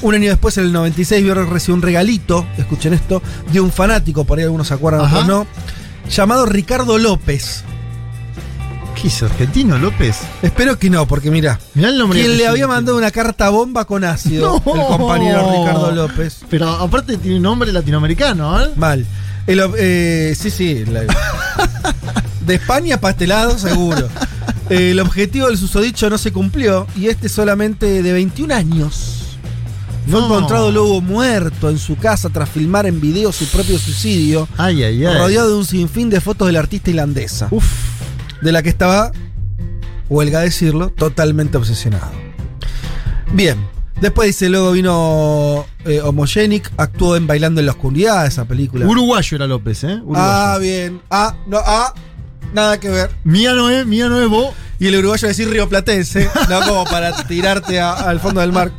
[0.03, 4.23] Un año después, en el 96, Björk recibió un regalito, escuchen esto, de un fanático,
[4.23, 5.47] por ahí algunos se acuerdan, otros no,
[6.07, 7.63] llamado Ricardo López.
[9.01, 10.19] ¿Qué es argentino, López?
[10.43, 12.19] Espero que no, porque mira, Mirá el nombre.
[12.19, 14.75] quien le había mandado una carta bomba con ácido, No.
[14.75, 16.41] el compañero Ricardo López.
[16.51, 18.69] Pero aparte tiene nombre latinoamericano, ¿eh?
[18.75, 19.07] Mal.
[19.47, 20.85] El eh, sí, sí.
[20.85, 21.01] la-
[22.51, 24.07] de España pastelado, seguro.
[24.69, 29.37] El objetivo del susodicho no se cumplió y este solamente de 21 años.
[30.09, 30.25] Fue No.
[30.25, 35.05] encontrado luego muerto en su casa tras filmar en video su propio suicidio, Ay, ay,
[35.05, 35.17] ay.
[35.17, 37.49] rodeado de un sinfín de fotos de la artista irlandesa.
[38.41, 39.11] De la que estaba,
[40.09, 42.11] huelga decirlo, totalmente obsesionado.
[43.33, 43.57] Bien.
[44.01, 48.87] Después dice, luego vino eh, Homogenic, actuó en Bailando en la Oscuridad, esa película.
[48.87, 49.93] Uruguayo era López, ¿eh?
[50.01, 50.23] Uruguayo.
[50.25, 51.01] Ah, bien.
[51.11, 51.93] Ah, no, ah,
[52.53, 53.09] nada que ver.
[53.23, 54.53] Mía no es, mía no es vos.
[54.79, 58.71] Y el uruguayo decir Río Platense, no como para tirarte a- al fondo del mar.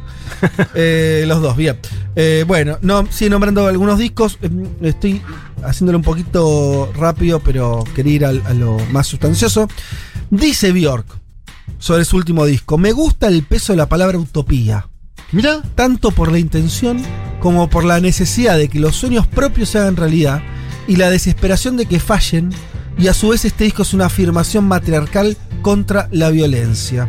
[0.74, 1.78] Eh, los dos, bien.
[2.16, 4.38] Eh, bueno, no, sigue nombrando algunos discos.
[4.42, 4.48] Eh,
[4.82, 5.22] Estoy
[5.64, 9.68] haciéndolo un poquito rápido, pero quería ir al- a lo más sustancioso.
[10.30, 11.06] Dice Bjork
[11.78, 14.88] sobre su último disco: Me gusta el peso de la palabra utopía.
[15.30, 15.62] Mira.
[15.76, 17.00] Tanto por la intención
[17.40, 20.42] como por la necesidad de que los sueños propios se hagan realidad
[20.88, 22.50] y la desesperación de que fallen.
[22.98, 27.08] Y a su vez este disco es una afirmación matriarcal contra la violencia.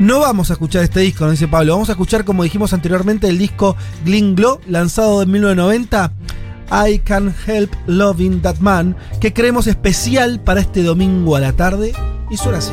[0.00, 1.74] No vamos a escuchar este disco, nos dice Pablo.
[1.74, 6.12] Vamos a escuchar, como dijimos anteriormente, el disco Gling Glow, lanzado en 1990.
[6.86, 11.92] I Can Help Loving That Man, que creemos especial para este domingo a la tarde.
[12.30, 12.72] Y suena así.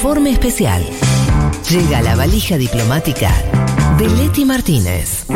[0.00, 0.82] Informe especial.
[1.68, 3.30] Llega la valija diplomática
[3.98, 5.26] de Leti Martínez.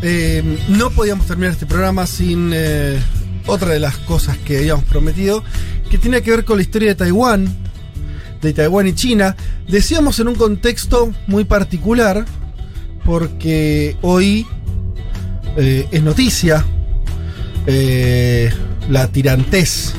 [0.00, 2.98] Eh, no podíamos terminar este programa sin eh,
[3.44, 5.44] otra de las cosas que habíamos prometido,
[5.90, 7.54] que tiene que ver con la historia de Taiwán,
[8.40, 9.36] de Taiwán y China.
[9.68, 12.24] Decíamos en un contexto muy particular,
[13.04, 14.46] porque hoy
[15.58, 16.64] eh, es noticia
[18.88, 19.92] la tirantez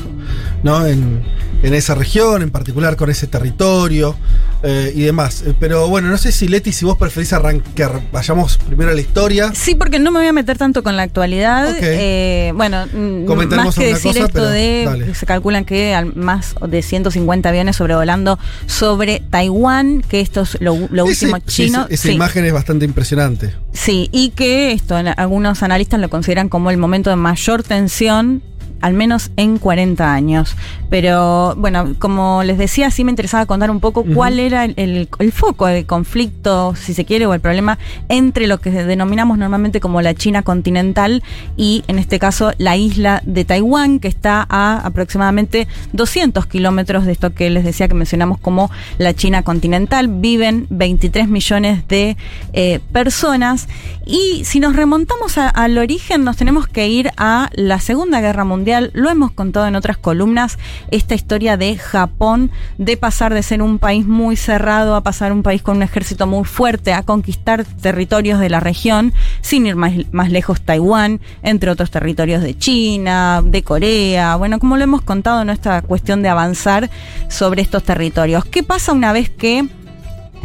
[0.64, 0.84] ¿no?
[0.84, 1.22] en,
[1.62, 4.16] en esa región, en particular con ese territorio,
[4.62, 5.42] eh, y demás.
[5.46, 9.00] Eh, Pero bueno, no sé si Leti, si vos preferís arrancar, vayamos primero a la
[9.00, 9.52] historia.
[9.54, 11.70] Sí, porque no me voy a meter tanto con la actualidad.
[11.70, 11.78] Ok.
[11.80, 12.86] Eh, bueno,
[13.56, 15.04] más que decir cosa, esto de dale.
[15.06, 20.56] que se calculan que al- más de 150 aviones sobrevolando sobre Taiwán, que esto es
[20.60, 21.80] lo, lo Ese- último chino.
[21.82, 22.12] esa- esa sí.
[22.14, 23.54] imagen es bastante impresionante.
[23.72, 28.42] Sí, y que esto algunos analistas lo consideran como el momento de mayor tensión
[28.80, 30.56] al menos en 40 años.
[30.90, 35.08] Pero bueno, como les decía, sí me interesaba contar un poco cuál era el, el-
[35.18, 39.80] el foco de conflicto, si se quiere, o el problema entre lo que denominamos normalmente
[39.80, 41.22] como la China continental
[41.56, 47.12] y en este caso la isla de Taiwán, que está a aproximadamente 200 kilómetros de
[47.12, 50.08] esto que les decía que mencionamos como la China continental.
[50.08, 52.16] Viven 23 millones de
[52.54, 53.68] eh, personas
[54.06, 58.67] y si nos remontamos al origen nos tenemos que ir a la Segunda Guerra Mundial.
[58.92, 60.58] Lo hemos contado en otras columnas,
[60.90, 65.42] esta historia de Japón, de pasar de ser un país muy cerrado a pasar un
[65.42, 69.92] país con un ejército muy fuerte, a conquistar territorios de la región, sin ir más,
[70.12, 74.36] más lejos Taiwán, entre otros territorios de China, de Corea.
[74.36, 75.52] Bueno, como lo hemos contado, ¿no?
[75.52, 76.90] esta cuestión de avanzar
[77.28, 78.44] sobre estos territorios.
[78.44, 79.68] ¿Qué pasa una vez que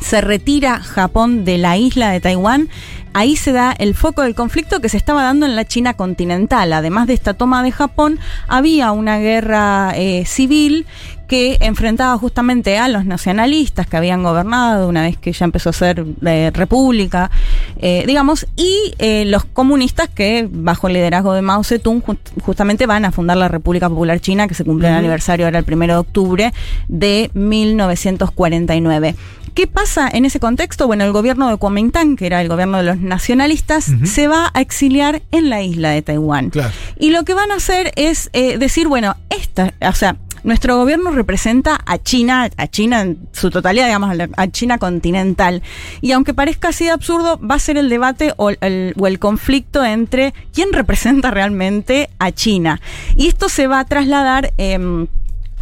[0.02, 2.70] se retira Japón de la isla de Taiwán,
[3.14, 6.74] ahí se da el foco del conflicto que se estaba dando en la China continental.
[6.74, 10.86] Además de esta toma de Japón, había una guerra eh, civil
[11.28, 15.74] que enfrentaba justamente a los nacionalistas que habían gobernado una vez que ya empezó a
[15.74, 17.32] ser eh, república,
[17.80, 22.86] eh, digamos, y eh, los comunistas que bajo el liderazgo de Mao Zedong ju- justamente
[22.86, 25.88] van a fundar la República Popular China, que se cumple el aniversario ahora el 1
[25.88, 26.54] de octubre
[26.88, 29.16] de 1949.
[29.54, 30.88] ¿Qué pasa en ese contexto?
[30.88, 34.62] Bueno, el gobierno de Kuomintang, que era el gobierno de los nacionalistas, se va a
[34.62, 36.52] exiliar en la isla de Taiwán.
[36.98, 41.12] Y lo que van a hacer es eh, decir, bueno, esta, o sea, nuestro gobierno
[41.12, 45.62] representa a China, a China en su totalidad, digamos, a China continental.
[46.02, 49.20] Y aunque parezca así de absurdo, va a ser el debate o el, o el
[49.20, 52.82] conflicto entre quién representa realmente a China.
[53.16, 54.52] Y esto se va a trasladar.
[54.58, 55.08] em,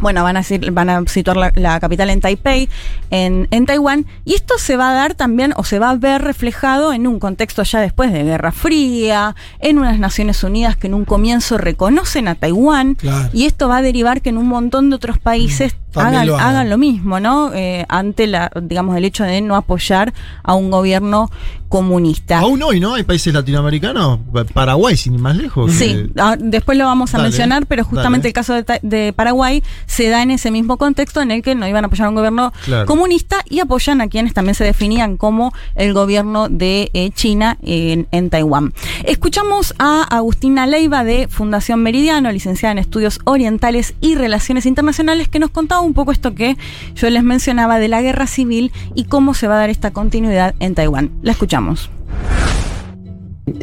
[0.02, 2.68] bueno, van a, van a situar la, la capital en Taipei,
[3.10, 6.20] en, en Taiwán, y esto se va a dar también, o se va a ver
[6.20, 10.94] reflejado en un contexto ya después de Guerra Fría, en unas Naciones Unidas que en
[10.94, 13.30] un comienzo reconocen a Taiwán, Claro.
[13.32, 16.34] y esto va a derivar que en un montón de otros países También hagan, lo
[16.36, 16.46] hagan.
[16.48, 17.52] hagan lo mismo, ¿no?
[17.54, 21.30] Eh, ante la, digamos, el hecho de no apoyar a un gobierno
[21.72, 22.38] comunista.
[22.40, 22.92] Aún hoy, ¿no?
[22.94, 24.18] Hay países latinoamericanos,
[24.52, 25.72] Paraguay, sin ir más lejos.
[25.72, 28.28] Sí, que- ah, después lo vamos a Dale, mencionar, pero justamente dale.
[28.28, 31.66] el caso de, de Paraguay se da en ese mismo contexto en el que no
[31.66, 32.84] iban a apoyar a un gobierno Claro.
[32.84, 38.06] comunista y apoyan a quienes también se definían como el gobierno de eh, China en,
[38.10, 38.74] en Taiwán.
[39.04, 45.38] Escuchamos a Agustina Leiva de Fundación Meridiano, licenciada en Estudios Orientales y Relaciones Internacionales, que
[45.38, 46.58] nos contaba un poco esto que
[46.96, 50.54] yo les mencionaba de la guerra civil y cómo se va a dar esta continuidad
[50.60, 51.10] en Taiwán.
[51.22, 51.61] La escuchamos.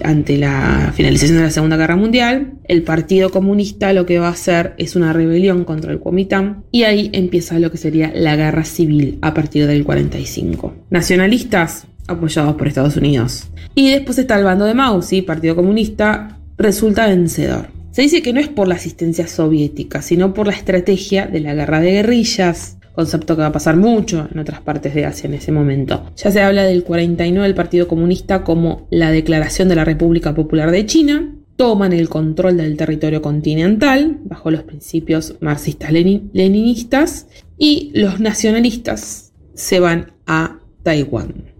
[0.03, 4.31] Ante la finalización de la Segunda Guerra Mundial, el Partido Comunista lo que va a
[4.31, 8.63] hacer es una rebelión contra el Kuomintang y ahí empieza lo que sería la guerra
[8.63, 10.73] civil a partir del 45.
[10.89, 13.49] Nacionalistas apoyados por Estados Unidos.
[13.75, 15.21] Y después está el bando de Mao, ¿sí?
[15.21, 17.67] Partido Comunista resulta vencedor.
[17.91, 21.53] Se dice que no es por la asistencia soviética, sino por la estrategia de la
[21.53, 25.33] guerra de guerrillas, concepto que va a pasar mucho en otras partes de Asia en
[25.33, 26.11] ese momento.
[26.17, 30.69] Ya se habla del 49 del Partido Comunista como la declaración de la República Popular
[30.69, 39.31] de China, toman el control del territorio continental bajo los principios marxistas-leninistas y los nacionalistas
[39.53, 41.53] se van a Taiwán.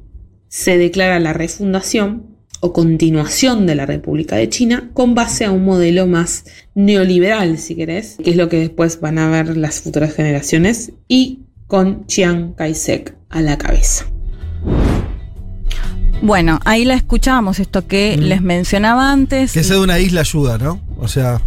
[0.50, 5.64] Se declara la refundación o continuación de la República de China con base a un
[5.66, 10.14] modelo más neoliberal, si querés, que es lo que después van a ver las futuras
[10.14, 14.06] generaciones, y con Chiang Kai-shek a la cabeza.
[16.22, 19.54] Bueno, ahí la escuchábamos, esto que les mencionaba antes.
[19.54, 20.82] Que sea de una isla ayuda, ¿no?
[20.98, 21.42] O sea,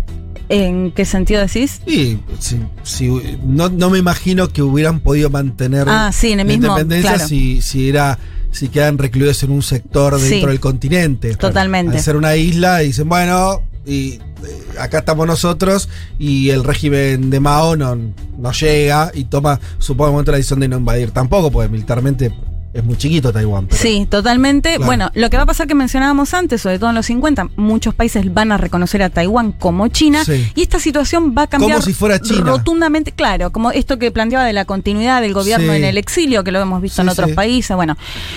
[0.48, 1.80] ¿En qué sentido decís?
[1.86, 2.18] sí,
[2.82, 3.08] si-
[3.44, 7.14] no, no me imagino que hubieran podido mantener Ah, sí, en el la mismo, independencia
[7.14, 7.28] claro.
[7.28, 8.18] si, si era
[8.50, 10.46] si quedan recluidos en un sector dentro Sí.
[10.46, 11.34] del continente.
[11.36, 11.96] Totalmente.
[11.96, 14.20] Al ser una isla, dicen, bueno, y eh,
[14.78, 15.88] acá estamos nosotros
[16.18, 20.76] y el régimen de Mao no, no llega y toma, supongo, la decisión de no
[20.76, 22.30] invadir tampoco, porque militarmente
[22.74, 23.66] es muy chiquito Taiwán.
[23.66, 24.70] pero- Sí, totalmente.
[24.76, 24.86] Claro.
[24.86, 27.94] Bueno, lo que va a pasar que mencionábamos antes, sobre todo en los 50, muchos
[27.94, 30.50] países van a reconocer a Taiwán como China Sí.
[30.54, 32.44] y esta situación va a cambiar Como si fuera China.
[32.44, 35.78] rotundamente, claro, como esto que planteaba de la continuidad del gobierno Sí.
[35.78, 37.76] en el exilio, que lo hemos visto en otros países.
[37.76, 37.96] Bueno,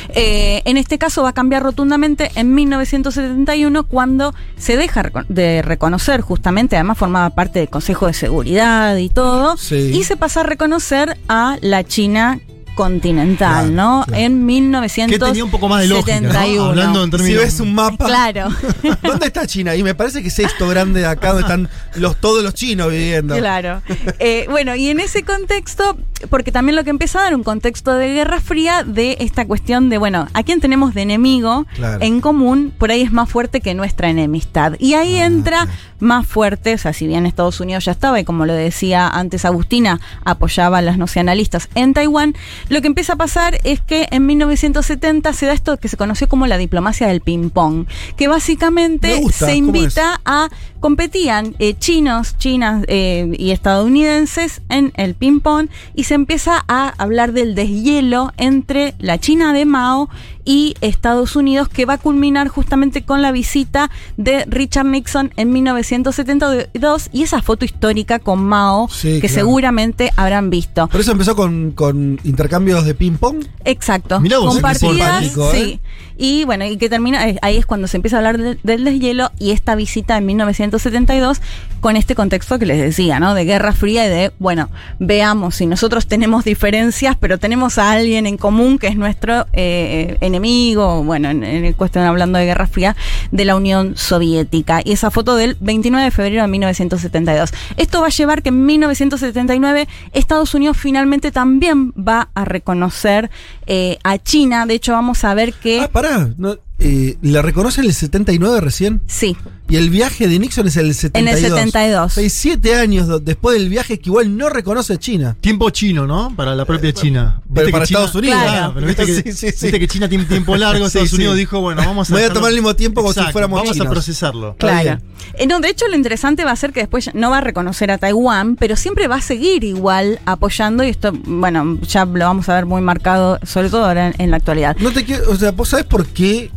[0.09, 6.21] eh, en este caso va a cambiar rotundamente en 1971 cuando se deja de reconocer
[6.21, 9.91] justamente, además formaba parte del Consejo de Seguridad y todo, Sí.
[9.93, 12.39] y se pasa a reconocer a la China
[12.75, 14.03] continental, Claro, ¿no?
[14.05, 14.21] claro.
[14.23, 15.25] En 1971.
[15.25, 16.63] Que tenía un poco más de lógica, ¿no?
[16.65, 18.05] Hablando en términos- Si ves un mapa.
[18.05, 18.49] Claro.
[19.03, 19.75] ¿Dónde está China?
[19.75, 22.89] Y me parece que es esto grande de acá donde están los, todos los chinos
[22.91, 23.35] viviendo.
[23.37, 23.81] Claro.
[24.19, 25.97] Eh, bueno, y en ese contexto,
[26.29, 29.89] porque también lo que empieza a dar un contexto de Guerra Fría de esta cuestión
[29.89, 32.03] de, bueno, ¿a quién tenemos de enemigo Claro.
[32.03, 32.73] en común?
[32.77, 34.73] Por ahí es más fuerte que nuestra enemistad.
[34.79, 35.67] Y ahí Ah, entra
[35.99, 39.45] más fuerte, o sea, si bien Estados Unidos ya estaba, y como lo decía antes
[39.45, 42.35] Agustina, apoyaba a los nacionalistas en Taiwán,
[42.69, 46.27] lo que empieza a pasar es que en 1970 se da esto que se conoció
[46.27, 47.85] como la diplomacia del ping-pong,
[48.15, 50.49] que básicamente gusta, se ¿cómo invita a
[50.85, 56.89] competían eh, chinos, chinas eh, y estadounidenses en el ping pong y se empieza a
[56.89, 60.09] hablar del deshielo entre la China de Mao
[60.45, 65.51] y Estados Unidos que va a culminar justamente con la visita de Richard Nixon en
[65.51, 69.33] 1972 y esa foto histórica con Mao Sí, que claro.
[69.33, 70.87] seguramente habrán visto.
[70.87, 72.19] Por eso empezó con, con
[72.55, 73.45] intercambios de ping-pong.
[73.65, 74.19] Exacto.
[74.19, 75.79] Mirá vos, Compartidas, qué simpático, ¿eh?
[76.14, 76.14] sí.
[76.17, 78.83] Y bueno, y que termina, eh, ahí es cuando se empieza a hablar de- del
[78.83, 81.41] deshielo y esta visita en 1972
[81.81, 83.33] con este contexto que les decía, ¿no?
[83.33, 84.69] De Guerra Fría y de, bueno,
[84.99, 90.17] veamos si nosotros tenemos diferencias, pero tenemos a alguien en común que es nuestro eh,
[90.21, 92.95] enemigo, bueno, en, en cuestión hablando de Guerra Fría,
[93.31, 94.81] de la Unión Soviética.
[94.83, 97.51] Y esa foto del 29 de febrero de 1972.
[97.77, 103.29] Esto va a llevar que en 1979 Estados Unidos finalmente también va a reconocer
[103.67, 104.65] eh, a China.
[104.65, 105.81] De hecho, vamos a ver que...
[105.81, 106.33] Ah, pará.
[106.37, 109.01] No, eh, ¿La reconocen el 79 recién?
[109.07, 109.35] Sí.
[109.67, 111.41] Y el viaje de Nixon es el 72.
[111.41, 112.13] 72.
[112.13, 115.35] Seis, siete años después del viaje que igual no reconoce a China.
[115.41, 116.31] Tiempo chino, ¿no?
[116.35, 117.41] Para la propia China.
[117.51, 118.39] pero para China- Estados Unidos.
[118.43, 119.65] Claro, pero viste que, Sí, sí, sí.
[119.65, 120.85] viste que China tiene tiempo largo.
[120.87, 121.15] Estados sí.
[121.15, 122.13] Unidos dijo, bueno, vamos a.
[122.13, 123.87] Voy a tomar al mismo tiempo como si fuéramos Vamos chinos.
[123.87, 124.55] a procesarlo.
[124.59, 124.99] Claro.
[125.33, 127.89] Eh, no, de hecho, lo interesante va a ser que después no va a reconocer
[127.89, 132.47] a Taiwán, pero siempre va a seguir igual apoyando, y esto, bueno, ya lo vamos
[132.49, 134.77] a ver muy marcado, sobre todo ahora en, en la actualidad.
[134.79, 136.51] No te quiero, o sea, ¿vos sabés por qué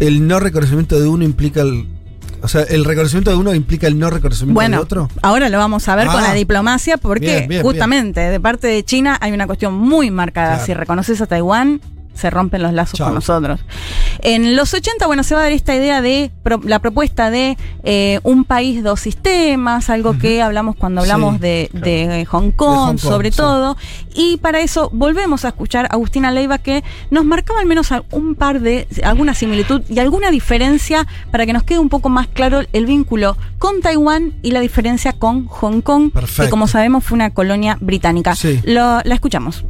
[0.00, 1.86] el no reconocimiento de uno implica el.
[2.40, 5.08] O sea, el reconocimiento de uno implica el no reconocimiento Bueno, del otro?
[5.22, 6.28] ahora lo vamos a ver con Ah.
[6.28, 10.50] la diplomacia, porque Bien, bien, justamente de parte de China hay una cuestión muy marcada.
[10.54, 10.66] Claro.
[10.66, 11.80] Si reconoces a Taiwán,
[12.18, 13.06] se rompen los lazos Chau.
[13.06, 13.60] con nosotros.
[14.20, 17.56] En los 80, bueno, se va a dar esta idea de pro- la propuesta de
[17.84, 21.86] eh, un país, dos sistemas, algo que hablamos cuando hablamos Sí, de, claro.
[21.86, 23.36] de Hong Kong, Hong Kong, sobre sí.
[23.36, 23.76] todo.
[24.14, 28.34] Y para eso volvemos a escuchar a Agustina Leiva que nos marcaba al menos un
[28.34, 32.60] par de, alguna similitud y alguna diferencia para que nos quede un poco más claro
[32.72, 37.30] el vínculo con Taiwán y la diferencia con Hong Kong, que como sabemos fue una
[37.30, 38.34] colonia británica.
[38.64, 39.64] Lo- la escuchamos.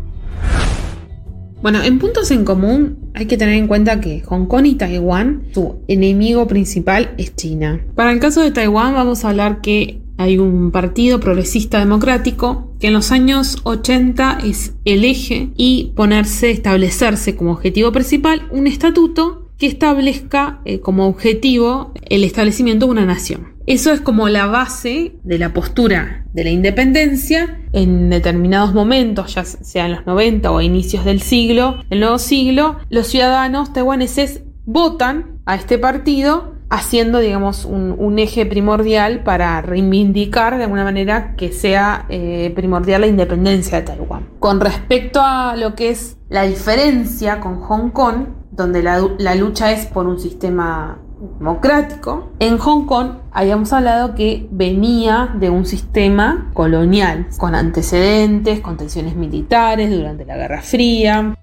[1.60, 5.42] Bueno, en puntos en común hay que tener en cuenta que Hong Kong y Taiwán,
[5.52, 7.84] su enemigo principal es China.
[7.96, 12.88] Para el caso de Taiwán vamos a hablar que hay un partido progresista democrático que
[12.88, 19.48] en los años 80 es el eje y ponerse, establecerse como objetivo principal un estatuto
[19.58, 23.57] que establezca eh, como objetivo el establecimiento de una nación.
[23.68, 29.44] Eso es como la base de la postura de la independencia en determinados momentos, ya
[29.44, 34.40] sea en los 90 o a inicios del siglo, el nuevo siglo, los ciudadanos taiwaneses
[34.64, 41.36] votan a este partido haciendo, digamos, un, un eje primordial para reivindicar de alguna manera
[41.36, 44.30] que sea eh, primordial la independencia de Taiwán.
[44.38, 49.72] Con respecto a lo que es la diferencia con Hong Kong, donde la, la lucha
[49.72, 51.02] es por un sistema
[51.38, 58.76] democrático, en Hong Kong habíamos hablado que venía de un sistema colonial, con antecedentes, con
[58.76, 61.34] tensiones militares durante la Guerra Fría.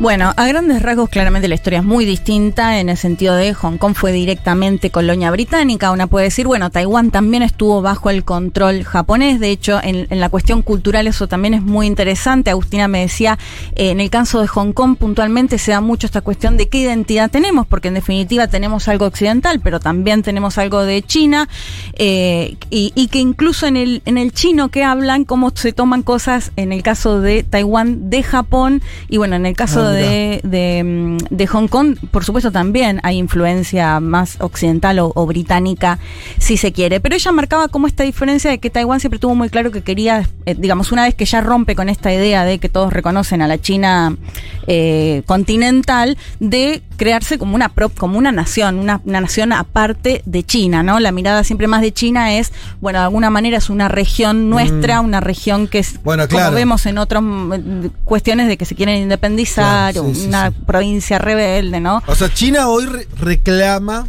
[0.00, 3.78] Bueno, a grandes rasgos claramente la historia es muy distinta en el sentido de Hong
[3.78, 5.90] Kong fue directamente colonia británica.
[5.90, 9.40] Una puede decir, bueno, Taiwán también estuvo bajo el control japonés.
[9.40, 12.50] De hecho, en, la cuestión cultural eso también es muy interesante.
[12.50, 13.40] Agustina me decía,
[13.74, 16.78] eh, en el caso de Hong Kong puntualmente se da mucho esta cuestión de qué
[16.78, 21.48] identidad tenemos, porque en definitiva tenemos algo occidental, pero también tenemos algo de China
[21.94, 26.04] eh, y, y que incluso en el, en el chino que hablan, cómo se toman
[26.04, 30.82] cosas en el caso de Taiwán, de Japón y bueno, en el caso de, de,
[30.84, 35.98] mm, de Hong Kong, por supuesto también hay influencia más occidental o, o británica,
[36.38, 37.00] si se quiere.
[37.00, 40.28] Pero ella marcaba como esta diferencia de que Taiwán siempre tuvo muy claro que quería,
[40.46, 43.48] eh, digamos, una vez que ya rompe con esta idea de que todos reconocen a
[43.48, 44.16] la China
[44.66, 50.42] eh, continental, de crearse como una prop, como una nación, una, una nación aparte de
[50.44, 51.00] China, ¿no?
[51.00, 52.52] La mirada siempre más de China es,
[52.82, 55.04] bueno, de alguna manera es una región nuestra, Mm.
[55.06, 56.46] una región que es, Bueno, claro.
[56.46, 57.22] como vemos en otras
[58.04, 60.56] cuestiones de que se quieren independizar, Claro, sí, sí, una sí.
[60.66, 62.02] provincia rebelde, ¿no?
[62.06, 64.06] O sea, China hoy re- reclama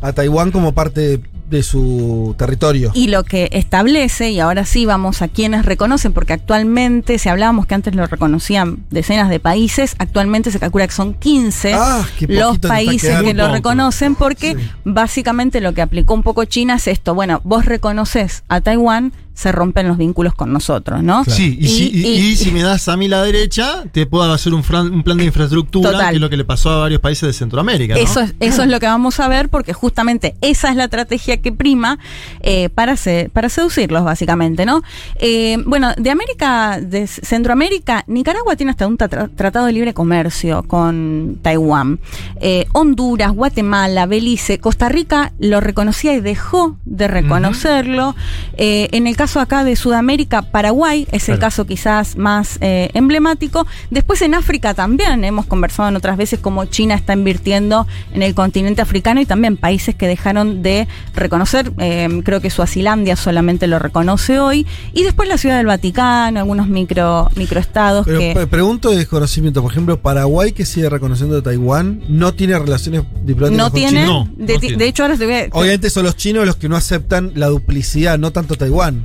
[0.00, 1.20] a Taiwán como parte de
[1.62, 2.90] su territorio.
[2.94, 7.66] Y lo que establece, y ahora sí vamos a quienes reconocen, porque actualmente, si hablábamos
[7.66, 12.58] que antes lo reconocían decenas de países, actualmente se calcula que son 15 Ah, los
[12.58, 17.40] países que lo reconocen, porque básicamente lo que aplicó un poco China es esto, bueno,
[17.44, 21.22] vos reconoces a Taiwán, se rompen los vínculos con nosotros, ¿no?
[21.26, 24.54] Sí, y, si, y- y si me das a mí la derecha, te puedo hacer
[24.54, 26.08] un, fran- un plan de infraestructura, Total.
[26.08, 27.94] que es lo que le pasó a varios países de Centroamérica.
[27.94, 28.00] ¿no?
[28.00, 31.36] Eso es, eso es lo que vamos a ver porque justamente esa es la estrategia
[31.42, 31.98] que prima
[32.40, 34.82] eh, para, se- para seducirlos, básicamente, ¿no?
[35.16, 40.62] Eh, bueno, de América, de Centroamérica, Nicaragua tiene hasta un tra- tratado de libre comercio
[40.62, 41.98] con Taiwán.
[42.40, 48.16] Eh, Honduras, Guatemala, Belice, Costa Rica lo reconocía y dejó de reconocerlo.
[48.56, 51.40] Eh, en el caso acá de Sudamérica, Paraguay es el Claro.
[51.40, 53.66] caso quizás más eh, emblemático.
[53.90, 58.34] Después en África también hemos conversado en otras veces cómo China está invirtiendo en el
[58.34, 61.72] continente africano y también países que dejaron de reconocer.
[61.78, 64.66] eh, creo que Suazilandia solamente lo reconoce hoy.
[64.92, 68.46] Y después la Ciudad del Vaticano, algunos micro microestados Pero que...
[68.46, 73.64] pregunto de desconocimiento, por ejemplo, Paraguay que sigue reconociendo a Taiwán, no tiene relaciones diplomáticas
[73.66, 74.30] no con tiene, China.
[74.36, 77.32] de, de hecho ahora te voy a- Obviamente son los chinos los que no aceptan
[77.34, 79.04] la duplicidad, no tanto Taiwán.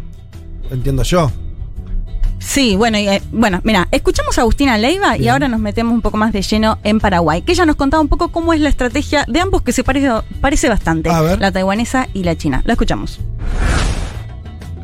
[0.72, 1.32] Entiendo yo.
[2.40, 6.01] Sí, bueno, y, eh, bueno, mira, escuchamos a Agustina Leiva y ahora nos metemos un
[6.01, 8.69] poco más de lleno en Paraguay, que ella nos contaba un poco cómo es la
[8.69, 10.09] estrategia de ambos que se parece,
[10.41, 12.64] parece bastante, la taiwanesa y la china.
[12.66, 13.19] La escuchamos.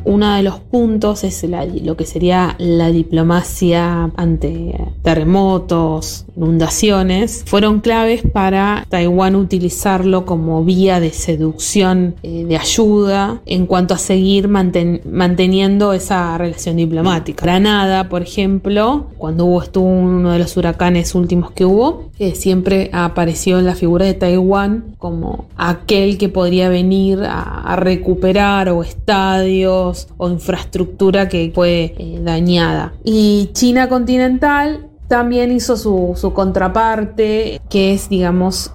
[0.04, 1.44] Uno de los puntos es
[1.82, 7.44] lo que sería la diplomacia ante terremotos, inundaciones.
[7.46, 13.98] Fueron claves para Taiwán utilizarlo como vía de seducción, eh, de ayuda, en cuanto a
[13.98, 17.44] seguir manten- manteniendo esa relación diplomática.
[17.44, 23.58] Granada, por ejemplo, cuando hubo, estuvo uno de los huracanes últimos que hubo, siempre apareció
[23.58, 29.97] en la figura de Taiwán como aquel que podría venir a, a recuperar o estadios
[30.16, 32.94] o infraestructura que fue eh, dañada.
[33.04, 38.70] Y China continental también hizo su, su contraparte, que es, digamos,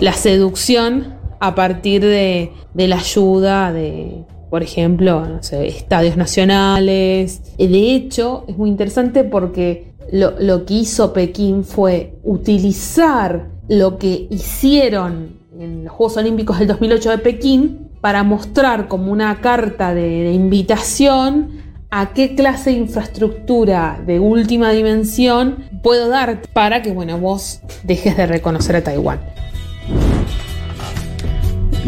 [0.00, 7.56] la seducción a partir de, de la ayuda de, por ejemplo, no sé, estadios nacionales.
[7.56, 14.26] De hecho, es muy interesante porque lo, lo que hizo Pekín fue utilizar lo que
[14.30, 20.32] hicieron en los Juegos Olímpicos del 2008 de Pekín para mostrar como una carta de,
[20.32, 27.60] invitación a qué clase de infraestructura de última dimensión puedo dar para que bueno, vos
[27.82, 29.20] dejes de reconocer a Taiwán.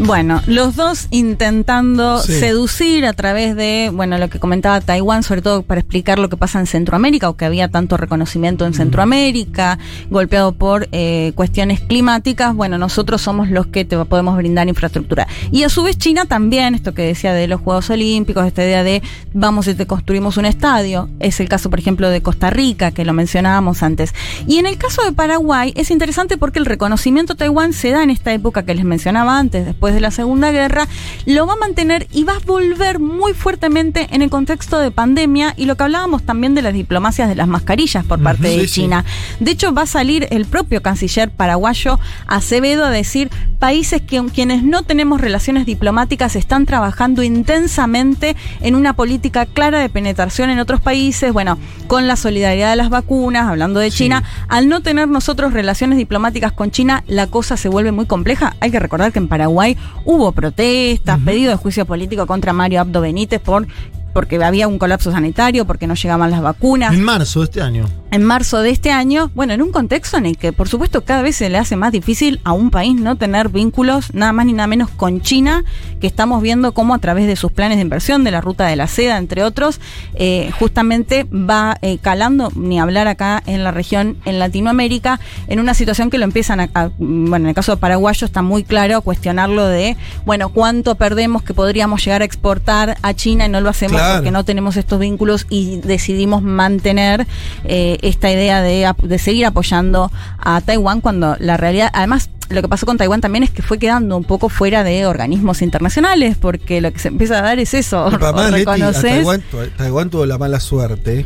[0.03, 2.33] Bueno, los dos intentando Sí.
[2.33, 6.37] seducir a través de, bueno, lo que comentaba Taiwán, sobre todo para explicar lo que
[6.37, 9.77] pasa en Centroamérica, o que había tanto reconocimiento en Centroamérica,
[10.09, 15.27] golpeado por eh, cuestiones climáticas, bueno, nosotros somos los que te podemos brindar infraestructura.
[15.51, 18.83] Y a su vez China también, esto que decía de los Juegos Olímpicos, esta idea
[18.83, 22.91] de vamos y te construimos un estadio, es el caso, por ejemplo, de Costa Rica,
[22.91, 24.15] que lo mencionábamos antes.
[24.47, 28.01] Y en el caso de Paraguay es interesante porque el reconocimiento a Taiwán se da
[28.01, 30.87] en esta época que les mencionaba antes, después de la Segunda Guerra,
[31.25, 35.53] lo va a mantener y va a volver muy fuertemente en el contexto de pandemia
[35.57, 38.81] y lo que hablábamos también de las diplomacias de las mascarillas por parte de sí.
[38.81, 39.05] China.
[39.39, 43.29] De hecho, va a salir el propio canciller paraguayo Acevedo a decir
[43.59, 49.89] países que quienes no tenemos relaciones diplomáticas están trabajando intensamente en una política clara de
[49.89, 54.67] penetración en otros países, bueno, con la solidaridad de las vacunas, hablando de China, al
[54.67, 58.55] no tener nosotros relaciones diplomáticas con China, la cosa se vuelve muy compleja.
[58.59, 59.70] Hay que recordar que en Paraguay
[60.05, 63.67] hubo protestas, pedido de juicio político contra Mario Abdo Benítez por
[64.13, 67.85] porque había un colapso sanitario, porque no llegaban las vacunas En marzo de este año.
[68.11, 71.21] en marzo de este año, bueno, en un contexto en el que por supuesto cada
[71.21, 74.53] vez se le hace más difícil a un país no tener vínculos nada más ni
[74.53, 75.63] nada menos con China,
[75.99, 78.75] que estamos viendo cómo a través de sus planes de inversión, de la ruta de
[78.75, 79.79] la seda, entre otros,
[80.15, 85.73] eh, justamente va eh, calando, ni hablar acá en la región, en Latinoamérica, en una
[85.73, 89.01] situación que lo empiezan a, a- bueno, en el caso de paraguayo está muy claro
[89.01, 93.69] cuestionarlo de, bueno, cuánto perdemos que podríamos llegar a exportar a China y no lo
[93.69, 94.00] hacemos Claro.
[94.15, 97.25] Porque no tenemos estos vínculos y decidimos mantener
[97.63, 102.67] eh, esta idea de, de seguir apoyando a Taiwán cuando la realidad, además, lo que
[102.67, 106.81] pasó con Taiwán también es que fue quedando un poco fuera de organismos internacionales, porque
[106.81, 108.07] lo que se empieza a dar es eso.
[108.11, 109.43] Pero además, o Leti, a reconoces- Taiwán,
[109.77, 111.25] Taiwán tuvo la mala suerte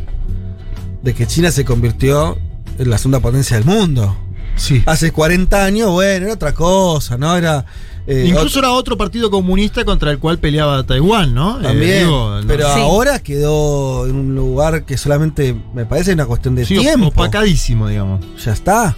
[1.02, 2.38] de que China se convirtió
[2.78, 4.16] en la segunda potencia del mundo.
[4.56, 4.82] Sí.
[4.86, 7.36] Hace 40 años, bueno, era otra cosa, ¿no?
[7.38, 7.66] Era.
[8.08, 11.60] eh, Incluso era otro partido comunista contra el cual peleaba Taiwán, ¿no?
[11.60, 12.00] Eh, También.
[12.06, 16.66] digo, no- pero ahora quedó en un lugar que solamente me parece una cuestión de
[16.66, 17.08] Sí, tiempo.
[17.08, 18.24] opacadísimo, digamos.
[18.44, 18.96] Ya está.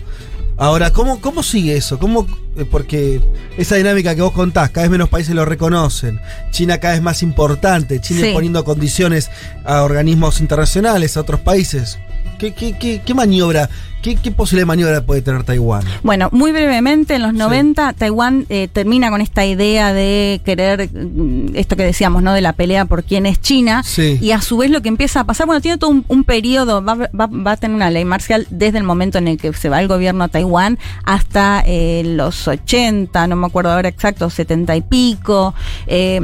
[0.60, 2.00] Ahora, ¿cómo, cómo sigue eso?
[2.00, 2.26] ¿Cómo,
[2.58, 3.22] eh, porque
[3.58, 6.20] esa dinámica que vos contás, cada vez menos países lo reconocen,
[6.52, 8.32] China cada vez más importante, China Sí.
[8.34, 9.30] poniendo condiciones
[9.66, 12.00] a organismos internacionales, a otros países.
[12.40, 13.70] ¿Qué, qué, qué, qué maniobra,
[14.02, 15.84] qué, qué posible maniobra puede tener Taiwán?
[16.04, 21.56] Bueno, muy brevemente, en los 90 Taiwán eh, termina con esta idea de querer, mm,
[21.56, 22.34] esto que decíamos, ¿no?
[22.34, 23.84] De la pelea por quién es China.
[23.84, 24.18] Sí.
[24.22, 26.84] Y a su vez lo que empieza a pasar, bueno, tiene todo un, un periodo,
[26.84, 29.70] va, va- va a tener una ley marcial desde el momento en el que se
[29.70, 34.76] va el gobierno a Taiwán hasta eh, los 80, no me acuerdo ahora exacto, 70
[34.76, 35.54] y pico.
[35.88, 36.20] eh,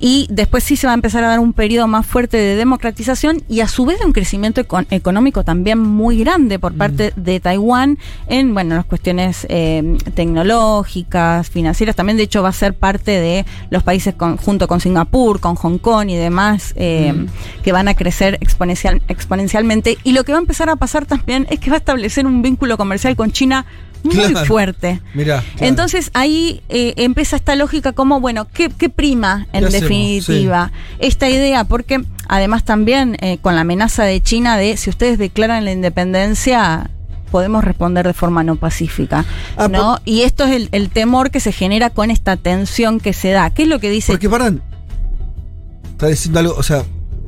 [0.00, 3.42] y después sí se va a empezar a dar un periodo más fuerte de democratización
[3.48, 7.40] y a su vez de un crecimiento econ- económico también muy grande por parte de
[7.40, 11.96] Taiwán en, bueno, las cuestiones eh, tecnológicas, financieras.
[11.96, 15.54] También, de hecho, va a ser parte de los países con- junto con Singapur, con
[15.56, 17.14] Hong Kong y demás, eh,
[17.62, 19.98] que van a crecer exponencial, exponencialmente.
[20.04, 22.42] Y lo que va a empezar a pasar también es que va a establecer un
[22.42, 23.64] vínculo comercial con China
[24.04, 24.46] muy Claro.
[24.46, 25.00] fuerte.
[25.12, 25.42] Mirá.
[25.58, 30.70] Entonces ahí eh, empieza esta lógica como, bueno, ¿qué, qué prima en definitiva?
[31.00, 35.64] Esta idea, porque además también eh, con la amenaza de China de si ustedes declaran
[35.64, 36.90] la independencia
[37.30, 39.24] podemos responder de forma no pacífica,
[39.56, 39.98] Ah, ¿no?
[40.04, 43.50] Y esto es el, el temor que se genera con esta tensión que se da.
[43.50, 44.12] ¿Qué es lo que dice?
[44.12, 44.62] Porque, paran,
[45.90, 46.84] está diciendo algo, o sea,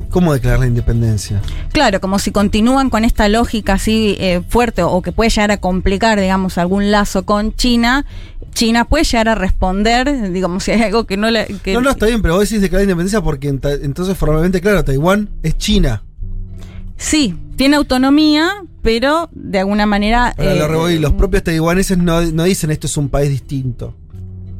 [0.09, 1.41] ¿cómo declarar la independencia?
[1.71, 5.57] Claro, como si continúan con esta lógica así eh, fuerte o que puede llegar a
[5.57, 8.05] complicar, digamos, algún lazo con China,
[8.53, 11.45] China puede llegar a responder, digamos, si hay algo que no le...
[11.63, 14.83] que- No, no, está bien, pero vos decís declarar la independencia porque entonces formalmente, claro,
[14.83, 16.03] Taiwán es China.
[16.97, 18.49] Sí, tiene autonomía,
[18.81, 20.35] pero de alguna manera...
[20.37, 23.95] Ahora eh, lo y los propios taiwaneses no, no dicen esto es un país distinto.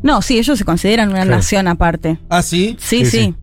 [0.01, 1.37] no, sí, ellos se consideran una Claro.
[1.37, 2.17] nación aparte.
[2.29, 2.75] ¿Ah, sí?
[2.79, 3.35] Sí, sí.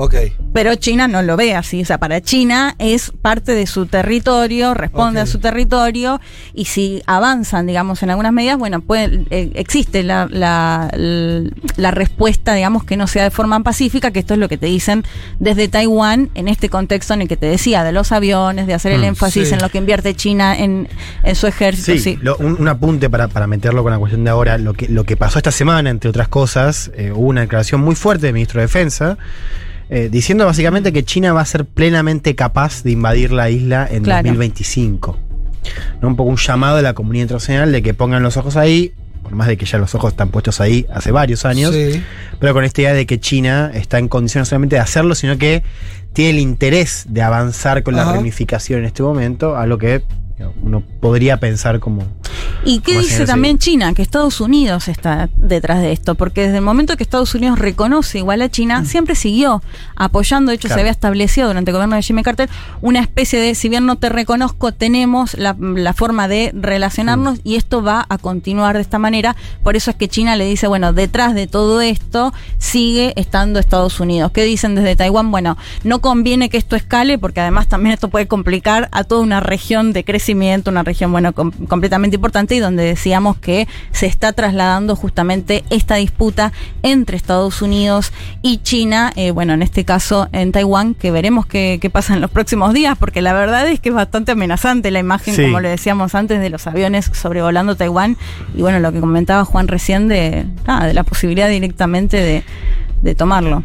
[0.00, 0.14] Ok.
[0.52, 1.82] Pero China no lo ve así.
[1.82, 6.20] O sea, para China es parte de su territorio, responde a su territorio,
[6.54, 12.84] y si avanzan, digamos, en algunas medidas, bueno, puede, eh, existe la, la, respuesta, digamos,
[12.84, 15.02] que no sea de forma pacífica, que esto es lo que te dicen
[15.40, 18.92] desde Taiwán, en este contexto en el que te decía, de los aviones, de hacer
[18.92, 19.54] el Mm, énfasis sí.
[19.54, 20.88] en lo que invierte China en,
[21.24, 21.92] en su ejército.
[21.92, 22.18] Sí, sí.
[22.22, 24.58] lo- un, un apunte para, para meterlo con la cuestión de ahora.
[24.58, 27.96] Lo que, lo que pasó esta semana, entre otras cosas, eh, hubo una declaración muy
[27.96, 29.18] fuerte del ministro de Defensa.
[29.90, 34.02] Eh, diciendo básicamente que China va a ser plenamente capaz de invadir la isla en
[34.04, 34.24] Claro.
[34.28, 35.18] 2025.
[36.00, 36.08] ¿No?
[36.08, 38.92] Un poco un llamado de la comunidad internacional de que pongan los ojos ahí,
[39.22, 42.02] por más de que ya los ojos están puestos ahí hace varios años, Sí.
[42.38, 45.36] pero con esta idea de que China está en condiciones no solamente de hacerlo, sino
[45.36, 45.62] que
[46.12, 50.02] tiene el interés de avanzar con la reunificación en este momento, a lo que
[50.62, 52.02] uno podría pensar como
[52.64, 53.94] ¿Y qué Como dice también China?
[53.94, 58.18] Que Estados Unidos está detrás de esto, porque desde el momento que Estados Unidos reconoce
[58.18, 59.62] igual a China, siempre siguió
[59.96, 60.78] apoyando, de hecho Claro.
[60.78, 62.50] se había establecido durante el gobierno de Jimmy Carter
[62.82, 67.56] una especie de, si bien no te reconozco, tenemos la, la forma de relacionarnos y
[67.56, 70.92] esto va a continuar de esta manera, por eso es que China le dice, bueno,
[70.92, 74.32] detrás de todo esto sigue estando Estados Unidos.
[74.32, 75.30] ¿Qué dicen desde Taiwán?
[75.30, 79.40] Bueno, no conviene que esto escale, porque además también esto puede complicar a toda una
[79.40, 84.32] región de crecimiento, una región, bueno, com- completamente importante y donde decíamos que se está
[84.32, 90.52] trasladando justamente esta disputa entre Estados Unidos y China, eh, bueno, en este caso en
[90.52, 93.88] Taiwán, que veremos qué, qué pasa en los próximos días, porque la verdad es que
[93.88, 95.42] es bastante amenazante la imagen, Sí.
[95.42, 98.16] como le decíamos antes, de los aviones sobrevolando Taiwán
[98.54, 100.46] y bueno, lo que comentaba Juan recién de,
[100.84, 102.42] de la posibilidad directamente de,
[103.02, 103.62] de tomarlo.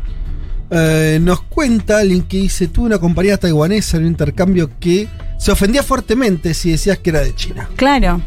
[0.76, 5.52] Eh, nos cuenta alguien que dice, tuve una compañía taiwanesa en un intercambio que se
[5.52, 7.70] ofendía fuertemente si decías que era de China.
[7.76, 8.22] Claro.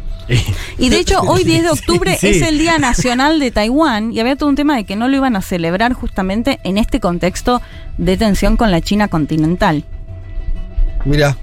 [0.79, 2.29] Y de hecho, hoy 10 de octubre Sí.
[2.29, 5.17] es el Día Nacional de Taiwán y había todo un tema de que no lo
[5.17, 7.63] iban a celebrar justamente en este contexto
[7.97, 9.85] de tensión con la China continental.
[11.05, 11.37] Mira.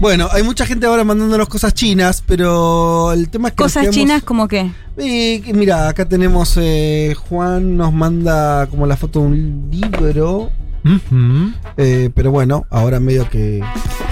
[0.00, 3.62] Bueno, hay mucha gente ahora mandándonos cosas chinas, pero el tema es que...
[3.64, 4.70] Cosas quedamos- chinas como que...
[4.96, 10.50] Y, que mira, acá tenemos eh, Juan nos manda como la foto de un libro.
[11.76, 13.62] Eh, pero bueno, ahora medio que.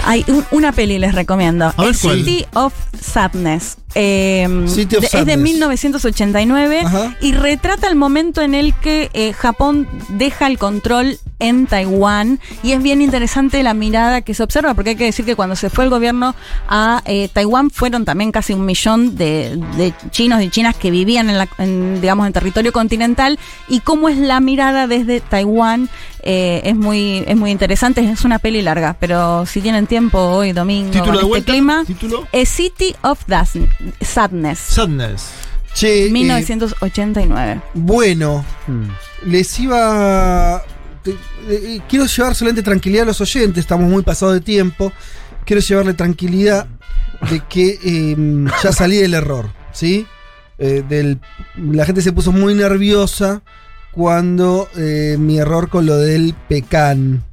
[0.05, 1.73] Hay un- una peli les recomiendo.
[1.79, 1.95] El.
[1.95, 3.77] City of Sadness.
[3.95, 5.37] Eh, City of de- Es de Sadness.
[5.39, 6.83] 1989
[7.21, 12.71] y retrata el momento en el que eh, Japón deja el control en Taiwán y
[12.71, 15.69] es bien interesante la mirada que se observa porque hay que decir que cuando se
[15.69, 16.33] fue el gobierno
[16.67, 21.29] a eh, Taiwán fueron también casi un millón de, de chinos y chinas que vivían
[21.29, 25.89] en, la, en, digamos en territorio continental y cómo es la mirada desde Taiwán
[26.23, 30.53] eh, es muy es muy interesante es una peli larga pero si tienen tiempo hoy
[30.53, 31.51] domingo ¿Título de este vuelta?
[31.51, 32.27] clima ¿Título?
[32.33, 33.57] A City of Das-
[34.01, 35.29] Sadness Sadness.
[35.75, 38.43] Che, eh, 1989 bueno,
[39.23, 40.63] les iba.
[41.13, 44.91] Te- eh, quiero llevar solamente tranquilidad a los oyentes, estamos muy pasados de tiempo.
[45.45, 46.67] Quiero llevarle tranquilidad
[47.29, 49.49] de que eh, ya salí del error.
[49.71, 50.05] ¿sí?
[50.57, 51.19] Eh, del,
[51.55, 53.41] la gente se puso muy nerviosa
[53.91, 57.23] cuando eh, mi error con lo del pecan.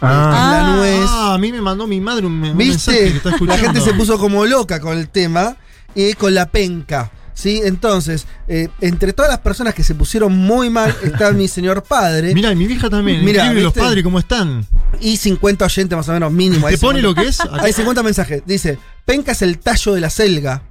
[0.00, 0.50] Ah.
[0.66, 1.06] la nuez.
[1.08, 3.20] Ah, a mí me mandó mi madre un, un mensaje ¿Viste?
[3.20, 5.56] que está La gente se puso como loca con el tema
[5.94, 7.10] y con la penca.
[7.36, 7.60] ¿Sí?
[7.62, 12.34] Entonces, eh, entre todas las personas que se pusieron muy mal está mi señor padre.
[12.34, 13.22] Mira, y mi vieja también.
[13.22, 14.66] Mira, los padres, ¿cómo están?
[15.02, 16.66] Y 50 oyentes más o menos mínimo.
[16.66, 17.38] ¿Te pone 50 lo que es?
[17.62, 18.42] Hay 50 mensajes.
[18.46, 20.62] Dice, penca es el tallo de la selga.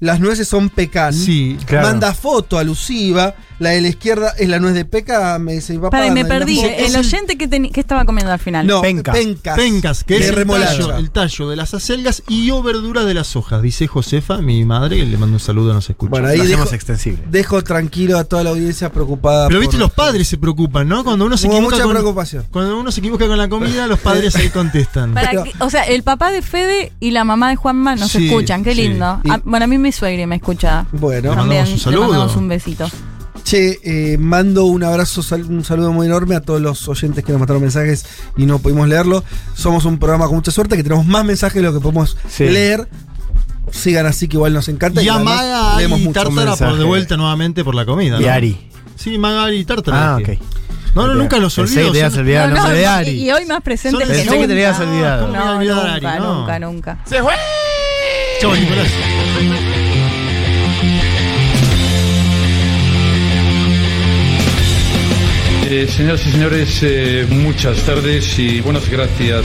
[0.00, 1.12] Las nueces son pecan.
[1.12, 1.88] Sí, claro.
[1.88, 3.34] Manda foto alusiva.
[3.58, 5.36] La de la izquierda es la nuez de peca.
[5.40, 5.90] Me dice papá.
[5.90, 6.60] Para, me perdí.
[6.60, 7.48] El oyente que,
[7.80, 8.64] estaba comiendo al final.
[8.68, 9.12] No, Penca.
[9.12, 9.56] pencas.
[9.56, 13.34] Pencas, que es el tallo, el tallo de las acelgas y o verdura de las
[13.34, 16.10] hojas, dice Josefa, mi madre, que le mando un saludo, nos escucha.
[16.10, 17.24] Bueno, ahí dejo, extensible.
[17.28, 19.48] dejo tranquilo a toda la audiencia preocupada.
[19.48, 21.02] Pero por- viste, los padres se preocupan, ¿no?
[21.02, 22.44] Cuando uno se Hubo equivoca mucha con, preocupación.
[22.52, 25.14] Cuando uno se equivoca con la comida, los padres ahí contestan.
[25.14, 28.12] Para Pero- que- o sea, el papá de Fede y la mamá de Juanma nos
[28.12, 29.20] Sí, escuchan, qué lindo.
[29.28, 30.84] Ah, bueno, a mí mi suegra me escucha.
[30.92, 32.02] Bueno, Le mandamos un saludo.
[32.02, 32.90] le mandamos un besito.
[33.42, 37.32] Che, eh, mando un abrazo, sal- un saludo muy enorme a todos los oyentes que
[37.32, 38.04] nos mandaron mensajes
[38.36, 39.24] y no pudimos leerlo.
[39.54, 42.44] Somos un programa con mucha suerte que tenemos más mensajes de lo que podemos Sí.
[42.48, 42.86] leer.
[43.70, 45.00] Sigan así que igual nos encanta.
[45.02, 46.08] Y a además Maga leemos y.
[46.08, 48.20] Tártara por de vuelta nuevamente por la comida.
[48.20, 48.30] Y ¿no?
[48.30, 48.68] Ari.
[48.96, 50.14] Sí, Maga y Tártara.
[50.14, 50.28] Ah, ok.
[50.94, 51.86] No, no, nunca los Pensé olvido.
[51.86, 53.10] que te ibas a son- olvidar el nombre de Ari.
[53.12, 54.40] Y, y hoy más presentes Son- que Pensé nunca.
[54.40, 55.26] que te habías olvidado.
[55.26, 56.20] ¿Cómo me voy a No, nunca, Ari?
[56.20, 56.34] No.
[56.40, 56.98] nunca, nunca.
[58.40, 58.88] Chau, Nicolás.
[65.70, 69.44] Eh, señoras y señores, eh, muchas tardes y buenas gracias.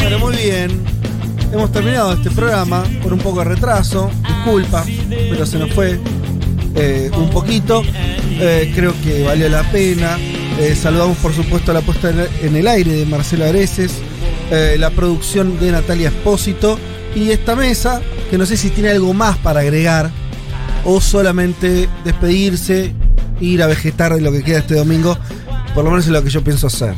[0.00, 0.70] Bueno, muy bien.
[1.52, 4.10] Hemos terminado este programa por un poco de retraso.
[4.26, 6.00] Disculpa, pero se nos fue
[6.74, 7.82] eh, un poquito.
[8.74, 10.18] Creo que valió la pena.
[10.80, 12.10] Saludamos, por supuesto, la puesta
[12.42, 13.92] en el- aire de Marcelo Areces,
[14.76, 16.78] la producción de Natalia Espósito
[17.14, 20.10] y esta mesa, que no sé si tiene algo más para agregar
[20.84, 22.92] o solamente despedirse,
[23.40, 25.16] ir a vegetar lo que queda este domingo.
[25.74, 26.94] Por lo menos es lo que yo pienso hacer.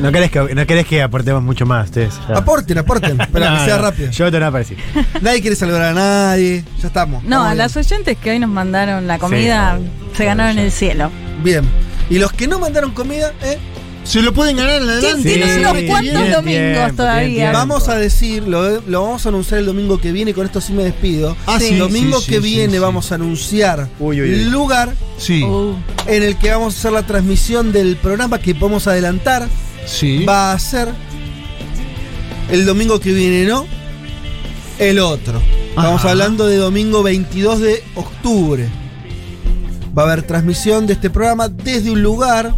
[0.00, 2.14] No querés que, no querés que aportemos mucho más, ustedes.
[2.28, 2.38] ya.
[2.38, 4.10] Aporten, aporten, pero No, que sea no, rápido.
[4.10, 4.78] Yo te voy a decir.
[5.20, 6.64] Nadie quiere saludar a nadie.
[6.80, 7.22] Ya estamos.
[7.24, 9.78] No, a las oyentes que hoy nos mandaron la comida
[10.16, 11.10] se ganaron el cielo.
[11.42, 11.64] Bien.
[12.08, 13.58] Y los que no mandaron comida, ¿eh?
[14.10, 15.22] Se lo pueden ganar en adelante.
[15.22, 17.52] Tienen Sí, unos cuantos domingos todavía.
[17.52, 20.72] Vamos a decir, lo, lo vamos a anunciar el domingo que viene, con esto sí
[20.72, 21.36] me despido.
[21.46, 22.78] Ah, El sí, domingo sí, sí, que sí, viene sí.
[22.80, 24.34] vamos a anunciar Uy, uy, uy.
[24.40, 25.74] el lugar Sí, Uh,
[26.06, 29.46] en el que vamos a hacer la transmisión del programa que podemos adelantar.
[29.86, 30.24] sí.
[30.24, 30.88] Va a ser
[32.50, 33.64] el domingo que viene, ¿no?
[34.78, 35.40] El otro.
[35.68, 36.10] Estamos Ajá.
[36.10, 38.66] hablando de domingo 22 de octubre.
[39.96, 42.54] Va a haber transmisión de este programa desde un lugar.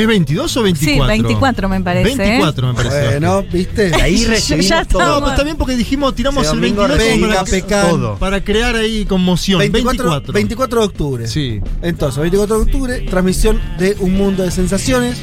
[0.00, 1.04] ¿Es 22 o 24?
[1.04, 2.16] Sí, 24 me parece, ¿eh?
[2.16, 3.04] 24 me parece.
[3.06, 3.92] Bueno, ¿viste?
[3.94, 4.84] Ahí Ya recibimos está.
[4.84, 5.06] todo.
[5.06, 8.18] No, pues también porque dijimos, tiramos el domingo 22 como venga, para, pecan.
[8.18, 9.58] para crear ahí conmoción.
[9.58, 10.32] 24, 24.
[10.32, 11.26] 24 de octubre.
[11.26, 11.60] Sí.
[11.82, 15.16] Entonces, 24 de octubre, transmisión de Un Mundo de Sensaciones,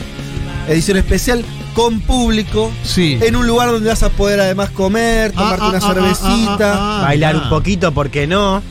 [0.68, 1.44] edición especial
[1.76, 3.18] con público, Sí.
[3.22, 6.74] en un lugar donde vas a poder además comer, tomarte Ah, una ah, ah, cervecita.
[6.74, 7.02] ah, ah, ah.
[7.04, 7.42] Bailar Ah.
[7.44, 8.62] un poquito, ¿por qué no?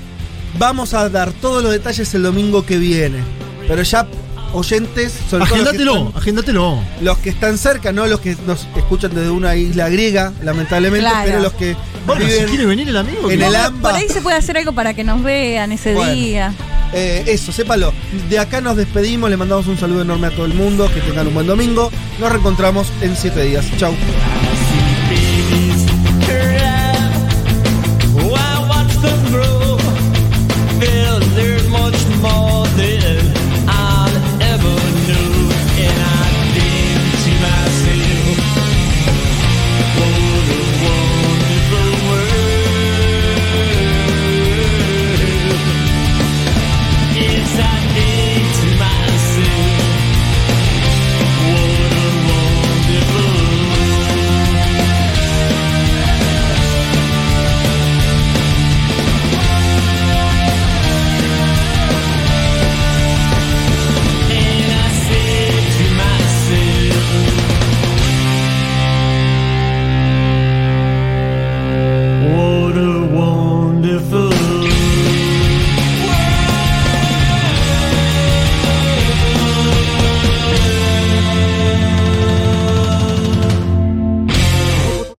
[0.58, 3.18] Vamos a dar todos los detalles el domingo que viene.
[3.66, 4.06] Pero ya,
[4.52, 6.78] oyentes, sobre todo los que, Agéndatelo, están, agéndatelo.
[7.00, 11.24] los que están cerca, no los que nos escuchan desde una isla griega, lamentablemente, Claro.
[11.24, 13.30] pero los que Bueno, si viven quiere venir el amigo.
[13.30, 13.96] en el por AMBA.
[13.96, 16.12] ahí se puede hacer algo para que nos vean ese Bueno.
[16.12, 16.54] día.
[16.94, 17.92] Eh, eso, sépalo.
[18.28, 21.26] De acá nos despedimos, le mandamos un saludo enorme a todo el mundo, que tengan
[21.26, 21.90] un buen domingo.
[22.20, 23.64] Nos reencontramos en siete días.
[23.78, 23.94] Chau.